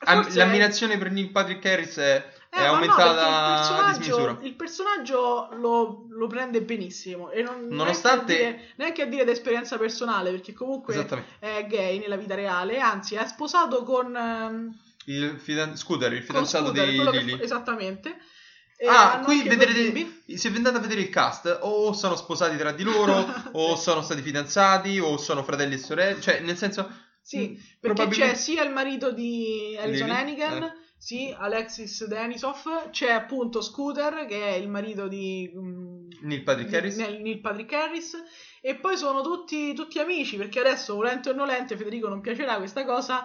Am- 0.00 0.34
L'ammirazione 0.34 0.96
per 0.98 1.10
Neil 1.10 1.30
Patrick 1.30 1.64
Harris 1.64 1.96
è, 1.98 2.16
è 2.16 2.37
Eh, 2.50 2.60
no, 2.62 2.66
aumentata 2.74 3.14
perché 3.14 4.04
il 4.04 4.06
personaggio, 4.08 4.38
il 4.46 4.54
personaggio 4.54 5.48
lo, 5.56 6.06
lo 6.10 6.26
prende 6.28 6.62
benissimo. 6.62 7.30
E 7.30 7.42
non, 7.42 7.66
Nonostante- 7.68 8.32
Neanche 8.34 8.48
a, 8.48 8.56
dire, 8.56 8.72
neanche 8.76 9.02
a 9.02 9.06
dire 9.06 9.24
da 9.24 9.30
esperienza 9.32 9.76
personale, 9.76 10.30
perché 10.30 10.52
comunque 10.54 10.94
è 11.38 11.66
gay 11.68 11.98
nella 11.98 12.16
vita 12.16 12.34
reale. 12.34 12.78
Anzi, 12.80 13.14
è 13.16 13.26
sposato 13.26 13.82
con. 13.84 14.16
ehm, 14.16 14.78
Il 15.04 15.38
fidan- 15.38 15.76
Scooter, 15.76 16.12
il 16.12 16.22
fidanzato 16.22 16.66
Scooter, 16.66 16.88
di 16.88 16.96
che 16.98 17.10
Lily. 17.20 17.36
fa- 17.38 17.42
esattamente. 17.44 18.16
E 18.80 18.86
Ah, 18.86 19.20
qui 19.24 19.42
vedrete, 19.42 20.22
se 20.36 20.50
vi 20.50 20.56
andate 20.56 20.76
a 20.76 20.80
vedere 20.80 21.00
il 21.00 21.08
cast, 21.10 21.58
o 21.62 21.92
sono 21.92 22.14
sposati 22.14 22.56
tra 22.56 22.70
di 22.72 22.84
loro, 22.84 23.12
o 23.52 23.74
sono 23.76 24.02
stati 24.02 24.22
fidanzati, 24.22 25.00
o 25.00 25.16
sono 25.16 25.42
fratelli 25.42 25.74
e 25.74 25.78
sorelle, 25.78 26.20
cioè 26.20 26.40
nel 26.40 26.56
senso... 26.56 26.88
Sì, 27.20 27.38
mm, 27.40 27.54
perché 27.54 27.68
probabilmente- 27.80 28.34
c'è 28.34 28.34
sia 28.40 28.62
il 28.62 28.70
marito 28.72 29.10
di 29.10 29.76
Alison? 29.80 30.10
Hannigan, 30.10 30.62
Eh. 30.62 30.72
Sì, 30.98 31.32
Alexis 31.36 32.06
Denisov, 32.06 32.90
c'è 32.90 33.10
appunto 33.12 33.60
Scooter, 33.60 34.26
che 34.26 34.48
è 34.48 34.54
il 34.54 34.68
marito 34.68 35.06
di 35.06 35.50
mm, 35.54 36.08
Neil 36.22 36.42
Patrick 36.42 36.74
Harris? 36.74 36.96
Neil, 36.96 37.22
Neil 37.22 37.40
Patrick 37.40 37.72
Harris, 37.72 38.20
e 38.60 38.74
poi 38.74 38.96
sono 38.96 39.22
tutti, 39.22 39.74
tutti 39.74 40.00
amici, 40.00 40.36
perché 40.36 40.58
adesso, 40.58 40.96
volente 40.96 41.30
o 41.30 41.32
nolente, 41.32 41.76
Federico 41.76 42.08
non 42.08 42.20
piacerà 42.20 42.56
questa 42.56 42.84
cosa, 42.84 43.24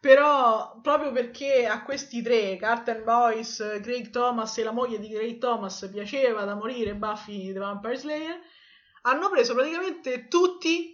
però 0.00 0.80
proprio 0.82 1.12
perché 1.12 1.66
a 1.66 1.84
questi 1.84 2.20
tre, 2.20 2.56
Carter 2.56 3.04
Boyce, 3.04 3.80
Craig 3.80 4.10
Thomas 4.10 4.58
e 4.58 4.64
la 4.64 4.72
moglie 4.72 4.98
di 4.98 5.08
Craig 5.08 5.38
Thomas, 5.38 5.88
piaceva 5.90 6.44
da 6.44 6.56
morire 6.56 6.96
Buffy 6.96 7.52
the 7.52 7.58
Vampire 7.60 7.96
Slayer, 7.96 8.40
hanno 9.02 9.30
preso 9.30 9.54
praticamente 9.54 10.26
tutti 10.26 10.93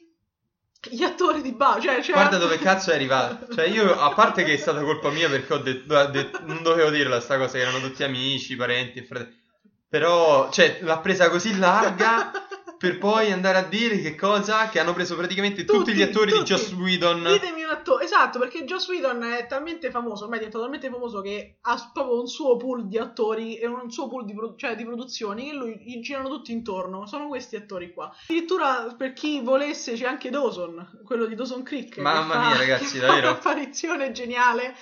gli 0.88 1.02
attori 1.02 1.42
di 1.42 1.52
Buffy. 1.52 1.82
Cioè, 1.82 2.02
cioè- 2.02 2.14
Guarda 2.14 2.38
dove 2.38 2.58
cazzo 2.58 2.90
è 2.90 2.94
arrivato. 2.94 3.52
Cioè 3.52 3.66
io, 3.66 3.98
a 3.98 4.12
parte 4.14 4.44
che 4.44 4.54
è 4.54 4.56
stata 4.56 4.80
colpa 4.82 5.10
mia 5.10 5.28
perché 5.28 5.52
ho 5.52 5.58
detto, 5.58 6.06
detto- 6.06 6.40
non 6.44 6.62
dovevo 6.62 6.90
dirla 6.90 7.20
sta 7.20 7.36
cosa, 7.36 7.58
erano 7.58 7.80
tutti 7.80 8.02
amici, 8.02 8.56
parenti 8.56 9.02
fratelli. 9.02 9.38
Però, 9.88 10.50
cioè, 10.50 10.78
l'ha 10.82 10.98
presa 10.98 11.28
così 11.28 11.58
larga 11.58 12.30
per 12.80 12.96
poi 12.96 13.30
andare 13.30 13.58
a 13.58 13.62
dire 13.64 14.00
che 14.00 14.14
cosa? 14.14 14.70
Che 14.70 14.78
hanno 14.80 14.94
preso 14.94 15.14
praticamente 15.14 15.66
tutti, 15.66 15.78
Tutti, 15.80 15.92
gli 15.92 16.00
attori 16.00 16.30
tutti. 16.30 16.42
di 16.44 16.48
Joss 16.48 16.72
Whedon. 16.72 17.24
Ditemi 17.24 17.62
un 17.62 17.68
attore, 17.68 18.04
esatto, 18.04 18.38
perché 18.38 18.64
Joss 18.64 18.88
Whedon 18.88 19.22
è 19.22 19.46
talmente 19.46 19.90
famoso, 19.90 20.22
ormai 20.24 20.38
è 20.38 20.40
diventato 20.46 20.64
talmente 20.64 20.88
famoso 20.88 21.20
che 21.20 21.58
ha 21.60 21.90
proprio 21.92 22.18
un 22.18 22.26
suo 22.26 22.56
pool 22.56 22.88
di 22.88 22.96
attori 22.96 23.58
e 23.58 23.66
un 23.66 23.90
suo 23.90 24.08
pool 24.08 24.24
di, 24.24 24.32
pro- 24.32 24.54
cioè, 24.56 24.76
di 24.76 24.86
produzioni 24.86 25.50
che 25.50 25.52
lui 25.52 25.76
gli 25.84 26.00
girano 26.00 26.30
tutti 26.30 26.52
intorno. 26.52 27.06
Sono 27.06 27.28
questi 27.28 27.56
attori 27.56 27.92
qua. 27.92 28.10
Addirittura 28.24 28.94
per 28.96 29.12
chi 29.12 29.42
volesse 29.42 29.92
c'è 29.92 30.06
anche 30.06 30.30
Dawson, 30.30 31.02
quello 31.04 31.26
di 31.26 31.34
Dawson 31.34 31.62
Creek. 31.62 31.98
Mamma 31.98 32.46
mia, 32.48 32.56
ragazzi, 32.56 32.96
davvero. 32.98 33.28
un'apparizione 33.28 34.10
geniale. 34.12 34.74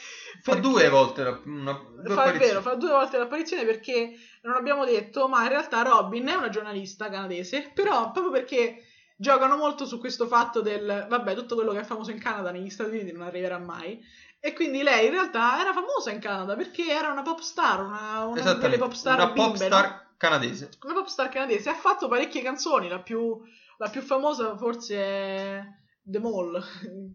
Fa 0.43 0.53
perché- 0.53 0.61
due 0.69 0.89
volte 0.89 1.23
la, 1.23 1.41
una, 1.45 1.73
due 2.03 2.15
Fa, 2.15 2.31
vero, 2.33 2.61
fa 2.61 2.75
due 2.75 2.91
volte 2.91 3.19
l'apparizione 3.19 3.65
perché 3.65 4.13
non 4.43 4.55
abbiamo 4.55 4.85
detto, 4.85 5.29
ma 5.29 5.43
in 5.43 5.49
realtà 5.49 5.83
Robin 5.83 6.27
è 6.27 6.35
una 6.35 6.49
giornalista 6.49 7.09
canadese, 7.09 7.71
però 7.75 8.11
proprio 8.13 8.33
perché 8.33 8.85
giocano 9.17 9.57
molto 9.57 9.85
su 9.85 9.99
questo 9.99 10.27
fatto 10.27 10.61
del, 10.61 11.07
vabbè, 11.09 11.35
tutto 11.35 11.57
quello 11.57 11.73
che 11.73 11.81
è 11.81 11.85
famoso 11.85 12.13
in 12.13 12.21
Canada 12.21 12.53
negli 12.53 12.71
Stati 12.71 12.91
Uniti 12.91 13.13
non 13.13 13.27
arriverà 13.27 13.59
mai. 13.59 14.01
E 14.41 14.53
quindi 14.53 14.83
lei 14.83 15.07
in 15.07 15.13
realtà 15.13 15.61
era 15.61 15.73
famosa 15.73 16.13
in 16.13 16.21
Canada 16.21 16.55
perché 16.55 16.89
era 16.89 17.11
una 17.11 17.23
pop 17.23 17.41
star, 17.41 17.81
una, 17.81 18.25
una 18.27 18.55
delle 18.55 18.79
pop 18.79 18.93
star 18.93 19.17
una 19.17 19.33
pop 19.33 19.51
bimbe, 19.51 19.69
no? 19.69 19.77
star 19.77 20.07
canadese. 20.17 20.71
Una 20.85 20.95
pop 20.95 21.09
star 21.09 21.29
canadese. 21.29 21.71
Ha 21.71 21.75
fatto 21.75 22.07
parecchie 22.07 22.43
canzoni, 22.43 22.89
la 22.89 23.01
più, 23.01 23.37
la 23.79 23.89
più 23.89 24.01
famosa 24.01 24.57
forse 24.57 24.97
è 24.97 25.65
The 26.11 26.19
Mall, 26.21 26.63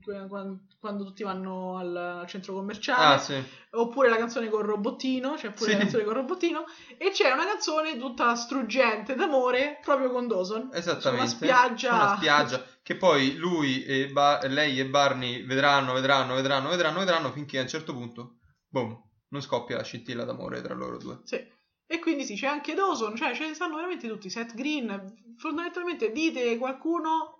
quando, 0.79 1.03
tutti 1.03 1.23
vanno 1.23 1.77
al, 1.77 2.25
centro 2.27 2.53
commerciale 2.53 3.15
Ah, 3.15 3.17
sì. 3.17 3.41
oppure 3.71 4.07
la 4.07 4.17
canzone 4.17 4.49
con 4.49 4.61
robottino, 4.61 5.33
c'è 5.33 5.51
pure 5.51 5.71
Sì. 5.71 5.75
la 5.77 5.81
canzone 5.81 6.03
con 6.03 6.13
robottino, 6.13 6.65
e 6.97 7.09
c'è 7.09 7.31
una 7.31 7.45
canzone 7.45 7.97
tutta 7.97 8.35
struggente 8.35 9.15
d'amore 9.15 9.79
proprio 9.81 10.11
con 10.11 10.27
Dawson. 10.27 10.69
Esattamente. 10.73 11.01
Su 11.01 11.09
una 11.15 11.25
spiaggia. 11.27 11.93
Una 11.93 12.15
spiaggia. 12.17 12.65
Che 12.83 12.95
poi 12.95 13.35
lui 13.35 13.83
e 13.83 14.09
Ba- 14.11 14.39
lei 14.47 14.79
e 14.79 14.85
Barney 14.85 15.43
vedranno, 15.43 15.93
vedranno, 15.93 16.35
vedranno, 16.35 16.69
vedranno, 16.69 16.99
vedranno 16.99 17.31
finché 17.31 17.57
a 17.57 17.61
un 17.61 17.67
certo 17.67 17.93
punto, 17.93 18.35
boom, 18.67 18.95
non 19.29 19.41
scoppia 19.41 19.77
la 19.77 19.83
scintilla 19.83 20.23
d'amore 20.23 20.61
tra 20.61 20.75
loro 20.75 20.97
due. 20.97 21.19
Sì. 21.23 21.43
E 21.85 21.99
quindi 21.99 22.25
sì, 22.25 22.35
c'è 22.35 22.47
anche 22.47 22.73
Dawson, 22.75 23.15
cioè 23.15 23.33
ce 23.33 23.47
ne 23.47 23.53
stanno 23.55 23.75
veramente 23.75 24.07
tutti, 24.07 24.29
Seth 24.29 24.53
Green, 24.53 25.35
fondamentalmente 25.37 26.11
dite 26.11 26.57
qualcuno 26.57 27.32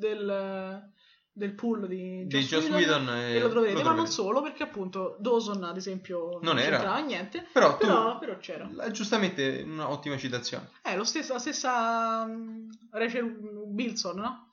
del, 0.00 0.90
del 1.32 1.52
pool 1.54 1.86
di 1.86 2.26
Di 2.26 2.40
Joss 2.40 2.68
Whedon, 2.68 3.06
Whedon 3.06 3.08
e 3.16 3.34
e 3.36 3.40
lo 3.40 3.48
troverete, 3.48 3.82
lo 3.82 3.88
ma 3.88 3.94
non 3.94 4.06
solo, 4.08 4.42
perché 4.42 4.62
appunto 4.64 5.16
Dawson 5.20 5.62
ad 5.62 5.76
esempio 5.76 6.38
Non 6.42 6.58
era. 6.58 6.70
c'entrava 6.78 6.98
niente, 7.00 7.46
Però 7.52 7.76
tu- 7.76 7.86
però, 7.86 8.18
però 8.18 8.36
c'era. 8.38 8.68
La- 8.72 8.90
Giustamente 8.90 9.62
un'ottima 9.64 10.16
citazione. 10.16 10.70
È 10.82 10.96
lo 10.96 11.04
stesso, 11.04 11.34
la 11.34 11.38
stessa 11.38 12.24
um, 12.26 12.66
Rachel 12.90 13.26
Bilson, 13.68 14.16
no? 14.18 14.48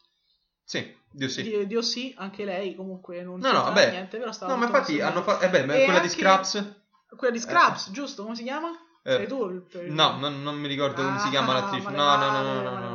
Sì, 0.63 0.95
Dio 1.09 1.29
sì. 1.29 1.41
Di, 1.43 1.65
di 1.65 1.75
OC, 1.77 2.13
anche 2.17 2.43
lei 2.43 2.75
comunque 2.75 3.23
non 3.23 3.39
No, 3.39 3.51
no, 3.53 3.63
vabbè. 3.63 3.89
niente, 3.89 4.17
però 4.17 4.31
stava 4.33 4.51
No, 4.53 4.59
ma 4.59 4.65
infatti 4.65 4.99
hanno 4.99 5.23
fatto... 5.23 5.45
Eh 5.45 5.49
beh, 5.49 5.65
ma 5.65 5.73
quella 5.79 5.99
di 5.99 6.09
Scraps... 6.09 6.75
Quella 7.15 7.33
di 7.33 7.39
Scraps, 7.39 7.91
giusto? 7.91 8.23
Come 8.23 8.35
si 8.35 8.43
chiama? 8.43 8.69
eh, 9.03 9.15
Sei 9.15 9.27
tu? 9.27 9.47
il- 9.49 9.93
no, 9.93 10.17
non, 10.17 10.43
non 10.43 10.57
mi 10.57 10.67
ricordo 10.67 11.01
come 11.01 11.17
si 11.19 11.29
chiama 11.29 11.53
Ah, 11.55 11.61
l'attrice. 11.61 11.89
male, 11.89 11.95
No, 11.95 12.17
no, 12.17 12.29
no, 12.31 12.61
no, 12.61 12.61
no, 12.61 12.86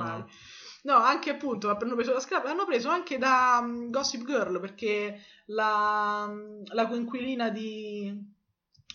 no, 0.82 0.94
anche 0.96 1.30
appunto 1.30 1.70
hanno 1.70 1.94
preso 1.94 2.12
da 2.12 2.20
Scrap, 2.20 2.46
hanno 2.46 2.64
preso 2.64 2.88
anche 2.88 3.18
da 3.18 3.58
um, 3.60 3.90
Gossip 3.90 4.24
Girl 4.24 4.60
perché 4.60 5.20
la, 5.46 6.32
la 6.72 6.86
coinquilina 6.86 7.48
di, 7.50 8.12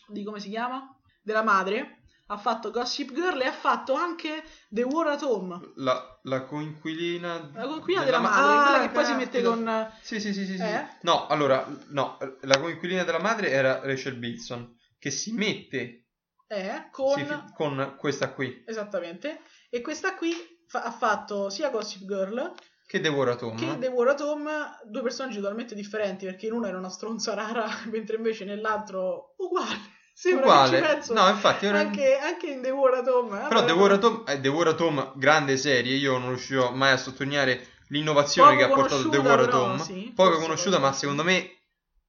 di 0.08 0.24
come 0.24 0.40
si 0.40 0.50
chiama? 0.50 0.96
Della 1.22 1.44
madre 1.44 2.02
ha 2.28 2.38
fatto 2.38 2.72
Gossip 2.72 3.14
Girl 3.14 3.40
e 3.42 3.46
ha 3.46 3.54
fatto 3.54 3.94
anche 3.94 4.44
The 4.70 4.84
War 4.84 5.08
at 5.08 5.22
Home. 5.22 5.74
La, 5.76 6.20
la 6.24 6.44
coinquilina... 6.44 7.52
La 7.54 7.68
coinquilina 7.68 8.04
della, 8.04 8.20
ma- 8.20 8.30
madre, 8.30 8.58
Ah, 8.58 8.64
quella 8.64 8.88
che 8.88 8.94
poi 8.94 9.06
si 9.06 9.14
mette 9.14 9.42
con 9.44 9.92
Sì, 10.02 10.20
sì, 10.20 10.34
sì, 10.34 10.46
sì, 10.46 10.58
sì. 10.58 10.64
Eh? 10.64 10.88
No, 11.02 11.28
allora, 11.28 11.66
no, 11.90 12.18
la 12.42 12.60
coinquilina 12.60 13.04
della 13.04 13.20
madre 13.20 13.50
era 13.50 13.80
Rachel 13.82 14.16
Bilson, 14.16 14.78
che 15.00 15.10
si 15.10 15.32
mette 15.32 16.08
eh, 16.48 16.88
con 16.92 17.18
si 17.18 17.26
con 17.56 17.96
questa 17.98 18.34
qui, 18.34 18.64
esattamente. 18.66 19.42
E 19.70 19.82
questa 19.82 20.16
qui 20.16 20.34
fa- 20.68 20.84
ha 20.84 20.92
fatto 20.92 21.50
sia 21.50 21.70
Gossip 21.70 22.06
Girl 22.06 22.54
che 22.86 23.02
devora 23.02 23.36
Tom. 23.36 23.56
che 23.58 23.66
at 24.12 24.22
Home, 24.22 24.52
due 24.86 25.02
personaggi 25.02 25.36
totalmente 25.38 25.76
differenti 25.76 26.26
perché 26.26 26.46
in 26.48 26.54
uno 26.54 26.68
era 26.68 26.78
una 26.78 26.90
stronza 26.90 27.34
rara, 27.34 27.66
mentre 27.92 28.16
invece 28.16 28.46
nell'altro 28.46 29.34
uguale. 29.38 29.96
Che 30.20 30.34
Uguale. 30.34 30.80
penso, 30.80 31.14
No, 31.14 31.30
infatti, 31.30 31.68
ora- 31.68 31.78
anche, 31.78 32.18
anche 32.18 32.48
in 32.48 32.66
at 32.66 33.08
Home. 33.08 33.40
eh, 33.44 33.48
Però 33.50 33.64
Devora 33.64 34.00
Tom, 34.00 34.24
eh, 34.26 34.40
Devora 34.40 34.74
Tom, 34.74 35.12
grande 35.16 35.58
serie, 35.58 35.96
io 35.96 36.18
non 36.18 36.30
riuscirò 36.30 36.72
mai 36.72 36.92
a 36.94 36.98
sottolineare 36.98 37.68
l'innovazione 37.90 38.56
Poco 38.56 38.58
che 38.58 38.72
ha 38.72 38.76
portato 38.76 39.10
Devora 39.10 39.46
Tom. 39.48 39.78
sì, 39.78 40.12
Poco 40.16 40.40
conosciuta, 40.40 40.80
ma 40.80 40.92
secondo 40.92 41.24
me 41.24 41.57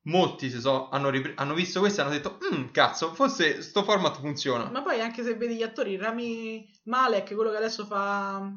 molti 0.09 0.51
so, 0.51 0.89
hanno, 0.89 1.11
ripre- 1.11 1.35
hanno 1.37 1.55
visto 1.55 1.81
questo 1.81 2.01
e 2.01 2.05
hanno 2.05 2.13
detto, 2.13 2.39
"Mm, 2.53 2.69
cazzo, 2.71 3.15
forse 3.15 3.63
sto 3.63 3.83
format 3.83 4.19
funziona. 4.19 4.69
Ma 4.71 4.83
poi 4.83 5.01
anche 5.01 5.23
se 5.23 5.35
vedi 5.35 5.55
gli 5.57 5.63
attori, 5.63 5.97
Rami 5.97 6.69
Malek, 6.85 7.35
quello 7.35 7.51
che 7.51 7.57
adesso 7.57 7.85
fa 7.87 8.51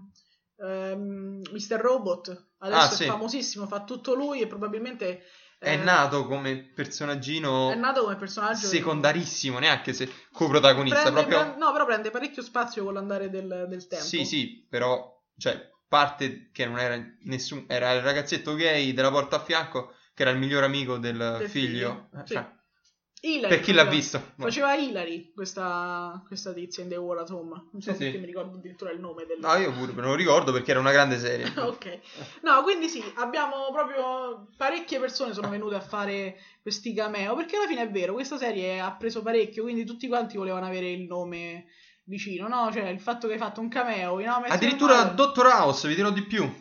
ehm, 0.57 1.41
Mr. 1.51 1.79
Robot, 1.79 2.49
adesso 2.59 2.79
Ah, 2.79 2.91
è 2.91 2.95
sì. 2.95 3.05
famosissimo, 3.05 3.67
fa 3.67 3.83
tutto 3.83 4.13
lui 4.13 4.41
e 4.41 4.47
probabilmente 4.47 5.23
È 5.57 5.73
eh, 5.73 5.77
nato 5.77 6.25
come 6.25 6.57
personaggino 6.73 7.71
è 7.71 7.75
nato 7.75 8.01
come 8.03 8.15
personaggio 8.15 8.65
secondarissimo, 8.65 9.59
neanche 9.59 9.93
se 9.93 10.09
coprotagonista, 10.31 11.11
prende, 11.11 11.25
proprio... 11.25 11.55
no, 11.57 11.71
però 11.71 11.85
prende 11.85 12.09
parecchio 12.09 12.41
spazio 12.41 12.83
con 12.83 12.93
l'andare 12.95 13.29
del, 13.29 13.65
del 13.69 13.87
tempo. 13.87 14.05
Sì, 14.05 14.25
sì, 14.25 14.65
però, 14.67 15.21
cioè, 15.37 15.69
parte 15.87 16.49
che 16.51 16.65
non 16.65 16.79
era 16.79 16.99
nessun... 17.25 17.65
Era 17.67 17.91
il 17.91 18.01
ragazzetto 18.01 18.55
gay 18.55 18.93
della 18.93 19.11
porta 19.11 19.35
a 19.35 19.43
fianco, 19.43 19.93
che 20.21 20.27
era 20.27 20.31
il 20.31 20.37
miglior 20.37 20.63
amico 20.63 20.97
del, 20.97 21.35
Del 21.39 21.49
figlio. 21.49 22.07
figlio, 22.11 22.21
Eh, 22.21 22.27
sì. 22.27 22.33
cioè, 22.33 22.49
Hilary, 23.23 23.49
per 23.55 23.59
chi 23.59 23.71
l'ha 23.73 23.83
visto. 23.85 24.31
Faceva 24.37 24.73
Hilary 24.73 25.31
questa, 25.33 26.23
questa 26.25 26.53
tizia 26.53 26.81
in 26.81 26.89
The 26.89 26.95
War 26.95 27.19
at 27.19 27.29
Home. 27.29 27.69
Non 27.71 27.81
so 27.81 27.91
Sì, 27.91 27.97
perché 27.97 28.13
sì. 28.13 28.17
mi 28.19 28.25
ricordo 28.25 28.57
addirittura 28.57 28.91
il 28.91 28.99
nome 28.99 29.25
del... 29.27 29.37
No, 29.39 29.55
io 29.57 29.71
pure 29.73 29.91
me 29.93 30.01
lo 30.01 30.15
ricordo 30.15 30.51
perché 30.51 30.71
era 30.71 30.79
una 30.79 30.91
grande 30.91 31.19
serie. 31.19 31.45
ok. 31.55 31.99
No, 32.41 32.63
quindi 32.63 32.87
sì, 32.87 33.03
abbiamo 33.17 33.71
proprio 33.71 34.47
parecchie 34.57 34.99
persone 34.99 35.33
sono 35.33 35.49
venute 35.49 35.75
a 35.75 35.81
fare 35.81 36.37
questi 36.63 36.93
cameo, 36.95 37.35
perché 37.35 37.57
alla 37.57 37.67
fine 37.67 37.81
è 37.83 37.91
vero, 37.91 38.13
questa 38.13 38.37
serie 38.37 38.79
ha 38.79 38.91
preso 38.95 39.21
parecchio, 39.21 39.63
quindi 39.63 39.85
tutti 39.85 40.07
quanti 40.07 40.37
volevano 40.37 40.65
avere 40.65 40.89
il 40.89 41.03
nome 41.03 41.65
vicino, 42.05 42.47
no? 42.47 42.71
Cioè, 42.71 42.87
il 42.87 42.99
fatto 42.99 43.27
che 43.27 43.33
hai 43.33 43.39
fatto 43.39 43.61
un 43.61 43.69
cameo, 43.69 44.19
nome 44.19 44.47
Addirittura 44.47 45.03
Dottor 45.03 45.45
House, 45.45 45.87
vi 45.87 45.93
dirò 45.95 46.09
di 46.09 46.23
più. 46.23 46.51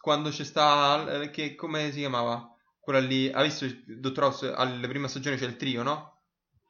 Quando 0.00 0.30
c'è 0.30 0.44
sta... 0.44 1.22
eh, 1.22 1.30
Che, 1.30 1.56
come 1.56 1.90
si 1.90 1.98
chiamava? 1.98 2.53
Quella 2.84 3.00
lì... 3.00 3.30
Ha 3.32 3.42
visto 3.42 3.64
il 3.64 3.82
Dottor 3.98 4.24
House? 4.24 4.52
Alla 4.52 4.86
prima 4.86 5.08
stagione 5.08 5.36
c'è 5.36 5.46
il 5.46 5.56
trio, 5.56 5.82
no? 5.82 6.12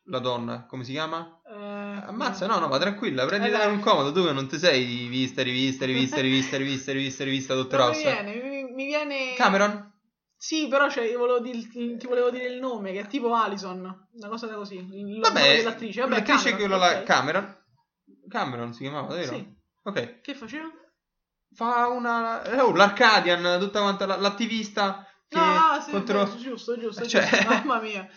La 0.05 0.19
donna, 0.21 0.67
come 0.67 0.85
si 0.85 0.93
chiama? 0.93 1.41
Ammazza, 2.07 2.47
no, 2.47 2.59
no, 2.59 2.69
ma 2.69 2.79
tranquilla, 2.79 3.25
prendi 3.25 3.49
Eh, 3.49 3.67
un 3.67 3.81
comodo, 3.81 4.13
tu 4.13 4.31
non 4.33 4.47
ti 4.49 4.59
sei 4.59 4.85
rivista, 4.85 5.43
rivista, 5.43 5.87
rivista, 5.87 6.21
rivista, 6.21 6.57
rivista, 6.57 6.93
rivista, 6.93 7.25
rivista, 7.25 7.55
Dottor 7.55 7.79
Non 7.79 7.89
mi 7.91 7.95
House. 7.95 8.11
viene, 8.11 8.43
mi, 8.43 8.73
mi 8.73 8.87
viene... 8.87 9.35
Cameron? 9.35 9.93
Sì, 10.37 10.69
però 10.69 10.91
cioè, 10.91 11.05
io 11.05 11.19
volevo 11.19 11.41
dir- 11.41 11.71
ti 11.99 12.07
volevo 12.07 12.31
dire 12.31 12.47
il 12.49 12.59
nome, 12.61 12.93
che 12.93 13.01
è 13.01 13.07
tipo 13.07 13.33
Alison, 13.35 13.79
una 14.13 14.29
cosa 14.29 14.47
da 14.47 14.57
così. 14.57 14.77
Il 14.77 15.21
Vabbè, 15.21 15.57
dell'attrice, 15.57 16.01
vabbè, 16.03 16.17
l'attrice 16.17 16.51
Cameron, 16.51 16.59
che 16.59 16.67
quella 16.69 16.77
là, 16.77 16.99
ok. 16.99 17.05
Cameron. 17.05 17.57
Cameron 18.29 18.73
si 18.75 18.81
chiamava, 18.83 19.15
vero? 19.15 19.33
Sì. 19.33 19.55
Ok. 19.85 20.21
Che 20.21 20.35
faceva? 20.35 20.71
Fa 21.55 21.87
una... 21.89 22.63
Oh, 22.63 22.73
l'Arcadian, 22.75 23.59
tutta 23.59 23.81
quanta 23.81 24.05
la- 24.05 24.17
l'attivista 24.17 25.07
No, 25.39 25.81
sì, 25.85 25.91
contro... 25.91 26.25
beh, 26.25 26.37
giusto, 26.39 26.79
giusto, 26.79 27.07
Cioè- 27.07 27.29
giusto, 27.29 27.49
mamma 27.49 27.81
mia. 27.81 28.09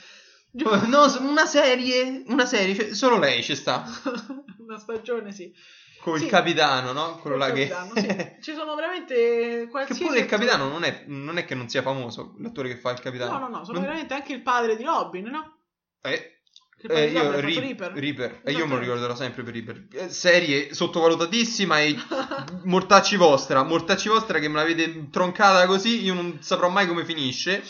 Giusto. 0.52 0.86
No, 0.88 1.06
una 1.30 1.46
serie, 1.46 2.24
una 2.28 2.46
serie, 2.46 2.74
cioè, 2.76 2.94
solo 2.94 3.18
lei 3.20 3.44
ci 3.44 3.56
sta. 3.56 3.84
Una 4.60 4.78
stagione, 4.80 5.32
sì. 5.32 5.54
Con 6.02 6.18
Sì. 6.18 6.26
il 6.26 6.30
capitano, 6.30 6.92
no? 6.94 7.18
Quello 7.20 7.38
là 7.38 7.52
che... 7.52 7.74
sì. 7.96 8.36
Ci 8.42 8.54
sono 8.54 8.76
veramente 8.76 9.14
che 9.16 9.68
qualsiasi... 9.70 10.04
pure 10.06 10.20
il 10.20 10.26
capitano 10.26 10.68
non 10.70 10.84
è, 10.84 11.04
non 11.08 11.38
è 11.38 11.46
che 11.46 11.56
non 11.56 11.68
sia 11.70 11.82
famoso, 11.82 12.36
l'attore 12.40 12.70
che 12.70 12.78
fa 12.78 12.92
il 12.92 13.00
capitano. 13.00 13.32
No, 13.32 13.48
no, 13.48 13.58
no, 13.58 13.64
sono 13.66 13.78
Non- 13.78 13.88
veramente 13.88 14.14
anche 14.14 14.34
il 14.34 14.42
padre 14.42 14.76
di 14.78 14.84
Robin, 14.84 15.26
no? 15.26 15.58
Eh, 16.02 16.10
Che 16.12 16.37
Eh, 16.80 17.08
io 17.08 17.40
Ri- 17.40 17.60
Reaper. 17.60 17.92
Reaper. 17.94 18.42
E 18.44 18.52
io 18.52 18.66
me 18.68 18.76
lo 18.76 18.80
Esattamente. 18.80 18.80
ricorderò 18.80 19.16
sempre 19.16 19.44
per 19.44 19.54
Reaper. 19.54 19.88
Eh, 19.94 20.10
Serie 20.10 20.74
sottovalutatissima 20.74 21.80
e 21.82 21.96
mortacci 22.66 23.16
vostra. 23.16 23.64
Mortacci 23.64 24.10
vostra 24.10 24.40
che 24.40 24.48
me 24.48 24.56
l'avete 24.56 25.10
troncata 25.10 25.66
così, 25.66 26.04
io 26.04 26.14
non 26.14 26.38
saprò 26.42 26.70
mai 26.70 26.88
come 26.88 27.04
finisce. 27.06 27.64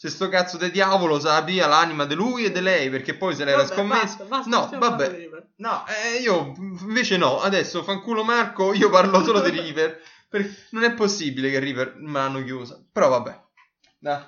Se 0.00 0.10
sto 0.10 0.28
cazzo 0.28 0.58
di 0.58 0.70
diavolo 0.70 1.18
sa 1.18 1.40
via 1.40 1.66
l'anima 1.66 2.04
di 2.04 2.14
lui 2.14 2.44
e 2.44 2.52
di 2.52 2.60
lei, 2.60 2.88
perché 2.88 3.14
poi 3.14 3.34
se 3.34 3.44
l'era 3.44 3.64
Vabbè, 3.64 3.84
basta, 3.84 4.24
no, 4.48 4.70
vabbè. 4.78 5.28
No, 5.56 5.84
eh, 5.88 6.20
io 6.20 6.54
invece 6.56 7.16
no. 7.16 7.40
Adesso 7.40 7.82
fanculo 7.82 8.22
Marco, 8.22 8.72
io 8.74 8.90
parlo 8.90 9.24
solo 9.24 9.40
di 9.40 9.50
Reaper. 9.58 10.00
perché 10.28 10.66
non 10.70 10.84
è 10.84 10.94
possibile 10.94 11.50
che 11.50 11.58
Reaper 11.58 11.94
me 11.98 12.12
l'hanno 12.12 12.44
chiusa. 12.44 12.80
Però 12.92 13.08
vabbè. 13.08 13.40
Dai. 13.98 14.22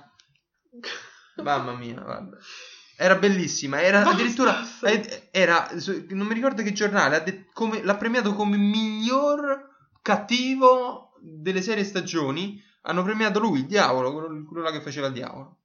Mamma 1.43 1.73
mia, 1.77 2.01
guarda. 2.01 2.37
Era 3.03 3.15
bellissima, 3.15 3.81
era 3.81 4.03
Basta, 4.03 4.15
addirittura 4.15 4.63
era 5.31 5.71
non 6.11 6.27
mi 6.27 6.35
ricordo 6.35 6.63
che 6.63 6.75
giornale 6.75 7.47
come- 7.55 7.83
l'ha 7.83 7.97
premiato 7.97 8.35
come 8.35 8.59
miglior 8.59 9.71
cattivo 10.03 11.15
delle 11.19 11.63
serie 11.63 11.85
stagioni. 11.85 12.63
Hanno 12.83 13.03
premiato 13.03 13.39
lui, 13.39 13.61
il 13.61 13.67
diavolo, 13.67 14.13
quello, 14.13 14.45
quello 14.45 14.63
là 14.63 14.71
che 14.71 14.83
faceva 14.83 15.07
il 15.07 15.15
diavolo. 15.15 15.61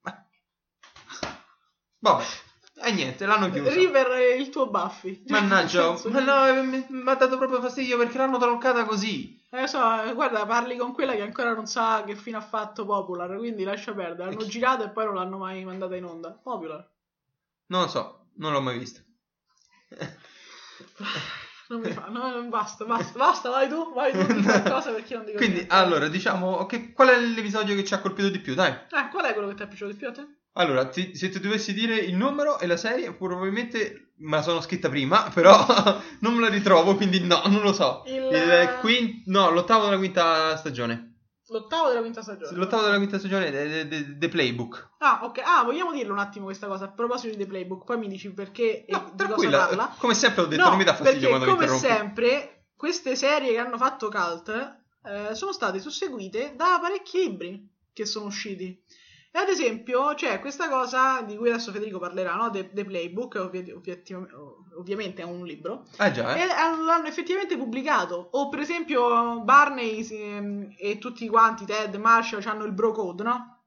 Vabbè, 1.99 2.23
e 2.83 2.91
niente, 2.93 3.25
l'hanno 3.25 3.49
chiuso. 3.49 3.69
River 3.69 4.07
è 4.07 4.33
il 4.35 4.47
tuo 4.47 4.69
Buffy. 4.69 5.23
Mannaggia, 5.27 5.91
ma 6.07 6.19
no, 6.21 6.47
eh, 6.47 6.61
mi, 6.61 6.85
mi 6.87 7.09
ha 7.09 7.15
dato 7.15 7.37
proprio 7.37 7.59
fastidio 7.59 7.97
perché 7.97 8.17
l'hanno 8.17 8.37
troncata 8.37 8.85
così. 8.85 9.37
Eh, 9.51 9.67
so, 9.67 10.03
eh, 10.03 10.13
guarda, 10.13 10.45
parli 10.45 10.77
con 10.77 10.93
quella 10.93 11.11
che 11.11 11.21
ancora 11.21 11.53
non 11.53 11.65
sa 11.65 12.03
che 12.05 12.15
fine 12.15 12.37
ha 12.37 12.41
fatto 12.41 12.85
Popular, 12.85 13.35
quindi 13.35 13.65
lascia 13.65 13.93
perdere. 13.93 14.29
Hanno 14.29 14.45
girato 14.45 14.85
e 14.85 14.89
poi 14.89 15.03
non 15.03 15.15
l'hanno 15.15 15.37
mai 15.37 15.65
mandata 15.65 15.97
in 15.97 16.05
onda. 16.05 16.31
Popular. 16.31 16.93
Non 17.67 17.81
lo 17.81 17.87
so, 17.87 18.27
non 18.37 18.51
l'ho 18.51 18.61
mai 18.61 18.77
vista. 18.79 19.01
Non 21.67 21.79
mi 21.81 21.89
fa, 21.91 22.05
no, 22.09 22.29
non 22.29 22.49
basta, 22.49 22.85
basta, 22.85 23.17
basta, 23.17 23.49
vai 23.49 23.67
tu, 23.67 23.91
vai 23.91 24.11
tu, 24.11 24.21
di 24.33 24.41
qualcosa 24.45 24.91
perché 24.91 25.15
non 25.15 25.25
dico 25.25 25.37
Quindi, 25.37 25.55
niente. 25.55 25.73
allora, 25.73 26.07
diciamo, 26.07 26.47
ok, 26.57 26.93
qual 26.93 27.07
è 27.07 27.19
l'episodio 27.19 27.73
che 27.73 27.83
ci 27.83 27.95
ha 27.95 28.01
colpito 28.01 28.29
di 28.29 28.37
più? 28.39 28.53
Dai. 28.53 28.69
Eh, 28.71 29.09
qual 29.09 29.25
è 29.25 29.33
quello 29.33 29.47
che 29.47 29.55
ti 29.55 29.63
è 29.63 29.67
piaciuto 29.67 29.91
di 29.91 29.97
più 29.97 30.07
a 30.07 30.11
te? 30.11 30.27
Allora, 30.57 30.87
ti- 30.89 31.15
se 31.15 31.29
ti 31.29 31.39
dovessi 31.39 31.73
dire 31.73 31.95
il 31.95 32.13
numero 32.15 32.59
e 32.59 32.67
la 32.67 32.77
serie, 32.77 33.11
probabilmente 33.13 34.11
me 34.17 34.35
la 34.37 34.41
sono 34.43 34.61
scritta 34.61 34.89
prima, 34.89 35.23
però 35.33 35.65
non 36.19 36.35
me 36.35 36.41
la 36.41 36.49
ritrovo, 36.49 36.95
quindi 36.95 37.19
no, 37.21 37.41
non 37.47 37.61
lo 37.63 37.73
so. 37.73 38.03
Il- 38.05 38.31
Il 38.31 38.77
quin- 38.81 39.23
no, 39.25 39.49
l'ottavo 39.49 39.85
della 39.85 39.97
quinta 39.97 40.55
stagione. 40.57 41.14
L'ottavo 41.49 41.89
della 41.89 41.99
quinta 42.01 42.21
stagione. 42.23 42.57
L'ottavo 42.57 42.83
della 42.83 42.97
quinta 42.97 43.19
stagione 43.19 43.47
è 43.51 43.87
The 44.17 44.29
Playbook. 44.29 44.89
Ah, 44.99 45.19
ok. 45.23 45.41
Ah, 45.43 45.63
vogliamo 45.63 45.91
dirlo 45.91 46.13
un 46.13 46.19
attimo 46.19 46.45
questa 46.45 46.65
cosa 46.67 46.85
a 46.85 46.91
proposito 46.91 47.35
di 47.35 47.43
The 47.43 47.47
Playbook, 47.49 47.83
poi 47.85 47.97
mi 47.99 48.07
dici 48.07 48.31
perché 48.33 48.85
e 48.85 48.91
No, 48.91 48.99
di 48.99 49.03
cosa 49.11 49.15
tranquilla, 49.25 49.65
parla. 49.67 49.95
come 49.99 50.13
sempre 50.15 50.41
ho 50.41 50.45
detto, 50.45 50.63
no, 50.63 50.69
non 50.69 50.77
mi 50.77 50.83
dà 50.83 50.95
fastidio 50.95 51.27
quando 51.29 51.45
come 51.45 51.65
interrompi. 51.65 51.87
sempre 51.87 52.65
queste 52.75 53.15
serie 53.15 53.51
che 53.51 53.57
hanno 53.59 53.77
fatto 53.77 54.09
cult 54.09 54.77
eh, 55.05 55.35
sono 55.35 55.51
state 55.53 55.79
susseguite 55.79 56.53
da 56.55 56.79
parecchi 56.81 57.19
libri 57.19 57.69
che 57.93 58.05
sono 58.05 58.25
usciti. 58.25 58.83
E 59.35 59.37
ad 59.37 59.49
esempio 59.49 60.13
c'è 60.13 60.39
questa 60.39 60.69
cosa 60.69 61.21
di 61.21 61.35
cui 61.35 61.49
adesso 61.49 61.73
Federico 61.73 61.99
parlerà, 61.99 62.35
no? 62.35 62.49
The, 62.51 62.71
The 62.71 62.85
Playbook, 62.85 63.35
ovvi- 63.35 63.69
ovvi- 63.69 64.03
ovviamente 64.77 65.23
è 65.23 65.25
un 65.25 65.43
libro, 65.45 65.85
Ah 65.97 66.09
già, 66.09 66.33
e 66.35 66.39
eh? 66.39 66.49
hanno- 66.51 66.85
l'hanno 66.85 67.07
effettivamente 67.07 67.57
pubblicato. 67.57 68.29
O 68.31 68.47
per 68.47 68.59
esempio 68.59 69.41
Barney 69.41 70.07
ehm, 70.09 70.75
e 70.77 70.99
tutti 70.99 71.27
quanti, 71.27 71.65
Ted, 71.65 71.93
Marshall, 71.95 72.45
hanno 72.45 72.63
il 72.63 72.71
bro 72.71 72.93
code, 72.93 73.23
no? 73.23 73.59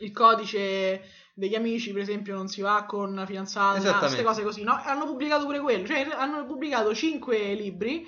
il 0.00 0.12
codice 0.12 1.02
degli 1.34 1.54
amici, 1.54 1.90
per 1.92 2.02
esempio, 2.02 2.36
non 2.36 2.48
si 2.48 2.60
va 2.60 2.84
con 2.84 3.24
fidanzata, 3.26 3.98
queste 3.98 4.22
cose 4.22 4.42
così, 4.42 4.62
no? 4.62 4.78
Hanno 4.84 5.06
pubblicato 5.06 5.46
pure 5.46 5.60
quello, 5.60 5.86
cioè 5.86 6.06
hanno 6.12 6.44
pubblicato 6.44 6.94
cinque 6.94 7.54
libri 7.54 8.06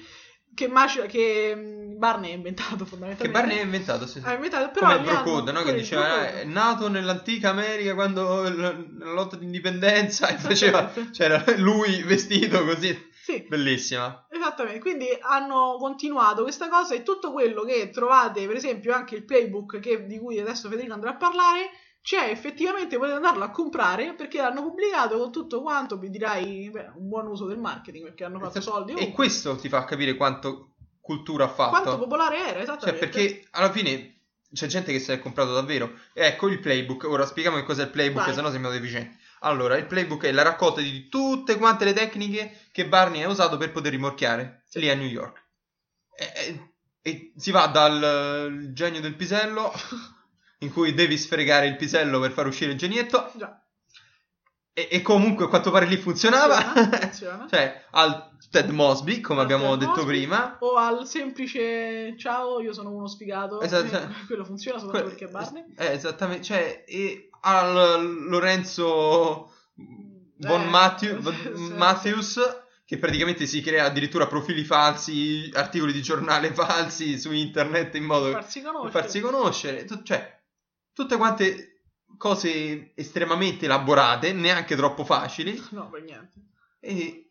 che, 0.55 0.69
Mash- 0.69 1.07
che 1.07 1.55
mm, 1.57 1.80
Barney 2.01 2.33
ha 2.33 2.35
inventato 2.35 2.77
Che 2.79 2.85
fondamentalmente. 2.87 3.39
Barney 3.39 3.59
ha 3.59 3.63
inventato, 3.63 4.07
sì, 4.07 4.21
sì. 4.21 4.27
ha 4.27 4.33
inventato, 4.33 4.71
però 4.71 4.87
Come 4.87 5.01
Brocode, 5.03 5.53
no? 5.53 5.63
Che 5.63 5.75
diceva, 5.75 6.29
eh, 6.31 6.41
è 6.41 6.45
nato 6.45 6.89
nell'antica 6.89 7.51
America 7.51 7.93
quando 7.95 8.43
l- 8.49 8.97
la 8.99 9.13
lotta 9.13 9.37
d'indipendenza 9.37 10.29
e 10.29 10.39
faceva, 10.39 10.91
c'era 11.13 11.45
lui 11.59 12.03
vestito 12.03 12.65
così, 12.65 13.09
Sì, 13.23 13.45
bellissima. 13.47 14.27
esattamente. 14.31 14.81
Quindi 14.81 15.07
hanno 15.21 15.77
continuato 15.79 16.43
questa 16.43 16.69
cosa 16.71 16.95
e 16.95 17.03
tutto 17.03 17.33
quello 17.33 17.65
che 17.65 17.91
trovate, 17.91 18.47
per 18.47 18.57
esempio, 18.57 18.95
anche 18.95 19.17
il 19.17 19.25
playbook 19.27 19.79
che- 19.79 20.07
di 20.07 20.19
cui 20.19 20.39
adesso 20.41 20.71
Federico 20.71 20.95
andrà 20.95 21.11
a 21.11 21.17
parlare, 21.17 21.69
c'è 22.03 22.31
effettivamente, 22.31 22.97
potete 22.97 23.17
andarlo 23.17 23.45
a 23.45 23.51
comprare 23.51 24.15
perché 24.15 24.39
l'hanno 24.39 24.63
pubblicato 24.63 25.19
con 25.19 25.31
tutto 25.31 25.61
quanto, 25.61 25.99
vi 25.99 26.09
dirai, 26.09 26.71
beh, 26.71 26.93
un 26.97 27.09
buon 27.09 27.27
uso 27.27 27.45
del 27.45 27.59
marketing 27.59 28.05
perché 28.05 28.25
hanno 28.25 28.39
fatto 28.39 28.63
soldi. 28.63 28.93
E 28.93 28.95
ovunque. 28.95 29.15
questo 29.15 29.57
ti 29.57 29.69
fa 29.69 29.85
capire 29.85 30.15
quanto 30.17 30.70
cultura 31.11 31.45
ha 31.45 31.49
fatto. 31.49 31.71
Quanto 31.71 31.99
popolare 31.99 32.37
era, 32.39 32.53
Cioè, 32.53 32.63
esattamente. 32.63 32.99
perché 33.09 33.47
alla 33.51 33.73
fine 33.73 34.21
c'è 34.53 34.67
gente 34.69 34.93
che 34.93 35.01
si 35.01 35.11
è 35.11 35.19
comprato 35.19 35.53
davvero. 35.53 35.93
Ecco 36.13 36.49
il 36.49 36.61
playbook. 36.61 37.05
Ora 37.05 37.27
spieghiamo 37.27 37.57
che 37.57 37.65
cos'è 37.65 37.83
il 37.83 37.91
playbook, 37.91 38.25
Vai. 38.27 38.35
sennò 38.35 38.51
sembra 38.51 38.71
deficiente. 38.71 39.19
Allora, 39.41 39.77
il 39.77 39.87
playbook 39.87 40.25
è 40.25 40.33
la 40.33 40.43
raccolta 40.43 40.81
di 40.81 41.09
tutte 41.09 41.57
quante 41.57 41.85
le 41.85 41.93
tecniche 41.95 42.67
che 42.73 42.87
Barney 42.87 43.23
ha 43.23 43.29
usato 43.29 43.57
per 43.57 43.73
poter 43.73 43.91
rimorchiare 43.93 44.63
Sì. 44.69 44.79
lì 44.81 44.89
a 44.91 44.95
New 44.95 45.09
York. 45.09 45.43
E, 46.17 46.73
e- 47.03 47.33
si 47.37 47.51
va 47.51 47.67
dal 47.67 48.71
genio 48.73 49.01
del 49.01 49.17
pisello, 49.17 49.73
in 50.61 50.71
cui 50.73 50.95
devi 50.95 51.17
sfregare 51.19 51.67
il 51.67 51.77
pisello 51.77 52.21
per 52.21 52.31
far 52.33 52.47
uscire 52.47 52.73
il 52.73 52.79
genietto, 52.79 53.33
Già, 53.37 53.61
e, 54.73 54.89
e 54.91 55.03
comunque 55.03 55.45
a 55.45 55.49
quanto 55.49 55.71
pare 55.71 55.87
lì 55.87 55.97
funzionava. 55.97 56.57
funziona, 56.61 56.99
funziona. 57.01 57.47
cioè, 57.49 57.85
al 57.93 58.29
Ted 58.51 58.71
Mosby, 58.71 59.21
come 59.21 59.39
Al 59.41 59.45
abbiamo 59.45 59.71
Ted 59.71 59.79
detto 59.81 59.91
Mosby. 60.03 60.07
prima. 60.07 60.57
O 60.61 60.75
al 60.77 61.07
semplice 61.07 62.15
ciao, 62.19 62.61
io 62.61 62.73
sono 62.73 62.91
uno 62.91 63.07
sfigato. 63.09 63.61
Esatto. 63.61 64.13
Quello 64.27 64.45
funziona 64.45 64.79
soltanto 64.79 65.03
Que- 65.07 65.15
perché 65.17 65.27
è 65.27 65.31
Barney. 65.31 65.65
Eh, 65.77 65.93
esattamente, 65.93 66.43
cioè, 66.45 66.85
e 66.87 67.29
al 67.43 68.27
Lorenzo 68.29 69.53
Von 69.75 70.61
Eh, 70.63 70.69
Matthew- 70.69 71.21
sì, 71.55 71.65
sì. 71.67 71.73
Matthews, 71.75 72.41
che 72.85 72.99
praticamente 72.99 73.47
si 73.47 73.61
crea 73.61 73.85
addirittura 73.85 74.27
profili 74.27 74.65
falsi, 74.65 75.51
articoli 75.55 75.93
di 75.93 76.03
giornale 76.03 76.53
falsi 76.55 77.19
su 77.19 77.31
internet 77.33 77.95
in 77.95 78.05
modo 78.05 78.25
Per 78.33 78.43
farsi 78.43 78.61
conoscere. 78.63 78.91
farsi 78.91 79.21
conoscere, 79.21 79.87
cioè, 80.03 80.41
tutte 80.93 81.17
quante 81.17 81.70
cose 82.21 82.93
estremamente 82.97 83.65
elaborate, 83.65 84.35
neanche 84.35 84.77
troppo 84.77 85.05
facili, 85.07 85.59
No, 85.73 85.89
per 85.89 86.03
niente. 86.03 86.35
e, 86.81 87.31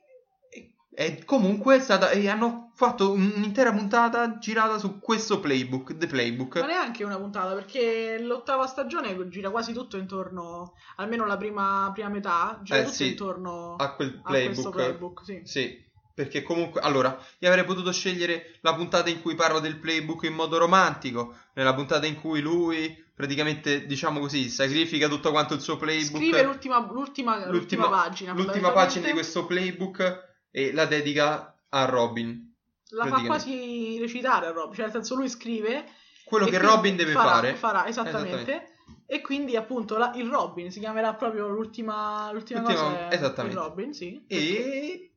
e- 0.50 0.74
e 0.96 1.24
comunque 1.26 1.76
è 1.76 1.80
stata, 1.80 2.10
e 2.10 2.28
hanno 2.28 2.72
fatto 2.74 3.12
un'intera 3.12 3.72
puntata 3.72 4.40
girata 4.40 4.80
su 4.80 5.00
questo 5.00 5.40
playbook, 5.40 5.96
The 5.96 6.08
Playbook. 6.08 6.60
Ma 6.60 6.66
neanche 6.66 7.04
una 7.04 7.18
puntata, 7.18 7.54
perché 7.54 8.18
l'ottava 8.20 8.66
stagione 8.66 9.16
gira 9.30 9.52
quasi 9.52 9.74
tutto 9.74 9.98
intorno, 9.98 10.74
almeno 10.96 11.26
la 11.28 11.38
prima, 11.38 11.92
prima 11.94 12.10
metà, 12.10 12.60
gira 12.64 12.80
Eh, 12.80 12.84
tutto 12.84 12.96
sì. 12.96 13.10
intorno 13.10 13.76
a 13.76 13.94
quel 13.94 14.20
a 14.24 14.32
questo 14.32 14.70
playbook. 14.72 15.24
playbook. 15.24 15.24
Sì. 15.24 15.42
Sì, 15.44 15.89
perché 16.20 16.44
comunque, 16.44 16.82
allora, 16.82 17.18
io 17.40 17.48
avrei 17.48 17.64
potuto 17.64 17.94
scegliere 17.94 18.58
la 18.60 18.76
puntata 18.76 19.10
in 19.10 19.22
cui 19.22 19.36
parla 19.36 19.62
del 19.62 19.78
playbook 19.80 20.24
in 20.24 20.34
modo 20.34 20.58
romantico, 20.58 21.34
nella 21.54 21.74
puntata 21.74 22.06
in 22.08 22.16
cui 22.20 22.42
lui 22.42 22.94
praticamente, 23.16 23.86
diciamo 23.86 24.20
così, 24.20 24.50
sacrifica 24.50 25.08
tutto 25.08 25.32
quanto 25.32 25.54
il 25.54 25.62
suo 25.62 25.78
playbook, 25.78 26.18
Scrive 26.18 26.44
l'ultima, 26.44 26.80
l'ultima, 26.92 27.36
l'ultima 27.38 27.52
l'ultima- 27.52 27.90
pagina. 27.90 28.34
l'ultima 28.34 28.72
pagina 28.72 29.06
di 29.08 29.14
questo 29.14 29.46
playbook 29.46 30.28
e 30.52 30.74
la 30.74 30.86
dedica 30.86 31.56
a 31.70 31.86
Robin. 31.86 32.54
La 32.90 33.06
fa 33.06 33.22
quasi 33.22 33.98
recitare 33.98 34.48
a 34.48 34.52
Rob, 34.52 34.74
cioè 34.74 34.84
nel 34.84 34.92
senso 34.92 35.16
lui 35.16 35.30
scrive 35.30 35.86
Quello 36.26 36.48
che 36.48 36.58
Robin 36.58 36.98
deve 36.98 37.14
farà, 37.14 37.30
fare. 37.30 37.56
Farà, 37.56 37.88
esattamente. 37.88 38.74
E 39.06 39.22
quindi 39.22 39.56
appunto 39.56 39.98
la- 39.98 40.12
il 40.16 40.28
Robin 40.30 40.70
si 40.70 40.80
chiamerà 40.80 41.14
proprio 41.14 41.48
l'ultima, 41.48 42.30
l'ultima, 42.34 42.60
L'ultima- 42.60 42.82
cosa. 42.82 43.12
Esattamente. 43.12 43.58
Il 43.58 43.64
Robin, 43.64 43.94
sì. 43.94 44.24
E 44.28 45.09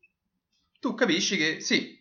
tu 0.83 0.95
capisci 0.95 1.37
che 1.37 1.61
sì, 1.61 1.97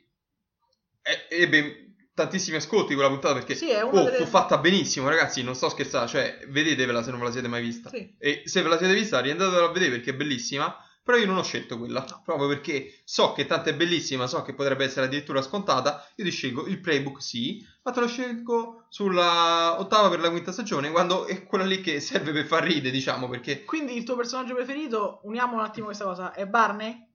ebbe 1.30 1.94
tantissimi 2.16 2.58
ascolti 2.58 2.96
quella 2.96 3.10
puntata 3.10 3.36
perché 3.36 3.54
Sì, 3.54 3.70
oh, 3.72 3.92
delle- 3.92 4.18
fu 4.18 4.26
fatta 4.26 4.58
benissimo, 4.58 5.08
ragazzi, 5.08 5.44
non 5.44 5.54
sto 5.54 5.70
scherzando, 5.70 6.08
cioè 6.08 6.40
vedetevela 6.48 7.04
se 7.04 7.12
non 7.12 7.20
ve 7.20 7.26
la 7.26 7.32
siete 7.32 7.48
mai 7.48 7.62
vista. 7.62 7.90
Sì. 7.90 8.16
E 8.18 8.42
se 8.46 8.64
ve 8.64 8.70
la 8.70 8.78
siete 8.80 8.96
vista, 8.96 9.20
riandatela 9.20 9.66
a 9.66 9.72
vedere 9.72 9.92
perché 9.92 10.10
è 10.12 10.16
bellissima. 10.16 10.76
Però 11.04 11.18
io 11.18 11.26
non 11.26 11.38
ho 11.38 11.44
scelto 11.44 11.80
quella, 11.80 12.06
No. 12.08 12.22
proprio 12.24 12.48
perché 12.48 13.02
so 13.06 13.34
che 13.34 13.48
tanto 13.48 13.70
è 13.70 13.76
bellissima, 13.76 14.28
so 14.28 14.44
che 14.44 14.54
potrebbe 14.54 14.86
essere 14.86 15.08
addirittura 15.08 15.42
scontata. 15.42 16.08
Io 16.18 16.24
ti 16.24 16.30
scelgo 16.30 16.68
il 16.68 16.80
playbook, 16.80 17.20
sì, 17.22 17.66
ma 17.82 17.92
te 17.92 18.00
lo 18.02 18.08
scelgo 18.08 18.86
sulla 18.88 19.80
ottava 19.80 20.10
per 20.10 20.20
la 20.20 20.30
quinta 20.30 20.52
stagione, 20.52 20.92
quando 20.92 21.26
è 21.26 21.44
quella 21.44 21.66
lì 21.66 21.82
che 21.82 22.00
serve 22.00 22.32
per 22.32 22.46
far 22.46 22.64
ridere, 22.64 22.92
diciamo, 22.92 23.28
perché 23.28 23.64
Quindi 23.64 23.98
il 23.98 24.04
tuo 24.04 24.16
personaggio 24.16 24.54
preferito, 24.54 25.22
uniamo 25.24 25.56
un 25.56 25.62
attimo 25.62 25.86
questa 25.88 26.04
cosa, 26.06 26.34
è 26.34 26.46
Barney? 26.46 27.10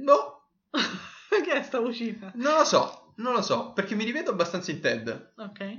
No, 0.00 0.48
Perché 1.28 1.52
è 1.52 1.62
sta 1.62 1.80
vocina? 1.80 2.30
non 2.36 2.58
lo 2.58 2.64
so, 2.64 3.12
non 3.16 3.32
lo 3.32 3.42
so, 3.42 3.72
perché 3.72 3.94
mi 3.94 4.04
rivedo 4.04 4.30
abbastanza 4.30 4.70
in 4.70 4.80
Ted. 4.80 5.32
Ok. 5.36 5.78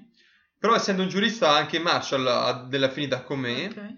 Però 0.57 0.75
essendo 0.75 1.01
un 1.03 1.09
giurista 1.09 1.51
anche 1.51 1.79
Marshall 1.79 2.25
ha 2.27 2.65
delle 2.67 2.85
affinità 2.87 3.21
con 3.21 3.39
me. 3.39 3.65
ok. 3.67 3.93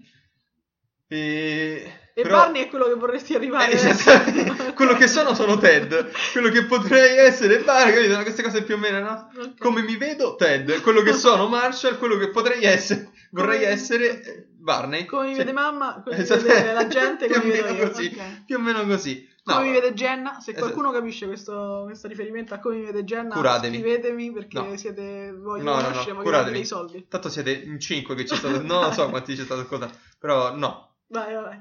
E, 1.10 1.90
E 2.14 2.22
però- 2.22 2.36
Barney 2.40 2.64
è 2.64 2.68
quello 2.68 2.84
che 2.86 2.94
vorresti 2.94 3.34
arrivare 3.34 3.72
Eh, 3.72 3.74
esattamente. 3.76 4.72
quello 4.74 4.94
che 4.94 5.06
sono 5.08 5.34
sono 5.34 5.56
Ted. 5.56 6.10
Quello 6.32 6.50
che 6.50 6.64
potrei 6.66 7.16
essere 7.16 7.60
Barney, 7.60 7.94
capito? 7.94 8.20
Queste 8.22 8.42
cose 8.42 8.62
più 8.62 8.74
o 8.74 8.78
meno, 8.78 9.00
no? 9.00 9.30
Ok. 9.38 9.58
Come 9.58 9.80
mi 9.82 9.96
vedo 9.96 10.34
Ted. 10.36 10.80
Quello 10.82 11.00
che 11.02 11.14
sono 11.14 11.48
Marshall, 11.48 11.96
quello 11.98 12.18
che 12.18 12.28
potrei 12.28 12.62
essere, 12.62 13.10
vorrei 13.30 13.60
Come- 13.60 13.70
essere 13.70 14.22
eh, 14.22 14.46
Barney. 14.58 15.06
Come 15.06 15.28
mi 15.28 15.32
Sì. 15.32 15.38
vede 15.38 15.52
mamma, 15.52 16.02
come 16.04 16.16
Esatto. 16.18 16.42
vede 16.42 16.72
la 16.72 16.86
gente, 16.88 17.26
più 17.30 17.40
o 17.40 17.44
meno 17.44 17.74
così. 17.88 18.06
Ok. 18.14 18.44
Più 18.44 18.56
o 18.56 18.60
meno 18.60 18.84
così. 18.86 19.26
No, 19.52 19.58
Come 19.58 19.66
mi 19.68 19.72
vede 19.80 19.94
Jenna, 19.94 20.40
se 20.40 20.50
Esatto. 20.50 20.66
qualcuno 20.66 20.92
capisce 20.92 21.26
questo, 21.26 21.82
questo 21.86 22.06
riferimento 22.08 22.54
a 22.54 22.58
come 22.58 22.76
mi 22.76 22.84
vede 22.84 23.04
Jenna, 23.04 23.34
Curatevi. 23.34 23.76
scrivetemi 23.78 24.32
perché 24.32 24.60
No. 24.60 24.76
siete 24.76 25.32
voglio 25.32 25.62
No, 25.62 25.70
no, 25.70 25.76
no, 25.76 25.82
conoscere, 25.82 26.12
voglio 26.12 26.24
curatevi. 26.24 26.52
dei 26.56 26.64
soldi. 26.66 27.06
Tanto 27.08 27.28
siete 27.28 27.50
in 27.52 27.78
5 27.80 28.14
che 28.14 28.24
c'è 28.24 28.36
stato. 28.36 28.60
Non 28.62 28.82
lo 28.84 28.92
so 28.92 29.08
quanti 29.08 29.34
c'è 29.34 29.44
stato 29.44 29.60
ascoltato. 29.62 29.96
Però 30.18 30.54
no. 30.54 30.96
Vai, 31.08 31.34
vai. 31.34 31.58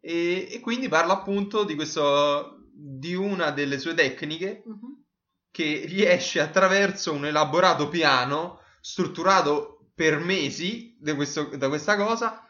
E, 0.00 0.48
e 0.50 0.60
quindi 0.60 0.88
parla 0.88 1.12
appunto 1.14 1.64
di 1.64 1.74
questo. 1.74 2.54
di 2.80 3.14
una 3.14 3.50
delle 3.50 3.78
sue 3.80 3.94
tecniche 3.94 4.62
Mhm. 4.64 5.02
che 5.50 5.82
riesce 5.86 6.40
attraverso 6.40 7.12
un 7.12 7.26
elaborato 7.26 7.88
piano 7.88 8.60
strutturato 8.80 9.90
per 9.94 10.20
mesi 10.20 10.96
da, 11.00 11.16
questo- 11.16 11.50
da 11.56 11.66
questa 11.68 11.96
cosa 11.96 12.48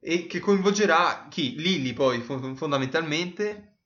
e 0.00 0.26
che 0.26 0.40
coinvolgerà 0.40 1.28
chi? 1.30 1.54
Lily 1.56 1.92
poi 1.92 2.20
fon- 2.20 2.56
fondamentalmente 2.56 3.79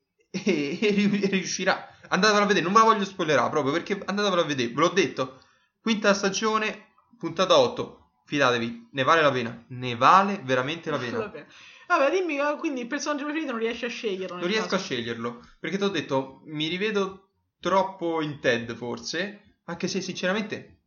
e, 0.45 0.79
e 0.81 0.91
ri- 0.91 1.27
riuscirà. 1.27 1.89
Andatevela 2.09 2.45
a 2.45 2.49
vedere, 2.49 2.65
non 2.65 2.73
ve 2.75 2.79
la 2.81 2.85
voglio 2.85 3.05
spoilerare 3.05 3.51
proprio 3.51 3.73
perché 3.73 4.01
andatevela 4.05 4.43
a 4.43 4.45
vedere, 4.45 4.69
ve 4.73 4.81
l'ho 4.81 4.89
detto. 4.89 5.41
Quinta 5.81 6.13
stagione, 6.15 6.93
puntata 7.19 7.59
8. 7.59 8.01
Fidatevi, 8.27 8.89
ne 8.93 9.03
vale 9.03 9.21
la 9.21 9.31
pena. 9.31 9.65
Ne 9.69 9.97
vale 9.97 10.41
veramente 10.45 10.91
la 10.91 10.99
pena. 10.99 11.19
Vabbè. 11.25 11.47
Vabbè, 11.87 12.11
dimmi, 12.11 12.39
eh, 12.39 12.57
quindi 12.59 12.81
il 12.81 12.87
personaggio 12.87 13.25
preferito 13.25 13.51
non 13.53 13.61
riesci 13.61 13.85
a 13.85 13.89
sceglierlo. 13.89 14.37
Non 14.39 14.47
riesco 14.47 14.65
a 14.67 14.69
caso. 14.71 14.85
sceglierlo 14.85 15.47
perché 15.61 15.77
ti 15.77 15.85
ho 15.85 15.89
detto 15.89 16.41
mi 16.47 16.69
rivedo 16.69 17.29
troppo 17.61 18.23
in 18.23 18.41
Ted 18.41 18.75
forse, 18.75 19.59
anche 19.65 19.87
se 19.89 20.01
sinceramente 20.01 20.79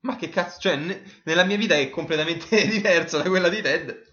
ma 0.00 0.16
che 0.16 0.28
cazzo, 0.30 0.60
cioè 0.60 0.76
ne- 0.76 1.02
nella 1.24 1.44
mia 1.44 1.56
vita 1.56 1.74
è 1.74 1.90
completamente 1.90 2.46
diversa 2.68 3.18
da 3.22 3.28
quella 3.28 3.48
di 3.48 3.60
Ted, 3.60 3.88
Eh, 3.90 4.06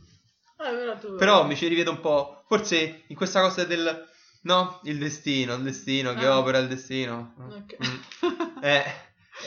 però, 0.57 0.97
tu... 0.97 1.15
però 1.15 1.45
mi 1.45 1.55
ci 1.55 1.67
rivedo 1.67 1.91
un 1.91 1.99
po', 2.01 2.43
forse 2.47 3.03
in 3.07 3.15
questa 3.15 3.39
cosa 3.41 3.63
del 3.63 4.05
no, 4.45 4.79
il 4.85 4.97
destino, 4.97 5.53
il 5.55 5.61
destino 5.63 6.13
che 6.15 6.25
Ah. 6.25 6.37
opera 6.39 6.57
il 6.57 6.67
destino. 6.67 7.35
Ok. 7.49 7.75
Mm. 7.85 8.33
Eh, 8.63 8.83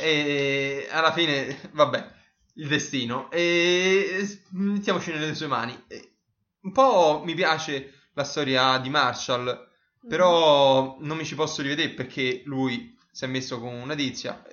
e 0.01 0.87
alla 0.91 1.13
fine, 1.13 1.59
vabbè, 1.73 2.13
il 2.55 2.69
destino. 2.69 3.31
E 3.31 4.39
mettiamoci 4.51 5.11
nelle 5.13 5.35
sue 5.35 5.47
mani. 5.49 5.77
E 5.89 6.13
Un 6.61 6.73
po' 6.73 7.23
mi 7.25 7.35
piace 7.35 7.95
la 8.13 8.25
storia 8.25 8.79
di 8.79 8.91
Marshall, 8.91 9.67
però 10.07 10.97
non 11.01 11.17
mi 11.17 11.25
ci 11.25 11.35
posso 11.35 11.63
rivedere 11.63 11.91
perché 11.91 12.43
lui 12.45 12.97
si 13.11 13.25
è 13.25 13.29
messo 13.29 13.59
con 13.61 13.73
una 13.73 13.95
tizia, 13.95 14.45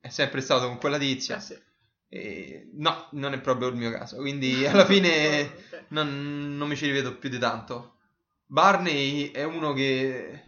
è 0.00 0.08
sempre 0.08 0.40
stato 0.40 0.66
con 0.68 0.78
quella 0.78 0.98
tizia. 0.98 1.36
Eh, 1.36 1.40
sì. 1.40 1.58
E 2.12 2.70
no, 2.74 3.08
non 3.12 3.32
è 3.34 3.40
proprio 3.40 3.68
il 3.68 3.76
mio 3.76 3.90
caso. 3.90 4.16
Quindi 4.16 4.64
alla 4.66 4.84
fine 4.86 5.40
Ok. 5.72 5.84
non, 5.88 6.56
non 6.56 6.68
mi 6.68 6.76
ci 6.76 6.86
rivedo 6.86 7.16
più 7.16 7.28
di 7.28 7.38
tanto. 7.38 7.96
Barney 8.50 9.30
è 9.30 9.44
uno 9.44 9.72
che 9.72 10.42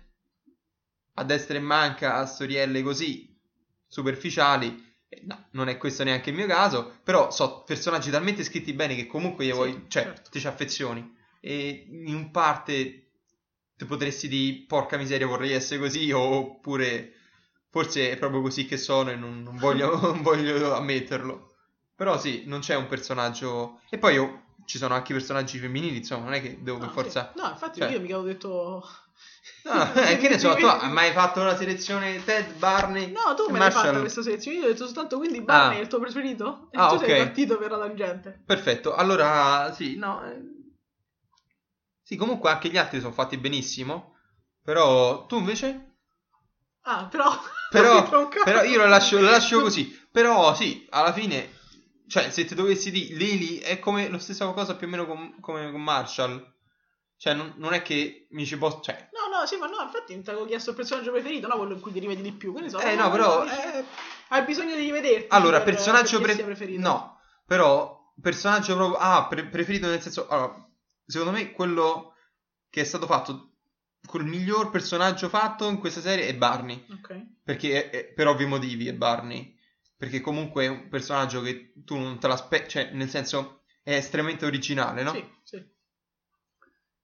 a 1.14 1.24
destra 1.24 1.56
e 1.56 1.60
manca 1.60 2.16
a 2.16 2.26
storielle 2.26 2.82
così 2.82 3.38
superficiali. 3.86 4.90
no, 5.24 5.48
non 5.52 5.68
è 5.68 5.76
questo 5.76 6.04
neanche 6.04 6.30
il 6.30 6.36
mio 6.36 6.46
caso, 6.46 6.98
però 7.02 7.30
so 7.30 7.62
personaggi 7.64 8.10
talmente 8.10 8.44
scritti 8.44 8.72
bene 8.72 8.94
che 8.94 9.06
comunque 9.06 9.44
gli 9.44 9.48
Sì, 9.48 9.54
vuoi, 9.54 9.84
cioè, 9.88 10.02
certo. 10.04 10.30
ti 10.30 10.40
ci 10.40 10.46
affezioni. 10.46 11.14
E 11.40 11.86
in 11.90 12.30
parte 12.30 13.10
ti 13.76 13.84
potresti 13.84 14.28
dire, 14.28 14.64
porca 14.66 14.96
miseria, 14.96 15.26
vorrei 15.26 15.52
essere 15.52 15.80
così, 15.80 16.10
oppure 16.12 17.12
forse 17.70 18.10
è 18.10 18.16
proprio 18.18 18.40
così 18.40 18.64
che 18.66 18.76
sono 18.76 19.10
e 19.10 19.16
non, 19.16 19.42
non 19.42 19.56
voglio, 19.56 19.98
non 20.00 20.22
voglio 20.22 20.74
ammetterlo. 20.74 21.50
Però 21.94 22.18
sì, 22.18 22.44
non 22.46 22.60
c'è 22.60 22.74
un 22.74 22.86
personaggio... 22.86 23.80
E 23.90 23.98
poi 23.98 24.14
io- 24.14 24.42
ci 24.72 24.78
sono 24.78 24.94
anche 24.94 25.12
personaggi 25.12 25.58
femminili, 25.58 25.98
insomma, 25.98 26.24
non 26.24 26.32
è 26.32 26.40
che 26.40 26.62
devo 26.62 26.78
per 26.78 26.86
No, 26.86 26.92
forza... 26.94 27.30
sì. 27.34 27.40
No, 27.42 27.50
infatti 27.50 27.78
cioè- 27.80 27.90
io 27.90 28.00
mica 28.00 28.16
ho 28.18 28.22
detto... 28.22 28.88
No, 29.64 29.92
eh, 29.94 30.16
che 30.16 30.28
ne 30.30 30.38
so, 30.38 30.54
tu 30.54 30.64
hai 30.64 30.90
mai 30.90 31.12
fatto 31.12 31.40
una 31.40 31.54
selezione 31.56 32.24
Ted, 32.24 32.54
Barney? 32.54 33.12
No, 33.12 33.34
tu 33.34 33.50
me 33.50 33.58
l'hai 33.58 33.70
fatta 33.70 33.98
questa 34.00 34.22
selezione. 34.22 34.56
Io 34.56 34.64
ho 34.64 34.68
detto 34.68 34.84
soltanto 34.86 35.18
quindi 35.18 35.42
Barney 35.42 35.76
Ah. 35.76 35.78
è 35.80 35.82
il 35.82 35.88
tuo 35.88 36.00
preferito? 36.00 36.68
E 36.70 36.78
Ah, 36.78 36.88
tu 36.88 36.94
ok. 36.94 37.04
sei 37.04 37.16
partito 37.24 37.58
per 37.58 37.70
la 37.70 37.78
tangente. 37.78 38.42
Perfetto, 38.46 38.94
allora 38.94 39.70
sì, 39.74 39.96
no. 39.96 40.24
eh, 40.24 40.40
Sì, 42.02 42.16
comunque 42.16 42.50
anche 42.50 42.68
gli 42.70 42.78
altri 42.78 43.00
sono 43.00 43.12
fatti 43.12 43.36
benissimo. 43.36 44.16
Però 44.64 45.26
tu 45.26 45.36
invece? 45.38 45.96
Ah, 46.82 47.06
però... 47.10 47.30
Però, 47.72 48.06
però 48.44 48.62
io 48.64 48.76
lo 48.78 48.86
lascio, 48.86 49.18
lo 49.18 49.30
lascio 49.30 49.60
così. 49.62 49.98
Però 50.10 50.54
sì, 50.54 50.86
alla 50.90 51.12
fine, 51.12 51.48
cioè, 52.12 52.30
se 52.30 52.44
ti 52.44 52.54
dovessi 52.54 52.90
dire 52.90 53.14
Lily 53.14 53.56
è 53.60 53.78
come 53.78 54.08
lo 54.08 54.18
stessa 54.18 54.46
cosa 54.52 54.76
più 54.76 54.86
o 54.86 54.90
meno 54.90 55.06
com- 55.06 55.40
come 55.40 55.70
con 55.70 55.82
Marshall. 55.82 56.50
Cioè, 57.16 57.32
non, 57.34 57.54
non 57.56 57.72
è 57.72 57.80
che 57.80 58.26
mi 58.32 58.44
ci 58.44 58.58
posso. 58.58 58.80
Cioè, 58.82 59.08
No, 59.12 59.38
no, 59.38 59.46
sì, 59.46 59.56
ma 59.56 59.66
no, 59.66 59.80
infatti 59.82 60.20
ti 60.20 60.28
avevo 60.28 60.44
chiesto 60.44 60.70
il 60.70 60.76
personaggio 60.76 61.10
preferito, 61.12 61.46
no 61.48 61.56
quello 61.56 61.72
in 61.72 61.80
cui 61.80 61.90
ti 61.92 62.00
rivedi 62.00 62.20
di 62.20 62.32
più. 62.32 62.52
Quindi 62.52 62.68
so, 62.68 62.80
Eh, 62.80 62.94
no, 62.96 63.10
però- 63.10 63.44
eh, 63.46 63.84
hai 64.28 64.42
bisogno 64.44 64.74
di 64.74 64.82
rivederti. 64.82 65.28
allora, 65.30 65.62
per- 65.62 65.72
personaggio 65.74 66.20
pre- 66.20 66.34
preferito. 66.36 66.80
No, 66.82 67.20
però, 67.46 68.12
personaggio 68.20 68.74
proprio. 68.74 68.98
Ah, 68.98 69.26
pre- 69.26 69.46
preferito 69.46 69.86
nel 69.86 70.02
senso. 70.02 70.28
Allora, 70.28 70.68
secondo 71.06 71.32
me 71.32 71.52
quello 71.52 72.14
che 72.68 72.82
è 72.82 72.84
stato 72.84 73.06
fatto. 73.06 73.52
Col 74.04 74.24
miglior 74.26 74.70
personaggio 74.70 75.28
fatto 75.28 75.68
in 75.68 75.78
questa 75.78 76.00
serie 76.00 76.26
è 76.26 76.34
Barney. 76.34 76.84
Ok. 76.90 77.22
Perché 77.44 77.88
è- 77.88 77.96
è- 77.96 78.04
per 78.12 78.26
ovvi 78.26 78.44
motivi 78.46 78.88
è 78.88 78.92
Barney. 78.94 79.56
Perché 80.02 80.20
comunque 80.20 80.64
è 80.64 80.68
un 80.68 80.88
personaggio 80.88 81.42
che 81.42 81.74
tu 81.84 81.96
non 81.96 82.18
te 82.18 82.26
l'aspetti. 82.26 82.70
Cioè, 82.70 82.90
nel 82.90 83.08
senso, 83.08 83.60
è 83.84 83.94
estremamente 83.94 84.44
originale, 84.44 85.04
no? 85.04 85.12
Sì, 85.12 85.24
sì. 85.44 85.64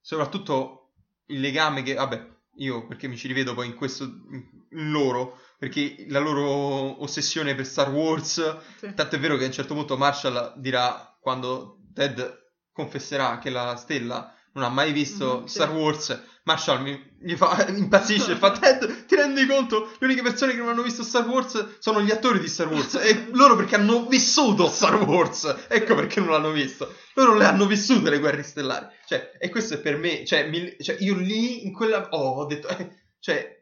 Soprattutto 0.00 0.94
il 1.26 1.38
legame 1.38 1.84
che, 1.84 1.94
vabbè, 1.94 2.28
io 2.56 2.88
perché 2.88 3.06
mi 3.06 3.16
ci 3.16 3.28
rivedo 3.28 3.54
poi 3.54 3.68
in 3.68 3.76
questo, 3.76 4.02
in 4.02 4.90
loro, 4.90 5.38
perché 5.58 6.06
la 6.08 6.18
loro 6.18 7.00
ossessione 7.00 7.54
per 7.54 7.66
Star 7.66 7.92
Wars, 7.92 8.58
sì. 8.78 8.92
tanto 8.92 9.14
è 9.14 9.20
vero 9.20 9.36
che 9.36 9.44
a 9.44 9.46
un 9.46 9.52
certo 9.52 9.74
punto 9.74 9.96
Marshall 9.96 10.54
dirà, 10.56 11.16
quando 11.20 11.78
Ted 11.94 12.46
confesserà 12.72 13.38
che 13.38 13.50
la 13.50 13.76
stella 13.76 14.34
non 14.54 14.64
ha 14.64 14.70
mai 14.70 14.90
visto 14.90 15.46
sì. 15.46 15.54
Star 15.54 15.70
Wars, 15.70 16.20
Marshall 16.48 16.80
mi, 16.82 17.16
gli 17.20 17.34
fa, 17.36 17.66
impazzisce 17.68 18.36
fa, 18.36 18.52
Ted, 18.58 19.04
ti 19.06 19.14
rendi 19.14 19.44
conto? 19.46 19.90
Le 19.98 20.06
uniche 20.06 20.22
persone 20.22 20.52
che 20.52 20.58
non 20.58 20.68
hanno 20.68 20.82
visto 20.82 21.02
Star 21.02 21.26
Wars 21.28 21.76
sono 21.78 22.00
gli 22.00 22.10
attori 22.10 22.40
di 22.40 22.48
Star 22.48 22.68
Wars, 22.68 22.94
e 22.94 23.28
loro 23.32 23.54
perché 23.56 23.74
hanno 23.74 24.06
vissuto 24.06 24.68
Star 24.68 24.96
Wars, 25.02 25.66
ecco 25.68 25.94
perché 25.94 26.20
non 26.20 26.30
l'hanno 26.30 26.50
visto. 26.50 26.92
Loro 27.14 27.34
le 27.34 27.44
hanno 27.44 27.66
vissute 27.66 28.08
le 28.10 28.18
guerre 28.18 28.42
stellari. 28.42 28.86
Cioè, 29.06 29.32
e 29.38 29.48
questo 29.50 29.74
è 29.74 29.78
per 29.78 29.96
me. 29.98 30.24
Cioè, 30.24 30.48
mi- 30.48 30.76
cioè, 30.80 30.96
io 31.00 31.14
lì 31.16 31.66
in 31.66 31.72
quella. 31.72 32.08
Oh, 32.10 32.40
ho 32.42 32.46
detto. 32.46 32.68
eh, 32.68 32.88
cioè. 33.20 33.56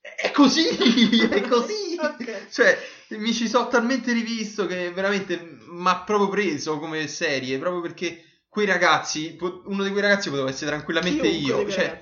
È 0.00 0.30
così! 0.32 0.66
È 0.68 1.40
così! 1.42 1.80
Ok. 2.02 2.48
Cioè, 2.50 2.76
mi 3.10 3.32
ci 3.32 3.46
sono 3.48 3.68
talmente 3.68 4.12
rivisto 4.12 4.66
che 4.66 4.90
veramente 4.90 5.58
mi 5.68 5.88
ha 5.88 6.00
proprio 6.02 6.28
preso 6.28 6.80
come 6.80 7.06
serie. 7.06 7.58
Proprio 7.58 7.80
perché 7.80 8.24
quei 8.52 8.66
ragazzi. 8.66 9.38
Uno 9.40 9.82
di 9.82 9.90
quei 9.90 10.02
ragazzi 10.02 10.28
poteva 10.28 10.50
essere 10.50 10.70
tranquillamente 10.72 11.26
Chiunque 11.26 11.62
io. 11.62 11.70
Cioè, 11.70 12.00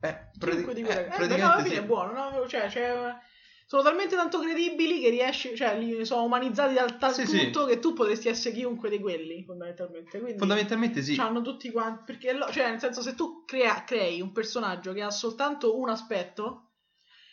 eh, 0.00 0.30
prati- 0.38 0.56
di 0.58 0.62
quei 0.82 0.84
eh, 0.84 0.94
ragazzi. 0.94 1.22
Eh, 1.22 1.36
no, 1.38 1.54
fine 1.56 1.68
sì. 1.70 1.74
è 1.76 1.82
buono, 1.82 2.12
no? 2.12 2.46
Cioè, 2.46 2.68
cioè, 2.68 3.14
sono 3.64 3.82
talmente 3.82 4.14
tanto 4.14 4.40
credibili 4.40 5.00
che 5.00 5.08
riesci, 5.08 5.56
cioè, 5.56 5.78
li 5.78 6.04
sono 6.04 6.24
umanizzati 6.24 6.74
dal 6.74 6.98
tal 6.98 7.14
Sì, 7.14 7.24
sì. 7.26 7.38
punto 7.44 7.64
che 7.64 7.78
tu 7.78 7.94
potresti 7.94 8.28
essere 8.28 8.54
chiunque 8.54 8.90
di 8.90 9.00
quelli, 9.00 9.42
fondamentalmente. 9.44 10.20
Quindi, 10.20 10.38
Fondamentalmente 10.38 11.00
sì. 11.02 11.16
Hanno 11.18 11.40
tutti 11.40 11.70
quanti. 11.70 12.02
Perché, 12.04 12.38
cioè, 12.52 12.68
nel 12.68 12.78
senso, 12.78 13.00
se 13.00 13.14
tu 13.14 13.44
crea- 13.46 13.82
crei 13.84 14.20
un 14.20 14.32
personaggio 14.32 14.92
che 14.92 15.00
ha 15.00 15.10
soltanto 15.10 15.78
un 15.78 15.88
aspetto, 15.88 16.66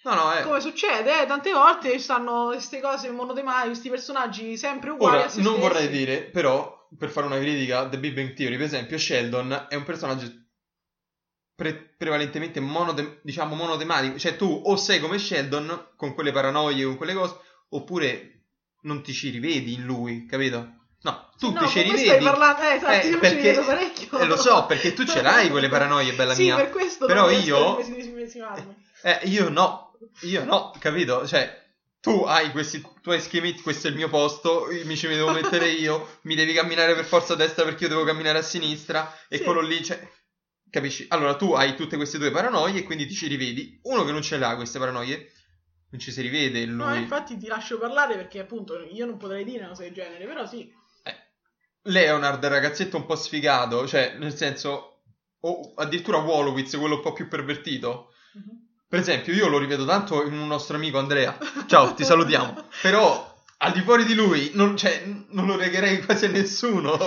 No, 0.04 0.14
no, 0.14 0.34
eh. 0.34 0.44
come 0.44 0.62
succede, 0.62 1.24
eh, 1.24 1.26
tante 1.26 1.52
volte 1.52 2.00
stanno 2.00 2.46
queste 2.48 2.80
cose 2.80 3.10
monotematiche, 3.10 3.68
questi 3.68 3.90
personaggi 3.90 4.56
sempre 4.56 4.92
uguali 4.92 5.18
Ora, 5.18 5.24
non 5.26 5.32
stessi. 5.32 5.60
vorrei 5.60 5.90
dire, 5.90 6.22
però, 6.22 6.77
per 6.98 7.10
fare 7.10 7.26
una 7.26 7.38
critica 7.40 7.80
a 7.80 7.90
The 7.90 7.98
Big 8.00 8.14
Bang 8.14 8.34
Theory, 8.34 8.56
per 8.58 8.66
esempio, 8.66 8.98
Sheldon 8.98 9.66
è 9.70 9.76
un 9.76 9.84
personaggio 9.84 10.32
pre- 11.56 11.94
prevalentemente 11.98 12.60
monode- 12.60 13.20
diciamo 13.24 13.56
monotematico. 13.56 14.18
Cioè, 14.18 14.36
tu 14.36 14.62
o 14.66 14.76
sei 14.76 15.00
come 15.00 15.18
Sheldon, 15.18 15.90
con 15.96 16.14
quelle 16.14 16.32
paranoie, 16.32 16.84
con 16.86 16.98
quelle 16.98 17.14
cose, 17.14 17.36
oppure 17.70 18.34
non 18.82 19.02
ti 19.02 19.14
ci 19.14 19.30
rivedi 19.30 19.74
in 19.74 19.84
lui, 19.84 20.26
capito? 20.26 20.74
No, 21.02 21.30
tu 21.38 21.52
No, 21.52 21.60
ti 21.62 21.68
ci 21.68 21.82
rivedi. 21.82 22.06
stai 22.06 22.24
parlando, 22.24 22.62
eh, 22.62 22.74
esatto, 22.76 22.92
Eh, 22.92 22.98
io 22.98 23.04
mi 23.06 23.12
ci 23.14 23.18
perché- 23.20 23.36
rivedo 23.52 23.64
parecchio. 23.66 24.20
eh, 24.20 24.26
lo 24.26 24.38
so, 24.38 24.66
perché 24.66 24.94
tu 24.94 25.06
ce 25.06 25.22
l'hai 25.22 25.50
quelle 25.50 25.70
paranoie, 25.70 26.14
bella 26.14 26.34
sì, 26.34 26.44
mia. 26.44 26.56
per 26.56 26.70
questo 26.70 27.06
Però 27.06 27.30
io-. 27.30 27.78
Eh, 29.04 29.20
io 29.26 29.50
no, 29.50 29.96
io 30.22 30.44
no, 30.44 30.74
capito? 30.80 31.26
Cioè, 31.28 31.66
tu 32.08 32.24
hai 32.24 32.52
questi 32.52 32.82
tuoi 33.02 33.20
schemetti, 33.20 33.62
questo 33.62 33.88
è 33.88 33.90
il 33.90 33.96
mio 33.96 34.10
posto, 34.10 34.68
mi 34.86 34.96
ci 34.96 35.08
devo 35.08 35.32
mettere 35.32 35.70
io, 35.70 36.20
mi 36.24 36.36
devi 36.36 36.54
camminare 36.54 36.96
per 36.96 37.06
forza 37.06 37.34
a 37.34 37.36
destra 37.36 37.64
perché 37.64 37.84
io 37.84 37.90
devo 37.90 38.04
camminare 38.04 38.38
a 38.38 38.42
sinistra, 38.42 39.14
e 39.28 39.38
Sì. 39.38 39.44
quello 39.44 39.62
lì, 39.62 39.84
cioè, 39.84 40.00
capisci? 40.70 41.06
Allora, 41.10 41.36
tu 41.36 41.54
hai 41.54 41.76
tutte 41.76 41.96
queste 41.98 42.18
tue 42.18 42.32
paranoie 42.32 42.80
e 42.80 42.84
quindi 42.84 43.06
ti 43.06 43.14
ci 43.14 43.28
rivedi. 43.28 43.80
Uno 43.84 44.04
che 44.06 44.12
non 44.12 44.22
ce 44.22 44.38
l'ha 44.38 44.56
queste 44.56 44.80
paranoie, 44.80 45.32
non 45.90 46.00
ci 46.00 46.12
si 46.12 46.22
rivede 46.22 46.66
lui. 46.66 46.86
No, 46.86 46.96
infatti 46.96 47.38
ti 47.38 47.48
lascio 47.48 47.78
parlare 47.78 48.16
perché 48.16 48.40
appunto 48.40 48.80
io 48.80 49.06
non 49.06 49.18
potrei 49.18 49.44
dire 49.44 49.60
una 49.60 49.70
cosa 49.70 49.84
del 49.84 49.94
genere, 49.94 50.26
però 50.26 50.46
sì. 50.46 50.70
Eh, 51.04 51.16
Leonard, 51.84 52.46
ragazzetto 52.46 52.98
un 52.98 53.06
po' 53.06 53.16
sfigato, 53.16 53.88
cioè, 53.88 54.16
nel 54.18 54.36
senso, 54.36 55.02
o 55.42 55.74
addirittura 55.76 56.18
Wolowitz, 56.18 56.78
quello 56.78 56.96
un 56.96 57.02
po' 57.02 57.14
più 57.14 57.28
pervertito. 57.28 58.12
Per 58.90 59.00
esempio, 59.00 59.34
io 59.34 59.48
lo 59.50 59.58
rivedo 59.58 59.86
tanto 59.86 60.26
in 60.26 60.34
un 60.34 60.48
nostro 60.48 60.78
amico 60.78 60.98
Andrea. 60.98 61.38
Ciao, 61.66 61.94
ti 61.94 62.06
salutiamo. 62.06 62.68
Però 62.82 63.36
al 63.58 63.72
di 63.74 63.82
fuori 63.82 64.06
di 64.06 64.14
lui 64.16 64.52
non, 64.54 64.78
cioè, 64.78 65.04
non 65.30 65.46
lo 65.46 65.58
regherei 65.58 66.02
quasi 66.04 66.26
a 66.26 66.30
nessuno. 66.30 66.98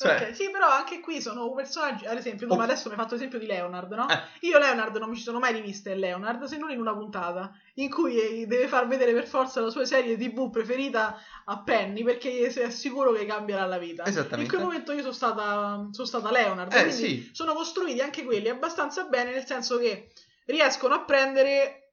Cioè, 0.00 0.28
Ok, 0.28 0.36
Sì, 0.36 0.48
però 0.52 0.68
anche 0.70 1.00
qui 1.00 1.20
sono 1.20 1.52
personaggi, 1.54 2.06
ad 2.06 2.16
esempio, 2.16 2.46
Oh. 2.48 2.60
adesso 2.60 2.84
mi 2.88 2.94
hai 2.94 3.00
fatto 3.00 3.14
l'esempio 3.14 3.40
di 3.40 3.46
Leonard, 3.46 3.90
no? 3.94 4.08
Eh. 4.08 4.20
Io 4.46 4.56
Leonard 4.58 4.96
non 4.98 5.10
mi 5.10 5.16
ci 5.16 5.22
sono 5.24 5.40
mai 5.40 5.52
riviste 5.52 5.96
Leonard, 5.96 6.44
se 6.44 6.56
non 6.56 6.70
in 6.70 6.78
una 6.78 6.92
puntata, 6.94 7.50
in 7.74 7.90
cui 7.90 8.46
deve 8.46 8.68
far 8.68 8.86
vedere 8.86 9.12
per 9.12 9.26
forza 9.26 9.60
la 9.60 9.70
sua 9.70 9.84
serie 9.84 10.16
tv 10.16 10.50
preferita 10.50 11.18
a 11.46 11.58
Penny, 11.64 12.04
perché 12.04 12.46
è 12.46 12.70
sicuro 12.70 13.10
che 13.10 13.26
cambierà 13.26 13.66
la 13.66 13.78
vita. 13.78 14.04
Esattamente. 14.06 14.42
In 14.42 14.48
quel 14.48 14.60
momento 14.62 14.92
io 14.92 15.00
sono 15.00 15.12
stata, 15.12 15.88
sono 15.90 16.06
stata 16.06 16.30
Leonard, 16.30 16.72
Eh, 16.74 16.82
quindi 16.84 16.92
sì. 16.94 17.30
sono 17.32 17.54
costruiti 17.54 17.98
anche 18.00 18.22
quelli 18.22 18.48
abbastanza 18.48 19.02
bene, 19.02 19.32
nel 19.32 19.46
senso 19.46 19.78
che 19.78 20.10
riescono 20.48 20.94
a 20.94 21.04
prendere 21.04 21.92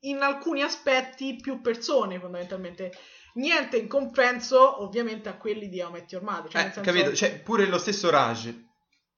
in 0.00 0.20
alcuni 0.20 0.62
aspetti 0.62 1.36
più 1.36 1.60
persone, 1.60 2.18
fondamentalmente. 2.18 2.92
Niente 3.34 3.76
in 3.76 3.88
compenso, 3.88 4.82
ovviamente, 4.82 5.28
a 5.28 5.36
quelli 5.36 5.68
di 5.68 5.80
How 5.80 5.90
Met 5.90 6.10
Your 6.12 6.24
Mother. 6.24 6.50
Cioè, 6.50 6.60
eh, 6.60 6.64
senso- 6.64 6.80
capito? 6.80 7.14
Cioè, 7.14 7.38
pure 7.40 7.66
lo 7.66 7.78
stesso 7.78 8.10
Raj. 8.10 8.54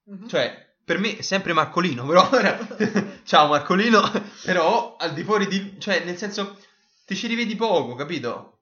Mhm. 0.03 0.27
Cioè, 0.27 0.75
per 0.83 0.99
me 0.99 1.17
è 1.17 1.21
sempre 1.21 1.53
Marcolino, 1.53 2.05
però... 2.05 2.29
Ciao 3.23 3.47
Marcolino. 3.47 4.01
Però 4.43 4.95
al 4.97 5.13
di 5.13 5.23
fuori 5.23 5.47
di... 5.47 5.79
Cioè, 5.79 6.03
nel 6.03 6.17
senso, 6.17 6.57
ti 7.05 7.15
ci 7.15 7.27
rivedi 7.27 7.55
poco, 7.55 7.95
capito? 7.95 8.59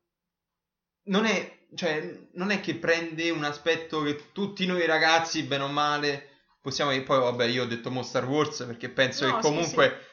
Non 1.06 1.26
è... 1.26 1.58
Cioè, 1.76 2.28
non 2.34 2.52
è 2.52 2.62
che 2.62 2.76
prende 2.76 3.30
un 3.30 3.44
aspetto 3.44 4.02
che 4.02 4.32
tutti 4.32 4.66
noi 4.66 4.86
ragazzi, 4.86 5.44
bene 5.44 5.64
o 5.64 5.68
male, 5.68 6.30
possiamo... 6.62 6.92
E 6.92 7.02
poi, 7.02 7.20
vabbè, 7.20 7.46
io 7.46 7.64
ho 7.64 7.68
detto 7.68 7.92
mo 7.92 8.04
Star 8.04 8.26
Wars 8.26 8.64
perché 8.66 8.90
penso 8.90 9.26
No, 9.26 9.36
che 9.36 9.42
sì, 9.42 9.48
comunque... 9.48 10.04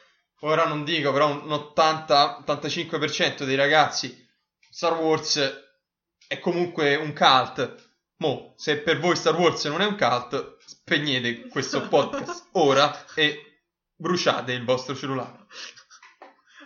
Ora 0.41 0.67
non 0.67 0.83
dico, 0.83 1.11
però 1.11 1.31
un 1.31 1.49
80-85% 1.75 3.43
dei 3.43 3.55
ragazzi 3.55 4.25
Star 4.69 4.93
Wars 4.93 5.39
è 6.27 6.39
comunque 6.39 6.95
un 6.95 7.13
cult. 7.13 7.85
Mo, 8.17 8.53
se 8.57 8.77
per 8.77 8.99
voi 8.99 9.15
Star 9.15 9.35
Wars 9.35 9.65
non 9.65 9.81
è 9.81 9.85
un 9.85 9.97
cult, 9.97 10.57
spegnete 10.63 11.47
questo 11.47 11.81
podcast 11.89 12.49
ora 12.51 13.05
e 13.15 13.63
bruciate 13.95 14.53
il 14.53 14.63
vostro 14.63 14.95
cellulare. 14.95 15.47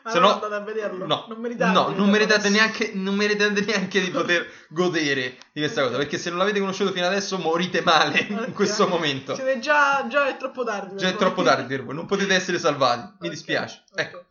Se 0.04 0.18
Allora 0.18 0.28
no- 0.28 0.34
andate 0.34 0.54
a 0.56 0.60
vederlo. 0.62 1.06
No, 1.06 1.26
non 1.28 1.40
meritate. 1.40 1.72
no, 1.72 1.90
non 1.90 2.10
meritate 2.10 2.50
neanche, 2.50 2.92
non 2.96 3.14
meritate 3.16 3.62
neanche 3.62 4.02
di 4.02 4.10
poter 4.10 4.48
godere 4.70 5.38
di 5.54 5.60
questa 5.62 5.84
cosa. 5.84 5.98
Perché 5.98 6.18
se 6.18 6.30
non 6.30 6.40
l'avete 6.40 6.60
conosciuto 6.60 6.92
fino 6.92 7.06
adesso, 7.06 7.38
morite 7.38 7.82
male 7.82 8.20
in 8.20 8.38
Ok. 8.40 8.52
questo 8.54 8.88
momento. 8.88 9.36
Siete 9.36 9.60
già, 9.60 10.06
già 10.10 10.28
è 10.28 10.38
troppo 10.38 10.64
tardi. 10.64 10.98
Già 10.98 11.10
è 11.10 11.16
troppo 11.16 11.44
tardi 11.44 11.68
per 11.68 11.84
voi, 11.86 11.94
non 11.94 12.06
potete 12.08 12.34
essere 12.34 12.58
salvati. 12.58 13.02
Mi 13.20 13.28
Ok, 13.28 13.34
dispiace. 13.34 13.84
ok. 13.92 14.00
Ecco, 14.00 14.26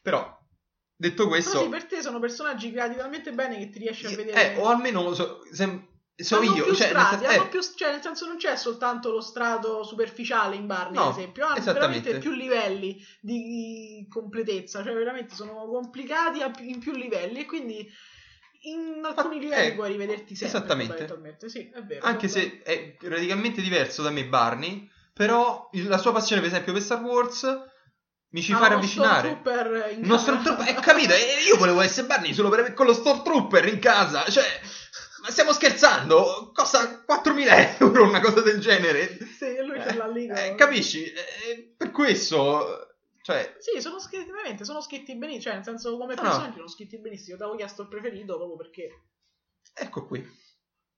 però 0.00 0.38
detto 0.96 1.28
questo... 1.28 1.50
Però 1.50 1.62
sì, 1.64 1.68
per 1.68 1.84
te 1.84 2.00
sono 2.02 2.18
personaggi 2.18 2.70
creati 2.70 2.96
talmente 2.96 3.32
bene 3.32 3.58
che 3.58 3.68
ti 3.70 3.78
riesci 3.80 4.06
a 4.06 4.10
eh, 4.10 4.16
vedere... 4.16 4.56
o 4.58 4.68
almeno 4.68 5.12
so, 5.12 5.40
sem- 5.52 5.86
so 6.16 6.36
hanno 6.38 6.54
io, 6.54 6.64
più 6.64 6.74
cioè, 6.74 6.92
nel 6.92 6.96
strati, 7.02 7.24
sen- 7.24 7.34
hanno 7.34 7.44
eh, 7.44 7.48
più- 7.48 7.60
cioè, 7.76 7.90
nel 7.90 8.02
senso 8.02 8.26
non 8.26 8.36
c'è 8.36 8.56
soltanto 8.56 9.10
lo 9.10 9.20
strato 9.20 9.82
superficiale 9.82 10.56
in 10.56 10.66
Barney, 10.66 10.94
No, 10.98 11.08
ad 11.10 11.18
esempio, 11.18 11.46
hanno 11.46 11.72
veramente 11.72 12.18
più 12.18 12.30
livelli 12.32 13.04
di 13.20 14.06
completezza, 14.08 14.82
cioè 14.84 14.94
veramente 14.94 15.34
sono 15.34 15.66
complicati 15.66 16.40
in 16.68 16.78
più 16.78 16.92
livelli 16.92 17.40
e 17.40 17.46
quindi 17.46 17.88
in 18.66 19.02
alcuni 19.04 19.40
livelli 19.40 19.68
eh, 19.68 19.74
puoi 19.74 19.90
rivederti 19.92 20.34
sempre. 20.34 20.58
esattamente. 20.58 21.48
Sì, 21.48 21.70
vero. 21.84 22.04
anche 22.06 22.28
sono 22.28 22.44
se 22.44 22.62
è 22.62 22.96
radicalmente 23.02 23.60
diverso 23.60 24.02
da 24.02 24.10
me 24.10 24.24
Barney, 24.24 24.88
però 25.12 25.68
la 25.72 25.98
sua 25.98 26.12
passione 26.12 26.40
per 26.40 26.50
esempio 26.50 26.72
per 26.72 26.80
Star 26.82 27.02
Wars 27.02 27.46
mi 28.30 28.40
ci 28.42 28.52
Ah, 28.52 28.56
fa 28.56 28.68
ravvicinare. 28.68 29.28
Stormtrooper 29.42 29.92
in 29.92 30.04
Uno. 30.04 30.18
Stormtrooper, 30.18 30.68
eh, 30.68 30.74
capito? 30.80 31.12
Eh, 31.12 31.44
io 31.46 31.56
volevo 31.56 31.80
essere 31.82 32.06
Barney 32.06 32.32
solo 32.32 32.48
per, 32.48 32.72
con 32.72 32.86
lo 32.86 32.94
Stormtrooper 32.94 33.68
in 33.68 33.78
casa, 33.78 34.24
cioè, 34.30 34.44
ma 35.24 35.30
stiamo 35.30 35.52
scherzando? 35.54 36.50
Costa 36.52 37.02
4.000 37.08 37.76
euro 37.80 38.04
una 38.04 38.20
cosa 38.20 38.42
del 38.42 38.60
genere. 38.60 39.18
Sì, 39.26 39.56
lui 39.64 39.80
ce 39.80 39.94
l'ha 39.96 40.06
lì. 40.06 40.26
Eh, 40.26 40.54
capisci? 40.54 41.02
Eh, 41.10 41.74
per 41.74 41.90
questo, 41.90 42.96
cioè, 43.22 43.56
Sì, 43.58 43.80
sono 43.80 43.98
scritti, 43.98 44.30
veramente, 44.30 44.64
sono 44.66 44.82
scritti 44.82 45.14
benissimo, 45.16 45.42
cioè 45.44 45.54
nel 45.54 45.64
senso 45.64 45.96
come 45.96 46.14
No. 46.14 46.20
personaggi 46.20 46.56
sono 46.56 46.68
scritti 46.68 46.98
benissimo. 46.98 47.38
Ti 47.38 47.42
avevo 47.42 47.56
chiesto 47.56 47.82
il 47.82 47.88
preferito 47.88 48.36
proprio 48.36 48.56
perché... 48.58 49.00
ecco 49.72 50.04
qui. 50.06 50.42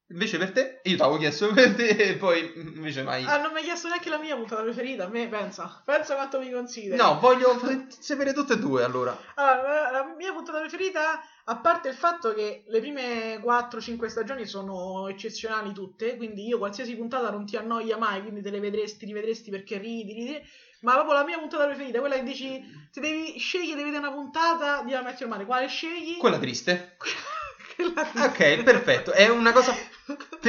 Invece 0.09 0.39
per 0.39 0.53
te, 0.53 0.81
io 0.85 0.95
ti 0.97 1.03
avevo 1.03 1.19
chiesto 1.19 1.49
per 1.53 1.75
te 1.75 1.89
e 1.89 2.15
poi 2.15 2.53
invece 2.55 3.03
mai... 3.03 3.25
Ah, 3.25 3.41
non 3.41 3.51
mi 3.53 3.59
hai 3.59 3.65
chiesto 3.65 3.89
neanche 3.89 4.09
la 4.09 4.19
mia 4.19 4.37
puntata 4.37 4.63
preferita, 4.63 5.05
a 5.07 5.09
me 5.09 5.27
pensa. 5.27 5.83
Pensa 5.85 6.15
quanto 6.15 6.39
mi 6.39 6.51
consideri. 6.51 6.97
No, 6.97 7.19
voglio 7.19 7.59
sapere 7.99 8.33
tutte 8.33 8.53
e 8.53 8.59
due 8.59 8.85
allora. 8.85 9.19
Allora, 9.35 9.83
la- 9.83 9.91
la 9.91 10.15
mia 10.17 10.33
puntata 10.33 10.61
preferita, 10.61 11.21
a 11.45 11.57
parte 11.57 11.89
il 11.89 11.97
fatto 11.97 12.33
che 12.35 12.63
le 12.69 12.81
prime 12.81 13.41
4-5 13.43 14.07
stagioni 14.07 14.47
sono 14.47 15.09
eccezionali 15.09 15.73
tutte, 15.73 16.17
quindi 16.17 16.47
io 16.47 16.59
qualsiasi 16.59 16.95
puntata 16.95 17.31
non 17.31 17.45
ti 17.45 17.57
annoia 17.57 17.97
mai, 17.97 18.23
quindi 18.23 18.43
te 18.43 18.51
le 18.51 18.61
vedresti, 18.61 19.07
rivedresti 19.07 19.51
perché 19.51 19.79
ridi, 19.79 20.13
ridi. 20.13 20.41
Ma 20.83 20.93
proprio 20.93 21.15
la 21.15 21.25
mia 21.25 21.39
puntata 21.39 21.65
preferita, 21.67 21.99
quella 21.99 22.15
che 22.15 22.23
dici, 22.23 22.63
se 22.93 23.01
devi 23.01 23.37
scegliere 23.39 23.79
di 23.79 23.83
vedere 23.91 24.07
una 24.07 24.13
puntata 24.15 24.83
di 24.83 24.93
Your 24.93 25.03
Mother, 25.27 25.47
quale 25.47 25.67
scegli? 25.67 26.17
Quella 26.19 26.39
triste. 26.39 26.97
Quella 27.75 28.27
Ok, 28.27 28.63
perfetto. 28.63 29.13
È 29.13 29.29
una 29.29 29.53
cosa 29.53 29.75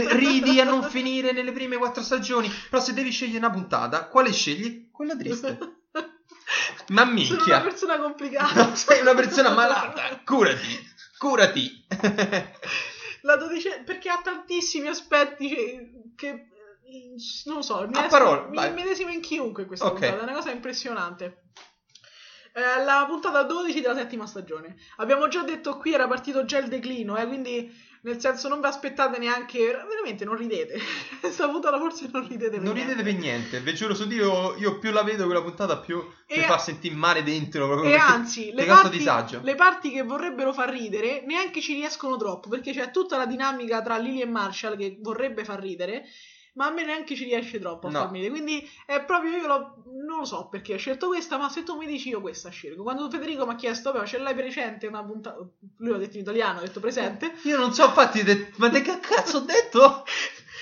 Te- 0.05 0.15
ridi 0.15 0.59
a 0.59 0.63
non 0.63 0.83
finire 0.83 1.31
nelle 1.31 1.51
prime 1.51 1.77
quattro 1.77 2.03
stagioni. 2.03 2.49
Però 2.69 2.81
se 2.81 2.93
devi 2.93 3.11
scegliere 3.11 3.39
una 3.39 3.51
puntata, 3.51 4.07
quale 4.07 4.31
scegli? 4.31 4.89
Quella 4.91 5.15
triste. 5.15 5.57
Ma 6.89 7.01
Sono 7.01 7.11
una 7.11 7.11
minchia. 7.11 7.61
persona 7.61 7.99
complicata. 7.99 8.73
Sei 8.75 9.01
una 9.01 9.13
persona 9.13 9.49
malata. 9.51 10.21
Curati. 10.23 10.87
Curati. 11.17 11.85
La 13.21 13.35
dodice... 13.35 13.81
perché 13.85 14.09
ha 14.09 14.21
tantissimi 14.23 14.87
aspetti 14.87 15.49
che... 15.49 15.91
che- 16.15 16.47
non 17.45 17.55
lo 17.57 17.61
so, 17.61 17.85
mi, 17.85 18.71
medesimo 18.71 19.09
in 19.11 19.19
chiunque 19.19 19.65
questa 19.65 19.87
Ok. 19.87 19.99
puntata, 19.99 20.19
è 20.19 20.23
una 20.23 20.33
cosa 20.33 20.51
impressionante. 20.51 21.41
Eh, 22.53 22.83
la 22.85 23.03
puntata 23.07 23.43
12 23.43 23.81
della 23.81 23.95
settima 23.95 24.25
stagione. 24.25 24.77
Abbiamo 24.95 25.27
già 25.27 25.43
detto 25.43 25.75
qui 25.77 25.93
era 25.93 26.07
partito 26.07 26.45
già 26.45 26.57
il 26.59 26.69
declino, 26.69 27.17
eh, 27.17 27.27
quindi 27.27 27.69
nel 28.01 28.19
senso 28.19 28.47
non 28.47 28.59
vi 28.61 28.67
aspettate 28.67 29.17
neanche, 29.19 29.59
veramente 29.87 30.25
non 30.25 30.35
ridete. 30.35 30.79
Questa 31.19 31.49
puntata 31.49 31.77
forse 31.77 32.09
non 32.11 32.27
ridete 32.27 32.51
per 32.51 32.61
Non 32.61 32.73
niente. 32.73 32.93
ridete 32.93 33.09
per 33.11 33.19
niente. 33.19 33.59
Vi 33.61 33.73
giuro 33.73 33.93
su 33.95 34.07
Dio, 34.07 34.55
io 34.57 34.79
più 34.79 34.91
la 34.91 35.03
vedo 35.03 35.25
quella 35.25 35.41
puntata, 35.41 35.77
più 35.77 36.03
E- 36.25 36.37
mi 36.39 36.43
fa 36.45 36.57
sentire 36.57 36.95
male 36.95 37.23
dentro. 37.23 37.67
Proprio 37.67 37.89
E 37.91 37.95
anzi, 37.95 38.51
le 38.53 38.65
parti, 38.65 39.03
le 39.41 39.55
parti 39.55 39.91
che 39.91 40.03
vorrebbero 40.03 40.53
far 40.53 40.69
ridere 40.69 41.23
neanche 41.25 41.61
ci 41.61 41.73
riescono 41.73 42.17
troppo, 42.17 42.49
perché 42.49 42.71
c'è 42.71 42.91
tutta 42.91 43.17
la 43.17 43.25
dinamica 43.25 43.81
tra 43.81 43.97
Lily 43.97 44.21
e 44.21 44.25
Marshall 44.25 44.77
che 44.77 44.97
vorrebbe 45.01 45.43
far 45.43 45.59
ridere, 45.59 46.05
ma 46.57 46.65
a 46.67 46.71
me 46.71 46.83
neanche 46.83 47.15
ci 47.15 47.23
riesce 47.23 47.59
troppo 47.59 47.87
a 47.87 47.91
No. 47.91 47.99
farmi 47.99 48.19
ridere. 48.19 48.33
Quindi 48.41 48.69
è 48.85 49.03
proprio 49.03 49.37
io 49.37 49.47
lo- 49.47 49.83
non 50.05 50.17
lo 50.19 50.25
so 50.25 50.47
perché 50.49 50.73
ho 50.73 50.77
scelto 50.77 51.07
questa, 51.07 51.37
ma 51.37 51.49
se 51.49 51.63
tu 51.63 51.77
mi 51.77 51.85
dici 51.85 52.09
io 52.09 52.19
questa 52.19 52.49
scelgo. 52.49 52.83
Quando 52.83 53.09
Federico 53.09 53.45
mi 53.45 53.53
ha 53.53 53.55
chiesto, 53.55 53.91
vabbè, 53.91 54.05
ce 54.05 54.17
l'hai 54.17 54.33
presente 54.35 54.87
una 54.87 55.03
puntata, 55.03 55.37
lui 55.77 55.91
l'ha 55.91 55.97
detto 55.97 56.15
in 56.17 56.23
italiano, 56.23 56.59
ha 56.59 56.61
detto 56.63 56.79
presente. 56.79 57.33
Io 57.43 57.57
non 57.57 57.73
so, 57.73 57.85
infatti, 57.85 58.23
de- 58.23 58.51
ma 58.57 58.69
che 58.69 58.81
cazzo 58.99 59.37
ho 59.37 59.41
detto? 59.41 60.03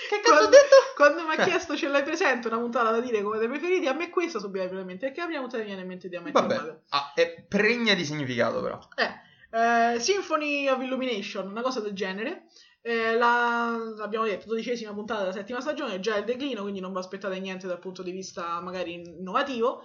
Che 0.07 0.19
cazzo 0.19 0.33
ho 0.33 0.37
Quando, 0.37 0.49
detto? 0.51 0.75
quando 0.95 1.23
mi 1.23 1.29
ha 1.35 1.41
Eh. 1.41 1.49
chiesto 1.49 1.75
ce 1.75 1.87
l'hai 1.87 2.03
presente 2.03 2.47
una 2.47 2.59
puntata 2.59 2.91
da 2.91 2.99
dire 2.99 3.23
come 3.23 3.39
dei 3.39 3.47
preferiti, 3.47 3.87
a 3.87 3.93
me 3.93 4.11
questa 4.11 4.37
subito 4.37 4.63
probabilmente, 4.65 5.07
perché 5.07 5.21
la 5.21 5.25
prima 5.25 5.39
puntata 5.41 5.61
mi 5.63 5.67
viene 5.69 5.81
in 5.81 5.87
mente 5.87 6.09
di 6.09 6.15
Ammetto 6.15 6.39
Vabbè, 6.41 6.79
ah, 6.89 7.11
è 7.15 7.43
pregna 7.47 7.95
di 7.95 8.05
significato 8.05 8.61
però. 8.61 8.77
Eh, 8.95 9.93
eh, 9.95 9.99
Symphony 9.99 10.67
of 10.67 10.79
Illumination, 10.83 11.47
una 11.49 11.61
cosa 11.61 11.79
del 11.79 11.93
genere. 11.93 12.43
Eh, 12.87 13.15
la, 13.17 13.75
l'abbiamo 13.97 14.25
detto, 14.25 14.47
dodicesima 14.47 14.93
puntata 14.93 15.21
della 15.21 15.31
settima 15.33 15.59
stagione, 15.59 15.99
già 15.99 16.17
il 16.17 16.23
declino, 16.25 16.61
quindi 16.61 16.79
non 16.79 16.91
vi 16.93 16.99
aspettate 16.99 17.39
niente 17.39 17.65
dal 17.65 17.79
punto 17.79 18.03
di 18.03 18.11
vista 18.11 18.61
magari 18.61 18.93
innovativo. 18.93 19.83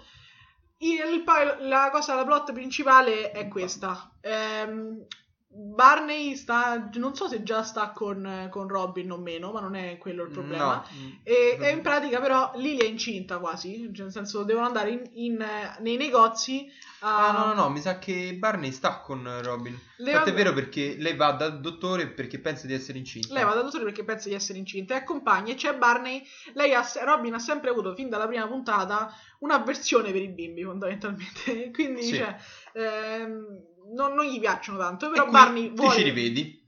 Il- 0.79 0.99
il 1.15 1.25
la 1.69 1.89
cosa, 1.91 2.15
la 2.15 2.25
plot 2.25 2.53
principale 2.53 3.31
è 3.31 3.49
questa. 3.49 4.13
Ehm, 4.21 5.07
Barney 5.53 6.37
sta, 6.37 6.89
non 6.95 7.17
so 7.17 7.27
se 7.27 7.43
già 7.43 7.63
sta 7.65 7.91
con, 7.91 8.47
con 8.51 8.69
Robin 8.69 9.11
o 9.11 9.17
meno, 9.19 9.51
ma 9.51 9.61
non 9.61 9.75
è 9.75 9.99
quello 9.99 10.23
il 10.23 10.31
problema. 10.31 10.75
No. 10.75 10.85
E, 11.25 11.59
e 11.61 11.71
in 11.71 11.81
pratica 11.83 12.21
però 12.21 12.53
Lily 12.55 12.79
è 12.79 12.85
incinta 12.87 13.39
quasi, 13.39 13.91
cioè 13.93 14.05
nel 14.05 14.13
senso 14.13 14.45
devono 14.45 14.67
andare 14.67 14.91
in- 14.91 15.11
in, 15.15 15.45
nei 15.81 15.97
negozi 15.97 16.71
a... 17.01 17.29
Ah, 17.29 17.33
no, 17.33 17.47
no, 17.47 17.63
no, 17.63 17.69
mi 17.71 17.81
sa 17.81 17.99
che 17.99 18.35
Barney 18.39 18.71
sta 18.71 19.01
con 19.01 19.41
Robin. 19.43 19.77
Le- 19.97 20.11
Infatti 20.13 20.31
è 20.31 20.35
vero 20.35 20.53
perché 20.53 20.95
lei 20.99 21.17
va 21.17 21.33
dal 21.33 21.61
dottore 21.61 22.07
perché 22.07 22.39
pensa 22.39 22.69
di 22.69 22.75
essere 22.75 22.99
incinta. 22.99 23.35
Lei 23.35 23.43
va 23.45 23.55
dal 23.55 23.65
dottore 23.65 23.85
perché 23.85 24.05
pensa 24.05 24.29
di 24.29 24.35
essere 24.37 24.59
incinta 24.59 24.95
e 24.95 24.99
accompagna 24.99 25.53
e 25.53 25.57
c'è 25.57 25.75
Barney. 25.75 26.23
Lei 26.55 26.75
ha, 26.75 26.87
Robin 27.05 27.35
ha 27.35 27.39
sempre 27.41 27.71
avuto 27.71 27.95
fin 27.97 28.09
dalla 28.09 28.29
prima 28.29 28.47
puntata 28.47 29.13
un'avversione 29.41 30.13
per 30.13 30.23
i 30.23 30.29
bimbi, 30.29 30.63
fondamentalmente. 30.63 31.71
Quindi, 31.75 32.03
Sì. 32.03 32.17
cioè, 32.17 32.37
ehm, 32.75 33.65
non, 33.95 34.15
non 34.15 34.25
gli 34.25 34.39
piacciono 34.41 34.79
tanto. 34.79 35.11
Però 35.11 35.29
Barney 35.29 35.69
Ti 35.73 35.75
vuole. 35.77 35.95
ci 35.97 36.03
rivedi? 36.03 36.59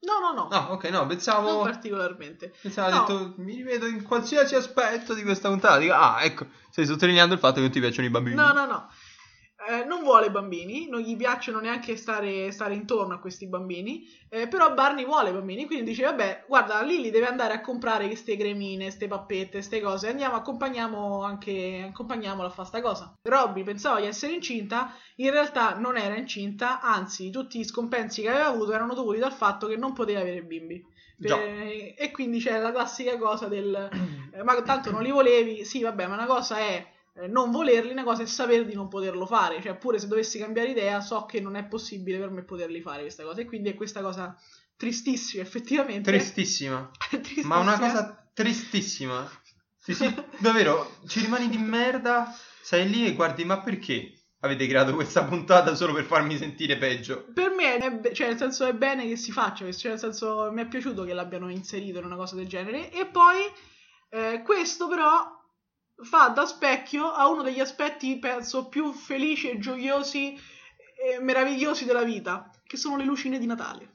No, 0.00 0.18
no, 0.18 0.32
no. 0.34 0.48
Ah, 0.48 0.70
ok, 0.72 0.84
no, 0.90 0.98
Non 0.98 1.06
pensavo... 1.06 1.62
particolarmente. 1.62 2.52
Pensavo, 2.60 2.90
No. 2.90 3.00
detto, 3.00 3.34
mi 3.42 3.54
rivedo 3.54 3.86
in 3.86 4.02
qualsiasi 4.02 4.54
aspetto 4.54 5.14
di 5.14 5.22
questa 5.22 5.48
puntata. 5.48 5.78
Dico, 5.78 5.94
ah, 5.94 6.18
ecco, 6.22 6.46
stai 6.70 6.84
sottolineando 6.84 7.32
il 7.32 7.40
fatto 7.40 7.54
che 7.54 7.60
non 7.62 7.70
ti 7.70 7.80
piacciono 7.80 8.06
i 8.06 8.10
bambini. 8.10 8.36
No, 8.36 8.52
no, 8.52 8.66
no. 8.66 8.88
Eh, 9.66 9.84
non 9.84 10.02
vuole 10.02 10.30
bambini, 10.30 10.88
non 10.88 11.00
gli 11.00 11.16
piacciono 11.16 11.58
neanche 11.58 11.96
stare, 11.96 12.50
stare 12.50 12.74
intorno 12.74 13.14
a 13.14 13.18
questi 13.18 13.46
bambini, 13.46 14.06
eh, 14.28 14.46
però 14.46 14.74
Barney 14.74 15.06
vuole 15.06 15.32
bambini, 15.32 15.64
quindi 15.64 15.84
dice, 15.86 16.04
vabbè, 16.04 16.44
guarda, 16.46 16.82
Lily 16.82 17.10
deve 17.10 17.26
andare 17.26 17.54
a 17.54 17.60
comprare 17.62 18.06
queste 18.06 18.36
cremine, 18.36 18.84
queste 18.84 19.06
pappette, 19.06 19.52
queste 19.52 19.80
cose, 19.80 20.08
andiamo, 20.08 20.34
accompagniamo 20.34 21.22
anche, 21.22 21.86
accompagniamola 21.88 22.48
a 22.48 22.50
fare 22.50 22.68
sta 22.68 22.82
cosa. 22.82 23.14
Robby 23.22 23.62
pensava 23.62 24.00
di 24.00 24.06
essere 24.06 24.34
incinta, 24.34 24.94
in 25.16 25.30
realtà 25.30 25.74
non 25.78 25.96
era 25.96 26.14
incinta, 26.16 26.80
anzi, 26.80 27.30
tutti 27.30 27.58
gli 27.58 27.64
scompensi 27.64 28.20
che 28.20 28.28
aveva 28.28 28.48
avuto 28.48 28.72
erano 28.72 28.92
dovuti 28.92 29.18
dal 29.18 29.32
fatto 29.32 29.66
che 29.66 29.76
non 29.76 29.94
poteva 29.94 30.20
avere 30.20 30.42
bimbi. 30.42 30.92
Già. 31.16 31.40
Eh, 31.40 31.94
e 31.96 32.10
quindi 32.10 32.40
c'è 32.40 32.58
la 32.58 32.72
classica 32.72 33.16
cosa 33.16 33.46
del 33.46 33.72
eh, 34.34 34.42
ma 34.42 34.60
tanto 34.62 34.90
non 34.90 35.02
li 35.02 35.10
volevi, 35.10 35.64
sì, 35.64 35.80
vabbè, 35.80 36.06
ma 36.06 36.14
una 36.14 36.26
cosa 36.26 36.58
è 36.58 36.92
eh, 37.16 37.28
non 37.28 37.50
volerli, 37.50 37.92
una 37.92 38.04
cosa 38.04 38.22
è 38.22 38.26
sapere 38.26 38.64
di 38.64 38.74
non 38.74 38.88
poterlo 38.88 39.26
fare, 39.26 39.62
cioè 39.62 39.76
pure 39.76 39.98
se 39.98 40.08
dovessi 40.08 40.38
cambiare 40.38 40.70
idea 40.70 41.00
so 41.00 41.26
che 41.26 41.40
non 41.40 41.54
è 41.56 41.64
possibile 41.64 42.18
per 42.18 42.30
me 42.30 42.42
poterli 42.42 42.80
fare 42.80 43.02
questa 43.02 43.22
cosa 43.22 43.40
e 43.40 43.44
quindi 43.44 43.70
è 43.70 43.74
questa 43.74 44.00
cosa 44.00 44.36
tristissima 44.76 45.42
effettivamente. 45.42 46.10
Tristissima. 46.10 46.90
Tristissima. 46.98 47.54
Ma 47.54 47.60
una 47.60 47.78
cosa 47.78 48.28
tristissima. 48.32 49.30
Sì, 49.78 49.94
sì, 49.94 50.12
davvero, 50.38 50.96
ci 51.06 51.20
rimani 51.20 51.48
di 51.48 51.58
merda, 51.58 52.34
sei 52.62 52.88
lì 52.88 53.06
e 53.06 53.12
guardi, 53.12 53.44
ma 53.44 53.60
perché 53.60 54.14
avete 54.40 54.66
creato 54.66 54.94
questa 54.94 55.24
puntata 55.24 55.74
solo 55.74 55.92
per 55.92 56.04
farmi 56.04 56.38
sentire 56.38 56.78
peggio? 56.78 57.26
Per 57.34 57.50
me 57.50 57.76
è, 57.76 57.90
be- 57.92 58.14
cioè 58.14 58.28
nel 58.28 58.38
senso 58.38 58.64
è 58.64 58.72
bene 58.72 59.06
che 59.06 59.16
si 59.16 59.30
faccia, 59.30 59.70
cioè 59.70 59.90
nel 59.90 60.00
senso 60.00 60.50
mi 60.52 60.62
è 60.62 60.66
piaciuto 60.66 61.04
che 61.04 61.12
l'abbiano 61.12 61.50
inserito 61.50 61.98
in 61.98 62.06
una 62.06 62.16
cosa 62.16 62.34
del 62.34 62.48
genere 62.48 62.90
e 62.90 63.06
poi 63.06 63.40
eh, 64.08 64.42
questo 64.42 64.88
però 64.88 65.43
fa 66.02 66.28
da 66.28 66.44
specchio 66.44 67.10
a 67.10 67.28
uno 67.28 67.42
degli 67.42 67.60
aspetti 67.60 68.18
penso 68.18 68.68
più 68.68 68.92
felici 68.92 69.50
e 69.50 69.58
gioiosi 69.58 70.36
e 70.96 71.18
meravigliosi 71.20 71.84
della 71.84 72.02
vita, 72.02 72.50
che 72.66 72.76
sono 72.76 72.96
le 72.96 73.04
lucine 73.04 73.38
di 73.38 73.46
Natale. 73.46 73.92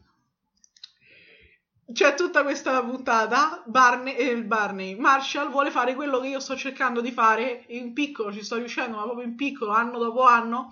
C'è 1.91 2.13
tutta 2.13 2.43
questa 2.43 2.83
puntata, 2.83 3.63
Barney, 3.65 4.15
eh, 4.15 4.43
Barney, 4.43 4.95
Marshall 4.95 5.49
vuole 5.49 5.71
fare 5.71 5.95
quello 5.95 6.19
che 6.19 6.27
io 6.27 6.39
sto 6.39 6.55
cercando 6.55 7.01
di 7.01 7.11
fare, 7.11 7.65
in 7.69 7.93
piccolo 7.93 8.31
ci 8.31 8.43
sto 8.43 8.57
riuscendo, 8.57 8.97
ma 8.97 9.03
proprio 9.03 9.25
in 9.25 9.35
piccolo, 9.35 9.71
anno 9.71 9.97
dopo 9.97 10.23
anno, 10.23 10.71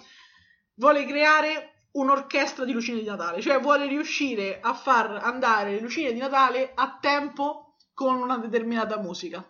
vuole 0.76 1.06
creare 1.08 1.86
un'orchestra 1.94 2.66
di 2.66 2.72
lucine 2.72 3.00
di 3.00 3.06
Natale, 3.06 3.42
cioè 3.42 3.60
vuole 3.60 3.88
riuscire 3.88 4.60
a 4.62 4.76
far 4.76 5.20
andare 5.24 5.72
le 5.72 5.80
lucine 5.80 6.14
di 6.14 6.20
Natale 6.20 6.74
a 6.76 7.00
tempo 7.02 7.78
con 7.96 8.16
una 8.22 8.38
determinata 8.38 9.00
musica. 9.00 9.44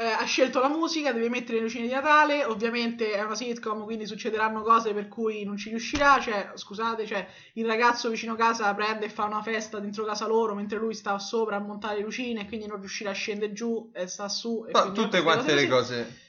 Eh, 0.00 0.04
ha 0.04 0.24
scelto 0.26 0.60
la 0.60 0.68
musica, 0.68 1.10
deve 1.10 1.28
mettere 1.28 1.54
le 1.54 1.64
lucine 1.64 1.88
di 1.88 1.92
Natale, 1.92 2.44
ovviamente 2.44 3.10
è 3.10 3.20
una 3.20 3.34
sitcom, 3.34 3.82
quindi 3.82 4.06
succederanno 4.06 4.62
cose 4.62 4.94
per 4.94 5.08
cui 5.08 5.42
non 5.42 5.56
ci 5.56 5.70
riuscirà, 5.70 6.20
cioè, 6.20 6.52
scusate, 6.54 7.04
cioè, 7.04 7.26
il 7.54 7.66
ragazzo 7.66 8.08
vicino 8.08 8.36
casa 8.36 8.72
prende 8.74 9.06
e 9.06 9.08
fa 9.08 9.24
una 9.24 9.42
festa 9.42 9.80
dentro 9.80 10.04
casa 10.04 10.28
loro 10.28 10.54
mentre 10.54 10.78
lui 10.78 10.94
sta 10.94 11.18
sopra 11.18 11.56
a 11.56 11.58
montare 11.58 11.96
le 11.96 12.04
lucine 12.04 12.42
e 12.42 12.46
quindi 12.46 12.68
non 12.68 12.78
riuscirà 12.78 13.10
a 13.10 13.12
scendere 13.12 13.52
giù 13.52 13.90
e 13.92 14.06
sta 14.06 14.28
su. 14.28 14.64
E 14.68 14.70
quindi 14.70 14.92
tutte 14.92 15.20
quante 15.20 15.52
le 15.54 15.66
così. 15.66 15.94
cose. 15.94 16.26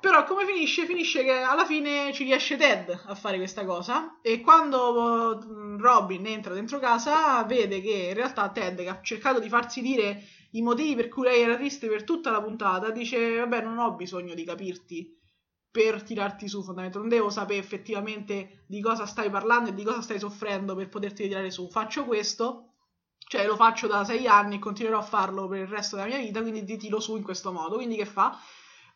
Però 0.00 0.24
come 0.24 0.46
finisce? 0.46 0.86
Finisce 0.86 1.22
che 1.22 1.32
alla 1.32 1.66
fine 1.66 2.14
ci 2.14 2.24
riesce 2.24 2.56
Ted 2.56 2.98
a 3.06 3.14
fare 3.14 3.36
questa 3.36 3.66
cosa 3.66 4.18
e 4.22 4.40
quando 4.40 5.38
mm, 5.46 5.78
Robin 5.78 6.26
entra 6.26 6.54
dentro 6.54 6.78
casa 6.78 7.44
vede 7.44 7.82
che 7.82 8.08
in 8.08 8.14
realtà 8.14 8.48
Ted 8.48 8.78
che 8.78 8.88
ha 8.88 8.98
cercato 9.02 9.38
di 9.38 9.50
farsi 9.50 9.82
dire 9.82 10.22
i 10.52 10.62
motivi 10.62 10.94
per 10.94 11.08
cui 11.08 11.24
lei 11.24 11.42
era 11.42 11.56
triste 11.56 11.88
per 11.88 12.04
tutta 12.04 12.30
la 12.30 12.42
puntata 12.42 12.90
dice 12.90 13.38
vabbè 13.38 13.62
non 13.62 13.78
ho 13.78 13.92
bisogno 13.94 14.34
di 14.34 14.44
capirti 14.44 15.18
per 15.70 16.02
tirarti 16.02 16.48
su 16.48 16.62
fondamentalmente. 16.62 16.98
Non 16.98 17.08
devo 17.08 17.30
sapere 17.30 17.58
effettivamente 17.58 18.64
di 18.66 18.80
cosa 18.82 19.06
stai 19.06 19.30
parlando 19.30 19.70
e 19.70 19.74
di 19.74 19.84
cosa 19.84 20.02
stai 20.02 20.18
soffrendo 20.18 20.74
per 20.74 20.88
poterti 20.88 21.26
tirare 21.26 21.50
su. 21.50 21.68
Faccio 21.70 22.04
questo 22.04 22.68
cioè 23.18 23.46
lo 23.46 23.56
faccio 23.56 23.86
da 23.86 24.04
sei 24.04 24.26
anni 24.26 24.56
e 24.56 24.58
continuerò 24.58 24.98
a 24.98 25.02
farlo 25.02 25.48
per 25.48 25.60
il 25.60 25.66
resto 25.66 25.96
della 25.96 26.08
mia 26.08 26.18
vita 26.18 26.42
quindi 26.42 26.64
ti 26.64 26.76
tiro 26.76 27.00
su 27.00 27.16
in 27.16 27.22
questo 27.22 27.52
modo. 27.52 27.76
Quindi 27.76 27.96
che 27.96 28.04
fa? 28.04 28.38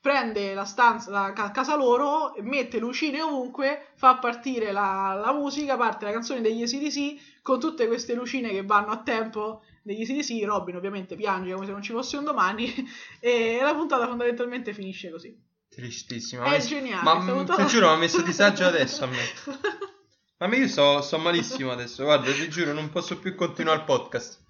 prende 0.07 0.55
la 0.55 0.65
stanza, 0.65 1.11
la 1.11 1.33
ca- 1.33 1.51
casa 1.51 1.75
loro, 1.75 2.33
mette 2.43 2.79
lucine 2.79 3.23
ovunque, 3.23 3.89
fa 3.97 4.19
partire 4.19 4.71
la, 4.71 5.19
la 5.21 5.33
musica, 5.33 5.77
parte 5.77 6.05
la 6.05 6.13
canzone 6.13 6.41
degli 6.41 6.63
ACDC 6.63 7.43
con 7.43 7.59
tutte 7.59 7.89
queste 7.89 8.15
lucine 8.15 8.51
che 8.51 8.63
vanno 8.63 8.93
a 8.93 9.03
tempo 9.03 9.63
degli 9.87 10.03
ACDC. 10.03 10.45
Robin 10.45 10.77
ovviamente 10.77 11.17
piange 11.17 11.53
come 11.53 11.65
se 11.65 11.73
non 11.73 11.83
ci 11.83 11.93
fosse 11.93 12.17
un 12.17 12.25
domani 12.25 12.73
e 13.21 13.59
la 13.63 13.75
puntata 13.75 14.07
fondamentalmente 14.07 14.75
finisce 14.75 15.11
così. 15.11 15.35
Tristissima. 15.69 16.45
È 16.45 16.51
Ma- 16.51 16.59
geniale. 16.59 17.03
Ma 17.03 17.25
puntata- 17.25 17.65
ti 17.65 17.69
giuro, 17.71 17.89
mi 17.89 17.95
ha 17.95 17.99
messo 17.99 18.21
disagio 18.23 18.67
adesso 18.67 19.05
a 19.05 19.07
me. 19.07 19.17
Ma 20.39 20.55
io 20.55 20.69
sto, 20.69 21.01
sto 21.01 21.17
malissimo 21.17 21.71
adesso, 21.73 22.05
guarda, 22.05 22.31
ti 22.31 22.49
giuro, 22.51 22.75
non 22.75 22.91
posso 22.91 23.19
più 23.19 23.35
continuare 23.35 23.79
il 23.79 23.85
podcast. 23.85 24.43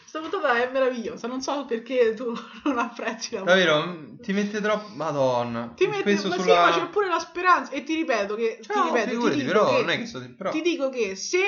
Questa 0.00 0.20
puntata 0.20 0.62
è 0.62 0.70
meravigliosa, 0.70 1.26
non 1.26 1.42
so 1.42 1.64
perché 1.64 2.14
tu 2.14 2.32
non 2.64 2.78
apprezzi 2.78 3.34
la 3.34 3.40
puntata. 3.40 3.58
Davvero, 3.58 3.86
mm, 3.86 4.18
ti 4.20 4.32
mette 4.32 4.60
troppo... 4.60 4.94
Madonna. 4.94 5.72
Ti 5.74 5.88
mette, 5.88 6.14
ma 6.14 6.18
sì, 6.18 6.40
sulla... 6.40 6.66
ma 6.66 6.70
c'è 6.70 6.86
pure 6.86 7.08
la 7.08 7.18
speranza. 7.18 7.72
E 7.72 7.82
ti 7.82 7.96
ripeto 7.96 8.36
che. 8.36 8.58
ti 8.60 8.68
No, 8.72 8.84
ripeto, 8.84 9.08
figurati, 9.10 9.38
ti 9.38 9.44
però 9.44 9.68
che, 9.70 9.80
non 9.80 9.90
è 9.90 9.98
che 9.98 10.06
sto... 10.06 10.34
Però... 10.36 10.50
Ti 10.50 10.60
dico 10.62 10.88
che 10.88 11.16
se 11.16 11.40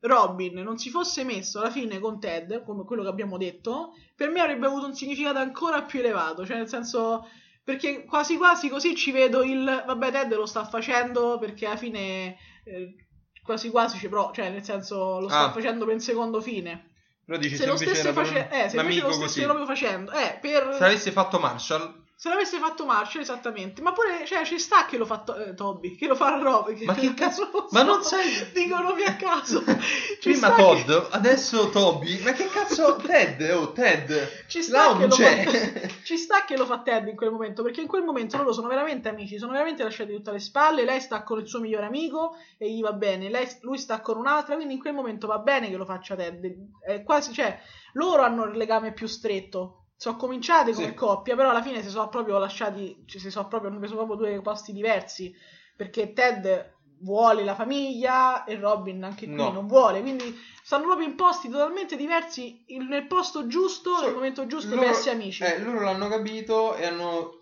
Robin 0.00 0.54
non 0.60 0.78
si 0.78 0.90
fosse 0.90 1.24
messo 1.24 1.58
alla 1.60 1.70
fine 1.70 1.98
con 1.98 2.20
Ted, 2.20 2.62
come 2.64 2.84
quello 2.84 3.02
che 3.02 3.08
abbiamo 3.08 3.36
detto, 3.36 3.94
per 4.14 4.30
me 4.30 4.40
avrebbe 4.40 4.66
avuto 4.66 4.86
un 4.86 4.94
significato 4.94 5.38
ancora 5.38 5.82
più 5.82 5.98
elevato. 6.00 6.46
Cioè, 6.46 6.56
nel 6.56 6.68
senso. 6.68 7.28
Perché 7.64 8.04
quasi 8.04 8.36
quasi 8.38 8.68
così 8.68 8.94
ci 8.96 9.10
vedo 9.10 9.42
il. 9.42 9.64
Vabbè, 9.86 10.10
Ted 10.10 10.34
lo 10.34 10.46
sta 10.46 10.64
facendo 10.64 11.38
perché 11.38 11.66
alla 11.66 11.76
fine. 11.76 12.36
eh, 12.64 12.94
quasi 13.42 13.70
quasi 13.70 13.98
ci 13.98 14.08
pro. 14.08 14.30
Cioè, 14.32 14.50
nel 14.50 14.64
senso, 14.64 15.20
lo 15.20 15.28
sta 15.28 15.46
Ah. 15.48 15.52
facendo 15.52 15.84
per 15.84 15.94
il 15.96 16.00
secondo 16.00 16.40
fine. 16.40 16.92
Però 17.26 17.36
dici 17.38 17.56
Se 17.56 17.66
lo 17.66 17.72
invece 17.72 17.94
stesse 17.94 18.12
facendo. 18.14 18.54
Eh, 18.54 18.68
se 18.70 18.76
lo 18.82 18.90
stesse 18.90 19.18
così. 19.18 19.42
proprio 19.42 19.66
facendo. 19.66 20.12
Eh, 20.12 20.38
per. 20.40 20.72
Se 20.74 20.80
l'avesse 20.80 21.12
fatto 21.12 21.38
Marshall... 21.38 22.06
Se 22.20 22.28
l'avesse 22.28 22.58
fatto 22.58 22.84
Marshall, 22.84 23.22
esattamente. 23.22 23.80
Ma 23.80 23.92
pure, 23.92 24.24
cioè, 24.26 24.44
ci 24.44 24.58
sta 24.58 24.86
che 24.86 24.96
lo 24.96 25.06
fa 25.06 25.18
to- 25.18 25.36
eh, 25.36 25.54
Toby, 25.54 25.94
che 25.94 26.08
lo 26.08 26.16
fa 26.16 26.36
Rob. 26.36 26.68
Ma 26.82 26.94
che 26.94 27.14
cazzo- 27.14 27.48
Non 27.54 27.68
ma 27.70 27.78
so, 27.80 27.84
non 27.86 28.02
sai- 28.02 28.50
Dico 28.52 28.76
nomi 28.80 29.04
a 29.04 29.14
caso. 29.14 29.62
Ci 30.18 30.30
Prima 30.32 30.50
Todd, 30.52 30.84
che- 30.84 31.06
adesso 31.10 31.70
Toby. 31.70 32.20
Ma 32.24 32.32
che 32.32 32.48
cazzo... 32.48 32.96
Ted, 32.96 33.40
oh, 33.52 33.70
Ted. 33.70 34.46
Ci 34.48 34.62
sta, 34.62 34.90
Là 34.90 34.96
che 34.98 35.06
c'è. 35.06 35.44
fa, 35.44 35.88
ci 36.02 36.16
sta 36.16 36.44
che 36.44 36.56
lo 36.56 36.66
fa 36.66 36.80
Ted 36.80 37.06
in 37.06 37.14
quel 37.14 37.30
momento, 37.30 37.62
perché 37.62 37.82
in 37.82 37.86
quel 37.86 38.02
momento 38.02 38.36
loro 38.36 38.52
sono 38.52 38.66
veramente 38.66 39.08
amici, 39.08 39.38
sono 39.38 39.52
veramente 39.52 39.84
lasciati 39.84 40.12
tutte 40.12 40.30
alle 40.30 40.40
spalle, 40.40 40.84
lei 40.84 41.00
sta 41.00 41.22
con 41.22 41.38
il 41.38 41.46
suo 41.46 41.60
migliore 41.60 41.86
amico 41.86 42.34
e 42.58 42.68
gli 42.68 42.80
va 42.80 42.94
bene, 42.94 43.30
lei- 43.30 43.46
lui 43.60 43.78
sta 43.78 44.00
con 44.00 44.16
un'altra, 44.16 44.56
quindi 44.56 44.74
in 44.74 44.80
quel 44.80 44.92
momento 44.92 45.28
va 45.28 45.38
bene 45.38 45.70
che 45.70 45.76
lo 45.76 45.84
faccia 45.84 46.16
Ted. 46.16 46.52
È 46.84 47.04
quasi, 47.04 47.32
cioè, 47.32 47.60
loro 47.92 48.22
hanno 48.22 48.42
il 48.46 48.56
legame 48.56 48.92
più 48.92 49.06
stretto. 49.06 49.77
Sono 50.00 50.16
cominciate 50.16 50.72
come 50.74 50.86
Sì. 50.86 50.94
coppia, 50.94 51.34
però 51.34 51.50
alla 51.50 51.60
fine 51.60 51.82
si 51.82 51.88
sono 51.90 52.08
proprio 52.08 52.38
lasciati, 52.38 53.02
cioè, 53.04 53.20
si 53.20 53.30
sono 53.32 53.48
proprio, 53.48 53.68
hanno 53.68 53.80
preso 53.80 53.96
proprio 53.96 54.14
due 54.16 54.40
posti 54.40 54.72
diversi, 54.72 55.34
perché 55.74 56.12
Ted 56.12 56.76
vuole 57.00 57.42
la 57.42 57.56
famiglia 57.56 58.44
e 58.44 58.54
Robin 58.56 59.02
anche 59.02 59.26
qui 59.26 59.34
No. 59.34 59.50
non 59.50 59.66
vuole, 59.66 60.00
quindi 60.00 60.32
stanno 60.62 60.84
proprio 60.84 61.08
in 61.08 61.16
posti 61.16 61.48
totalmente 61.48 61.96
diversi, 61.96 62.62
in- 62.68 62.86
nel 62.86 63.08
posto 63.08 63.48
giusto, 63.48 63.96
Sì, 63.96 64.04
nel 64.04 64.14
momento 64.14 64.46
giusto 64.46 64.70
loro- 64.76 64.82
per 64.82 64.90
essere 64.90 65.16
amici. 65.16 65.42
Eh, 65.42 65.58
loro 65.60 65.80
l'hanno 65.80 66.06
capito 66.08 66.76
e 66.76 66.86
hanno, 66.86 67.32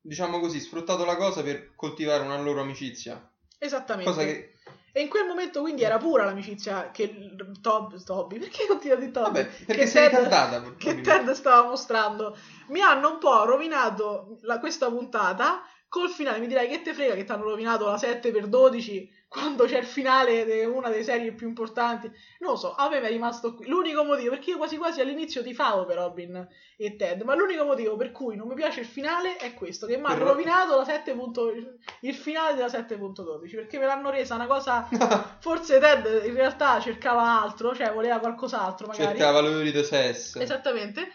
diciamo 0.00 0.38
così, 0.38 0.60
sfruttato 0.60 1.04
la 1.04 1.16
cosa 1.16 1.42
per 1.42 1.74
coltivare 1.74 2.22
una 2.22 2.40
loro 2.40 2.60
amicizia. 2.60 3.20
Esattamente. 3.58 4.08
Cosa 4.10 4.24
che... 4.24 4.59
E 4.92 5.00
in 5.02 5.08
quel 5.08 5.26
momento 5.26 5.60
quindi 5.60 5.82
era 5.82 5.98
pura 5.98 6.24
l'amicizia 6.24 6.90
che 6.90 7.36
Tob, 7.60 8.02
Toby, 8.02 8.38
perché 8.38 8.66
continua 8.66 8.96
di 8.96 9.10
Toby? 9.10 9.42
Vabbè, 9.42 9.46
perché 9.66 9.82
che 9.82 9.86
sei 9.86 10.08
Ted- 10.10 10.24
ritardata. 10.24 10.74
che. 10.76 11.00
Ted 11.00 11.30
stava 11.30 11.68
mostrando. 11.68 12.36
Mi 12.68 12.80
hanno 12.80 13.12
un 13.12 13.18
po' 13.18 13.44
rovinato 13.44 14.38
la- 14.42 14.58
questa 14.58 14.88
puntata 14.88 15.62
col 15.88 16.10
finale. 16.10 16.38
Mi 16.40 16.46
dirai 16.48 16.68
che 16.68 16.82
te 16.82 16.92
frega 16.94 17.14
che 17.14 17.24
ti 17.24 17.30
hanno 17.32 17.44
rovinato 17.44 17.86
la 17.86 17.96
7x12 17.96 19.08
quando 19.30 19.64
c'è 19.66 19.78
il 19.78 19.86
finale 19.86 20.44
di 20.44 20.64
una 20.64 20.88
delle 20.88 21.04
serie 21.04 21.32
più 21.32 21.46
importanti. 21.46 22.10
Non 22.40 22.50
lo 22.50 22.56
so, 22.56 22.74
a 22.74 22.88
me 22.88 23.00
è 23.00 23.08
rimasto 23.08 23.54
qui. 23.54 23.68
L'unico 23.68 24.02
motivo, 24.02 24.30
perché 24.30 24.50
io 24.50 24.56
quasi 24.56 24.76
quasi 24.76 25.00
all'inizio 25.00 25.40
tifavo 25.40 25.86
per 25.86 25.98
Robin 25.98 26.48
e 26.76 26.96
Ted, 26.96 27.22
ma 27.22 27.36
l'unico 27.36 27.64
motivo 27.64 27.94
per 27.96 28.10
cui 28.10 28.34
non 28.34 28.48
mi 28.48 28.54
piace 28.54 28.80
il 28.80 28.86
finale 28.86 29.36
è 29.36 29.54
questo, 29.54 29.86
che 29.86 29.98
mi 29.98 30.02
Per- 30.02 30.18
rovinato 30.18 30.76
la 30.76 30.84
7. 30.84 31.14
punto- 31.14 31.48
il 31.52 32.14
finale 32.16 32.56
della 32.56 32.66
7.12, 32.66 33.54
perché 33.54 33.78
me 33.78 33.86
l'hanno 33.86 34.10
resa 34.10 34.34
una 34.34 34.48
cosa... 34.48 34.88
Forse 35.38 35.78
Ted 35.78 36.24
in 36.26 36.34
realtà 36.34 36.80
cercava 36.80 37.40
altro, 37.40 37.72
cioè 37.72 37.92
voleva 37.92 38.18
qualcos'altro 38.18 38.88
magari. 38.88 39.16
Cercava 39.16 39.38
l'odore 39.38 39.70
di 39.70 39.84
sesso. 39.84 40.40
Esattamente. 40.40 41.08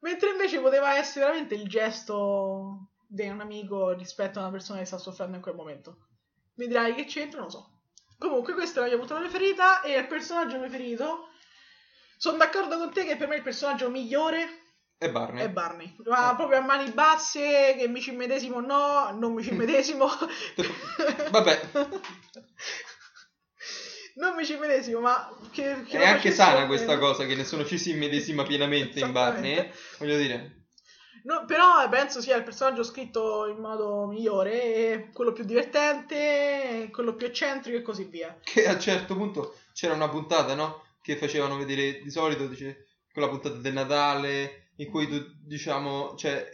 Mentre 0.00 0.28
invece 0.28 0.60
poteva 0.60 0.98
essere 0.98 1.24
veramente 1.24 1.54
il 1.54 1.66
gesto 1.66 2.90
di 3.08 3.26
un 3.26 3.40
amico 3.40 3.92
rispetto 3.92 4.38
a 4.38 4.42
una 4.42 4.50
persona 4.50 4.80
che 4.80 4.84
sta 4.84 4.98
soffrendo 4.98 5.36
in 5.36 5.42
quel 5.42 5.54
momento. 5.54 5.96
Mi 6.56 6.66
dirai 6.66 6.94
che 6.94 7.04
c'entra, 7.04 7.38
non 7.40 7.46
lo 7.48 7.52
so. 7.52 7.70
Comunque, 8.18 8.54
questa 8.54 8.78
è 8.80 8.82
la 8.82 8.88
mia 8.88 8.98
puntata 8.98 9.20
preferita 9.20 9.82
e 9.82 9.98
il 9.98 10.06
personaggio 10.06 10.58
preferito. 10.58 11.28
Sono 12.16 12.36
d'accordo 12.38 12.78
con 12.78 12.92
te 12.92 13.04
che 13.04 13.16
per 13.16 13.28
me 13.28 13.36
il 13.36 13.42
personaggio 13.42 13.90
migliore 13.90 14.62
E 14.98 15.10
Barney. 15.10 15.42
è 15.44 15.50
Barney. 15.50 15.96
Ma 16.06 16.32
Eh. 16.32 16.36
proprio 16.36 16.58
a 16.58 16.62
mani 16.62 16.90
basse, 16.92 17.74
che 17.76 17.88
mi 17.88 18.00
ci 18.00 18.12
medesimo 18.12 18.60
no, 18.60 19.10
non 19.18 19.34
mi 19.34 19.42
ci 19.42 19.50
medesimo. 19.52 20.06
Vabbè. 21.30 21.60
non 24.16 24.34
mi 24.36 24.44
ci 24.46 24.56
medesimo, 24.56 25.00
ma 25.00 25.28
che, 25.50 25.82
che 25.82 25.98
È 25.98 26.06
anche 26.06 26.30
sana 26.30 26.66
questa 26.66 26.98
cosa 26.98 27.26
che 27.26 27.34
nessuno 27.34 27.64
ci 27.64 27.78
si 27.78 27.90
immedesima 27.90 28.44
pienamente 28.44 29.00
in 29.00 29.12
Barney. 29.12 29.56
eh. 29.56 29.72
Voglio 29.98 30.16
dire, 30.16 30.63
No, 31.24 31.44
però 31.46 31.82
eh, 31.82 31.88
penso 31.88 32.20
sia 32.20 32.36
il 32.36 32.42
personaggio 32.42 32.82
scritto 32.82 33.46
in 33.46 33.56
modo 33.56 34.06
migliore, 34.06 35.08
quello 35.12 35.32
più 35.32 35.44
divertente, 35.44 36.88
quello 36.92 37.14
più 37.14 37.26
eccentrico 37.26 37.78
e 37.78 37.82
così 37.82 38.04
via. 38.04 38.38
che 38.42 38.66
a 38.66 38.72
un 38.74 38.80
certo 38.80 39.16
punto 39.16 39.54
c'era 39.72 39.94
una 39.94 40.08
puntata, 40.10 40.54
no? 40.54 40.82
Che 41.00 41.16
facevano 41.16 41.56
vedere 41.56 42.00
di 42.02 42.10
solito, 42.10 42.46
dice, 42.46 42.88
quella 43.12 43.28
puntata 43.28 43.56
del 43.56 43.72
Natale, 43.72 44.68
in 44.76 44.90
cui 44.90 45.08
tu, 45.08 45.16
diciamo, 45.42 46.14
cioè, 46.16 46.46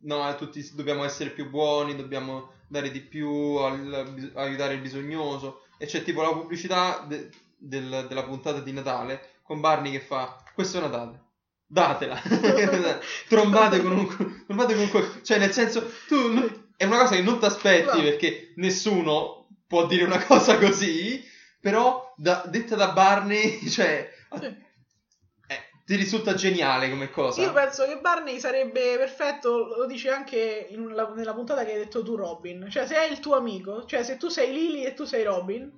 no, 0.00 0.34
tutti 0.36 0.74
dobbiamo 0.74 1.04
essere 1.04 1.30
più 1.30 1.48
buoni, 1.48 1.96
dobbiamo 1.96 2.50
dare 2.68 2.90
di 2.90 3.00
più, 3.00 3.30
al- 3.30 4.32
aiutare 4.34 4.74
il 4.74 4.80
bisognoso. 4.80 5.62
E 5.78 5.86
c'è 5.86 6.02
tipo 6.02 6.20
la 6.20 6.32
pubblicità 6.32 7.04
de- 7.08 7.30
del- 7.56 8.04
della 8.08 8.24
puntata 8.24 8.60
di 8.60 8.72
Natale 8.72 9.36
con 9.42 9.60
Barney 9.60 9.92
che 9.92 10.00
fa, 10.00 10.42
questo 10.54 10.78
è 10.78 10.80
Natale. 10.80 11.24
Datela, 11.68 12.20
trombate 13.28 13.80
con 13.82 13.92
un, 13.92 14.44
trombate 14.46 14.74
con 14.74 14.82
un 14.84 14.90
col- 14.90 15.20
cioè 15.24 15.38
nel 15.38 15.52
senso, 15.52 15.90
tu 16.06 16.32
non- 16.32 16.64
è 16.76 16.84
una 16.84 16.98
cosa 16.98 17.16
che 17.16 17.22
non 17.22 17.38
ti 17.38 17.44
aspetti 17.44 17.96
No. 17.96 18.02
perché 18.02 18.52
nessuno 18.56 19.48
può 19.66 19.86
dire 19.86 20.04
una 20.04 20.22
cosa 20.24 20.58
così, 20.58 21.24
però 21.60 22.12
da- 22.16 22.44
detta 22.46 22.76
da 22.76 22.92
Barney, 22.92 23.66
cioè, 23.68 24.08
Sì. 24.38 24.44
eh, 24.46 25.68
ti 25.84 25.96
risulta 25.96 26.34
geniale 26.34 26.88
come 26.88 27.10
cosa. 27.10 27.42
Io 27.42 27.52
penso 27.52 27.84
che 27.84 27.98
Barney 27.98 28.38
sarebbe 28.38 28.96
perfetto, 28.96 29.74
lo 29.76 29.86
dice 29.86 30.10
anche 30.10 30.68
in 30.70 30.94
la- 30.94 31.12
nella 31.16 31.34
puntata 31.34 31.64
che 31.64 31.72
hai 31.72 31.78
detto 31.78 32.04
tu 32.04 32.14
Robin, 32.14 32.68
cioè 32.70 32.86
se 32.86 32.94
è 32.96 33.10
il 33.10 33.18
tuo 33.18 33.34
amico, 33.36 33.84
cioè 33.86 34.04
se 34.04 34.16
tu 34.18 34.28
sei 34.28 34.52
Lily 34.52 34.84
e 34.84 34.94
tu 34.94 35.04
sei 35.04 35.24
Robin, 35.24 35.68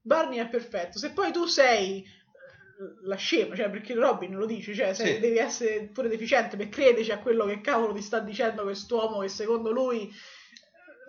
Barney 0.00 0.38
è 0.38 0.48
perfetto. 0.48 0.98
Se 0.98 1.10
poi 1.10 1.30
tu 1.32 1.44
sei 1.46 2.04
la 3.04 3.16
scema, 3.16 3.54
cioè 3.56 3.70
perché 3.70 3.94
Robin 3.94 4.34
lo 4.36 4.44
dice, 4.46 4.74
cioè 4.74 4.92
Sì. 4.94 5.18
devi 5.18 5.38
essere 5.38 5.88
pure 5.92 6.08
deficiente 6.08 6.56
per 6.56 6.68
crederci 6.68 7.10
a 7.10 7.18
quello 7.18 7.46
che 7.46 7.60
cavolo 7.60 7.92
ti 7.94 8.02
sta 8.02 8.18
dicendo 8.18 8.62
quest'uomo 8.64 9.20
che 9.20 9.28
secondo 9.28 9.70
lui 9.70 10.12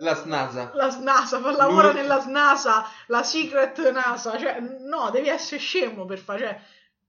La 0.00 0.14
snasa. 0.14 0.70
la 0.74 0.96
NASA, 1.00 1.40
fa- 1.40 1.50
lavora 1.56 1.90
Lui- 1.90 2.00
nella 2.00 2.24
NASA, 2.26 2.84
la 3.08 3.22
secret 3.22 3.90
NASA, 3.90 4.38
cioè 4.38 4.60
no, 4.60 5.10
devi 5.10 5.28
essere 5.28 5.60
scemo 5.60 6.04
per 6.06 6.18
fare, 6.18 6.38
cioè 6.38 6.60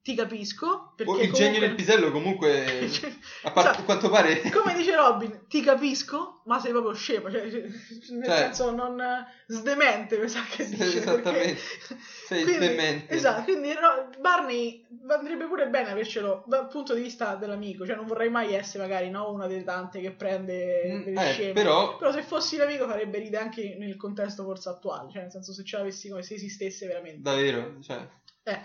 ti 0.01 0.15
capisco. 0.15 0.93
Perché 0.95 1.11
Oh, 1.11 1.15
il 1.15 1.29
comunque... 1.29 1.39
genio 1.43 1.59
del 1.59 1.75
pisello 1.75 2.11
comunque, 2.11 2.89
a 3.43 3.51
parte 3.51 3.75
Cioè, 3.77 3.85
quanto 3.85 4.09
pare... 4.09 4.41
Come 4.51 4.73
dice 4.73 4.95
Robin, 4.95 5.45
ti 5.47 5.61
capisco, 5.61 6.41
ma 6.45 6.59
sei 6.59 6.71
proprio 6.71 6.93
scemo, 6.93 7.29
cioè, 7.31 7.49
cioè, 7.49 7.61
nel 7.61 8.25
Cioè. 8.25 8.37
senso 8.37 8.71
non 8.71 9.01
sdemente, 9.47 10.17
mi 10.17 10.27
sa 10.27 10.41
che 10.49 10.65
dice. 10.69 10.97
Esattamente. 10.99 11.53
perché- 11.87 12.03
Sei 12.27 12.43
quindi- 12.43 12.67
demente. 12.67 13.13
Esatto, 13.13 13.43
quindi 13.43 13.73
Ro- 13.73 14.09
Barney 14.19 14.85
andrebbe 15.07 15.45
pure 15.45 15.67
bene 15.69 15.89
avercelo 15.91 16.43
dal 16.47 16.67
punto 16.67 16.93
di 16.93 17.01
vista 17.01 17.35
dell'amico, 17.35 17.85
cioè 17.85 17.95
non 17.95 18.05
vorrei 18.05 18.29
mai 18.29 18.53
essere 18.53 18.83
magari 18.83 19.09
no, 19.09 19.31
una 19.31 19.47
delle 19.47 19.63
tante 19.63 19.99
che 20.01 20.11
prende 20.11 20.67
Mm, 20.99 21.03
delle 21.03 21.29
eh, 21.29 21.33
sceme. 21.33 21.53
però- 21.53 21.97
Però 21.97 22.11
se 22.11 22.23
fossi 22.23 22.57
l'amico 22.57 22.87
farebbe 22.87 23.17
ridere 23.19 23.43
anche 23.43 23.75
nel 23.79 23.95
contesto 23.97 24.43
forse 24.43 24.69
attuale, 24.69 25.11
cioè 25.11 25.21
nel 25.23 25.31
senso 25.31 25.53
se 25.53 25.63
ce 25.63 25.77
l'avessi 25.77 26.09
come 26.09 26.23
se 26.23 26.33
esistesse 26.35 26.87
veramente. 26.87 27.21
Davvero, 27.21 27.77
cioè... 27.81 28.05
Eh, 28.43 28.59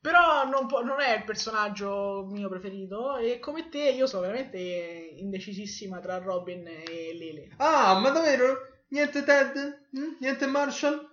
però 0.00 0.46
non, 0.48 0.66
può- 0.66 0.82
non 0.82 1.00
è 1.00 1.16
il 1.16 1.24
personaggio 1.24 2.26
mio 2.30 2.48
preferito 2.48 3.16
e 3.16 3.38
come 3.38 3.68
te 3.68 3.90
io 3.90 4.06
sono 4.06 4.22
veramente 4.22 4.58
indecisissima 4.58 5.98
tra 6.00 6.18
Robin 6.18 6.66
e 6.66 7.12
Lily. 7.14 7.50
Ah, 7.58 7.98
ma 7.98 8.10
davvero? 8.10 8.82
Niente 8.88 9.22
Ted? 9.24 9.86
Mm? 9.98 10.14
Niente 10.20 10.46
Marshall? 10.46 11.06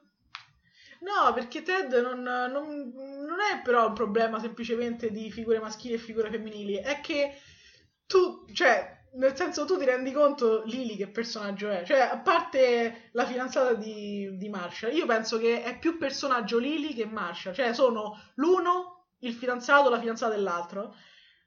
No, 1.02 1.34
perché 1.34 1.62
Ted 1.62 1.92
non, 1.94 2.22
non- 2.24 2.94
non 2.94 3.38
è 3.40 3.62
però 3.64 3.88
un 3.88 3.94
problema 3.94 4.40
semplicemente 4.40 5.12
di 5.12 5.30
figure 5.32 5.60
maschili 5.60 5.94
e 5.96 5.98
figure 6.00 6.30
femminili, 6.32 6.76
è 6.78 7.00
che 7.02 7.38
tu, 8.08 8.46
cioè, 8.54 8.95
nel 9.16 9.36
senso 9.36 9.66
tu 9.66 9.78
ti 9.78 9.86
rendi 9.86 10.12
conto 10.12 10.64
Lily 10.66 10.96
che 10.96 11.08
personaggio 11.08 11.70
è, 11.70 11.84
cioè, 11.86 12.00
a 12.00 12.18
parte 12.18 13.10
la 13.12 13.26
fidanzata 13.26 13.74
di, 13.74 14.38
di 14.38 14.50
Marshall, 14.50 14.94
io 14.94 15.06
penso 15.06 15.38
che 15.38 15.64
è 15.64 15.78
più 15.78 15.98
personaggio 15.98 16.58
Lily 16.58 16.94
che 16.94 17.06
Marshall, 17.06 17.54
cioè 17.54 17.74
sono 17.74 18.20
l'uno, 18.36 19.08
il 19.20 19.34
fidanzato, 19.34 19.90
la 19.90 20.00
fidanzata 20.00 20.36
dell'altro, 20.36 20.96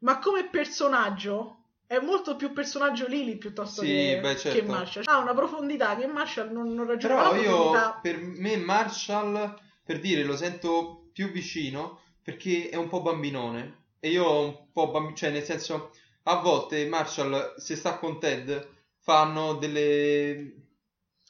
ma 0.01 0.19
come 0.19 0.49
personaggio 0.49 1.59
è 1.89 1.99
molto 2.01 2.36
più 2.36 2.53
personaggio 2.53 3.07
Lily 3.07 3.36
piuttosto 3.36 3.81
Sì, 3.81 3.86
che, 3.86 4.19
beh, 4.20 4.36
certo. 4.36 4.59
che 4.59 4.65
Marshall. 4.65 5.05
Ha 5.07 5.16
una 5.16 5.32
profondità 5.32 5.97
che 5.97 6.07
Marshall 6.07 6.53
non, 6.53 6.74
non 6.74 6.86
raggiunge. 6.86 7.16
Però 7.16 7.35
io, 7.35 7.99
per 8.03 8.19
me 8.19 8.59
Marshall, 8.59 9.59
per 9.82 9.99
dire, 9.99 10.23
lo 10.23 10.36
sento 10.36 11.09
più 11.15 11.31
vicino 11.31 12.01
perché 12.23 12.69
è 12.69 12.77
un 12.77 12.89
po' 12.89 13.01
bambinone. 13.01 13.86
E 14.01 14.11
io 14.11 14.40
un 14.40 14.70
po' 14.70 14.90
bambino, 14.90 15.16
cioè 15.16 15.31
nel 15.31 15.45
senso, 15.45 15.93
a 16.28 16.36
volte 16.40 16.86
Marshall, 16.86 17.56
se 17.56 17.74
sta 17.76 17.98
con 17.98 18.18
Ted, 18.20 18.66
fanno 19.00 19.55
delle... 19.55 20.55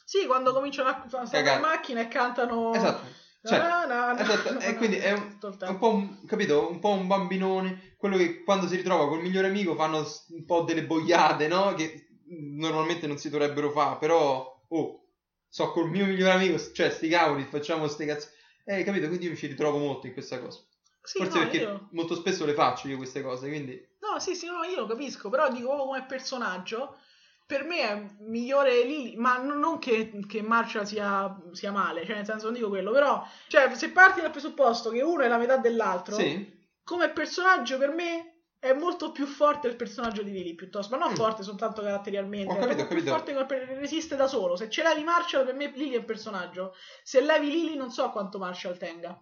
Sì, 0.05 0.27
quando 0.27 0.53
cominciano 0.53 0.89
a 0.89 1.07
stare 1.07 1.25
in 1.25 1.31
Cagare. 1.31 1.61
macchina 1.61 2.01
e 2.01 2.09
cantano. 2.09 2.73
Esatto. 2.75 3.07
Cioè, 3.43 3.59
Na, 3.59 3.87
na, 3.87 4.13
na, 4.13 4.21
esatto, 4.21 4.59
e 4.59 4.75
quindi 4.75 4.97
è 4.97 5.13
un, 5.13 5.39
un 5.61 5.79
po' 5.79 5.95
un, 5.95 6.25
capito? 6.27 6.69
Un 6.69 6.81
po' 6.81 6.91
un 6.91 7.07
bambinone, 7.07 7.95
quello 7.97 8.17
che 8.17 8.43
quando 8.43 8.67
si 8.67 8.75
ritrova 8.77 9.07
col 9.07 9.21
migliore 9.23 9.47
amico 9.47 9.75
fanno 9.77 10.05
un 10.31 10.45
po' 10.45 10.63
delle 10.63 10.85
boiate, 10.85 11.47
no? 11.47 11.73
Che 11.75 12.09
normalmente 12.27 13.07
non 13.07 13.17
si 13.19 13.31
dovrebbero 13.31 13.71
fare, 13.71 13.99
però, 13.99 14.65
oh, 14.69 15.07
so 15.49 15.71
col 15.71 15.89
mio 15.89 16.05
migliore 16.07 16.33
amico, 16.33 16.59
cioè, 16.73 16.91
sti 16.91 17.09
cavoli, 17.09 17.45
facciamo 17.45 17.87
ste 17.87 18.07
cazzo. 18.07 18.29
Eh, 18.65 18.83
capito? 18.83 19.07
Quindi 19.07 19.27
io 19.27 19.31
mi 19.31 19.37
ci 19.37 19.47
ritrovo 19.47 19.79
molto 19.79 20.07
in 20.09 20.13
questa 20.15 20.41
cosa. 20.41 20.59
Sì, 21.03 21.19
Forse 21.19 21.39
no, 21.39 21.45
perché 21.45 21.57
io- 21.59 21.89
molto 21.93 22.17
spesso 22.17 22.45
le 22.45 22.55
faccio 22.55 22.89
io 22.89 22.97
queste 22.97 23.23
cose, 23.23 23.49
quindi... 23.49 23.88
No, 24.11 24.19
sì, 24.21 24.35
sì, 24.35 24.47
no, 24.47 24.63
io 24.65 24.81
lo 24.81 24.87
capisco, 24.87 25.29
però 25.29 25.49
dico 25.51 25.67
proprio 25.67 25.87
come 25.87 26.05
personaggio. 26.07 26.99
Per 27.47 27.65
me 27.65 27.81
è 27.81 28.07
migliore 28.21 28.83
Lily, 28.85 29.17
ma 29.17 29.39
non 29.39 29.59
non 29.59 29.79
che, 29.79 30.11
che 30.29 30.43
Marshall 30.43 30.85
sia, 30.85 31.35
sia 31.53 31.71
male, 31.73 32.05
cioè 32.05 32.17
nel 32.17 32.27
senso 32.27 32.45
non 32.47 32.55
dico 32.55 32.69
quello, 32.69 32.91
però 32.93 33.27
cioè, 33.47 33.75
se 33.75 33.91
parti 33.91 34.21
dal 34.21 34.31
presupposto 34.31 34.91
che 34.91 35.01
uno 35.01 35.23
è 35.23 35.29
la 35.29 35.39
metà 35.39 35.57
dell'altro, 35.57 36.17
Sì? 36.17 36.47
come 36.85 37.09
personaggio 37.09 37.79
per 37.79 37.89
me 37.91 38.43
è 38.59 38.75
molto 38.75 39.13
più 39.13 39.25
forte 39.25 39.67
il 39.69 39.77
personaggio 39.77 40.23
di 40.23 40.31
Lily 40.33 40.55
piuttosto, 40.55 40.95
ma 40.95 41.03
non 41.03 41.13
Mm. 41.13 41.17
forte 41.17 41.43
soltanto 41.43 41.81
caratterialmente, 41.81 42.53
Ho 42.53 42.57
è 42.57 42.61
capito, 42.61 42.83
ho 42.83 42.87
più 42.87 43.03
forte 43.03 43.47
resiste 43.77 44.15
da 44.15 44.27
solo. 44.27 44.55
Se 44.57 44.69
ce 44.69 44.83
levi 44.83 45.03
Marshall 45.05 45.47
per 45.47 45.55
me 45.55 45.71
Lily 45.75 45.95
è 45.95 45.99
un 45.99 46.05
personaggio, 46.05 46.75
se 47.03 47.23
levi 47.23 47.47
Lily 47.51 47.77
non 47.77 47.91
so 47.91 48.11
quanto 48.11 48.39
Marshall 48.39 48.77
tenga. 48.77 49.19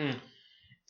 Mm. 0.00 0.10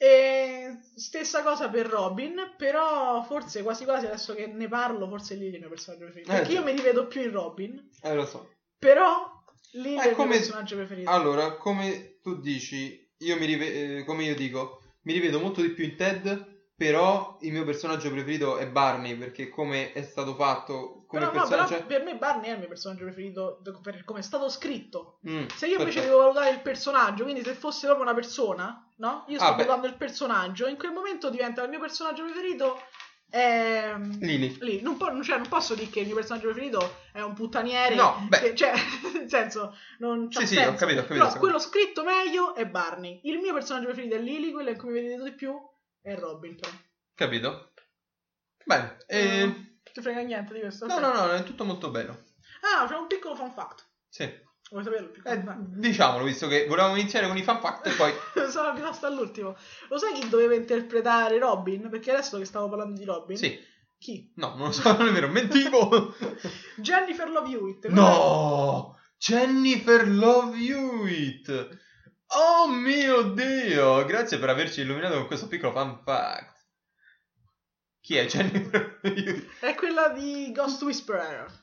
E 0.02 0.78
stessa 0.96 1.42
cosa 1.42 1.68
per 1.68 1.86
Robin, 1.86 2.54
però 2.56 3.22
forse 3.22 3.62
quasi 3.62 3.84
quasi 3.84 4.06
adesso 4.06 4.32
che 4.34 4.46
ne 4.46 4.66
parlo, 4.66 5.06
forse 5.06 5.34
Lily 5.34 5.50
è 5.50 5.54
il 5.56 5.60
mio 5.60 5.68
personaggio 5.68 6.04
preferito. 6.04 6.30
Eh, 6.32 6.34
Perché 6.36 6.50
sì. 6.52 6.56
io 6.56 6.62
mi 6.64 6.72
rivedo 6.72 7.06
più 7.06 7.20
in 7.20 7.30
Robin, 7.32 7.90
Eh, 8.00 8.14
lo 8.14 8.24
so. 8.24 8.48
però 8.78 9.30
Lily 9.72 9.98
Eh, 9.98 10.02
è 10.04 10.08
il 10.08 10.14
come- 10.14 10.28
mio 10.30 10.38
personaggio 10.38 10.76
preferito. 10.76 11.10
Allora, 11.10 11.54
come 11.58 12.18
tu 12.22 12.40
dici, 12.40 13.12
io 13.18 13.36
mi 13.38 13.44
rive- 13.44 13.98
eh, 13.98 14.04
come 14.04 14.24
io 14.24 14.34
dico, 14.34 14.80
mi 15.02 15.12
rivedo 15.12 15.38
molto 15.38 15.60
di 15.60 15.68
più 15.68 15.84
in 15.84 15.96
Ted, 15.96 16.49
però 16.80 17.36
il 17.42 17.52
mio 17.52 17.64
personaggio 17.64 18.10
preferito 18.10 18.56
è 18.56 18.66
Barney, 18.66 19.14
perché 19.14 19.50
come 19.50 19.92
è 19.92 20.00
stato 20.00 20.34
fatto 20.34 21.04
come 21.06 21.26
però, 21.28 21.32
no, 21.42 21.46
personaggio... 21.46 21.84
per 21.84 22.02
me 22.02 22.16
Barney 22.16 22.48
è 22.48 22.52
il 22.54 22.58
mio 22.60 22.68
personaggio 22.68 23.02
preferito 23.04 23.60
per 23.82 24.02
come 24.06 24.20
è 24.20 24.22
stato 24.22 24.48
scritto. 24.48 25.18
Mm, 25.28 25.44
Se 25.54 25.66
io 25.66 25.72
invece 25.78 25.98
perfetto. 26.00 26.06
devo 26.06 26.18
valutare 26.20 26.48
il 26.54 26.60
personaggio, 26.62 27.24
quindi 27.24 27.42
se 27.44 27.52
fosse 27.52 27.84
proprio 27.84 28.06
una 28.06 28.14
persona, 28.14 28.88
no? 28.96 29.26
Io 29.28 29.36
sto 29.36 29.44
Ah, 29.44 29.50
beh. 29.50 29.56
valutando 29.64 29.86
il 29.88 29.96
personaggio, 29.98 30.68
in 30.68 30.78
quel 30.78 30.92
momento 30.92 31.28
diventa 31.28 31.62
il 31.62 31.68
mio 31.68 31.80
personaggio 31.80 32.24
preferito. 32.24 32.80
È... 33.28 33.94
Lily. 34.18 34.56
Lì, 34.60 34.80
non, 34.80 34.96
po- 34.96 35.22
cioè, 35.22 35.36
non 35.36 35.48
posso 35.48 35.74
dire 35.74 35.90
che 35.90 36.00
il 36.00 36.06
mio 36.06 36.14
personaggio 36.16 36.48
preferito 36.48 36.96
è 37.12 37.20
un 37.20 37.34
puttaniere. 37.34 37.94
No, 37.94 38.24
beh. 38.26 38.38
che- 38.40 38.54
cioè, 38.54 38.72
nel 39.14 39.28
senso, 39.28 39.76
non 39.98 40.28
c'ha 40.30 40.40
Sì, 40.40 40.46
sì, 40.46 40.54
senso. 40.54 40.70
ho 40.70 40.74
capito, 40.76 41.00
ho 41.00 41.04
capito, 41.04 41.26
Però 41.26 41.38
quello 41.38 41.58
scritto 41.58 42.02
meglio 42.04 42.54
è 42.54 42.64
Barney. 42.66 43.20
Il 43.24 43.38
mio 43.38 43.52
personaggio 43.52 43.84
preferito 43.86 44.14
è 44.14 44.18
Lily, 44.18 44.50
quello 44.50 44.70
in 44.70 44.78
cui 44.78 44.88
mi 44.92 45.00
vedete 45.02 45.22
di 45.22 45.32
più 45.34 45.52
è 46.02 46.14
Robin. 46.16 46.56
Capito? 47.14 47.72
Bene, 48.64 48.96
eh, 49.06 49.44
Non 49.46 49.80
ti 49.92 50.00
frega 50.00 50.20
niente 50.20 50.54
di 50.54 50.60
questo? 50.60 50.86
no, 50.86 50.94
ok. 50.94 51.00
no, 51.00 51.12
no, 51.26 51.32
è 51.32 51.42
tutto 51.42 51.64
molto 51.64 51.90
bello. 51.90 52.24
Ah, 52.62 52.86
c'è 52.86 52.94
un 52.96 53.06
piccolo 53.06 53.34
fun 53.34 53.52
fact. 53.52 53.86
Sì. 54.08 54.48
Vuoi 54.70 54.84
saperlo? 54.84 55.12
Eh, 55.24 55.42
diciamolo, 55.78 56.24
visto 56.24 56.46
che 56.46 56.66
volevamo 56.66 56.94
iniziare 56.96 57.26
con 57.26 57.36
i 57.36 57.42
fan 57.42 57.60
fact 57.60 57.86
e 57.88 57.90
poi... 57.92 58.12
Sono 58.50 58.72
rimasta 58.74 59.08
all'ultimo. 59.08 59.56
Lo 59.88 59.98
sai 59.98 60.12
chi 60.12 60.28
doveva 60.28 60.54
interpretare 60.54 61.38
Robin? 61.38 61.88
Perché 61.90 62.12
adesso 62.12 62.38
che 62.38 62.44
stavo 62.44 62.68
parlando 62.68 62.96
di 62.98 63.04
Robin. 63.04 63.36
Sì, 63.36 63.58
Chi? 63.98 64.32
no, 64.36 64.54
non 64.54 64.66
lo 64.66 64.72
so, 64.72 64.96
non 64.96 65.08
è 65.08 65.12
vero, 65.12 65.28
mentivo! 65.28 66.14
Jennifer 66.76 67.28
Love 67.28 67.50
Hewitt. 67.50 67.86
No! 67.88 68.96
Jennifer 69.18 70.06
Love 70.08 70.56
Hewitt! 70.56 71.78
Oh 72.32 72.68
mio 72.68 73.22
Dio! 73.22 74.04
Grazie 74.04 74.38
per 74.38 74.48
averci 74.50 74.82
illuminato 74.82 75.16
con 75.16 75.26
questo 75.26 75.48
piccolo 75.48 75.72
fun 75.72 76.00
fact. 76.04 76.58
Chi 78.00 78.16
è 78.16 78.26
Jennifer? 78.26 79.00
È 79.60 79.74
quella 79.74 80.08
di 80.10 80.50
Ghost 80.52 80.82
Whisperer. 80.82 81.58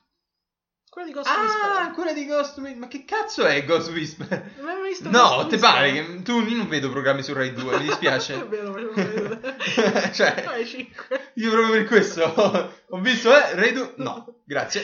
Quella 0.89 1.07
di 1.07 1.13
Ghost 1.13 1.27
Ah, 1.29 1.41
Whisperer. 1.41 1.91
quella 1.93 2.13
di 2.13 2.25
Ghost 2.25 2.57
Whisperer. 2.57 2.77
Ma 2.77 2.87
che 2.87 3.05
cazzo 3.05 3.45
è 3.45 3.63
Ghost 3.65 3.89
Whisperer? 3.91 4.53
Non 4.57 4.67
hai 4.69 4.75
mai 4.79 4.89
visto 4.89 5.09
No, 5.09 5.47
ti 5.47 5.57
pare 5.57 5.91
che 5.93 6.21
tu 6.23 6.41
io 6.41 6.57
non 6.57 6.67
vedo 6.67 6.89
programmi 6.89 7.23
su 7.23 7.33
Rai 7.33 7.53
2, 7.53 7.77
mi 7.77 7.83
È 7.83 7.87
dispiace. 7.87 8.43
vero, 8.45 8.73
facevo 8.73 8.93
vedere. 8.93 10.11
Cioè- 10.13 10.43
Rai 10.45 10.65
5. 10.65 11.31
Io 11.35 11.51
proprio 11.51 11.71
per 11.71 11.85
questo 11.85 12.23
ho 12.23 12.99
visto, 12.99 13.29
eh, 13.33 13.55
Rai 13.55 13.71
2. 13.73 13.93
No, 13.97 14.41
grazie. 14.45 14.83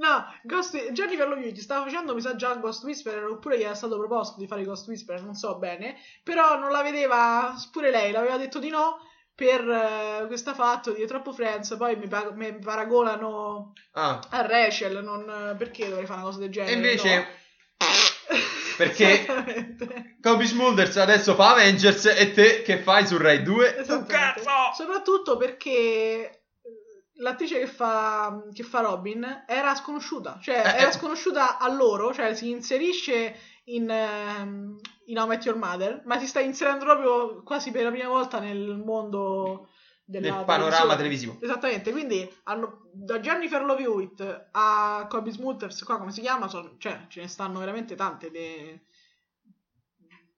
No, 0.00 0.24
Ghost 0.44 0.92
Jennifer 0.92 1.28
Love 1.28 1.42
Hewitt 1.42 1.58
stava 1.60 1.84
facendo, 1.84 2.14
mi 2.14 2.22
sa 2.22 2.34
già 2.34 2.54
Ghost 2.54 2.84
Whisperer, 2.84 3.24
oppure 3.26 3.58
gli 3.58 3.62
era 3.64 3.74
stato 3.74 3.98
proposto 3.98 4.38
di 4.40 4.46
fare 4.46 4.64
Ghost 4.64 4.88
Whisperer, 4.88 5.22
non 5.22 5.34
so 5.34 5.56
bene, 5.58 5.96
però 6.22 6.58
non 6.58 6.70
la 6.70 6.80
vedeva, 6.82 7.54
pure 7.70 7.90
lei 7.90 8.10
l'aveva 8.10 8.38
detto 8.38 8.58
di 8.58 8.70
no 8.70 8.96
per 9.34 9.60
eh, 9.68 10.24
questo 10.26 10.54
fatto 10.54 10.92
di 10.92 11.04
troppo 11.06 11.32
Friends, 11.34 11.74
poi 11.76 11.96
mi, 11.96 12.08
pa- 12.08 12.30
mi 12.32 12.58
paragonano 12.58 13.72
Ah, 13.92 14.20
a 14.30 14.40
Rachel, 14.46 15.04
non, 15.04 15.54
perché 15.58 15.88
dovrei 15.88 16.06
fare 16.06 16.20
una 16.20 16.28
cosa 16.28 16.40
del 16.40 16.50
genere? 16.50 16.72
e 16.72 16.76
invece 16.76 17.16
No. 17.16 17.26
perché. 18.76 19.76
Kobe 20.22 20.44
Smulders 20.46 20.96
adesso 20.96 21.34
fa 21.34 21.50
Avengers 21.52 22.06
e 22.06 22.32
te 22.32 22.62
che 22.62 22.78
fai 22.78 23.06
su 23.06 23.16
Rai 23.18 23.42
2? 23.42 23.74
Tu 23.74 23.80
Esattamente. 23.80 24.12
cazzo! 24.14 24.74
Soprattutto 24.82 25.36
perché 25.36 26.39
l'attrice 27.20 27.58
che 27.58 27.66
fa, 27.66 28.42
che 28.52 28.62
fa 28.62 28.80
Robin 28.80 29.44
era 29.46 29.74
sconosciuta, 29.74 30.38
cioè 30.42 30.56
Eh, 30.64 30.80
era 30.80 30.90
sconosciuta 30.92 31.58
a 31.58 31.70
loro, 31.72 32.12
cioè 32.12 32.34
si 32.34 32.50
inserisce 32.50 33.34
in, 33.64 33.88
ehm, 33.90 34.78
in 35.06 35.18
How 35.18 35.24
I 35.24 35.28
Met 35.28 35.44
Your 35.44 35.58
Mother, 35.58 36.02
ma 36.06 36.18
si 36.18 36.26
sta 36.26 36.40
inserendo 36.40 36.84
proprio 36.84 37.42
quasi 37.42 37.70
per 37.70 37.84
la 37.84 37.90
prima 37.90 38.08
volta 38.08 38.38
nel 38.40 38.76
mondo 38.84 39.68
della 40.04 40.34
Nel 40.36 40.44
panorama 40.44 40.96
televisivo. 40.96 41.38
Esattamente, 41.40 41.92
quindi 41.92 42.28
hanno, 42.44 42.80
da 42.92 43.20
Jennifer 43.20 43.62
Love 43.62 43.82
Hewitt 43.82 44.46
a 44.52 45.06
Kobe 45.08 45.30
Smulders, 45.30 45.82
qua 45.84 45.98
come 45.98 46.10
si 46.12 46.20
chiama, 46.20 46.48
son- 46.48 46.74
cioè 46.78 47.04
ce 47.08 47.20
ne 47.20 47.28
stanno 47.28 47.58
veramente 47.60 47.94
tante 47.94 48.30
de- 48.30 48.80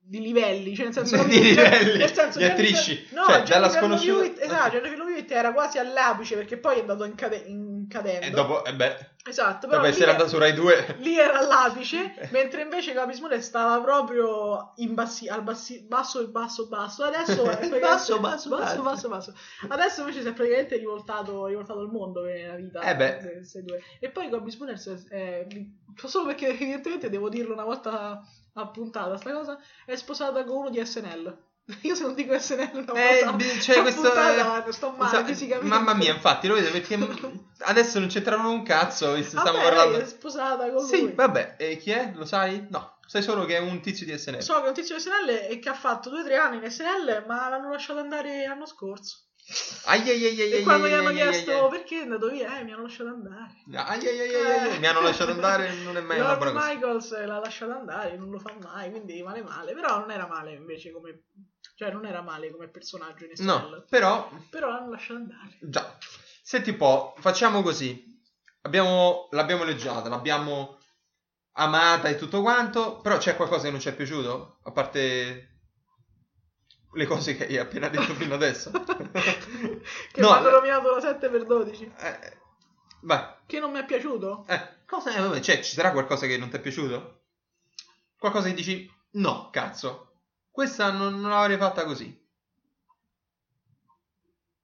di 0.05 0.21
livelli, 0.21 0.75
cioè 0.75 0.87
nel 0.87 0.95
senso 0.95 1.23
Di 1.25 1.39
non- 1.39 1.55
cioè, 1.55 1.79
livelli, 1.79 1.99
nel 1.99 2.13
senso, 2.13 2.39
di 2.39 2.45
attrici. 2.45 3.07
no, 3.13 3.25
Cioè, 3.25 3.43
dalla 3.45 3.71
sconosciuta- 3.71 4.25
Hewitt- 4.25 4.41
esatto, 4.43 4.71
Jennifer 4.71 4.99
Hewitt 5.13 5.31
era 5.31 5.53
quasi 5.53 5.79
all'apice 5.79 6.37
perché 6.37 6.57
poi 6.57 6.77
è 6.77 6.81
andato 6.81 7.05
in, 7.05 7.15
cade- 7.15 7.45
in 7.47 7.87
cadendo. 7.89 8.27
E 8.27 8.31
dopo, 8.31 8.65
eh 8.65 8.75
beh, 8.75 9.13
Esatto, 9.25 9.69
però 9.69 9.81
dopo 9.81 9.89
essere 9.89 10.11
andato 10.11 10.29
su 10.29 10.39
Rai 10.39 10.53
2... 10.53 10.97
lì 10.99 11.17
era 11.17 11.39
all'apice, 11.39 12.13
mentre 12.33 12.63
invece 12.63 12.93
Capi 12.93 13.15
Smollett 13.15 13.41
stava 13.41 13.81
proprio 13.81 14.73
in 14.77 14.95
bassi, 14.95 15.29
al 15.29 15.45
bassi, 15.45 15.87
basso, 15.87 16.27
basso, 16.29 16.67
basso. 16.67 17.05
Adesso 17.05 17.45
è 17.45 17.69
Basso, 17.79 18.19
basso, 18.19 18.49
basso, 18.49 18.83
basso. 18.83 19.09
basso. 19.09 19.35
Adesso 19.69 20.01
invece 20.01 20.23
si 20.23 20.29
è 20.29 20.33
praticamente 20.33 20.77
rivoltato, 20.77 21.47
rivoltato 21.47 21.81
il 21.83 21.89
mondo 21.89 22.23
nella 22.23 22.57
vita. 22.57 22.81
Eh 22.81 22.97
beh. 22.97 23.43
E 24.01 24.11
poi 24.11 24.29
Capi 24.29 24.51
Smollett 24.51 25.09
è, 25.09 25.47
solo 26.05 26.27
perché 26.27 26.49
evidentemente 26.49 27.09
devo 27.09 27.29
dirlo 27.29 27.53
una 27.53 27.65
volta 27.65 28.21
a 28.55 28.69
puntata 28.69 29.17
sta 29.17 29.33
cosa, 29.33 29.59
è 29.87 29.95
sposata 29.95 30.43
con 30.45 30.57
uno 30.57 30.71
di 30.71 30.85
SNL. 30.85 31.51
Io 31.83 31.95
se 31.95 32.03
non 32.03 32.15
dico 32.15 32.37
SNL 32.39 32.71
una 32.75 32.93
Eh, 32.95 33.25
c'è 33.61 33.79
a 33.79 33.83
questo... 33.83 34.01
puntata 34.03 34.65
eh, 34.67 34.73
sto 34.73 34.91
male 34.91 35.11
esatto, 35.11 35.27
fisicamente. 35.27 35.69
Mamma 35.69 35.95
mia, 35.95 36.13
infatti, 36.13 36.49
lo 36.49 36.55
vedo 36.55 36.71
perché 36.71 36.99
adesso 37.61 37.99
non 38.01 38.09
c'entrano 38.09 38.51
un 38.51 38.63
cazzo, 38.65 39.13
visto 39.15 39.35
che 39.35 39.41
stiamo 39.41 39.59
Vabbè, 39.59 39.69
parlando... 39.69 39.97
lei 39.99 40.07
è 40.07 40.09
sposata 40.09 40.71
con 40.71 40.85
Sì, 40.85 41.01
lui. 41.03 41.13
vabbè, 41.13 41.55
e 41.59 41.77
chi 41.77 41.91
è? 41.93 42.13
Lo 42.15 42.25
sai? 42.25 42.67
No, 42.69 42.99
sai 43.07 43.23
solo 43.23 43.45
che 43.45 43.57
è 43.57 43.61
un 43.61 43.81
tizio 43.81 44.05
di 44.07 44.17
SNL. 44.19 44.43
So 44.43 44.59
che 44.59 44.65
è 44.65 44.69
un 44.69 44.75
tizio 44.75 44.97
di 44.97 45.01
SNL 45.03 45.29
e 45.51 45.59
che 45.61 45.69
ha 45.69 45.75
fatto 45.75 46.11
2-3 46.11 46.37
anni 46.37 46.57
in 46.65 46.71
SNL, 46.71 47.25
ma 47.29 47.49
l'hanno 47.49 47.71
lasciato 47.71 48.01
andare 48.01 48.47
l'anno 48.47 48.67
scorso. 48.67 49.19
Ai 49.87 50.01
ai 50.09 50.25
ai 50.25 50.41
ai 50.41 50.53
E 50.53 50.63
quando 50.63 50.87
gli 50.87 50.93
hanno 50.93 51.11
chiesto 51.11 51.67
perché 51.69 51.99
è 51.99 52.03
andato 52.03 52.29
via, 52.29 52.59
eh, 52.61 52.65
mi 52.65 52.73
hanno 52.73 52.83
lasciato 52.83 53.11
andare. 53.11 53.55
Ai 53.75 54.07
ai 54.07 54.21
ai 54.21 54.35
ai 54.35 54.51
ai, 54.51 54.75
Eh. 54.75 54.79
mi 54.79 54.87
hanno 54.87 55.01
lasciato 55.01 55.33
andare, 55.33 55.73
non 55.83 55.97
è 55.97 56.01
mai 56.01 56.21
una 56.21 56.37
buona 56.37 56.53
cosa. 56.53 56.73
Michaels 56.73 57.25
l'ha 57.27 57.39
lasciato 57.39 57.73
andare, 57.73 58.17
non 58.17 58.31
lo 58.31 58.39
fa 58.39 58.55
mai, 58.63 58.91
quindi 58.91 59.21
male 59.23 59.43
male. 59.43 59.75
Però 59.75 59.99
non 59.99 60.11
era 60.13 60.27
male 60.29 60.53
invece 60.53 60.93
come... 60.93 61.25
Cioè 61.75 61.91
non 61.91 62.05
era 62.07 62.21
male 62.23 62.51
come 62.51 62.69
personaggio 62.69 63.25
in 63.25 63.35
SNL. 63.37 63.45
No, 63.47 63.85
però, 63.89 64.31
Però 64.51 64.69
l'hanno 64.69 64.91
lasciato 64.91 65.21
andare. 65.21 65.59
già. 65.61 65.97
Senti 66.43 66.71
un 66.71 66.77
po', 66.77 67.15
facciamo 67.19 67.63
così. 67.63 68.21
Abbiamo, 68.63 69.29
l'abbiamo 69.33 69.65
leggiata, 69.65 70.09
l'abbiamo 70.09 70.79
amata 71.53 72.09
e 72.09 72.17
tutto 72.17 72.41
quanto, 72.43 73.01
però 73.01 73.17
c'è 73.19 73.37
qualcosa 73.37 73.65
che 73.65 73.71
non 73.71 73.81
ci 73.81 73.89
è 73.89 73.95
piaciuto? 73.95 74.59
A 74.65 74.71
parte 74.73 75.49
le 76.95 77.07
cose 77.07 77.35
che 77.37 77.47
hai 77.47 77.57
appena 77.59 77.89
detto 77.89 78.13
fino 78.15 78.35
adesso. 78.35 78.71
che 80.13 80.21
No, 80.21 80.29
mi 80.31 80.35
hanno 80.37 80.51
la- 80.51 80.57
nominato 80.57 80.91
la 80.97 80.99
7x12. 81.19 81.93
Eh, 81.99 82.39
vai. 83.03 83.25
Che 83.47 83.59
non 83.59 83.73
mi 83.73 83.79
è 83.79 83.85
piaciuto? 83.85 84.45
Eh, 84.47 84.85
cosa, 84.87 85.15
eh, 85.15 85.21
vabbè, 85.21 85.41
cioè, 85.41 85.63
ci 85.63 85.73
sarà 85.75 85.91
qualcosa 85.93 86.27
che 86.27 86.37
non 86.37 86.51
ti 86.51 86.57
è 86.57 86.61
piaciuto? 86.61 87.23
Qualcosa 88.19 88.49
che 88.49 88.55
dici, 88.55 88.89
no, 89.13 89.49
cazzo, 89.51 90.12
questa 90.53 90.93
non, 90.93 91.21
non 91.21 91.31
l'avrei 91.31 91.57
fatta 91.57 91.85
così. 91.85 92.21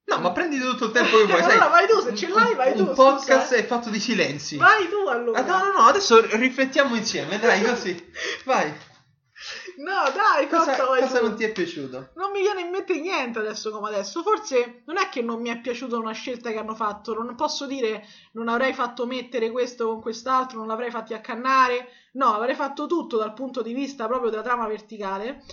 No, 0.04 0.18
ma 0.20 0.32
prendi 0.32 0.58
tutto 0.58 0.86
il 0.86 0.92
tempo 0.92 1.18
che 1.18 1.24
vuoi, 1.24 1.42
sai? 1.42 1.52
Allora 1.52 1.68
vai 1.68 1.86
tu, 1.86 2.00
se 2.00 2.14
ce 2.14 2.28
l'hai, 2.28 2.54
vai 2.54 2.70
un 2.70 2.76
tu, 2.76 2.82
Un 2.88 2.94
podcast 2.94 3.42
scusa, 3.48 3.56
eh. 3.56 3.58
è 3.58 3.66
fatto 3.66 3.90
di 3.90 4.00
silenzi. 4.00 4.56
Vai 4.56 4.88
tu 4.88 5.06
allora. 5.06 5.38
Ah, 5.40 5.42
no, 5.42 5.64
no, 5.64 5.72
no, 5.72 5.86
adesso 5.86 6.20
riflettiamo 6.36 6.94
insieme, 6.94 7.38
dai, 7.38 7.62
così. 7.62 8.10
Vai. 8.44 8.72
No, 9.76 10.10
dai, 10.12 10.48
Cosa, 10.48 10.74
cosa 10.76 11.18
tu. 11.18 11.24
non 11.26 11.36
ti 11.36 11.44
è 11.44 11.52
piaciuto? 11.52 12.10
Non 12.16 12.32
mi 12.32 12.40
viene 12.40 12.62
in 12.62 12.70
mente 12.70 12.98
niente 12.98 13.38
adesso 13.38 13.70
come 13.70 13.88
adesso. 13.88 14.22
Forse 14.22 14.82
non 14.86 14.96
è 14.96 15.08
che 15.10 15.22
non 15.22 15.40
mi 15.40 15.50
è 15.50 15.60
piaciuta 15.60 15.96
una 15.96 16.12
scelta 16.12 16.50
che 16.50 16.58
hanno 16.58 16.74
fatto. 16.74 17.14
Non 17.14 17.34
posso 17.36 17.66
dire 17.66 18.04
non 18.32 18.48
avrei 18.48 18.72
fatto 18.74 19.06
mettere 19.06 19.50
questo 19.52 19.86
con 19.86 20.00
quest'altro, 20.00 20.58
non 20.58 20.66
l'avrei 20.66 20.90
fatti 20.90 21.14
accannare. 21.14 21.88
No, 22.14 22.34
avrei 22.34 22.56
fatto 22.56 22.86
tutto 22.86 23.16
dal 23.18 23.34
punto 23.34 23.62
di 23.62 23.74
vista 23.74 24.06
proprio 24.08 24.30
della 24.30 24.42
trama 24.42 24.66
verticale. 24.66 25.44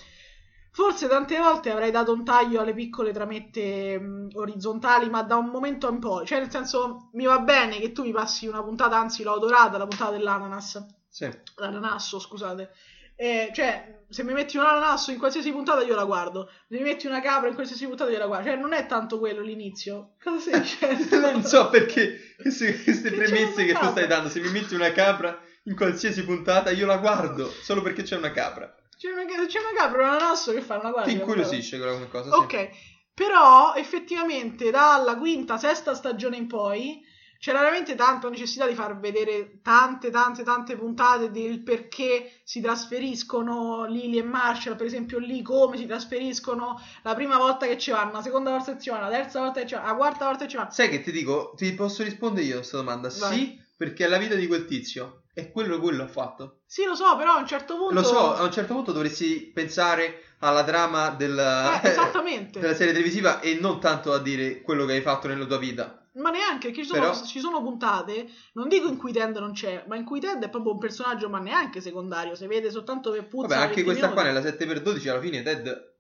Forse 0.76 1.08
tante 1.08 1.38
volte 1.40 1.72
avrei 1.72 1.90
dato 1.90 2.12
un 2.12 2.26
taglio 2.26 2.60
alle 2.60 2.74
piccole 2.74 3.14
tramette 3.14 3.98
mh, 3.98 4.28
orizzontali, 4.34 5.10
ma 5.10 5.24
da 5.24 5.38
un 5.38 5.46
momento 5.48 5.88
in 5.90 6.00
poi. 6.00 6.26
Cioè, 6.26 6.40
nel 6.40 6.52
senso, 6.52 7.08
mi 7.14 7.24
va 7.24 7.40
bene 7.40 7.80
che 7.80 7.94
tu 7.94 8.04
mi 8.04 8.12
passi 8.12 8.46
una 8.46 8.62
puntata, 8.62 8.98
anzi 8.98 9.24
l'ho 9.24 9.36
adorata, 9.36 9.78
la 9.78 9.88
puntata 9.88 10.12
dell'ananas 10.12 10.86
Sì. 11.08 11.30
l'ananasso, 11.56 12.20
scusate. 12.20 12.72
Eh, 13.16 13.52
cioè, 13.54 14.04
se 14.10 14.24
mi 14.26 14.34
metti 14.34 14.58
un 14.58 14.66
ananasso 14.66 15.12
in 15.12 15.18
qualsiasi 15.18 15.50
puntata 15.54 15.82
io 15.82 15.96
la 15.96 16.04
guardo. 16.04 16.50
Se 16.68 16.76
mi 16.76 16.82
metti 16.82 17.08
una 17.08 17.22
capra 17.22 17.48
in 17.48 17.54
qualsiasi 17.56 17.86
puntata 17.88 18.12
io 18.12 18.18
la 18.18 18.28
guardo. 18.28 18.50
Cioè, 18.50 18.58
non 18.58 18.74
è 18.74 18.86
tanto 18.86 19.18
quello 19.18 19.42
l'inizio. 19.42 20.16
Cosa 20.22 20.40
stai 20.40 20.60
dicendo? 20.60 21.20
non 21.32 21.42
so 21.44 21.70
perché 21.70 22.36
queste, 22.36 22.84
queste 22.84 23.12
Che 23.12 23.16
premesse 23.16 23.64
che 23.64 23.72
tu 23.74 23.86
stai 23.86 24.08
dando, 24.08 24.28
se 24.28 24.42
mi 24.42 24.50
metti 24.52 24.76
una 24.76 24.92
capra 24.92 25.40
in 25.64 25.76
qualsiasi 25.78 26.26
puntata 26.26 26.70
io 26.72 26.86
la 26.86 26.98
guardo, 26.98 27.50
solo 27.50 27.82
perché 27.82 28.04
c'è 28.04 28.18
una 28.18 28.32
capra. 28.32 28.70
C'è 28.98 29.12
una, 29.12 29.26
c'è 29.26 29.60
una 29.60 29.74
capra 29.76 30.04
un 30.04 30.10
ananasso 30.10 30.54
che 30.54 30.62
fanno 30.62 30.82
una 30.82 30.92
guardia. 30.92 31.14
Ti 31.14 31.20
incuriosisce 31.20 31.78
quella 31.78 31.94
come 31.94 32.08
cosa, 32.08 32.32
sì. 32.32 32.38
Ok, 32.38 32.70
però 33.14 33.74
effettivamente 33.76 34.72
dalla 34.72 35.18
quinta, 35.18 35.58
sesta 35.58 35.94
stagione 35.94 36.38
in 36.38 36.48
poi 36.48 37.04
c'era 37.38 37.60
veramente 37.60 37.96
tanta 37.96 38.30
necessità 38.30 38.66
di 38.68 38.74
far 38.74 38.98
vedere 38.98 39.60
tante, 39.62 40.10
tante, 40.10 40.44
tante 40.44 40.76
puntate 40.76 41.30
del 41.30 41.62
perché 41.62 42.40
si 42.44 42.60
trasferiscono 42.62 43.86
Lily 43.86 44.18
e 44.18 44.24
Marshall, 44.24 44.76
per 44.76 44.86
esempio 44.86 45.20
lì 45.20 45.42
come 45.42 45.78
si 45.78 45.86
trasferiscono 45.86 46.82
la 47.04 47.14
prima 47.14 47.38
volta 47.38 47.68
che 47.68 47.78
ci 47.78 47.92
vanno, 47.92 48.14
la 48.14 48.22
seconda 48.22 48.52
volta 48.52 48.74
che 48.74 48.82
ci 48.82 48.90
vanno, 48.90 49.10
la 49.10 49.16
terza 49.16 49.42
volta 49.42 49.60
che 49.60 49.68
ci 49.68 49.76
vanno, 49.76 49.88
la 49.88 49.96
quarta 49.96 50.26
volta 50.26 50.46
che 50.46 50.50
ci 50.50 50.58
vanno. 50.58 50.72
Sai 50.72 50.90
che 50.90 51.02
ti 51.02 51.12
dico, 51.12 51.54
ti 51.56 51.72
posso 51.74 52.04
rispondere 52.04 52.46
io 52.48 52.54
a 52.54 52.58
questa 52.58 52.78
domanda? 52.78 53.10
Vai. 53.10 53.38
Sì, 53.38 53.62
perché 53.78 54.06
è 54.06 54.08
la 54.08 54.18
vita 54.18 54.36
di 54.36 54.48
quel 54.48 54.66
tizio. 54.66 55.25
E 55.38 55.52
quello 55.52 55.80
quello 55.80 56.03
ha 56.03 56.07
fatto. 56.07 56.62
Sì, 56.66 56.86
lo 56.86 56.95
so, 56.95 57.18
però 57.18 57.34
a 57.34 57.40
un 57.40 57.45
certo 57.45 57.76
punto... 57.76 57.94
Lo 57.94 58.03
so, 58.03 58.34
a 58.36 58.44
un 58.44 58.52
certo 58.53 58.74
punto 58.74 58.94
dovresti 58.94 59.52
pensare 59.53 60.36
alla 60.40 60.64
trama 60.64 61.10
del, 61.10 61.38
Eh, 61.84 62.49
della 62.52 62.74
serie 62.74 62.94
televisiva 62.94 63.41
e 63.41 63.56
non 63.60 63.82
tanto 63.82 64.14
a 64.14 64.20
dire 64.20 64.62
quello 64.62 64.86
che 64.86 64.94
hai 64.94 65.02
fatto 65.02 65.28
nella 65.28 65.45
tua 65.45 65.57
vita. 65.57 66.07
Ma 66.14 66.30
neanche, 66.30 66.68
perché 66.68 66.84
ci 66.84 66.88
sono, 66.88 67.02
Però- 67.02 67.24
ci 67.26 67.40
sono 67.41 67.62
puntate, 67.62 68.30
non 68.53 68.70
dico 68.70 68.88
in 68.88 68.95
cui 68.95 69.12
Ted 69.12 69.36
non 69.36 69.52
c'è, 69.52 69.84
ma 69.88 69.98
in 69.98 70.06
cui 70.06 70.22
Ted 70.22 70.41
è 70.41 70.49
proprio 70.49 70.72
un 70.72 70.80
personaggio, 70.80 71.28
ma 71.28 71.40
neanche 71.40 71.82
secondario, 71.82 72.36
si 72.36 72.48
vede 72.48 72.72
soltanto 72.72 73.12
per 73.12 73.28
puzza. 73.28 73.48
Vabbè, 73.48 73.60
anche 73.62 73.84
20 73.84 73.84
questa 73.84 74.10
qua 74.12 74.24
minuti. 74.24 74.41
nella 74.41 74.56
7x12 74.56 75.10
alla 75.10 75.20
fine 75.20 75.44
Ted 75.44 75.95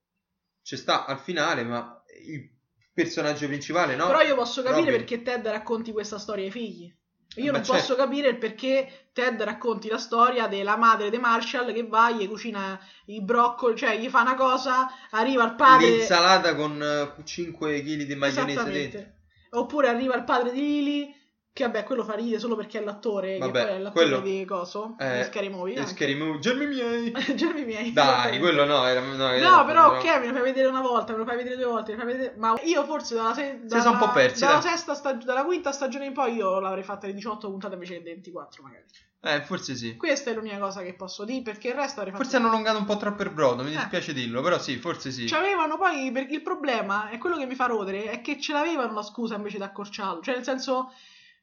ci 0.61 0.77
sta 0.77 1.03
al 1.05 1.19
finale, 1.19 1.63
ma 1.63 2.01
il 2.25 2.49
personaggio 2.93 3.47
principale 3.47 3.97
no. 3.97 4.05
Però 4.07 4.21
io 4.21 4.35
posso 4.35 4.61
capire 4.61 4.91
Robin. 4.91 4.95
perché 4.95 5.21
Ted 5.21 5.45
racconti 5.47 5.91
questa 5.91 6.17
storia 6.17 6.45
ai 6.45 6.51
figli. 6.51 6.89
Io 7.35 7.51
Beh, 7.51 7.57
non 7.57 7.61
posso 7.61 7.87
certo. 7.87 7.95
capire 7.95 8.29
il 8.29 8.37
perché 8.37 9.07
Ted 9.11 9.41
racconti 9.41 9.89
la 9.89 9.97
storia 9.97 10.47
della 10.47 10.77
madre 10.77 11.09
di 11.09 11.17
Marshall 11.17 11.73
che 11.73 11.85
va, 11.85 12.11
gli 12.11 12.27
cucina 12.27 12.79
i 13.05 13.21
broccoli, 13.21 13.75
cioè 13.75 13.97
gli 13.97 14.07
fa 14.09 14.21
una 14.21 14.35
cosa, 14.35 14.89
arriva 15.11 15.43
il 15.43 15.55
padre... 15.55 15.89
L'insalata 15.89 16.55
con 16.55 17.13
5 17.23 17.81
kg 17.81 18.03
di 18.03 18.15
maionese 18.15 18.63
dentro. 18.71 19.03
Oppure 19.51 19.87
arriva 19.89 20.15
il 20.15 20.23
padre 20.23 20.51
di 20.51 20.59
Lily, 20.59 21.15
che 21.55 21.63
vabbè, 21.63 21.85
quello 21.85 22.03
fa 22.03 22.15
ridere 22.15 22.37
solo 22.37 22.57
perché 22.57 22.79
è 22.79 22.83
l'attore, 22.83 23.37
Vabbè, 23.37 23.59
che 23.59 23.65
poi 23.65 23.75
è 23.75 23.79
l'attore 23.79 24.05
quello- 24.09 24.19
di 24.19 24.43
Coso, 24.43 24.97
Eh, 24.99 25.19
di 25.19 25.23
Scary 25.23 25.47
Movie. 25.47 25.77
Anche. 25.77 25.89
Scary 25.91 26.13
Movie. 26.15 26.39
Germi 26.41 26.65
miei. 26.67 27.13
Germi 27.33 27.63
miei. 27.63 27.93
Dai, 27.93 28.39
quello 28.39 28.65
no, 28.65 28.85
era, 28.85 28.99
no, 28.99 29.29
era- 29.29 29.49
No, 29.49 29.63
però 29.63 29.95
ok, 29.95 30.03
me 30.19 30.27
lo 30.27 30.33
fai 30.33 30.41
vedere 30.41 30.67
una 30.67 30.81
volta, 30.81 31.13
me 31.13 31.19
lo 31.19 31.23
fai 31.23 31.37
vedere 31.37 31.55
due 31.55 31.63
volte, 31.67 31.95
me 31.95 32.03
lo 32.03 32.03
fai 32.09 32.11
vedere... 32.17 32.35
Ma 32.37 32.59
io 32.65 32.83
forse 32.83 33.15
dalla, 33.15 33.33
se- 33.33 33.61
Si 33.69 33.79
sono 33.79 33.91
un 33.93 33.97
po' 33.99 34.11
persi, 34.11 34.41
dalla 34.43 34.59
sesta 34.59 34.93
stag- 34.95 35.23
dalla 35.23 35.45
quinta 35.45 35.71
stagione 35.71 36.07
in 36.07 36.11
poi 36.13 36.33
io 36.35 36.59
l'avrei 36.59 36.83
fatta 36.83 37.07
le 37.07 37.13
18 37.13 37.49
puntate 37.49 37.75
invece 37.75 37.93
che 37.93 38.01
24 38.01 38.61
magari. 38.61 38.83
Eh, 39.21 39.41
forse 39.43 39.75
sì. 39.77 39.95
Questa 39.95 40.31
è 40.31 40.33
l'unica 40.33 40.57
cosa 40.57 40.81
che 40.81 40.93
posso 40.93 41.23
dire, 41.23 41.41
perché 41.41 41.69
il 41.69 41.75
resto 41.75 42.01
avrei 42.01 42.11
fatto... 42.11 42.21
Forse 42.25 42.37
hanno 42.37 42.49
allungato 42.49 42.79
un 42.79 42.85
po' 42.85 42.97
troppo 42.97 43.23
il 43.23 43.31
brodo, 43.31 43.63
mi 43.63 43.71
Eh. 43.71 43.77
dispiace 43.77 44.11
dirlo, 44.13 44.41
però 44.41 44.59
sì, 44.59 44.75
forse 44.75 45.09
sì. 45.09 45.23
C'avevano 45.25 45.77
poi, 45.77 46.11
perché 46.11 46.35
il 46.35 46.41
problema 46.41 47.07
è 47.07 47.17
quello 47.17 47.37
che 47.37 47.45
mi 47.45 47.55
fa 47.55 47.65
rodere, 47.67 48.11
è 48.11 48.19
che 48.19 48.41
ce 48.41 48.51
l'avevano 48.51 48.93
la 48.93 49.01
scusa 49.03 49.35
invece 49.35 49.55
di 49.55 49.63
accorciarlo, 49.63 50.21
cioè 50.21 50.35
nel 50.35 50.43
senso 50.43 50.91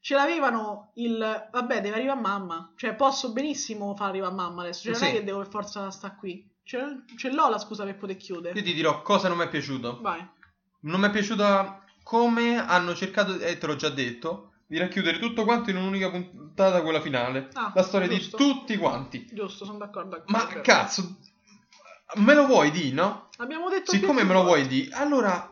ce 0.03 0.15
l'avevano 0.15 0.91
il 0.95 1.17
vabbè 1.49 1.79
deve 1.79 1.95
arrivare 1.95 2.19
a 2.19 2.21
mamma, 2.21 2.73
cioè 2.75 2.93
posso 2.93 3.31
benissimo 3.31 3.95
far 3.95 4.09
arrivare 4.09 4.33
a 4.33 4.35
mamma 4.35 4.63
adesso, 4.63 4.81
cioè 4.83 4.91
non 4.91 4.99
Sì. 5.01 5.07
è 5.07 5.11
che 5.13 5.23
devo 5.23 5.37
per 5.39 5.47
forza 5.47 5.89
sta 5.91 6.13
qui, 6.13 6.45
ce, 6.63 7.03
ce 7.15 7.31
l'ho 7.31 7.47
la 7.47 7.57
scusa 7.57 7.85
per 7.85 7.95
poter 7.95 8.17
chiudere. 8.17 8.59
Io 8.59 8.65
ti 8.65 8.73
dirò 8.73 9.01
cosa 9.01 9.29
non 9.29 9.37
mi 9.37 9.45
è 9.45 9.47
piaciuto. 9.49 9.99
Vai. 10.01 10.27
Non 10.81 10.99
mi 10.99 11.07
è 11.07 11.09
piaciuta 11.09 11.85
come 12.03 12.57
hanno 12.57 12.93
cercato, 12.93 13.39
e 13.39 13.57
te 13.57 13.65
l'ho 13.65 13.77
già 13.77 13.87
detto, 13.87 14.51
di 14.67 14.77
racchiudere 14.77 15.19
tutto 15.19 15.45
quanto 15.45 15.69
in 15.69 15.77
un'unica 15.77 16.09
puntata, 16.09 16.81
quella 16.81 16.99
finale. 16.99 17.47
Ah, 17.53 17.71
La 17.73 17.83
storia 17.83 18.09
giusto. 18.09 18.35
di 18.35 18.43
tutti 18.43 18.75
quanti. 18.75 19.25
Giusto, 19.31 19.63
sono 19.63 19.77
d'accordo. 19.77 20.15
anche 20.17 20.29
Ma 20.31 20.39
con 20.43 20.53
te. 20.55 20.61
cazzo, 20.61 21.15
me 22.15 22.33
lo 22.33 22.45
vuoi 22.45 22.71
di, 22.71 22.91
no? 22.91 23.29
Abbiamo 23.37 23.69
detto 23.69 23.91
Siccome 23.93 24.19
più 24.19 24.27
me 24.27 24.33
lo 24.33 24.43
volte. 24.43 24.57
vuoi 24.63 24.67
di, 24.67 24.89
allora 24.91 25.49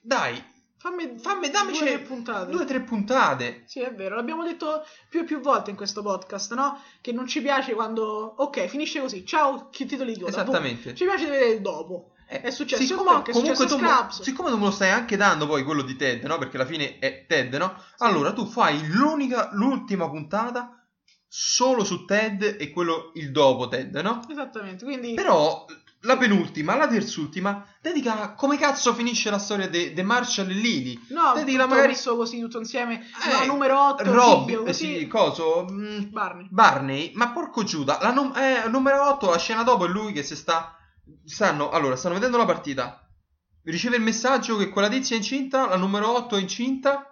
dai, 0.00 0.42
Fammi, 0.78 1.18
fammi, 1.18 1.50
dammici 1.50 1.80
due 1.82 1.94
o 1.94 1.96
tre 1.96 2.06
puntate. 2.06 2.50
due 2.52 2.64
tre 2.64 2.80
puntate. 2.82 3.62
Sì, 3.66 3.80
è 3.80 3.92
vero, 3.92 4.14
l'abbiamo 4.14 4.44
detto 4.44 4.84
più 5.08 5.20
e 5.20 5.24
più 5.24 5.40
volte 5.40 5.70
in 5.70 5.76
questo 5.76 6.02
podcast, 6.02 6.54
no? 6.54 6.80
Che 7.00 7.10
non 7.12 7.26
ci 7.26 7.42
piace 7.42 7.74
quando... 7.74 8.34
Ok, 8.38 8.66
finisce 8.66 9.00
così, 9.00 9.26
ciao, 9.26 9.68
che 9.70 9.86
titoli 9.86 10.12
di 10.14 10.20
coda, 10.20 10.44
boom. 10.44 10.48
Esattamente. 10.54 10.94
Ci 10.94 11.04
piace 11.04 11.26
vedere 11.26 11.50
il 11.52 11.60
dopo. 11.60 12.12
Eh, 12.28 12.42
È 12.42 12.50
successo 12.50 12.82
siccome- 12.82 13.10
Monk, 13.10 13.28
è 13.28 13.32
comunque 13.32 13.56
successo 13.56 13.78
Scraps. 13.78 14.22
siccome 14.22 14.50
tu 14.50 14.58
me 14.58 14.64
lo 14.66 14.70
stai 14.70 14.90
anche 14.90 15.16
dando 15.16 15.46
poi 15.46 15.64
quello 15.64 15.82
di 15.82 15.96
Ted, 15.96 16.22
no? 16.24 16.38
Perché 16.38 16.56
alla 16.56 16.66
fine 16.66 16.98
è 16.98 17.24
Ted, 17.26 17.54
no? 17.54 17.74
Allora 17.98 18.32
tu 18.32 18.46
fai 18.46 18.86
l'unica, 18.88 19.48
l'ultima 19.54 20.08
puntata 20.08 20.86
solo 21.26 21.84
su 21.84 22.04
Ted 22.04 22.56
e 22.60 22.70
quello 22.70 23.10
il 23.14 23.32
dopo 23.32 23.66
Ted, 23.68 23.94
no? 23.96 24.20
Esattamente, 24.30 24.84
quindi... 24.84 25.14
Però 25.14 25.64
la 26.02 26.16
penultima, 26.16 26.76
la 26.76 26.86
terzultima, 26.86 27.66
dedica 27.80 28.34
come 28.34 28.56
cazzo 28.56 28.94
finisce 28.94 29.30
la 29.30 29.38
storia 29.38 29.68
di 29.68 30.00
Marshall 30.02 30.50
e 30.50 30.54
Lily. 30.54 31.06
No, 31.08 31.32
Dedica 31.34 31.66
magari- 31.66 31.88
messo 31.88 32.16
così, 32.16 32.38
tutto 32.40 32.58
insieme. 32.58 33.00
Eh, 33.00 33.46
no, 33.46 33.52
numero 33.52 33.88
8, 33.88 34.12
Rob, 34.12 34.46
figlio, 34.46 34.62
eh, 34.62 34.64
così. 34.66 34.98
sì, 34.98 35.06
coso, 35.08 35.66
mm, 35.70 36.10
Barney. 36.10 36.46
Barney, 36.50 37.10
ma 37.14 37.30
porco 37.30 37.64
Giuda, 37.64 37.98
la 38.00 38.12
num- 38.12 38.36
eh, 38.36 38.68
numero 38.68 39.08
8, 39.08 39.30
la 39.30 39.38
scena 39.38 39.62
dopo 39.62 39.86
è 39.86 39.88
lui 39.88 40.12
che 40.12 40.22
si 40.22 40.36
sta... 40.36 40.74
Stanno, 41.24 41.70
allora, 41.70 41.96
stanno 41.96 42.14
vedendo 42.14 42.36
la 42.36 42.44
partita. 42.44 43.02
Riceve 43.64 43.96
il 43.96 44.02
messaggio 44.02 44.56
che 44.56 44.68
quella 44.68 44.88
tizia 44.88 45.14
è 45.16 45.18
incinta, 45.18 45.66
la 45.66 45.76
numero 45.76 46.14
8 46.16 46.36
è 46.36 46.40
incinta, 46.40 47.07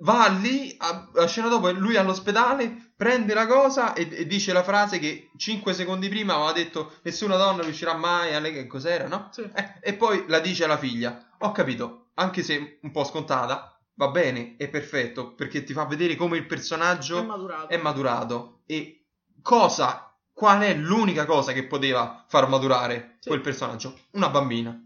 va 0.00 0.28
lì, 0.28 0.74
a- 0.78 1.08
la 1.14 1.26
scena 1.26 1.48
dopo 1.48 1.70
lui 1.70 1.96
all'ospedale, 1.96 2.92
prende 2.96 3.34
la 3.34 3.46
cosa 3.46 3.94
e, 3.94 4.08
e 4.10 4.26
dice 4.26 4.52
la 4.52 4.62
frase 4.62 4.98
che 4.98 5.30
5 5.36 5.72
secondi 5.74 6.08
prima 6.08 6.34
aveva 6.34 6.52
detto 6.52 6.92
nessuna 7.02 7.36
donna 7.36 7.62
riuscirà 7.62 7.94
mai 7.94 8.34
a... 8.34 8.38
lei 8.40 8.52
che 8.52 8.66
cos'era, 8.66 9.08
no? 9.08 9.28
Sì. 9.32 9.42
Eh, 9.54 9.74
e 9.80 9.94
poi 9.94 10.24
la 10.28 10.38
dice 10.40 10.64
alla 10.64 10.76
figlia. 10.78 11.30
Ho 11.40 11.50
capito, 11.52 12.10
anche 12.14 12.42
se 12.42 12.78
un 12.82 12.90
po' 12.92 13.04
scontata, 13.04 13.76
va 13.94 14.08
bene, 14.08 14.54
è 14.56 14.68
perfetto, 14.68 15.34
perché 15.34 15.64
ti 15.64 15.72
fa 15.72 15.84
vedere 15.86 16.14
come 16.14 16.36
il 16.36 16.46
personaggio 16.46 17.18
È 17.18 17.22
maturato. 17.24 17.68
è 17.68 17.76
maturato 17.76 18.62
e 18.66 19.06
cosa 19.42 20.06
qual 20.32 20.60
è 20.62 20.74
l'unica 20.74 21.24
cosa 21.26 21.52
che 21.52 21.66
poteva 21.66 22.24
far 22.28 22.48
maturare 22.48 23.16
Sì. 23.20 23.28
quel 23.28 23.40
personaggio 23.40 23.98
una 24.12 24.28
bambina 24.30 24.80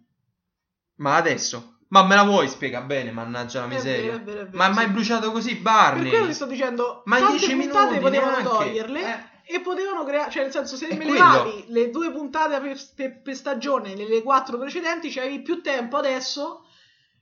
ma 0.97 1.17
adesso 1.17 1.76
ma 1.89 2.05
me 2.05 2.15
la 2.17 2.25
vuoi 2.25 2.49
spiega 2.49 2.81
bene 2.81 3.11
mannaggia 3.13 3.61
la 3.61 3.67
È 3.67 3.69
vero, 3.69 3.83
miseria 3.83 4.15
è 4.15 4.21
vero, 4.21 4.41
è 4.41 4.45
vero, 4.47 4.57
ma 4.57 4.67
sì. 4.67 4.73
mai 4.73 4.87
bruciato 4.89 5.31
così 5.33 5.53
Per 5.55 5.63
Barney 5.63 6.09
quello 6.11 6.27
ti 6.27 6.35
sto 6.35 6.47
dicendo, 6.47 7.03
ma 7.07 7.19
in 7.19 7.25
tante 7.25 7.39
10 7.47 7.57
puntate 7.57 7.99
potevano 7.99 8.31
neanche. 8.33 8.49
toglierle 8.49 9.01
Eh, 9.01 9.55
e 9.55 9.61
potevano 9.61 10.05
creare, 10.05 10.31
cioè 10.31 10.43
nel 10.43 10.51
senso 10.53 10.75
se 10.77 10.89
me 10.89 10.97
quello. 10.97 11.13
levavi 11.13 11.65
le 11.69 11.91
due 11.91 12.11
puntate 12.11 12.59
per, 12.61 12.77
per- 12.97 13.21
per 13.23 13.35
stagione 13.37 13.95
nelle 13.95 14.23
quattro 14.23 14.59
precedenti 14.59 15.09
c'avevi 15.11 15.41
più 15.43 15.63
tempo 15.63 15.97
adesso 15.97 16.65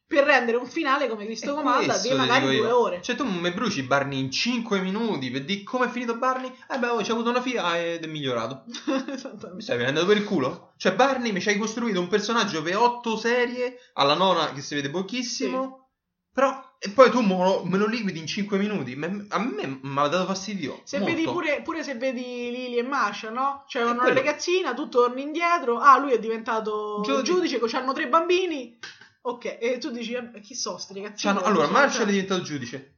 per 0.06 0.24
rendere 0.24 0.56
un 0.58 0.66
finale 0.66 1.08
come 1.08 1.24
Cristo 1.24 1.54
comanda 1.54 1.96
di 1.98 2.12
magari 2.12 2.56
due 2.56 2.70
ore. 2.70 3.02
cioè 3.02 3.16
tu 3.16 3.24
mi 3.24 3.50
bruci 3.50 3.82
Barney 3.82 4.18
in 4.18 4.30
5 4.30 4.80
minuti 4.80 5.30
per 5.30 5.44
dire 5.44 5.62
come 5.62 5.86
è 5.86 5.88
finito 5.88 6.16
Barney 6.16 6.52
eh 6.70 6.78
beh 6.78 6.86
oh, 6.88 7.00
c'è 7.00 7.12
avuto 7.12 7.30
una 7.30 7.40
figlia 7.40 7.78
ed 7.80 8.04
è 8.04 8.06
migliorato 8.06 8.64
Mi 9.54 9.62
stai 9.62 9.76
venendo 9.76 10.04
per 10.04 10.16
il 10.16 10.24
culo? 10.24 10.72
Cioè, 10.76 10.94
Barney 10.94 11.32
mi 11.32 11.40
ci 11.40 11.48
hai 11.48 11.56
costruito 11.56 12.00
un 12.00 12.08
personaggio 12.08 12.62
per 12.62 12.76
otto 12.76 13.16
serie, 13.16 13.78
alla 13.94 14.14
nona 14.14 14.52
che 14.52 14.60
si 14.60 14.74
vede 14.74 14.90
pochissimo, 14.90 15.90
però... 16.32 16.72
E 16.78 16.90
poi 16.90 17.10
tu 17.10 17.22
me 17.22 17.34
lo, 17.36 17.64
me 17.64 17.78
lo 17.78 17.86
liquidi 17.86 18.18
in 18.18 18.26
5 18.26 18.58
minuti. 18.58 18.92
A 19.28 19.38
me 19.38 19.78
mi 19.80 19.98
ha 19.98 20.06
dato 20.08 20.26
fastidio. 20.26 20.82
Se 20.84 20.98
pure, 20.98 21.62
pure 21.62 21.82
se 21.82 21.94
vedi 21.94 22.50
Lily 22.50 22.76
e 22.76 22.82
Masha, 22.82 23.30
no? 23.30 23.64
Cioè, 23.66 23.84
una 23.84 24.00
quello. 24.00 24.16
ragazzina, 24.16 24.74
tu 24.74 24.90
torni 24.90 25.22
indietro. 25.22 25.78
Ah, 25.78 25.96
lui 25.96 26.12
è 26.12 26.18
diventato 26.18 27.00
Giudice. 27.02 27.22
giudice, 27.22 27.56
giudice 27.56 27.76
hanno 27.78 27.94
tre 27.94 28.08
bambini. 28.08 28.78
Ok, 29.26 29.56
e 29.60 29.78
tu 29.78 29.90
dici, 29.90 30.12
eh, 30.12 30.40
chi 30.40 30.54
so 30.54 30.76
sti? 30.76 31.00
C'hanno- 31.14 31.40
allora, 31.42 31.64
Cioè, 31.66 31.72
Marshall 31.72 32.06
è 32.08 32.10
diventato 32.10 32.42
giudice. 32.42 32.90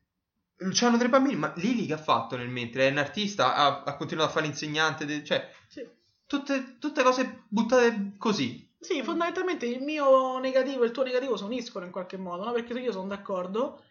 C'hanno 0.72 0.96
tre 0.98 1.08
bambini, 1.08 1.36
ma 1.36 1.52
Lily 1.56 1.86
che 1.86 1.92
ha 1.92 1.98
fatto 1.98 2.36
nel 2.36 2.48
mentre? 2.48 2.88
È 2.88 2.90
un 2.90 2.98
artista, 2.98 3.54
ha, 3.54 3.82
ha 3.84 3.96
continuato 3.96 4.30
a 4.30 4.32
fare 4.32 4.46
l'insegnante, 4.46 5.04
de- 5.04 5.22
cioè, 5.22 5.48
Sì. 5.68 5.86
tutte, 6.26 6.78
tutte 6.78 7.02
cose 7.02 7.44
buttate 7.48 8.12
così. 8.18 8.64
Sì, 8.78 9.02
fondamentalmente 9.02 9.66
il 9.66 9.82
mio 9.82 10.38
negativo 10.38 10.82
e 10.82 10.86
il 10.86 10.92
tuo 10.92 11.02
negativo 11.04 11.36
si 11.36 11.44
uniscono 11.44 11.84
in 11.84 11.90
qualche 11.92 12.16
modo, 12.16 12.44
no? 12.44 12.52
Perché 12.52 12.72
io 12.72 12.92
sono 12.92 13.06
d'accordo 13.08 13.82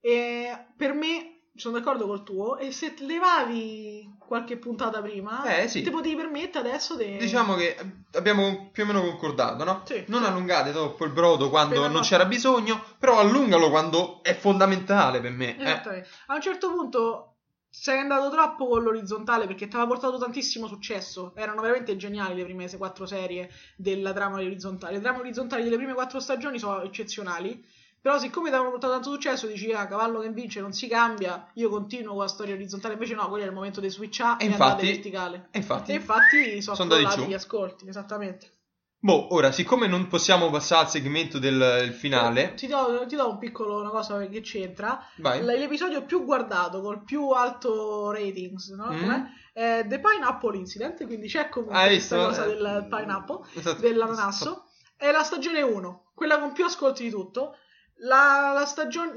e 0.00 0.66
per 0.76 0.92
me 0.94 1.33
sono 1.56 1.78
d'accordo 1.78 2.06
col 2.06 2.22
tuo 2.24 2.56
e 2.56 2.72
se 2.72 2.94
levavi 2.98 4.12
qualche 4.18 4.56
puntata 4.56 5.00
prima, 5.02 5.44
Eh, 5.58 5.68
sì. 5.68 5.82
ti 5.82 5.90
potevi 5.90 6.16
permettere 6.16 6.68
adesso 6.68 6.96
di... 6.96 7.16
Diciamo 7.16 7.54
che 7.54 7.76
abbiamo 8.14 8.70
più 8.72 8.82
o 8.82 8.86
meno 8.86 9.02
concordato, 9.02 9.62
no? 9.64 9.82
Sì. 9.84 10.04
Non 10.08 10.24
allungate 10.24 10.72
troppo 10.72 11.04
il 11.04 11.12
brodo 11.12 11.50
quando 11.50 11.76
la 11.76 11.82
non 11.86 11.96
nostra- 11.96 12.16
c'era 12.18 12.28
bisogno, 12.28 12.82
però 12.98 13.18
allungalo 13.18 13.70
quando 13.70 14.22
è 14.22 14.34
fondamentale 14.34 15.20
per 15.20 15.30
me. 15.32 15.56
eh. 15.58 16.04
A 16.26 16.34
un 16.34 16.40
certo 16.40 16.70
punto 16.72 17.28
sei 17.68 17.98
andato 17.98 18.30
troppo 18.30 18.66
con 18.68 18.82
l'orizzontale 18.82 19.46
perché 19.46 19.66
ti 19.68 19.74
aveva 19.76 19.90
portato 19.90 20.16
tantissimo 20.18 20.66
successo. 20.66 21.32
Erano 21.36 21.60
veramente 21.60 21.96
geniali 21.96 22.34
le 22.36 22.44
prime 22.44 22.68
quattro 22.76 23.04
serie 23.04 23.50
della 23.76 24.12
trama 24.12 24.36
orizzontale. 24.36 24.94
Le 24.94 25.00
trame 25.00 25.18
orizzontali 25.18 25.64
delle 25.64 25.76
prime 25.76 25.92
quattro 25.94 26.18
stagioni 26.20 26.58
sono 26.58 26.82
eccezionali. 26.82 27.64
Però, 28.04 28.18
siccome 28.18 28.48
avevano 28.48 28.68
portato 28.68 28.92
tanto 28.92 29.10
successo, 29.10 29.46
dici, 29.46 29.72
ah, 29.72 29.86
cavallo 29.86 30.20
che 30.20 30.28
vince 30.28 30.60
non 30.60 30.74
si 30.74 30.88
cambia, 30.88 31.48
io 31.54 31.70
continuo 31.70 32.12
con 32.12 32.24
la 32.24 32.28
storia 32.28 32.52
orizzontale. 32.52 32.92
Invece, 32.92 33.14
no, 33.14 33.26
quello 33.30 33.44
è 33.44 33.46
il 33.46 33.54
momento 33.54 33.80
di 33.80 33.88
switchare 33.88 34.42
E 34.44 34.48
e, 34.48 34.52
andare 34.52 34.72
infatti- 34.72 34.86
verticale. 34.92 35.48
E 35.50 35.58
infatti, 35.58 35.90
E 35.92 35.94
infatti 35.94 36.60
sono 36.60 36.76
Sono 36.76 36.94
andati 36.96 37.24
gli 37.24 37.32
ascolti, 37.32 37.88
esattamente. 37.88 38.50
boh, 38.98 39.32
ora, 39.32 39.52
siccome 39.52 39.86
non 39.86 40.06
possiamo 40.08 40.50
passare 40.50 40.82
al 40.82 40.90
segmento 40.90 41.38
del 41.38 41.94
finale, 41.94 42.52
Ti 42.52 42.66
do, 42.66 43.04
ti 43.08 43.16
do 43.16 43.30
un 43.30 43.38
piccolo 43.38 43.80
una 43.80 43.88
cosa 43.88 44.18
che 44.26 44.40
c'entra. 44.42 45.00
vai. 45.16 45.40
L- 45.40 45.46
L'episodio 45.58 46.04
più 46.04 46.24
guardato 46.26 46.82
col 46.82 47.04
più 47.04 47.30
alto 47.30 48.10
ratings 48.10 48.68
no? 48.72 48.90
Mm. 48.92 49.10
È 49.54 49.86
The 49.88 49.98
Pineapple 49.98 50.58
Incident, 50.58 51.06
quindi 51.06 51.26
c'è 51.28 51.48
comunque 51.48 51.78
Hai 51.78 51.88
questa 51.88 52.16
visto? 52.16 52.28
cosa 52.42 52.44
Eh, 52.44 52.48
del 52.54 52.86
pineapple, 52.90 53.38
esatto. 53.54 53.80
dell'ananasso. 53.80 54.64
È 54.94 55.10
la 55.10 55.22
stagione 55.22 55.62
1, 55.62 56.10
quella 56.14 56.38
con 56.38 56.52
più 56.52 56.64
ascolti 56.66 57.02
di 57.04 57.10
tutto. 57.10 57.56
La, 57.98 58.52
la 58.52 58.66
stagione, 58.66 59.12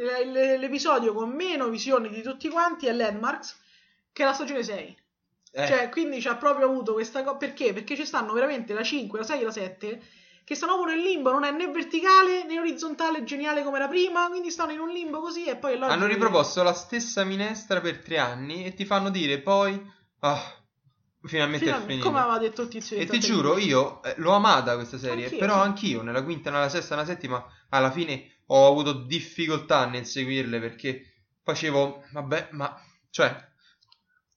l'episodio 0.58 1.14
con 1.14 1.30
meno 1.32 1.68
visioni 1.68 2.10
di 2.10 2.22
tutti 2.22 2.48
quanti 2.50 2.88
è 2.88 2.94
Landmarks, 2.94 3.58
che 4.14 4.24
è 4.24 4.26
la 4.26 4.34
stagione 4.34 4.64
6. 4.64 4.98
Eh, 5.52 5.68
Cioè, 5.68 5.90
quindi 5.90 6.22
ci 6.22 6.28
ha 6.28 6.36
proprio 6.36 6.68
avuto 6.68 6.94
questa 6.94 7.24
cosa. 7.24 7.38
Perché? 7.38 7.74
Perché 7.74 7.96
ci 7.96 8.06
stanno 8.06 8.34
veramente 8.34 8.74
la 8.74 8.84
5, 8.84 9.20
la 9.20 9.26
6 9.26 9.42
e 9.42 9.44
la 9.44 9.52
7. 9.52 10.02
Che 10.44 10.56
stanno 10.56 10.76
proprio 10.76 10.96
nel 10.96 11.04
limbo, 11.04 11.32
non 11.32 11.44
è 11.44 11.52
né 11.52 11.68
verticale 11.68 12.46
né 12.46 12.58
orizzontale 12.60 13.24
geniale 13.24 13.64
come 13.64 13.78
era 13.78 13.88
prima. 13.88 14.28
Quindi 14.30 14.50
stanno 14.52 14.72
in 14.72 14.80
un 14.80 14.90
limbo 14.90 15.20
così 15.20 15.46
e 15.46 15.58
poi 15.58 15.74
è 15.74 15.80
hanno 15.82 16.06
riproposto 16.06 16.64
la 16.64 16.74
stessa 16.74 17.24
minestra 17.26 17.82
per 17.82 17.98
tre 18.00 18.18
anni 18.20 18.64
e 18.64 18.74
ti 18.74 18.86
fanno 18.86 19.10
dire 19.10 19.40
poi, 19.42 19.74
ah, 20.20 20.40
finalmente, 21.24 21.66
è 21.66 21.68
Finalmente, 21.68 21.86
finito. 21.86 22.06
come 22.08 22.20
aveva 22.20 22.38
detto 22.38 22.62
il 22.62 22.68
tizio 22.70 22.96
E 22.96 23.06
ti 23.08 23.20
giuro, 23.20 23.58
io 23.58 24.02
eh, 24.04 24.14
l'ho 24.18 24.32
amata 24.32 24.76
questa 24.76 24.98
serie, 24.98 25.24
Anch'io, 25.26 25.40
però 25.40 25.56
sì. 25.56 25.60
anch'io 25.68 26.02
nella 26.04 26.24
quinta, 26.24 26.50
nella 26.50 26.70
sesta, 26.70 26.96
nella 26.96 27.08
settima, 27.08 27.44
alla 27.70 27.92
fine 27.92 28.37
ho 28.48 28.68
avuto 28.68 28.94
difficoltà 28.94 29.86
nel 29.88 30.06
seguirle 30.06 30.60
perché 30.60 31.04
facevo, 31.44 32.04
vabbè, 32.12 32.50
ma, 32.52 32.80
cioè, 33.10 33.36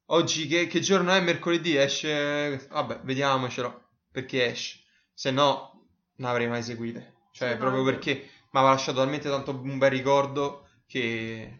oggi 0.06 0.46
che, 0.46 0.66
che 0.66 0.80
giorno 0.80 1.12
è? 1.12 1.20
Mercoledì 1.20 1.76
esce, 1.76 2.66
vabbè, 2.70 3.00
vediamocelo, 3.02 3.88
perché 4.10 4.46
esce, 4.46 4.80
se 5.14 5.30
no 5.30 5.68
non 6.16 6.30
avrei 6.30 6.48
mai 6.48 6.62
seguite, 6.62 7.14
cioè, 7.32 7.50
Sì, 7.50 7.54
no, 7.58 7.58
proprio 7.58 7.82
vero. 7.82 7.96
perché 7.96 8.14
mi 8.14 8.58
aveva 8.58 8.72
lasciato 8.72 8.98
talmente 8.98 9.28
tanto 9.28 9.52
un 9.52 9.78
bel 9.78 9.90
ricordo 9.90 10.68
che... 10.86 11.58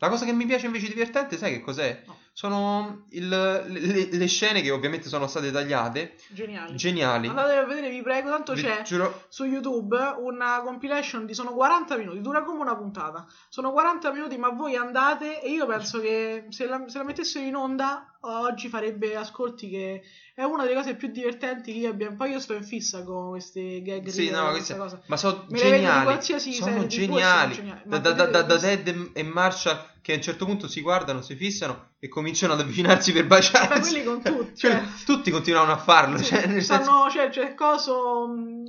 La 0.00 0.08
cosa 0.08 0.24
che 0.24 0.32
mi 0.32 0.46
piace 0.46 0.66
invece 0.66 0.86
divertente, 0.88 1.36
sai 1.36 1.52
che 1.52 1.60
cos'è? 1.60 2.02
No. 2.06 2.16
Sono 2.38 3.06
il- 3.10 3.28
le, 3.28 4.08
le 4.12 4.26
scene 4.28 4.60
che 4.60 4.70
ovviamente 4.70 5.08
sono 5.08 5.26
state 5.26 5.50
tagliate, 5.50 6.14
Geniali. 6.28 6.76
geniali. 6.76 7.26
Andate 7.26 7.56
a 7.56 7.64
vedere, 7.64 7.90
vi 7.90 8.00
prego, 8.00 8.30
tanto 8.30 8.52
Vi 8.52 8.62
c'è 8.62 8.82
giuro, 8.82 9.24
su 9.28 9.42
YouTube 9.44 9.96
una 10.18 10.60
compilation 10.62 11.26
di 11.26 11.34
sono 11.34 11.52
40 11.52 11.96
minuti, 11.96 12.20
dura 12.20 12.44
come 12.44 12.60
una 12.60 12.76
puntata. 12.76 13.26
Sono 13.48 13.72
40 13.72 14.12
minuti, 14.12 14.36
ma 14.38 14.50
voi 14.50 14.76
andate 14.76 15.42
e 15.42 15.50
io 15.50 15.66
penso 15.66 15.98
che 15.98 16.46
se 16.50 16.66
la, 16.68 16.84
se 16.86 16.98
la 16.98 17.04
mettessero 17.04 17.44
in 17.44 17.56
onda 17.56 18.06
oggi 18.20 18.68
farebbe 18.68 19.14
ascolti 19.16 19.68
che 19.68 20.02
è 20.34 20.42
una 20.42 20.64
delle 20.64 20.74
cose 20.74 20.94
più 20.96 21.08
divertenti 21.08 21.72
che 21.72 21.78
io 21.78 21.90
abbia. 21.90 22.12
Poi 22.12 22.30
io 22.30 22.40
sto 22.40 22.54
in 22.54 22.64
fissa 22.64 23.02
con 23.04 23.30
queste 23.30 23.82
gag 23.82 24.06
Sì, 24.08 24.30
no, 24.30 24.50
questa 24.50 24.76
queste- 24.76 24.76
cosa. 24.76 25.00
ma 25.06 25.16
sono 25.16 25.46
Me 25.48 25.58
geniali. 25.58 26.22
Sono 26.52 26.86
geniali. 26.86 27.54
geniali. 27.54 27.80
Da, 27.84 27.98
da, 27.98 28.12
da, 28.12 28.42
da 28.42 28.58
Ted 28.58 29.10
e 29.12 29.22
Marshall 29.22 29.96
che 30.02 30.12
a 30.12 30.16
un 30.16 30.22
certo 30.22 30.44
punto 30.46 30.68
si 30.68 30.80
guardano, 30.80 31.20
si 31.22 31.34
fissano 31.34 31.90
e 31.98 32.08
cominciano 32.08 32.54
ad 32.54 32.60
avvicinarsi 32.60 33.12
per 33.12 33.26
baciarsi. 33.26 33.68
Ma 33.68 33.80
quelli 33.80 34.04
con 34.04 34.22
tutti, 34.22 34.56
Cioè, 34.56 34.70
cioè. 34.72 34.82
tutti 35.04 35.30
continuavano 35.30 35.72
a 35.72 35.78
farlo. 35.78 36.16
Sì, 36.18 36.24
cioè, 36.24 36.46
nel 36.46 36.62
senso, 36.62 36.82
stanno, 36.84 37.10
cioè, 37.10 37.28
c'è 37.28 37.54
coso 37.54 38.26
mh, 38.28 38.64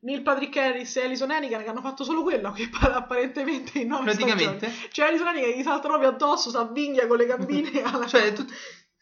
Neil 0.00 0.22
Patrick 0.22 0.54
Harris 0.56 0.96
e 0.96 1.04
Alison 1.04 1.30
Hannigan 1.30 1.62
che 1.62 1.68
hanno 1.70 1.80
fatto 1.80 2.04
solo 2.04 2.22
quello 2.22 2.52
che 2.52 2.68
pa- 2.68 2.92
apparentemente 2.94 3.78
in 3.80 3.88
nove 3.88 4.04
praticamente. 4.04 4.66
stagioni. 4.68 4.88
Cioè 4.92 5.06
Alison 5.08 5.26
Hannigan 5.28 5.50
gli 5.58 5.62
salta 5.62 5.88
proprio 5.88 6.08
addosso, 6.10 6.50
si 6.50 6.56
avvinghia 6.56 7.06
con 7.06 7.16
le 7.16 7.26
gambine 7.26 7.70
alla 7.82 8.06
Cioè, 8.06 8.32
tut- 8.34 8.52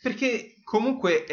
perché 0.03 0.57
comunque 0.65 1.25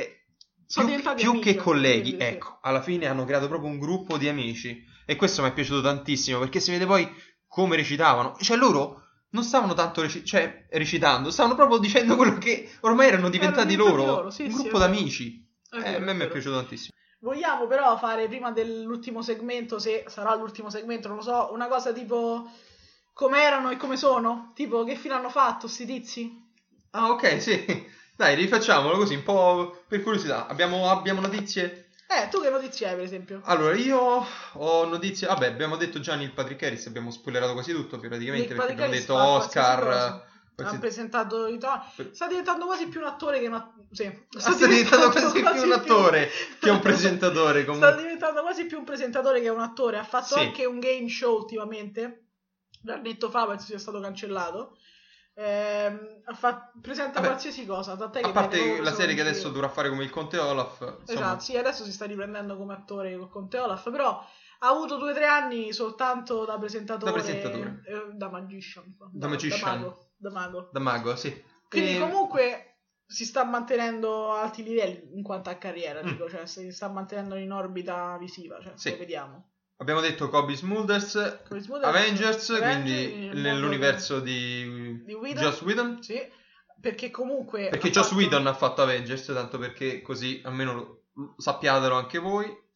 Sono 0.66 0.88
più, 0.88 1.02
più 1.02 1.10
amici, 1.10 1.40
che 1.40 1.56
colleghi, 1.56 2.12
sì. 2.12 2.18
ecco, 2.20 2.60
alla 2.62 2.82
fine 2.82 3.08
hanno 3.08 3.26
creato 3.26 3.48
proprio 3.48 3.70
un 3.70 3.80
gruppo 3.80 4.18
di 4.18 4.28
amici. 4.28 4.86
E 5.06 5.16
questo 5.16 5.42
mi 5.42 5.50
è 5.50 5.54
piaciuto 5.54 5.82
tantissimo 5.82 6.40
perché 6.40 6.60
si 6.60 6.72
vede 6.72 6.86
poi 6.86 7.10
come 7.48 7.76
recitavano. 7.76 8.36
Cioè, 8.40 8.58
loro 8.58 9.04
non 9.32 9.44
stavano 9.44 9.74
tanto 9.74 10.02
reci- 10.02 10.24
cioè, 10.24 10.68
recitando, 10.70 11.32
stavano 11.32 11.56
proprio 11.56 11.80
dicendo 11.80 12.16
quello 12.16 12.38
che 12.38 12.70
ormai 12.82 13.08
erano 13.08 13.30
diventati 13.30 13.76
diventati 13.76 13.76
loro. 13.76 14.06
loro, 14.06 14.30
sì, 14.30 14.44
un 14.44 14.52
sì, 14.52 14.56
gruppo 14.56 14.78
d'amici. 14.78 15.48
È 15.70 15.78
Eh, 15.78 15.96
a 15.96 16.00
me 16.00 16.14
mi 16.14 16.24
è 16.24 16.30
piaciuto 16.30 16.56
tantissimo. 16.56 16.94
Vogliamo 17.22 17.68
però 17.68 17.98
fare 17.98 18.28
prima 18.28 18.52
dell'ultimo 18.52 19.22
segmento, 19.22 19.80
se 19.80 20.06
sarà 20.08 20.36
l'ultimo 20.36 20.70
segmento, 20.70 21.08
non 21.08 21.18
lo 21.18 21.24
so, 21.24 21.50
una 21.52 21.68
cosa 21.68 21.92
tipo 21.92 22.50
come 23.14 23.42
erano 23.42 23.70
e 23.72 23.78
come 23.78 23.98
sono? 23.98 24.52
Tipo 24.56 24.84
che 24.84 24.96
fine 24.96 25.16
hanno 25.16 25.30
fatto 25.30 25.68
sti 25.68 25.86
tizi? 25.86 26.48
Ah, 26.92 27.10
ok, 27.12 27.42
sì. 27.42 27.66
Dai, 28.20 28.36
rifacciamolo 28.36 28.98
così, 28.98 29.16
un 29.16 29.24
po' 29.24 29.84
per 29.88 30.02
curiosità. 30.04 30.46
Abbiamo, 30.48 30.90
abbiamo 30.90 31.22
notizie 31.22 31.92
Eh, 32.10 32.28
tu 32.28 32.42
che 32.42 32.50
notizie 32.50 32.90
hai, 32.90 32.96
per 32.96 33.06
esempio? 33.06 33.40
Allora, 33.46 33.74
io 33.78 34.26
ho 34.54 34.86
notizie. 34.88 35.26
Vabbè, 35.28 35.46
abbiamo 35.48 35.78
detto 35.78 36.02
già 36.02 36.16
Neil 36.16 36.34
Patrick 36.34 36.62
Harris, 36.64 36.86
abbiamo 36.88 37.12
spoilerato 37.12 37.54
quasi 37.54 37.72
tutto 37.72 37.98
praticamente 37.98 38.48
Nick 38.50 38.56
perché 38.58 38.74
abbiamo 38.74 38.92
detto 38.92 39.16
Oscar. 39.16 39.80
qualsiasi- 39.86 40.28
Ha 40.76 40.80
presentato 40.80 41.48
Sta 42.12 42.28
diventando 42.28 42.66
quasi 42.66 42.88
più 42.90 43.00
un 43.00 43.06
attore 43.06 43.40
che 43.40 43.48
un 43.48 43.54
attore. 43.54 43.86
Sì. 43.92 44.04
Ah, 44.06 44.40
sta 44.52 44.68
diventando 44.68 45.10
quasi 45.12 45.32
più 45.32 45.64
un 45.64 45.72
attore 45.72 46.30
che 46.60 46.70
un 46.70 46.80
presentatore. 46.84 47.62
Sta 47.62 47.72
Comunque. 47.72 48.02
diventando 48.02 48.42
quasi 48.42 48.66
più 48.66 48.78
un 48.80 48.84
presentatore 48.84 49.40
che 49.40 49.48
un 49.48 49.62
attore. 49.62 49.98
Ha 49.98 50.04
fatto 50.04 50.34
Sì. 50.34 50.40
anche 50.40 50.66
un 50.66 50.80
game 50.80 51.08
show 51.08 51.38
ultimamente. 51.38 52.26
L'ha 52.84 52.98
detto 52.98 53.30
fa, 53.30 53.46
penso 53.48 53.68
sia 53.68 53.80
stato 53.80 54.02
cancellato. 54.02 54.76
Ha 55.44 56.34
fatto- 56.34 56.80
presenta 56.82 57.14
Vabbè, 57.20 57.28
qualsiasi 57.28 57.66
cosa. 57.66 57.96
Tant'è 57.96 58.22
A 58.22 58.32
parte 58.32 58.82
la 58.82 58.94
serie 58.94 59.16
che 59.16 59.22
adesso 59.22 59.50
dovrà 59.50 59.70
fare 59.70 59.90
come 59.90 60.04
il 60.04 60.10
Conte 60.10 60.38
Olaf. 60.38 60.80
Insomma, 60.82 61.04
Esatto, 61.06 61.40
sì, 61.42 61.58
adesso 61.58 61.84
si 61.86 61.92
sta 61.94 62.06
riprendendo 62.06 62.58
come 62.58 62.74
attore 62.74 63.18
con 63.18 63.30
Conte 63.30 63.58
Olaf, 63.58 63.90
però 63.90 64.22
ha 64.62 64.68
avuto 64.68 64.98
due 64.98 65.12
o 65.12 65.14
tre 65.14 65.26
anni 65.28 65.72
soltanto 65.72 66.44
da 66.46 66.58
presentatore, 66.60 67.12
Da 67.12 67.18
presentatore. 67.18 67.82
eh, 67.86 68.12
da 68.14 68.30
magician, 68.30 68.94
Da 69.14 69.28
magician. 69.28 69.60
da 69.60 69.78
mago, 69.78 70.10
da 70.18 70.30
mago. 70.32 70.70
da 70.74 70.80
mago, 70.80 71.16
sì. 71.16 71.44
Quindi 71.70 71.96
E- 71.96 72.00
comunque 72.00 72.66
si 73.06 73.24
sta 73.26 73.44
mantenendo 73.46 74.32
a 74.34 74.42
alti 74.42 74.62
livelli 74.64 75.12
in 75.16 75.24
quanto 75.24 75.50
a 75.50 75.56
carriera, 75.56 76.04
Mm. 76.04 76.08
dico, 76.08 76.30
cioè 76.30 76.46
si 76.46 76.72
sta 76.72 76.90
mantenendo 76.90 77.36
in 77.36 77.52
orbita 77.54 78.18
visiva, 78.20 78.60
cioè 78.62 78.74
Sì. 78.76 78.92
vediamo. 78.96 79.52
Abbiamo 79.82 80.02
detto 80.02 80.28
Kobe 80.28 80.56
Smulders, 80.56 81.16
Avengers, 81.16 82.50
Avengers, 82.50 82.58
quindi 82.60 83.26
il 83.28 83.38
nell'universo 83.38 84.20
di, 84.20 85.02
di 85.06 85.14
Whedon. 85.14 85.42
Joss 85.44 85.62
Whedon. 85.62 86.04
Sì, 86.04 86.20
perché 86.82 87.10
comunque 87.10 87.70
Perché 87.70 87.90
Joss 87.90 88.10
fatto- 88.10 88.16
Whedon 88.22 88.48
ha 88.48 88.54
fatto 88.54 88.82
Avengers, 88.82 89.26
tanto 89.28 89.58
perché 89.58 90.02
così 90.02 90.42
almeno 90.44 90.74
lo, 90.74 91.04
lo 91.14 91.36
sappiatelo 91.38 91.96
anche 91.96 92.18
voi. 92.20 92.68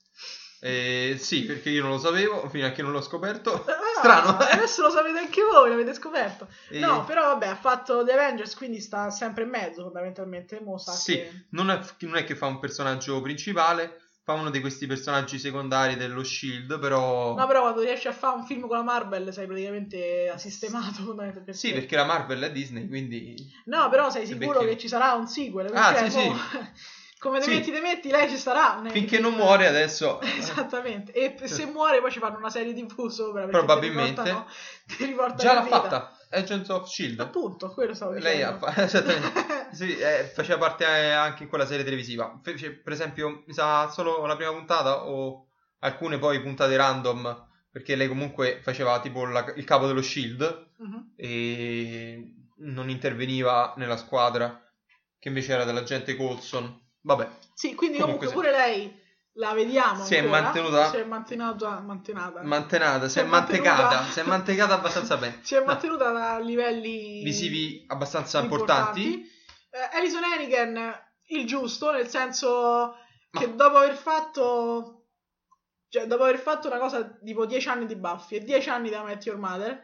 E 0.62 1.18
sì, 1.20 1.44
perché 1.44 1.72
io 1.72 1.82
non 1.82 1.92
lo 1.92 1.98
sapevo, 1.98 2.48
fino 2.48 2.66
a 2.66 2.70
che 2.72 2.82
non 2.82 2.94
l'ho 2.94 3.02
scoperto. 3.02 3.66
Ah, 3.66 3.80
Strano. 3.98 4.38
Adesso 4.38 4.82
lo 4.84 4.90
sapete 4.90 5.20
anche 5.20 5.42
voi, 5.44 5.70
l'avete 5.70 5.94
scoperto. 5.94 6.48
E- 6.70 6.80
No, 6.80 7.04
però 7.04 7.24
vabbè, 7.34 7.48
ha 7.48 7.56
fatto 7.58 8.06
The 8.06 8.14
Avengers, 8.14 8.56
quindi 8.56 8.80
sta 8.80 9.10
sempre 9.10 9.44
in 9.44 9.50
mezzo 9.50 9.84
fondamentalmente. 9.84 10.62
Mo 10.62 10.78
sa 10.78 10.94
Sì, 10.94 11.16
che... 11.16 11.48
non 11.50 11.70
è, 11.70 11.82
non 12.00 12.16
è 12.16 12.24
che 12.24 12.38
fa 12.38 12.46
un 12.46 12.60
personaggio 12.60 13.20
principale, 13.20 14.03
fa 14.24 14.34
uno 14.34 14.50
di 14.50 14.62
questi 14.62 14.88
personaggi 14.88 15.38
secondari 15.38 15.96
dello 15.98 16.24
Shield, 16.24 16.80
però... 16.80 17.36
No, 17.36 17.46
però 17.46 17.62
quando 17.62 17.82
riesci 17.82 18.08
a 18.08 18.14
fare 18.14 18.38
un 18.38 18.46
film 18.46 18.68
con 18.68 18.78
la 18.78 18.84
Marvel 18.84 19.34
sei 19.34 19.46
praticamente 19.48 20.34
sistemato 20.38 21.04
fondamentalmente. 21.04 21.52
Sì, 21.60 21.74
perché 21.74 21.96
la 21.98 22.06
Marvel 22.06 22.42
è 22.44 22.52
Disney, 22.52 22.88
quindi... 22.88 23.36
No, 23.66 23.90
però 23.90 24.10
sei 24.10 24.26
Se 24.26 24.34
sicuro 24.34 24.60
becchi- 24.60 24.72
che 24.74 24.78
ci 24.80 24.88
sarà 24.88 25.14
un 25.14 25.28
sequel. 25.28 25.76
Ah, 25.76 25.92
perché 25.94 26.10
sì, 26.10 26.26
mo- 26.28 26.36
Come 27.20 27.40
te 27.40 27.46
Sì. 27.46 27.50
metti, 27.52 27.72
te 27.72 27.80
metti, 27.80 28.10
lei 28.10 28.28
ci 28.30 28.38
starà. 28.38 28.80
nei 28.82 28.92
Finché 28.92 29.16
film- 29.18 29.30
non 29.30 29.34
muore 29.38 29.68
adesso... 29.68 30.20
Esattamente. 30.38 31.12
E 31.14 31.36
se 31.48 31.66
muore 31.66 32.00
poi 32.02 32.12
ci 32.12 32.20
fanno 32.20 32.38
una 32.38 32.50
serie 32.50 32.74
TV 32.74 33.08
sopra. 33.10 33.42
perché 33.46 33.58
Probabilmente. 33.58 34.22
Ti 34.24 34.30
riportano, 34.30 34.48
ti 34.98 35.06
riportano 35.06 35.42
Già 35.42 35.54
l'ha 35.54 35.62
vita. 35.62 35.82
fatta, 35.82 36.13
Agents 36.34 36.70
of 36.70 36.88
Shield. 36.88 37.20
Appunto, 37.20 37.70
quello 37.70 37.94
stavo 37.94 38.14
dicendo. 38.14 38.36
Lei 38.36 38.44
ha 38.44 38.58
fa-. 38.58 39.72
Sì, 39.74 39.98
eh, 39.98 40.26
faceva 40.32 40.60
parte 40.60 40.86
anche 40.86 41.44
in 41.44 41.50
quella 41.50 41.66
serie 41.66 41.84
televisiva. 41.84 42.40
Fece, 42.44 42.72
per 42.74 42.94
esempio, 42.94 43.44
mi 43.48 43.54
sa 43.54 43.90
solo 43.90 44.24
la 44.26 44.36
prima 44.36 44.52
puntata 44.52 45.06
o 45.08 45.48
alcune 45.80 46.20
poi 46.20 46.42
puntate 46.42 46.76
random, 46.78 47.48
perché 47.72 47.96
lei 47.96 48.08
comunque 48.08 48.60
faceva 48.62 49.00
tipo 49.00 49.26
la- 49.26 49.52
il 49.56 49.64
capo 49.64 49.88
dello 49.88 50.02
Shield 50.04 50.68
Mhm. 50.78 51.14
e 51.16 52.34
non 52.58 52.90
interveniva 52.90 53.74
nella 53.78 53.98
squadra, 53.98 54.62
che 55.18 55.28
invece 55.30 55.54
era 55.54 55.64
dell'agente 55.66 56.16
Coulson. 56.16 56.82
Vabbè, 57.02 57.28
Sì, 57.56 57.74
quindi 57.74 57.98
Comunque 57.98 58.28
comunque, 58.28 58.52
pure 58.52 58.66
lei 58.66 59.02
la 59.38 59.54
vediamo 59.54 60.04
Si 60.04 60.16
è 60.16 60.20
ancora. 60.20 60.42
mantenuta- 60.42 60.90
Si 60.90 60.96
è 60.98 61.04
mantenuta, 61.06 61.80
mantenata. 61.80 62.42
mantenata, 62.44 63.06
si 63.06 63.14
Si 63.14 63.20
è 63.20 63.24
è 63.24 63.26
mantenuta. 63.26 63.70
mantecata, 63.72 64.04
si 64.12 64.20
è 64.20 64.24
mantecata 64.24 64.74
abbastanza 64.76 65.18
bene. 65.18 65.40
si 65.42 65.56
è 65.56 65.60
No, 65.60 65.66
mantenuta 65.66 66.32
a 66.34 66.40
livelli 66.40 67.24
visivi 67.24 67.84
abbastanza 67.88 68.40
importanti. 68.40 69.22
Eh, 69.72 69.98
Alison 69.98 70.24
Hannigan, 70.24 70.94
il 71.30 71.46
giusto, 71.48 71.92
nel 71.92 72.08
senso 72.08 72.96
Ma- 73.32 73.40
che 73.40 73.56
dopo 73.56 73.78
aver 73.78 73.96
fatto 73.96 75.00
cioè 75.90 76.08
dopo 76.08 76.24
aver 76.24 76.40
fatto 76.40 76.68
una 76.68 76.80
cosa 76.80 77.04
tipo 77.24 77.46
10 77.46 77.68
anni 77.70 77.86
di 77.86 77.96
Buffy 77.96 78.38
e 78.38 78.44
10 78.44 78.70
anni 78.70 78.90
da 78.90 79.04
Met 79.04 79.24
Your 79.26 79.38
Mother 79.40 79.80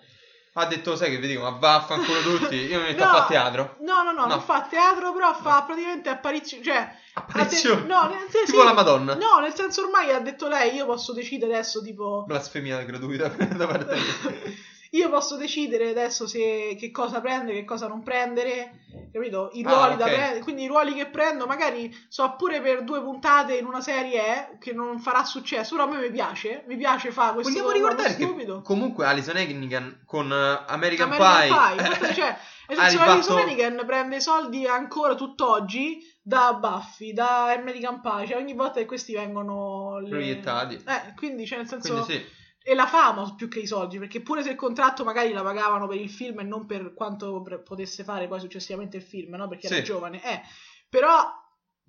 Ha 0.54 0.66
detto, 0.66 0.96
sai 0.96 1.12
che 1.12 1.18
vi 1.18 1.28
dico, 1.28 1.42
ma 1.44 1.52
vaffanculo 1.52 2.22
tutti, 2.22 2.56
io 2.56 2.80
mi 2.80 2.88
metto 2.88 3.04
No, 3.06 3.10
a 3.12 3.14
fare 3.14 3.28
teatro. 3.28 3.76
no 3.82 4.04
no 4.04 4.12
no, 4.12 4.22
No. 4.22 4.28
non 4.28 4.42
fa 4.42 4.62
teatro 4.70 5.14
però 5.14 5.34
fa 5.34 5.62
praticamente 5.64 6.10
apparizioni 6.10 6.64
cioè 6.64 6.92
ha 7.14 7.26
de- 7.44 7.76
no, 7.86 8.08
nel 8.08 8.28
senso, 8.30 8.52
Tipo 8.52 8.64
la 8.64 8.74
Madonna. 8.74 9.16
no 9.16 9.40
nel 9.40 9.54
senso 9.54 9.84
ormai 9.84 10.12
ha 10.12 10.20
detto 10.20 10.48
lei 10.48 10.74
io 10.76 10.86
posso 10.86 11.14
decidere 11.14 11.54
adesso 11.54 11.82
tipo 11.82 12.24
Blasfemia 12.28 12.82
gratuita 12.84 13.28
da 13.56 13.68
parte 13.68 13.98
io 14.92 15.10
posso 15.10 15.38
decidere 15.38 15.90
adesso 15.90 16.26
se 16.28 16.76
che 16.80 16.90
cosa 16.92 17.22
prendere, 17.22 17.60
che 17.60 17.66
cosa 17.66 17.88
non 17.88 18.02
prendere, 18.02 18.86
capito? 19.12 19.50
I 19.54 19.64
Ah, 19.66 19.70
ruoli 19.74 19.96
da 19.98 20.06
ok. 20.06 20.12
prendere, 20.12 20.40
quindi 20.42 20.64
i 20.64 20.68
ruoli 20.68 20.94
che 20.94 21.08
prendo 21.08 21.46
magari 21.46 21.96
so 22.08 22.36
pure 22.38 22.62
per 22.62 22.84
due 22.84 23.02
puntate 23.02 23.56
in 23.58 23.66
una 23.66 23.82
serie 23.82 24.52
eh, 24.54 24.58
che 24.60 24.74
non 24.74 25.00
farà 25.00 25.24
successo, 25.24 25.76
però 25.76 25.88
a 25.88 25.92
me 25.92 26.00
mi 26.00 26.12
piace, 26.12 26.64
mi 26.68 26.78
piace 26.78 27.12
fare 27.12 27.34
questo 27.34 27.52
Vogliamo 27.52 27.72
ricordare 27.72 28.16
che 28.16 28.24
stupido. 28.24 28.62
comunque 28.62 29.06
Alison 29.06 29.36
Hannigan 29.38 30.02
con 30.06 30.32
eh, 30.32 30.64
American, 30.68 31.12
American 31.12 31.76
Pie, 31.76 31.98
Pie, 32.00 32.14
cioè, 32.14 32.38
Alison 32.68 33.38
Hannigan 33.38 33.84
prende 33.86 34.20
soldi 34.20 34.66
ancora 34.68 35.16
tutt'oggi 35.16 36.00
da 36.22 36.54
Buffy, 36.54 37.14
da 37.14 37.52
American 37.52 38.02
Pie, 38.02 38.28
cioè 38.28 38.38
ogni 38.38 38.54
volta 38.54 38.80
che 38.80 38.86
questi 38.86 39.14
vengono 39.14 40.00
le- 40.00 40.10
Proiettati. 40.10 40.76
Eh, 40.76 41.14
quindi 41.16 41.48
cioè 41.48 41.58
nel 41.58 41.68
senso 41.68 41.94
Quindi 41.94 42.12
sì. 42.12 42.26
E 42.70 42.76
la 42.76 42.86
fama 42.86 43.34
più 43.36 43.48
che 43.48 43.60
i 43.60 43.66
soldi, 43.66 43.98
perché 43.98 44.22
pure 44.22 44.44
se 44.44 44.52
il 44.52 44.56
contratto 44.56 45.04
magari 45.04 45.32
la 45.34 45.42
pagavano 45.42 45.88
per 45.88 45.98
il 45.98 46.10
film 46.10 46.40
e 46.40 46.44
non 46.44 46.68
per 46.68 46.94
quanto 46.94 47.44
potesse 47.66 48.04
fare 48.04 48.28
poi 48.28 48.40
successivamente 48.40 48.98
il 48.98 49.04
film, 49.04 49.36
no? 49.36 49.48
Perché 49.48 49.66
era 49.66 49.78
Sì. 49.78 49.84
giovane, 49.84 50.22
eh. 50.24 50.42
Però, 50.88 51.12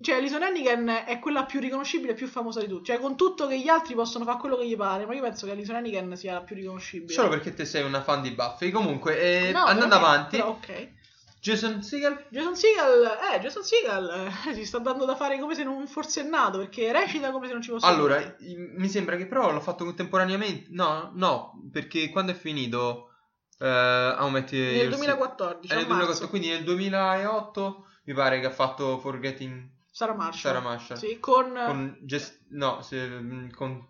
cioè, 0.01 0.15
Alison 0.15 0.41
Hannigan 0.41 0.87
è 1.05 1.19
quella 1.19 1.45
più 1.45 1.59
riconoscibile 1.59 2.13
e 2.13 2.15
più 2.15 2.27
famosa 2.27 2.61
di 2.61 2.67
tutti. 2.67 2.85
Cioè, 2.85 2.99
con 2.99 3.15
tutto 3.15 3.45
che 3.45 3.59
gli 3.59 3.67
altri 3.67 3.93
possono 3.93 4.25
fare 4.25 4.39
quello 4.39 4.57
che 4.57 4.67
gli 4.67 4.75
pare, 4.75 5.05
ma 5.05 5.13
io 5.13 5.21
penso 5.21 5.45
che 5.45 5.51
Alison 5.51 5.75
Hannigan 5.75 6.15
sia 6.15 6.33
la 6.33 6.41
più 6.41 6.55
riconoscibile. 6.55 7.13
Solo 7.13 7.29
perché 7.29 7.53
te 7.53 7.65
sei 7.65 7.83
una 7.83 8.01
fan 8.01 8.23
di 8.23 8.31
Buffy. 8.31 8.71
Comunque, 8.71 9.19
eh, 9.19 9.51
No, 9.51 9.63
andando 9.65 9.93
avanti, 9.95 10.37
Però, 10.37 10.49
ok. 10.49 10.89
Jason 11.41 11.81
Segel 11.81 12.25
Jason 12.29 12.55
Segel, 12.55 13.17
eh, 13.33 13.39
Jason 13.39 13.63
Segel 13.63 14.29
eh, 14.47 14.53
si 14.53 14.63
sta 14.63 14.77
dando 14.77 15.05
da 15.05 15.15
fare 15.15 15.39
come 15.39 15.55
se 15.55 15.63
non 15.63 15.87
fosse 15.87 16.21
nato, 16.23 16.59
perché 16.59 16.91
recita 16.91 17.31
come 17.31 17.47
se 17.47 17.53
non 17.53 17.61
ci 17.63 17.71
fosse 17.71 17.85
Allora, 17.87 18.19
i- 18.39 18.55
mi 18.77 18.87
sembra 18.87 19.15
che 19.15 19.25
però 19.27 19.51
l'ho 19.51 19.59
fatto 19.59 19.83
contemporaneamente. 19.83 20.67
No, 20.69 21.11
no, 21.15 21.59
perché 21.71 22.09
quando 22.09 22.31
è 22.31 22.35
finito 22.35 23.09
eh, 23.57 23.65
How 23.67 24.27
I 24.27 24.31
Met 24.31 24.51
Nel 24.51 24.75
Your- 24.75 24.89
2014, 24.89 25.71
Eh, 25.73 25.75
nel 25.75 25.87
marzo. 25.87 26.25
2014, 26.25 26.27
quindi 26.29 26.49
nel 26.49 26.63
2008 26.63 27.85
mi 28.05 28.13
pare 28.13 28.39
che 28.39 28.45
ha 28.45 28.51
fatto 28.51 28.99
Forgetting 28.99 29.69
Sarah 29.91 30.13
Marshall. 30.13 30.39
Sarah 30.39 30.59
Marshall. 30.61 30.97
Sì, 30.97 31.19
con, 31.19 31.51
con 31.53 31.97
Jess- 32.01 32.39
no, 32.49 32.81
se- 32.81 33.49
con 33.55 33.87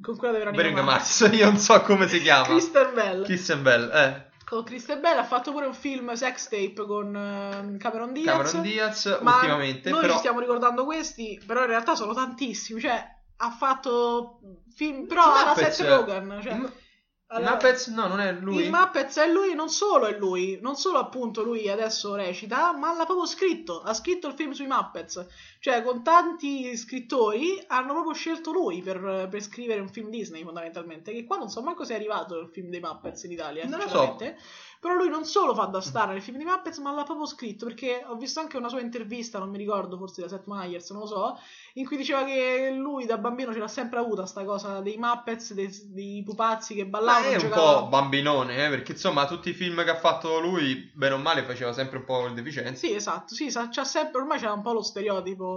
con 0.00 0.16
quella 0.16 0.32
di 0.32 0.38
Veronica 0.40 0.62
Veronica 0.62 0.82
Mars. 0.90 1.28
Io 1.34 1.44
non 1.46 1.58
so 1.58 1.80
come 1.82 2.08
si 2.08 2.20
chiama. 2.20 2.44
Kristen 2.46 2.94
Bell. 2.94 3.24
Kristen 3.24 3.62
Bell, 3.62 3.90
eh. 3.92 4.30
Con 4.52 4.64
Kristen 4.64 5.00
Bell 5.00 5.16
ha 5.16 5.24
fatto 5.24 5.50
pure 5.50 5.64
un 5.64 5.72
film 5.72 6.12
sex 6.12 6.44
tape 6.48 6.84
con 6.86 7.16
ehm, 7.16 7.78
Cameron 7.78 8.12
Diaz. 8.12 8.36
Cameron 8.36 8.60
Diaz 8.60 9.18
ma 9.22 9.36
ultimamente, 9.36 9.88
noi 9.88 10.00
però 10.02 10.12
ci 10.12 10.18
stiamo 10.18 10.40
ricordando 10.40 10.84
questi, 10.84 11.42
però 11.46 11.62
in 11.62 11.68
realtà 11.68 11.94
sono 11.94 12.12
tantissimi. 12.12 12.78
Cioè, 12.78 13.02
ha 13.38 13.50
fatto 13.50 14.40
film, 14.74 15.06
però 15.06 15.22
alla 15.34 15.54
Seth 15.54 15.80
eh, 15.80 15.88
Rogen. 15.88 16.40
Cioè, 16.42 16.52
i 16.52 16.58
Mu- 16.58 16.66
i 16.66 17.34
alla- 17.34 17.52
Muppets 17.52 17.86
no, 17.86 18.08
non 18.08 18.20
è 18.20 18.30
lui. 18.32 18.64
Il 18.64 18.70
Muppets 18.70 19.16
è 19.16 19.26
lui, 19.26 19.54
non 19.54 19.70
solo 19.70 20.04
è 20.04 20.18
lui, 20.18 20.58
non 20.60 20.76
solo 20.76 20.98
appunto 20.98 21.42
lui 21.42 21.70
adesso 21.70 22.14
recita, 22.14 22.74
ma 22.74 22.94
l'ha 22.94 23.06
proprio 23.06 23.24
scritto, 23.24 23.80
ha 23.80 23.94
scritto 23.94 24.26
il 24.28 24.34
film 24.34 24.50
sui 24.50 24.66
Muppets, 24.66 25.26
cioè 25.62 25.80
con 25.84 26.02
tanti 26.02 26.76
scrittori 26.76 27.62
hanno 27.68 27.92
proprio 27.92 28.14
scelto 28.14 28.50
lui 28.50 28.82
per, 28.82 29.28
per 29.30 29.40
scrivere 29.40 29.80
un 29.80 29.88
film 29.88 30.10
Disney 30.10 30.42
fondamentalmente, 30.42 31.12
che 31.12 31.24
qua 31.24 31.36
non 31.36 31.48
so 31.50 31.62
manco 31.62 31.84
se 31.84 31.92
è 31.92 31.96
arrivato 31.96 32.36
il 32.40 32.48
film 32.48 32.68
dei 32.68 32.80
Muppets 32.80 33.22
in 33.22 33.30
Italia, 33.30 33.62
Non 33.62 33.78
lo 33.78 33.82
sinceramente. 33.82 34.38
Però 34.80 34.94
lui 34.94 35.08
non 35.08 35.24
solo 35.24 35.54
fa 35.54 35.66
da 35.66 35.80
star 35.80 36.08
nel 36.08 36.20
film 36.20 36.38
dei 36.38 36.46
Muppets, 36.46 36.78
ma 36.78 36.90
l'ha 36.92 37.04
proprio 37.04 37.26
scritto, 37.26 37.66
perché 37.66 38.04
ho 38.04 38.16
visto 38.16 38.40
anche 38.40 38.56
una 38.56 38.68
sua 38.68 38.80
intervista, 38.80 39.38
non 39.38 39.50
mi 39.50 39.56
ricordo, 39.56 39.96
forse 39.96 40.22
da 40.22 40.28
Seth 40.28 40.46
Meyers, 40.46 40.90
non 40.90 41.02
lo 41.02 41.06
so, 41.06 41.38
in 41.74 41.86
cui 41.86 41.96
diceva 41.96 42.24
che 42.24 42.72
lui 42.76 43.06
da 43.06 43.16
bambino 43.16 43.52
ce 43.52 43.60
l'ha 43.60 43.68
sempre 43.68 44.00
avuta 44.00 44.26
sta 44.26 44.44
cosa 44.44 44.80
dei 44.80 44.96
Muppets, 44.96 45.52
dei, 45.52 45.70
dei 45.84 46.22
pupazzi 46.24 46.74
che 46.74 46.82
Ma 46.82 46.98
ballavano. 46.98 47.26
è 47.28 47.34
un 47.34 47.38
giocavano. 47.38 47.80
po' 47.82 47.86
bambinone, 47.90 48.66
eh, 48.66 48.68
perché 48.70 48.90
insomma 48.90 49.24
tutti 49.26 49.50
i 49.50 49.54
film 49.54 49.84
che 49.84 49.90
ha 49.90 49.96
fatto 50.00 50.40
lui, 50.40 50.90
bene 50.92 51.14
o 51.14 51.18
male, 51.18 51.44
faceva 51.44 51.72
sempre 51.72 51.98
un 51.98 52.04
po' 52.04 52.26
il 52.26 52.34
deficiente. 52.34 52.74
Sì, 52.74 52.92
esatto, 52.92 53.36
sì, 53.36 53.52
sa- 53.52 53.68
c'ha 53.68 53.84
sempre, 53.84 54.20
ormai 54.20 54.40
c'è 54.40 54.50
un 54.50 54.62
po' 54.62 54.72
lo 54.72 54.82
stereotipo, 54.82 55.51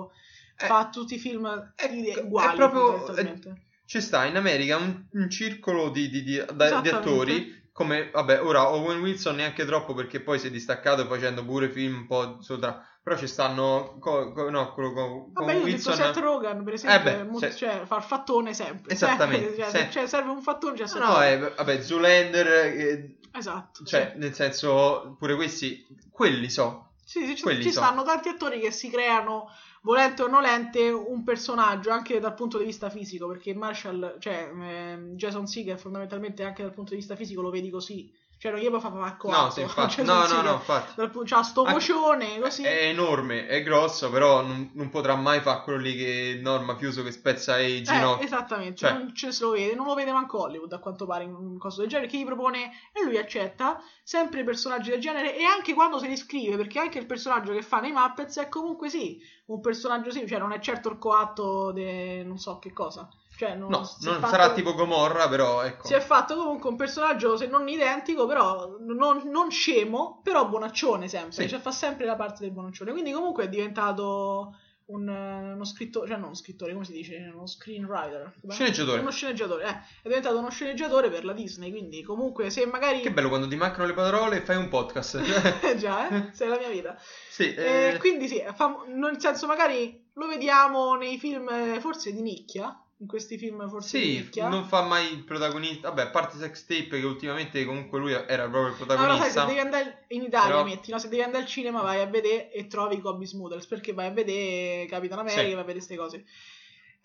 Eh, 0.58 0.66
fa 0.66 0.90
tutti 0.92 1.16
i 1.16 1.20
film 1.20 1.74
è- 1.76 1.86
ide- 1.92 2.14
è 2.14 2.22
uguali 2.24 2.56
proprio- 2.56 2.98
fondamentalmente. 3.06 3.62
Ci 3.86 4.02
sta 4.02 4.26
in 4.26 4.36
America 4.38 4.78
un, 4.78 5.06
un 5.12 5.30
circolo 5.30 5.90
di, 5.90 6.10
di- 6.10 6.24
di- 6.24 6.44
di 6.82 6.90
attori 6.90 7.64
come, 7.72 8.10
vabbè, 8.10 8.42
ora 8.42 8.70
Owen 8.70 9.02
Wilson 9.02 9.36
neanche 9.36 9.66
troppo 9.66 9.94
perché 9.94 10.22
poi 10.22 10.40
si 10.40 10.48
è 10.48 10.50
distaccato 10.50 11.06
facendo 11.08 11.44
pure 11.44 11.70
film 11.70 11.94
un 11.98 12.08
po' 12.08 12.42
sopra, 12.42 12.82
però 13.04 13.18
ci 13.18 13.28
stanno, 13.28 13.98
co, 14.00 14.32
co, 14.32 14.50
no, 14.50 14.72
quello 14.74 14.94
con, 14.94 15.32
Vabbè, 15.34 15.52
io 15.52 15.60
ho 15.60 15.64
detto 15.66 15.90
Wilson. 15.90 15.94
Seth 15.96 16.18
Rogen, 16.18 16.64
per 16.64 16.74
esempio, 16.74 17.12
Eh 17.12 17.14
beh, 17.18 17.24
molto- 17.24 17.50
se- 17.52 17.56
cioè, 17.58 17.82
fa 17.86 17.98
il 17.98 18.04
fattone 18.04 18.54
sempre. 18.54 18.94
Esattamente, 18.94 19.56
Cioè, 19.60 19.70
se- 19.70 19.90
cioè, 19.92 20.08
serve 20.08 20.30
un 20.32 20.42
fattone, 20.42 20.78
Seth 20.78 20.98
No, 21.00 21.14
Rogen. 21.14 21.44
eh, 21.44 21.54
vabbè, 21.58 21.82
Zoolander, 21.82 22.48
eh, 22.48 23.18
Esatto. 23.34 23.84
cioè, 23.84 24.14
nel 24.16 24.34
senso, 24.34 25.16
pure 25.20 25.36
questi, 25.36 25.86
quelli 26.10 26.50
so. 26.50 26.92
Sì, 27.04 27.26
sì, 27.26 27.36
ci, 27.36 27.44
ci 27.62 27.72
so. 27.72 27.82
stanno 27.82 28.04
tanti 28.04 28.30
attori 28.30 28.60
che 28.62 28.72
si 28.72 28.90
creano, 28.90 29.48
volente 29.86 30.24
o 30.24 30.28
nolente, 30.28 30.90
un 30.90 31.24
personaggio 31.24 31.92
anche 31.92 32.20
dal 32.20 32.34
punto 32.34 32.58
di 32.58 32.66
vista 32.66 32.90
fisico, 32.90 33.28
perché 33.28 33.54
Marshall, 33.54 34.18
cioè 34.20 34.50
ehm, 34.52 35.16
Jason 35.16 35.46
Seeger 35.46 35.78
fondamentalmente 35.78 36.44
anche 36.44 36.64
dal 36.64 36.74
punto 36.74 36.90
di 36.92 36.98
vista 36.98 37.16
fisico 37.16 37.42
lo 37.42 37.52
vedi 37.52 37.70
così. 37.70 38.12
Cioè 38.38 38.52
non 38.52 38.60
gli 38.60 38.68
può 38.68 38.80
fare 38.80 38.96
pacco 39.00 39.30
No, 39.30 39.50
sì, 39.50 39.62
infatti, 39.62 40.04
no, 40.04 40.28
no, 40.28 40.42
no, 40.42 40.52
infatti. 40.54 41.10
C'ha 41.24 41.42
sto 41.42 41.62
Anche- 41.62 41.74
vocione, 41.74 42.40
così. 42.40 42.64
È 42.64 42.88
enorme, 42.90 43.48
è 43.48 43.64
grosso, 43.64 44.10
però 44.10 44.42
non, 44.42 44.70
non 44.74 44.90
potrà 44.90 45.16
mai 45.16 45.40
fare 45.42 45.62
quello 45.64 45.80
lì 45.80 45.96
che 45.96 46.34
il 46.38 46.42
mafioso 46.42 47.02
che 47.02 47.12
spezza 47.12 47.58
i 47.60 47.78
Eh, 47.78 47.82
ginocchi. 47.82 48.26
esattamente, 48.26 48.76
Cioè- 48.76 48.92
non 48.94 49.16
ce 49.16 49.32
se 49.32 49.44
lo 49.46 49.52
vede, 49.52 49.74
non 49.74 49.86
lo 49.88 49.94
vede 49.96 50.12
manco 50.12 50.42
Hollywood 50.42 50.74
a 50.74 50.80
quanto 50.80 51.06
pare 51.06 51.24
in 51.24 51.34
un 51.34 51.58
coso 51.58 51.80
del 51.82 51.90
genere, 51.90 52.08
che 52.10 52.18
gli 52.18 52.26
propone 52.26 52.72
e 52.92 53.04
lui 53.04 53.18
accetta 53.18 53.82
sempre 54.04 54.44
personaggi 54.44 54.90
del 54.92 55.00
genere 55.00 55.36
e 55.36 55.44
anche 55.46 55.74
quando 55.74 55.98
se 55.98 56.08
li 56.08 56.18
scrive, 56.18 56.58
perché 56.58 56.78
anche 56.80 57.00
il 57.00 57.06
personaggio 57.06 57.54
che 57.54 57.62
fa 57.62 57.80
nei 57.80 57.92
Muppets 57.94 58.38
è 58.38 58.50
comunque 58.50 58.90
sì, 58.90 59.20
un 59.48 59.62
personaggio 59.62 60.12
sì, 60.12 60.28
cioè 60.28 60.40
non 60.40 60.52
è 60.52 60.60
certo 60.60 60.90
il 60.90 60.98
coatto 60.98 61.72
de 61.72 62.24
non 62.24 62.38
so 62.38 62.60
che 62.60 62.74
cosa. 62.74 63.08
Cioè, 63.38 63.56
non, 63.56 63.70
no, 63.70 63.78
non 64.02 64.20
fatto- 64.20 64.28
sarà 64.28 64.54
tipo 64.54 64.74
Gomorra, 64.74 65.28
però 65.28 65.62
ecco. 65.64 65.88
Si 65.88 65.94
è 65.94 66.00
fatto 66.00 66.36
comunque 66.36 66.70
un 66.70 66.76
personaggio, 66.76 67.36
se 67.38 67.48
non 67.48 67.68
identico, 67.68 68.26
però 68.26 68.78
non, 68.80 69.24
non 69.30 69.52
scemo, 69.52 70.22
però 70.24 70.48
bonaccione 70.48 71.08
sempre. 71.08 71.32
Sì. 71.44 71.50
Cioè 71.50 71.60
fa 71.60 71.72
sempre 71.72 72.06
la 72.06 72.16
parte 72.16 72.44
del 72.44 72.52
bonaccione. 72.52 72.92
Quindi 72.92 73.12
comunque 73.12 73.46
è 73.46 73.50
diventato 73.50 74.56
un, 74.88 75.08
uno 75.08 75.66
scrittore, 75.66 76.08
cioè 76.08 76.18
non 76.18 76.28
uno 76.28 76.36
scrittore, 76.36 76.72
come 76.74 76.86
si 76.86 76.92
dice? 76.94 77.32
Uno 77.34 77.48
screenwriter. 77.48 78.36
Sceneggiatore. 78.50 79.02
Uno 79.02 79.10
sceneggiatore, 79.12 79.64
eh. 79.66 79.74
È 80.04 80.08
diventato 80.08 80.38
uno 80.38 80.50
sceneggiatore 80.52 81.10
per 81.10 81.26
la 81.26 81.34
Disney, 81.34 81.72
quindi 81.72 82.04
comunque 82.04 82.50
se 82.52 82.66
magari... 82.68 83.02
Che 83.02 83.12
bello 83.12 83.30
quando 83.30 83.48
ti 83.48 83.56
mancano 83.56 83.88
le 83.88 83.94
parole 83.94 84.38
e 84.38 84.42
fai 84.42 84.58
un 84.58 84.70
podcast. 84.70 85.20
Eh 85.66 85.76
già, 85.78 86.08
eh? 86.08 86.30
Sei 86.34 86.48
la 86.48 86.58
mia 86.58 86.70
vita. 86.70 86.96
sì, 87.30 87.54
Eh, 87.54 87.94
eh, 87.94 87.98
quindi 87.98 88.28
sì, 88.28 88.42
fa- 88.54 88.84
nel 88.88 89.20
senso 89.20 89.48
magari 89.48 90.04
lo 90.14 90.28
vediamo 90.28 90.96
nei 90.96 91.18
film 91.18 91.50
eh, 91.50 91.80
forse 91.82 92.14
di 92.14 92.22
nicchia, 92.22 92.80
in 93.00 93.08
questi 93.08 93.38
film 93.38 93.68
forse 93.70 94.00
sì, 94.00 94.30
non 94.40 94.64
fa 94.66 94.82
mai 94.84 95.12
il 95.12 95.24
protagonista. 95.26 95.90
Vabbè, 95.90 96.04
a 96.04 96.10
parte 96.12 96.38
Sex 96.38 96.66
Tape, 96.66 97.00
che 97.00 97.06
ultimamente 97.06 97.66
comunque 97.66 98.00
lui 98.00 98.14
era 98.14 98.48
proprio 98.50 98.68
il 98.68 98.92
Allora, 98.92 99.18
sai, 99.18 99.28
se 99.28 99.34
protagonista. 99.34 99.46
devi 99.46 99.60
andare 99.60 100.06
in 100.10 100.22
Italia, 100.24 100.48
Però- 100.56 100.64
metti, 100.64 100.92
no? 100.92 100.98
Se 101.00 101.10
devi 101.10 101.22
andare 101.22 101.44
al 101.44 101.50
cinema, 101.50 101.82
vai 101.82 102.02
a 102.02 102.06
vedere 102.06 102.52
e 102.52 102.68
trovi 102.68 103.00
Kobe 103.02 103.26
Smulders 103.26 103.66
perché 103.68 103.94
vai 103.94 104.08
a 104.08 104.12
vedere 104.12 104.86
Capitan 104.88 105.20
America, 105.20 105.42
Sì. 105.42 105.52
vai 105.54 105.54
a 105.64 105.66
vedere 105.66 105.86
queste 105.86 105.96
cose. 105.98 106.26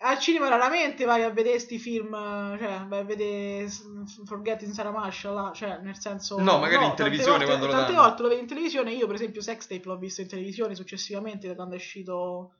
Al 0.03 0.17
cinema 0.17 0.47
raramente 0.47 1.05
vai 1.05 1.21
a 1.21 1.29
vedere 1.29 1.59
sti 1.59 1.77
film, 1.77 2.09
cioè 2.57 2.85
vai 2.87 2.99
a 3.01 3.03
vedere 3.03 3.67
Forgetting 4.25 4.71
Sarah 4.73 4.89
Marshall, 4.89 5.53
cioè 5.53 5.77
nel 5.83 5.99
senso... 5.99 6.39
No, 6.39 6.57
magari 6.57 6.75
in 6.85 6.95
tante 6.95 6.95
televisione 7.03 7.45
volte- 7.45 7.45
quando 7.45 7.65
lo 7.67 7.71
Tante 7.73 7.91
danno. 7.91 8.03
volte 8.07 8.21
lo 8.23 8.27
vedi 8.29 8.41
in 8.41 8.47
televisione, 8.47 8.93
io 8.93 9.05
per 9.05 9.15
esempio 9.15 9.41
Sex 9.41 9.67
Tape 9.67 9.83
l'ho 9.85 9.97
visto 9.97 10.21
in 10.21 10.27
televisione 10.27 10.73
successivamente 10.73 11.47
da 11.47 11.53
quando 11.53 11.75
è 11.75 11.77
uscito, 11.77 12.53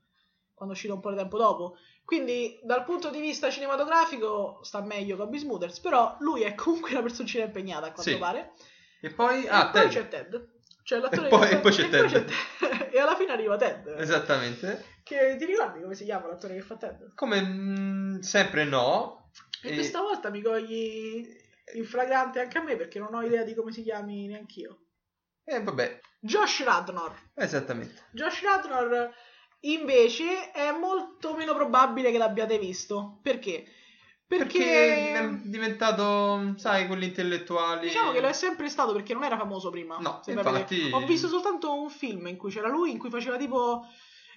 quando 0.53 0.75
è 0.75 0.77
uscito 0.77 0.93
un 0.93 0.99
po' 0.99 1.09
di 1.09 1.17
tempo 1.17 1.37
dopo. 1.39 1.77
Quindi 2.03 2.59
dal 2.63 2.83
punto 2.83 3.09
di 3.09 3.19
vista 3.19 3.49
cinematografico 3.49 4.59
sta 4.63 4.81
meglio 4.81 5.15
Kobe 5.17 5.37
Smulders, 5.37 5.79
però 5.79 6.17
lui 6.19 6.41
è 6.41 6.55
comunque 6.55 6.91
una 6.91 7.01
personcina 7.01 7.45
impegnata 7.45 7.87
a 7.87 7.91
quanto 7.91 8.11
Sì. 8.11 8.17
pare. 8.17 8.51
E 9.01 9.09
poi, 9.11 9.45
E 9.45 9.49
ah, 9.49 9.69
poi 9.69 9.81
Ted. 9.81 9.89
c'è 9.91 10.07
Ted. 10.07 10.49
Cioè 10.83 10.99
l'attore 10.99 11.27
E 11.27 11.29
poi- 11.29 11.47
che 11.47 11.55
e 11.55 11.59
poi 11.59 11.71
c'è 11.71 11.83
e 11.85 11.87
poi 11.89 12.09
Ted. 12.09 12.25
Ted. 12.25 12.31
e 12.93 12.99
alla 12.99 13.15
fine 13.15 13.31
arriva 13.31 13.55
Ted. 13.55 13.87
Esattamente. 13.97 14.85
Che 15.03 15.35
ti 15.37 15.45
ricordi 15.45 15.81
come 15.81 15.95
si 15.95 16.03
chiama 16.03 16.27
l'attore 16.27 16.55
che 16.55 16.61
fa 16.61 16.75
Ted? 16.75 17.13
Come 17.15 17.41
mm, 17.41 18.19
sempre 18.19 18.65
no. 18.65 19.29
E, 19.63 19.69
E- 19.69 19.73
questa 19.75 20.01
volta 20.01 20.29
mi 20.29 20.41
cogli 20.41 21.25
in 21.75 21.85
flagrante 21.85 22.39
anche 22.41 22.57
a 22.57 22.63
me 22.63 22.75
perché 22.75 22.99
non 22.99 23.13
ho 23.13 23.21
idea 23.21 23.43
di 23.43 23.53
come 23.55 23.71
si 23.71 23.83
chiami 23.83 24.27
neanch'io. 24.27 24.79
Eh, 25.43 25.61
vabbè, 25.61 25.99
Josh 26.19 26.63
Radnor. 26.63 27.15
esattamente. 27.35 28.07
Josh 28.11 28.41
Radnor 28.43 29.13
invece 29.61 30.51
è 30.51 30.71
molto 30.71 31.35
meno 31.35 31.53
probabile 31.53 32.11
che 32.11 32.17
l'abbiate 32.17 32.57
visto. 32.57 33.19
Perché? 33.21 33.65
Perché, 34.31 34.59
Perché, 34.59 35.13
è 35.13 35.29
diventato, 35.43 36.53
sai, 36.55 36.87
quelli 36.87 37.07
intellettuali. 37.07 37.87
diciamo 37.87 38.13
che 38.13 38.21
lo 38.21 38.29
è 38.29 38.33
sempre 38.33 38.69
stato 38.69 38.93
perché 38.93 39.13
non 39.13 39.25
era 39.25 39.37
famoso 39.37 39.69
prima. 39.69 39.97
No, 39.99 40.21
infatti-. 40.25 40.89
Ho 40.93 41.05
visto 41.05 41.27
soltanto 41.27 41.77
un 41.77 41.89
film 41.89 42.27
in 42.27 42.37
cui 42.37 42.49
c'era 42.49 42.69
lui, 42.69 42.91
in 42.91 42.97
cui 42.97 43.09
faceva 43.09 43.35
tipo... 43.37 43.85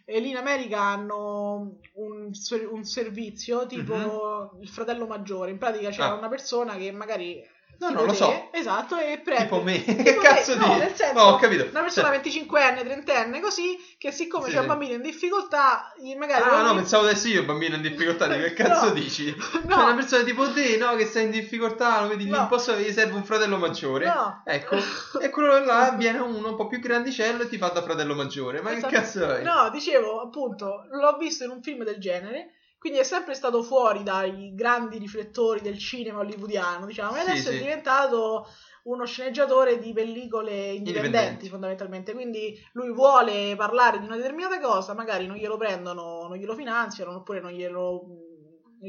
E 0.07 0.21
lì 0.21 0.31
in 0.31 0.37
America 0.37 0.81
hanno 0.81 1.79
un, 1.95 2.31
un 2.71 2.85
servizio 2.85 3.67
tipo 3.67 4.59
il 4.61 4.69
fratello 4.69 5.07
maggiore. 5.07 5.51
In 5.51 5.59
pratica 5.59 5.91
c'era. 5.91 6.11
Ah. 6.11 6.15
una 6.15 6.29
persona 6.29 6.75
che 6.75 6.91
magari. 6.93 7.41
No, 7.79 7.91
non 7.91 8.05
lo 8.05 8.11
te, 8.13 8.17
so. 8.17 8.49
Esatto, 8.53 8.97
e 8.99 9.19
prende. 9.23 9.43
Tipo 9.45 9.61
me. 9.63 9.83
Che 9.85 10.17
cazzo 10.17 10.57
no, 10.57 10.75
di- 10.75 10.79
nel 10.81 10.95
senso, 10.95 11.13
No, 11.15 11.23
ho 11.31 11.37
capito. 11.37 11.67
Una 11.71 11.81
persona 11.83 12.09
Cioè- 12.09 12.21
25enne, 12.21 12.85
30enne, 13.05 13.41
così, 13.41 13.77
che 13.99 14.11
siccome 14.13 14.47
Sì, 14.47 14.53
c'è 14.53 14.61
un 14.61 14.67
bambino 14.67 14.95
in 14.95 15.03
difficoltà, 15.03 15.93
magari. 16.19 16.43
Ah, 16.49 16.63
no, 16.63 16.75
pensavo 16.75 17.05
adesso 17.05 17.29
io, 17.29 17.45
bambino 17.45 17.77
in 17.77 17.83
difficoltà. 17.83 18.27
Dico, 18.29 18.43
che 18.45 18.53
cazzo 18.63 18.87
No. 18.89 18.93
dici? 18.93 19.35
No. 19.65 19.77
C'è 19.77 19.83
una 19.83 19.95
persona 19.95 20.23
tipo 20.25 20.51
te, 20.53 20.77
no, 20.77 20.95
che 20.97 21.07
sei 21.07 21.25
in 21.25 21.31
difficoltà, 21.31 22.01
lo 22.03 22.09
vedi 22.09 22.29
No. 22.29 22.41
un 22.41 22.47
posto 22.49 22.75
gli 22.77 22.91
serve 22.93 23.15
un 23.15 23.25
fratello 23.25 23.57
maggiore. 23.59 24.07
No. 24.07 24.43
Ecco, 24.45 24.77
e 25.21 25.31
quello 25.31 25.59
là 25.65 25.95
viene 25.97 26.19
uno 26.19 26.49
un 26.51 26.57
po' 26.57 26.67
più 26.67 26.79
grandicello 26.81 27.43
e 27.43 27.49
ti 27.49 27.59
fa 27.59 27.69
da 27.69 27.83
fratello 27.83 28.15
maggiore. 28.15 28.61
Ma 28.63 28.73
Esatto. 28.73 28.89
che 28.89 28.95
cazzo 29.01 29.35
è? 29.37 29.43
No, 29.43 29.69
dicevo, 29.71 30.21
appunto, 30.21 30.87
l'ho 30.91 31.17
visto 31.19 31.45
in 31.45 31.51
un 31.51 31.63
film 31.63 31.85
del 31.85 31.99
genere. 31.99 32.51
Quindi 32.85 33.01
è 33.01 33.05
sempre 33.05 33.33
stato 33.33 33.63
fuori 33.63 34.03
dai 34.03 34.55
grandi 34.55 34.99
riflettori 34.99 35.63
del 35.63 35.79
cinema 35.79 36.19
hollywoodiano, 36.19 36.85
diciamo, 36.85 37.17
e 37.17 37.21
Sì, 37.23 37.31
adesso 37.31 37.49
sì. 37.49 37.57
è 37.57 37.59
diventato 37.59 38.47
uno 38.83 39.07
sceneggiatore 39.07 39.79
di 39.79 39.95
pellicole 39.95 40.73
indipendenti, 40.73 41.49
fondamentalmente. 41.49 42.13
Quindi 42.13 42.55
lui 42.73 42.93
vuole 42.93 43.55
parlare 43.57 43.99
di 44.01 44.05
una 44.05 44.17
determinata 44.17 44.61
cosa, 44.61 44.93
magari 44.93 45.27
non 45.27 45.37
glielo 45.37 45.57
prendono, 45.57 46.27
non 46.29 46.37
glielo 46.37 46.55
finanziano, 46.55 47.15
oppure 47.15 47.41
non 47.41 47.53
glielo, 47.53 48.03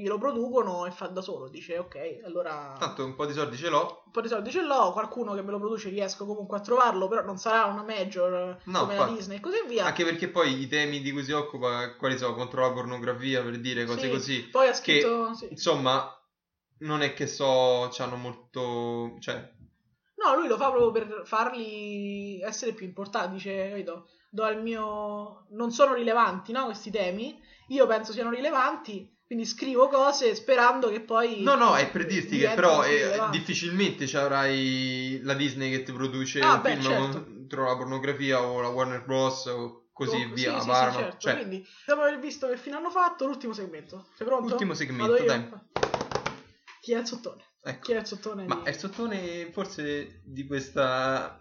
glielo 0.01 0.17
producono 0.17 0.85
e 0.85 0.91
fa 0.91 1.07
da 1.07 1.21
solo. 1.21 1.47
Dice, 1.47 1.77
ok, 1.77 2.19
allora 2.25 2.75
Tanto 2.79 3.03
un 3.05 3.15
po' 3.15 3.25
di 3.25 3.33
soldi 3.33 3.57
ce 3.57 3.69
l'ho. 3.69 4.03
un 4.05 4.11
po' 4.11 4.21
di 4.21 4.27
soldi 4.27 4.51
ce 4.51 4.61
l'ho, 4.61 4.91
qualcuno 4.91 5.33
che 5.33 5.41
me 5.41 5.51
lo 5.51 5.59
produce 5.59 5.89
riesco 5.89 6.25
comunque 6.25 6.57
a 6.57 6.61
trovarlo, 6.61 7.07
però 7.07 7.23
non 7.23 7.37
sarà 7.37 7.65
una 7.65 7.83
major 7.83 8.59
No, 8.65 8.79
come 8.81 8.93
la 8.95 9.01
infatti. 9.01 9.13
Disney 9.15 9.37
e 9.37 9.39
così 9.39 9.57
via. 9.67 9.85
Anche 9.85 10.03
perché 10.03 10.27
poi 10.29 10.59
i 10.61 10.67
temi 10.67 11.01
di 11.01 11.11
cui 11.11 11.23
si 11.23 11.31
occupa, 11.31 11.95
quali 11.95 12.17
sono? 12.17 12.35
Contro 12.35 12.61
la 12.61 12.71
pornografia, 12.73 13.41
per 13.43 13.59
dire 13.59 13.85
cose 13.85 14.01
Sì, 14.01 14.09
così. 14.09 14.41
Poi 14.49 14.67
ha 14.67 14.71
Che, 14.71 14.75
scritto... 14.77 15.33
sì. 15.33 15.47
insomma, 15.49 16.09
non 16.79 17.01
è 17.01 17.13
che 17.13 17.27
so, 17.27 17.87
c'hanno 17.91 18.15
molto... 18.15 19.15
Cioè, 19.19 19.53
No, 20.17 20.33
lui 20.35 20.47
lo 20.47 20.55
fa 20.57 20.71
proprio 20.71 20.91
per 20.91 21.21
farli 21.25 22.39
essere 22.41 22.71
più 22.71 22.85
importanti. 22.85 23.33
Dice, 23.35 23.69
capito? 23.69 24.07
Do 24.31 24.43
al 24.43 24.61
mio. 24.61 25.45
Non 25.51 25.71
sono 25.71 25.93
rilevanti, 25.93 26.51
no? 26.51 26.65
Questi 26.65 26.89
temi. 26.89 27.37
Io 27.67 27.85
penso 27.85 28.11
siano 28.13 28.29
rilevanti. 28.29 29.13
Quindi 29.25 29.45
scrivo 29.45 29.87
cose 29.87 30.35
sperando 30.35 30.89
che 30.89 31.01
poi. 31.01 31.41
No, 31.41 31.55
no, 31.55 31.75
è 31.75 31.89
per 31.89 32.05
dirti 32.05 32.37
che 32.37 32.49
però 32.49 32.83
eh, 32.83 33.19
difficilmente 33.31 34.05
ci 34.05 34.17
avrai 34.17 35.19
la 35.23 35.33
Disney 35.33 35.71
che 35.71 35.81
ti 35.83 35.91
produce 35.91 36.39
Ah, 36.41 36.55
un 36.55 36.61
beh, 36.61 36.69
film 36.75 36.81
certo. 36.83 37.23
contro 37.23 37.65
la 37.65 37.75
pornografia 37.75 38.41
o 38.43 38.61
la 38.61 38.67
Warner 38.69 39.03
Bros. 39.03 39.45
o 39.47 39.87
così 39.91 40.27
Oh, 40.29 40.33
via. 40.33 40.59
Sì, 40.59 40.67
Parma. 40.67 40.91
sì, 40.91 40.97
certo. 40.99 41.17
Cioè, 41.19 41.35
Quindi, 41.37 41.65
dopo 41.87 42.01
aver 42.01 42.19
visto 42.19 42.47
che 42.47 42.57
fine 42.57 42.75
hanno 42.75 42.91
fatto, 42.91 43.25
l'ultimo 43.25 43.53
segmento. 43.53 44.09
Sei 44.15 44.27
pronto? 44.27 44.51
Ultimo 44.53 44.73
segmento, 44.75 45.23
dai. 45.23 45.49
Chi 46.81 46.93
è 46.93 46.99
il 46.99 47.07
sottone? 47.07 47.43
ecco. 47.63 47.81
Chi 47.81 47.91
è 47.93 47.97
il 47.99 48.05
sottone? 48.05 48.45
Ma 48.45 48.55
di... 48.57 48.61
è 48.65 48.69
il 48.69 48.77
sottone 48.77 49.49
forse 49.51 50.21
di 50.23 50.45
questa... 50.45 51.39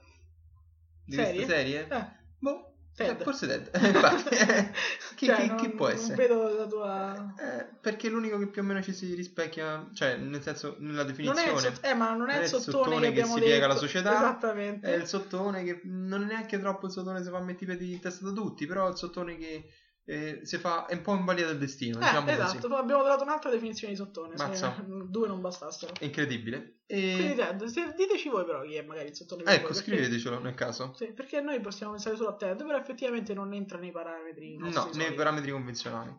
Di 1.05 1.17
Serie? 1.17 1.35
questa 1.35 1.53
serie? 1.55 1.89
Eh, 1.91 2.07
Boh, 2.39 2.74
Ted. 2.95 3.21
eh, 3.21 3.23
forse 3.23 3.47
Ted. 3.47 3.71
Infatti, 3.85 4.37
chi, 5.17 5.27
cioè, 5.27 5.37
chi- 5.37 5.47
non- 5.49 5.57
chi 5.57 5.69
può 5.71 5.89
essere? 5.89 6.15
vedo 6.15 6.57
la 6.57 6.67
tua... 6.67 7.35
Eh, 7.37 7.67
perché 7.81 8.07
è 8.07 8.11
l'unico 8.11 8.39
che 8.39 8.47
più 8.49 8.63
o 8.63 8.65
meno 8.65 8.83
ci 8.83 8.93
si 8.93 9.15
rispecchia, 9.15 9.89
cioè 9.93 10.17
nel 10.17 10.43
senso 10.43 10.77
nella 10.79 11.03
Non 11.03 11.39
è 11.39 11.51
il 11.51 11.57
definizione. 11.57 11.79
eh, 11.83 11.95
ma 11.95 12.15
non 12.15 12.31
è 12.31 12.35
Non 12.35 12.43
il 12.43 12.49
sottone, 12.49 12.85
sottone 12.85 13.13
che 13.13 13.13
che 13.13 13.25
si 13.25 13.35
detto. 13.35 13.45
piega 13.45 13.65
alla 13.65 13.77
società, 13.77 14.15
Esattamente. 14.15 14.87
È 14.93 14.97
il 14.97 15.07
sottone 15.07 15.65
che 15.65 15.81
non 15.85 16.23
è 16.23 16.27
neanche 16.27 16.59
troppo 16.61 16.87
il 16.87 16.93
sottone 16.93 17.23
se 17.23 17.31
fa 17.31 17.41
mettere 17.41 17.73
i 17.73 17.77
piedi 17.77 17.93
in 17.95 18.01
testa 18.01 18.25
da 18.25 18.33
tutti, 18.33 18.67
però 18.67 18.87
è 18.87 18.91
il 18.91 18.97
sottone 18.97 19.37
che 19.37 19.69
eh, 20.07 20.41
si 20.43 20.59
fa, 20.59 20.87
è 20.87 20.95
un 20.95 21.03
po' 21.03 21.15
in 21.15 21.25
balia 21.25 21.47
del 21.47 21.59
destino, 21.59 21.97
Eh, 21.99 22.01
diciamo 22.01 22.31
esatto, 22.31 22.69
così. 22.69 22.75
abbiamo 22.81 23.03
trovato 23.03 23.23
un'altra 23.23 23.51
definizione 23.51 23.93
di 23.95 23.99
sottone, 23.99 24.35
Mazza. 24.37 24.77
due 24.87 25.27
non 25.29 25.41
bastassero. 25.41 25.93
Incredibile. 26.01 26.81
Quindi 26.87 27.33
E... 27.33 27.35
Ted, 27.35 27.65
se- 27.65 27.95
diteci 27.97 28.29
voi 28.29 28.45
però 28.45 28.63
chi 28.63 28.75
è 28.75 28.83
magari 28.83 29.09
il 29.09 29.15
sottone 29.15 29.43
Ecco, 29.43 29.51
voi, 29.51 29.61
perché- 29.61 29.75
scrivetecelo 29.81 30.39
nel 30.41 30.55
caso. 30.55 30.93
Sì, 30.95 31.13
perché 31.13 31.41
noi 31.41 31.59
possiamo 31.61 31.93
pensare 31.93 32.17
solo 32.17 32.29
a 32.31 32.37
Ted, 32.37 32.65
però 32.65 32.77
effettivamente 32.79 33.33
non 33.35 33.53
entra 33.55 33.79
nei 33.79 33.91
parametri 33.93 34.57
No, 34.57 34.65
nei 34.65 34.73
soliti. 34.75 35.13
parametri 35.15 35.51
convenzionali. 35.51 36.15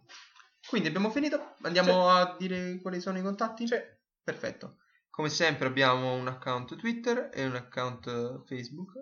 Quindi 0.67 0.87
abbiamo 0.87 1.11
finito, 1.11 1.53
andiamo 1.61 2.09
a 2.09 2.35
dire 2.39 2.79
quali 2.81 2.99
sono 2.99 3.19
i 3.19 3.21
contatti? 3.21 3.67
Sì. 3.67 3.75
Perfetto. 4.23 4.77
Come 5.11 5.29
sempre 5.29 5.67
abbiamo 5.67 6.15
un 6.15 6.27
account 6.27 6.75
Twitter 6.75 7.29
e 7.31 7.45
un 7.45 7.55
account 7.55 8.43
Facebook. 8.47 8.93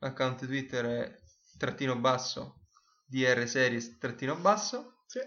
L'account 0.00 0.44
Twitter 0.44 0.84
è 0.84 1.16
trattino 1.58 1.96
basso 1.96 2.65
dr 3.06 3.48
series 3.48 3.98
trattino 3.98 4.36
basso. 4.36 5.02
Sì. 5.06 5.20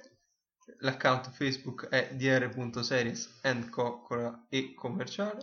L'account 0.80 1.32
Facebook 1.32 1.88
è 1.88 2.14
dr.series 2.14 3.40
and 3.42 3.70
co 3.70 4.06
e 4.50 4.74
commerciale. 4.76 5.42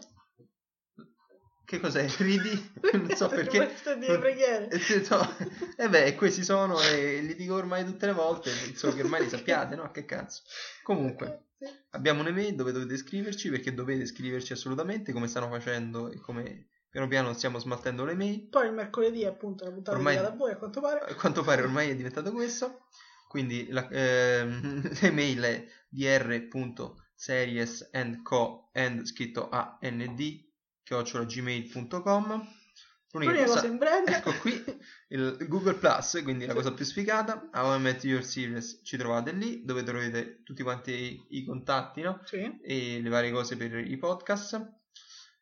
Che 1.65 1.81
cos'è? 1.81 2.07
Ridi? 2.19 2.73
Non 2.93 3.11
so 3.17 3.27
perché. 3.29 3.59
Queste 3.59 3.99
di 3.99 4.07
preghiere. 4.07 4.69
E 4.69 4.79
ti- 4.79 5.05
no. 5.11 5.37
E 5.77 5.89
beh, 5.89 6.15
questi 6.15 6.45
sono 6.45 6.81
e 6.81 7.21
li 7.23 7.35
dico 7.35 7.55
ormai 7.55 7.85
tutte 7.85 8.07
le 8.07 8.13
volte, 8.13 8.53
solo 8.77 8.95
che 8.95 9.03
ormai 9.03 9.23
li 9.23 9.29
sappiate, 9.29 9.75
no? 9.75 9.91
Che 9.91 10.05
cazzo. 10.05 10.43
Comunque, 10.85 11.49
abbiamo 11.91 12.21
un'email 12.21 12.55
dove 12.55 12.71
dovete 12.71 12.97
scriverci, 12.97 13.51
perché 13.51 13.75
dovete 13.75 14.07
scriverci 14.07 14.53
assolutamente, 14.53 15.13
come 15.13 15.27
stanno 15.27 15.49
facendo 15.49 16.09
e 16.09 16.21
come 16.21 16.69
piano 16.91 17.09
piano 17.09 17.33
stiamo 17.33 17.59
smaltendo 17.59 18.05
le 18.05 18.15
mail. 18.15 18.49
Poi 18.49 18.67
il 18.67 18.73
mercoledì 18.73 19.25
appunto 19.25 19.65
la 19.65 19.71
puntata 19.71 19.97
Ormai- 19.97 20.15
dedicata 20.15 20.35
a 20.35 20.39
voi 20.39 20.53
a 20.53 20.57
quanto 20.57 20.81
pare. 20.81 21.01
A 21.01 21.15
quanto 21.15 21.43
pare 21.43 21.63
ormai 21.63 21.91
è 21.91 21.97
diventato 21.97 22.31
questo. 22.33 22.87
Quindi 23.29 23.69
la, 23.71 23.89
ehm, 23.89 24.83
l'email 25.01 25.43
è 25.43 25.67
dr.seriesandco 25.89 28.71
and 28.73 29.05
scritto 29.05 29.49
a 29.49 29.79
n 29.83 30.15
d 30.15 30.45
gmail.com 30.85 32.49
L'unica 33.13 33.45
cosa 33.45 33.67
in 33.67 33.79
breve. 33.79 34.11
ecco 34.17 34.33
qui 34.39 34.63
il 35.09 35.37
Google 35.49 35.75
Plus, 35.75 36.21
quindi 36.23 36.47
la 36.47 36.55
cosa 36.55 36.73
più 36.73 36.85
sfigata. 36.85 37.49
How 37.53 37.77
I 37.77 37.81
Met 37.81 38.05
Your 38.05 38.25
Series 38.25 38.81
ci 38.83 38.97
trovate 38.97 39.33
lì 39.33 39.65
dove 39.65 39.83
trovate 39.83 40.43
tutti 40.43 40.63
quanti 40.63 40.93
i, 40.93 41.39
i 41.39 41.45
contatti, 41.45 42.03
no? 42.03 42.21
Sì. 42.25 42.59
E 42.63 43.01
le 43.01 43.09
varie 43.09 43.31
cose 43.31 43.57
per 43.57 43.79
i 43.79 43.97
podcast. 43.97 44.75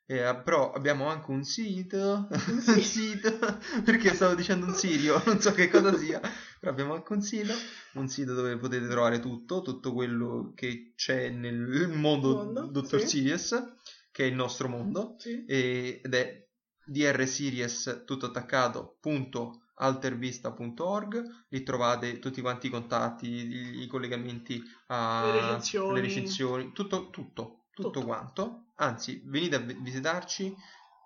Eh, 0.06 0.36
però 0.44 0.72
abbiamo 0.72 1.06
anche 1.08 1.30
un 1.30 1.42
sito, 1.44 2.28
un 2.30 2.60
sito, 2.60 3.38
perché 3.84 4.12
stavo 4.14 4.34
dicendo 4.34 4.66
un 4.66 4.74
sirio, 4.74 5.22
non 5.24 5.40
so 5.40 5.52
che 5.52 5.68
cosa 5.68 5.96
sia, 5.96 6.20
però 6.60 6.70
abbiamo 6.72 6.92
anche 6.94 7.12
un 7.14 7.22
sito, 7.22 7.54
un 7.94 8.08
sito 8.08 8.34
dove 8.34 8.58
potete 8.58 8.86
trovare 8.86 9.18
tutto, 9.20 9.62
tutto 9.62 9.94
quello 9.94 10.52
che 10.54 10.92
c'è 10.94 11.30
nel 11.30 11.88
mondo, 11.88 12.34
Mondo, 12.34 12.66
Dottor 12.70 13.00
sì. 13.00 13.08
Sirius, 13.08 13.64
che 14.10 14.24
è 14.24 14.26
il 14.26 14.34
nostro 14.34 14.68
mondo, 14.68 15.16
Sì. 15.18 15.42
e- 15.46 16.00
ed 16.04 16.14
è 16.14 16.42
drseries 16.86 18.02
tutto 18.04 18.26
attaccato 18.26 18.98
punto 19.00 19.62
altervista.org 19.76 21.46
lì 21.48 21.62
trovate 21.62 22.18
tutti 22.18 22.42
quanti 22.42 22.66
i 22.66 22.70
contatti 22.70 23.26
i, 23.26 23.82
i 23.82 23.86
collegamenti 23.86 24.62
a 24.88 25.24
Le 25.24 25.32
recensioni. 25.32 25.94
le 25.94 26.00
recensioni, 26.02 26.72
tutto 26.72 27.08
tutto 27.10 27.64
tutto, 27.74 27.98
Tutto. 27.98 28.04
quanto 28.04 28.63
anzi 28.76 29.22
venite 29.26 29.56
a 29.56 29.60
vi- 29.60 29.76
visitarci 29.80 30.54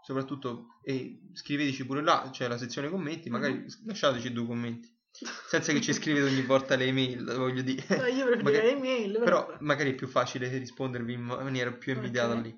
soprattutto 0.03 0.79
e 0.83 1.21
scriveteci 1.35 1.85
pure 1.85 2.03
là 2.03 2.29
c'è 2.33 2.49
la 2.49 2.57
sezione 2.59 2.89
commenti 2.89 3.29
magari 3.31 3.55
Mhm. 3.55 3.67
lasciateci 3.87 4.33
due 4.33 4.47
commenti 4.47 4.95
senza 5.49 5.73
che 5.73 5.81
ci 5.81 5.93
scrivete 5.93 6.27
ogni 6.31 6.43
volta 6.43 6.77
le 6.77 6.85
email 6.87 7.25
voglio 7.35 7.63
dire 7.63 7.85
No, 7.97 8.07
io 8.07 8.25
preferirei 8.27 8.43
Magari- 8.43 8.69
email, 8.71 9.19
però, 9.19 9.47
però 9.47 9.59
magari 9.61 9.91
è 9.91 9.95
più 9.95 10.07
facile 10.07 10.49
rispondervi 10.57 11.13
in 11.13 11.23
maniera 11.23 11.73
più 11.73 11.93
immediata 11.95 12.35
lì 12.35 12.57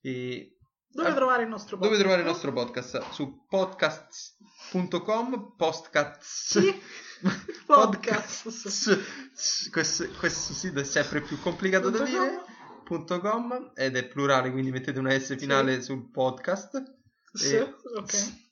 e 0.00 0.54
Dove 0.90 1.10
Ah, 1.10 1.14
trovare 1.14 1.42
il 1.42 1.50
nostro 1.50 1.76
dove 1.76 1.98
trovare 1.98 2.22
il 2.22 2.26
nostro 2.26 2.50
podcast? 2.50 3.10
Su 3.10 3.44
podcasts.com, 3.46 5.54
postcats. 5.56 6.58
Sì. 6.58 6.80
Podcasts. 7.66 8.98
Questo, 9.70 10.08
questo 10.18 10.52
sito 10.54 10.80
è 10.80 10.84
sempre 10.84 11.20
più 11.20 11.38
complicato 11.40 11.90
da 11.90 12.02
dire. 12.04 12.40
Punto 12.88 13.20
.com 13.20 13.72
ed 13.74 13.96
è 13.96 14.06
plurale, 14.08 14.50
quindi 14.50 14.70
mettete 14.70 14.98
una 14.98 15.10
S 15.18 15.36
finale 15.36 15.82
sul 15.82 16.10
podcast. 16.10 16.82
Sì, 17.30 17.54
E- 17.56 17.74
ok. 17.96 18.46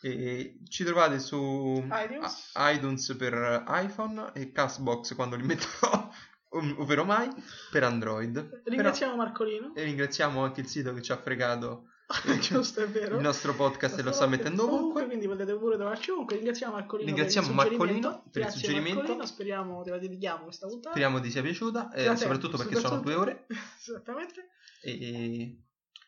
E 0.00 0.60
ci 0.68 0.82
trovate 0.84 1.18
su 1.18 1.86
iTunes. 1.90 2.52
iTunes 2.56 3.14
per 3.18 3.62
iPhone 3.68 4.32
e 4.34 4.50
Castbox 4.50 5.14
quando 5.14 5.36
li 5.36 5.42
metterò, 5.44 6.08
ov- 6.48 6.78
ovvero 6.80 7.04
mai, 7.04 7.28
per 7.70 7.84
Android. 7.84 8.32
Però- 8.32 8.62
Ringraziamo 8.64 9.14
Marcolino. 9.14 9.74
e 9.74 9.82
ringraziamo 9.84 10.42
anche 10.42 10.60
il 10.62 10.68
sito 10.68 10.94
che 10.94 11.02
ci 11.02 11.12
ha 11.12 11.18
fregato 11.18 11.90
Giusto, 12.40 12.80
è 12.82 12.88
vero. 12.88 13.16
il 13.16 13.22
nostro 13.22 13.54
podcast 13.54 13.98
lo 14.00 14.12
sta 14.12 14.26
mettendo 14.26 14.64
ovunque. 14.64 15.04
Quindi 15.06 15.26
potete 15.26 15.54
pure 15.56 15.76
trovarci 15.76 16.10
ovunque. 16.10 16.36
Ringraziamo 16.36 16.74
Marcolino 16.74 17.08
Ringraziamo 17.08 17.46
per. 17.48 17.56
Marcolino 17.56 18.24
per 18.30 18.42
il 18.42 18.50
suggerimento. 18.50 18.98
Marcolino. 18.98 19.26
Speriamo 19.26 19.82
te 19.82 19.90
la 19.90 19.98
dedichiamo 19.98 20.44
questa 20.44 20.66
puntata. 20.66 20.90
Speriamo 20.90 21.20
ti 21.20 21.30
sia 21.30 21.42
piaciuta, 21.42 21.92
eh, 21.92 22.16
soprattutto 22.16 22.56
perché 22.56 22.76
sono 22.76 23.00
due 23.00 23.14
ore. 23.14 23.46
Esattamente. 23.80 24.48
E 24.82 25.58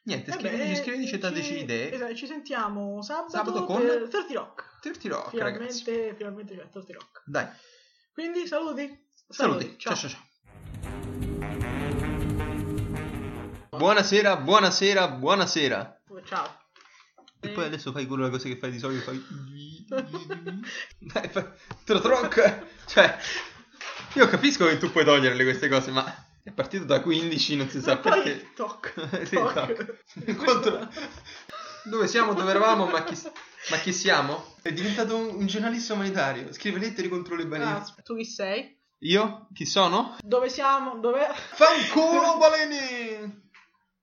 niente, 0.02 0.30
Eh 0.30 0.34
scriveteci, 0.34 0.82
scriveteci 0.82 1.18
dateci 1.18 1.54
ci- 1.54 1.58
idee. 1.62 1.92
Esatto, 1.92 2.14
ci 2.14 2.26
sentiamo 2.26 3.02
sabato, 3.02 3.30
Sabato 3.30 3.64
con- 3.64 3.80
per 3.80 4.08
30 4.08 4.32
Rock. 4.34 4.78
Tirti 4.80 5.08
rock, 5.08 5.34
ragazzi. 5.38 5.82
Finalmente, 5.84 6.16
finalmente 6.16 6.56
c'è 6.56 6.68
30 6.70 6.92
Rock. 6.92 7.22
Dai, 7.24 7.46
Quindi 8.12 8.46
saluti. 8.46 9.06
saluti. 9.28 9.74
Ciao 9.78 9.94
ciao 9.94 10.10
ciao. 10.10 10.23
Buonasera, 13.76 14.36
buonasera, 14.36 15.08
buonasera. 15.08 16.00
Ciao. 16.24 16.58
E 17.40 17.48
poi 17.48 17.64
adesso 17.64 17.92
fai 17.92 18.06
quella 18.06 18.30
cosa 18.30 18.48
che 18.48 18.56
fai 18.56 18.70
di 18.70 18.78
solito, 18.78 19.02
fai... 19.02 19.22
Dai, 20.98 21.28
fai... 21.28 21.44
Trotroc! 21.84 22.66
Cioè, 22.86 23.18
io 24.14 24.28
capisco 24.28 24.66
che 24.66 24.78
tu 24.78 24.90
puoi 24.90 25.04
toglierle 25.04 25.42
queste 25.42 25.68
cose, 25.68 25.90
ma 25.90 26.04
è 26.42 26.52
partito 26.52 26.84
da 26.84 27.00
15, 27.00 27.56
non 27.56 27.68
si 27.68 27.80
sa 27.80 27.98
perché. 27.98 28.52
toc. 28.54 28.94
Sì, 29.26 29.34
toc. 29.36 30.04
Contro- 30.36 30.88
Dove 31.84 32.06
siamo, 32.06 32.32
dove 32.32 32.50
eravamo, 32.50 32.86
ma 32.86 33.04
chi, 33.04 33.20
ma 33.70 33.76
chi 33.76 33.92
siamo? 33.92 34.54
È 34.62 34.72
diventato 34.72 35.16
un, 35.16 35.34
un 35.34 35.46
giornalista 35.46 35.92
umanitario, 35.92 36.52
scrive 36.52 36.78
lettere 36.78 37.08
contro 37.08 37.34
le 37.34 37.46
balene. 37.46 37.70
Ah, 37.70 37.94
tu 38.02 38.16
chi 38.16 38.24
sei? 38.24 38.80
Io? 39.00 39.48
Chi 39.52 39.66
sono? 39.66 40.16
Dove 40.22 40.48
siamo? 40.48 40.98
Dove... 40.98 41.28
Fanculo 41.34 42.38
balene! 42.40 43.42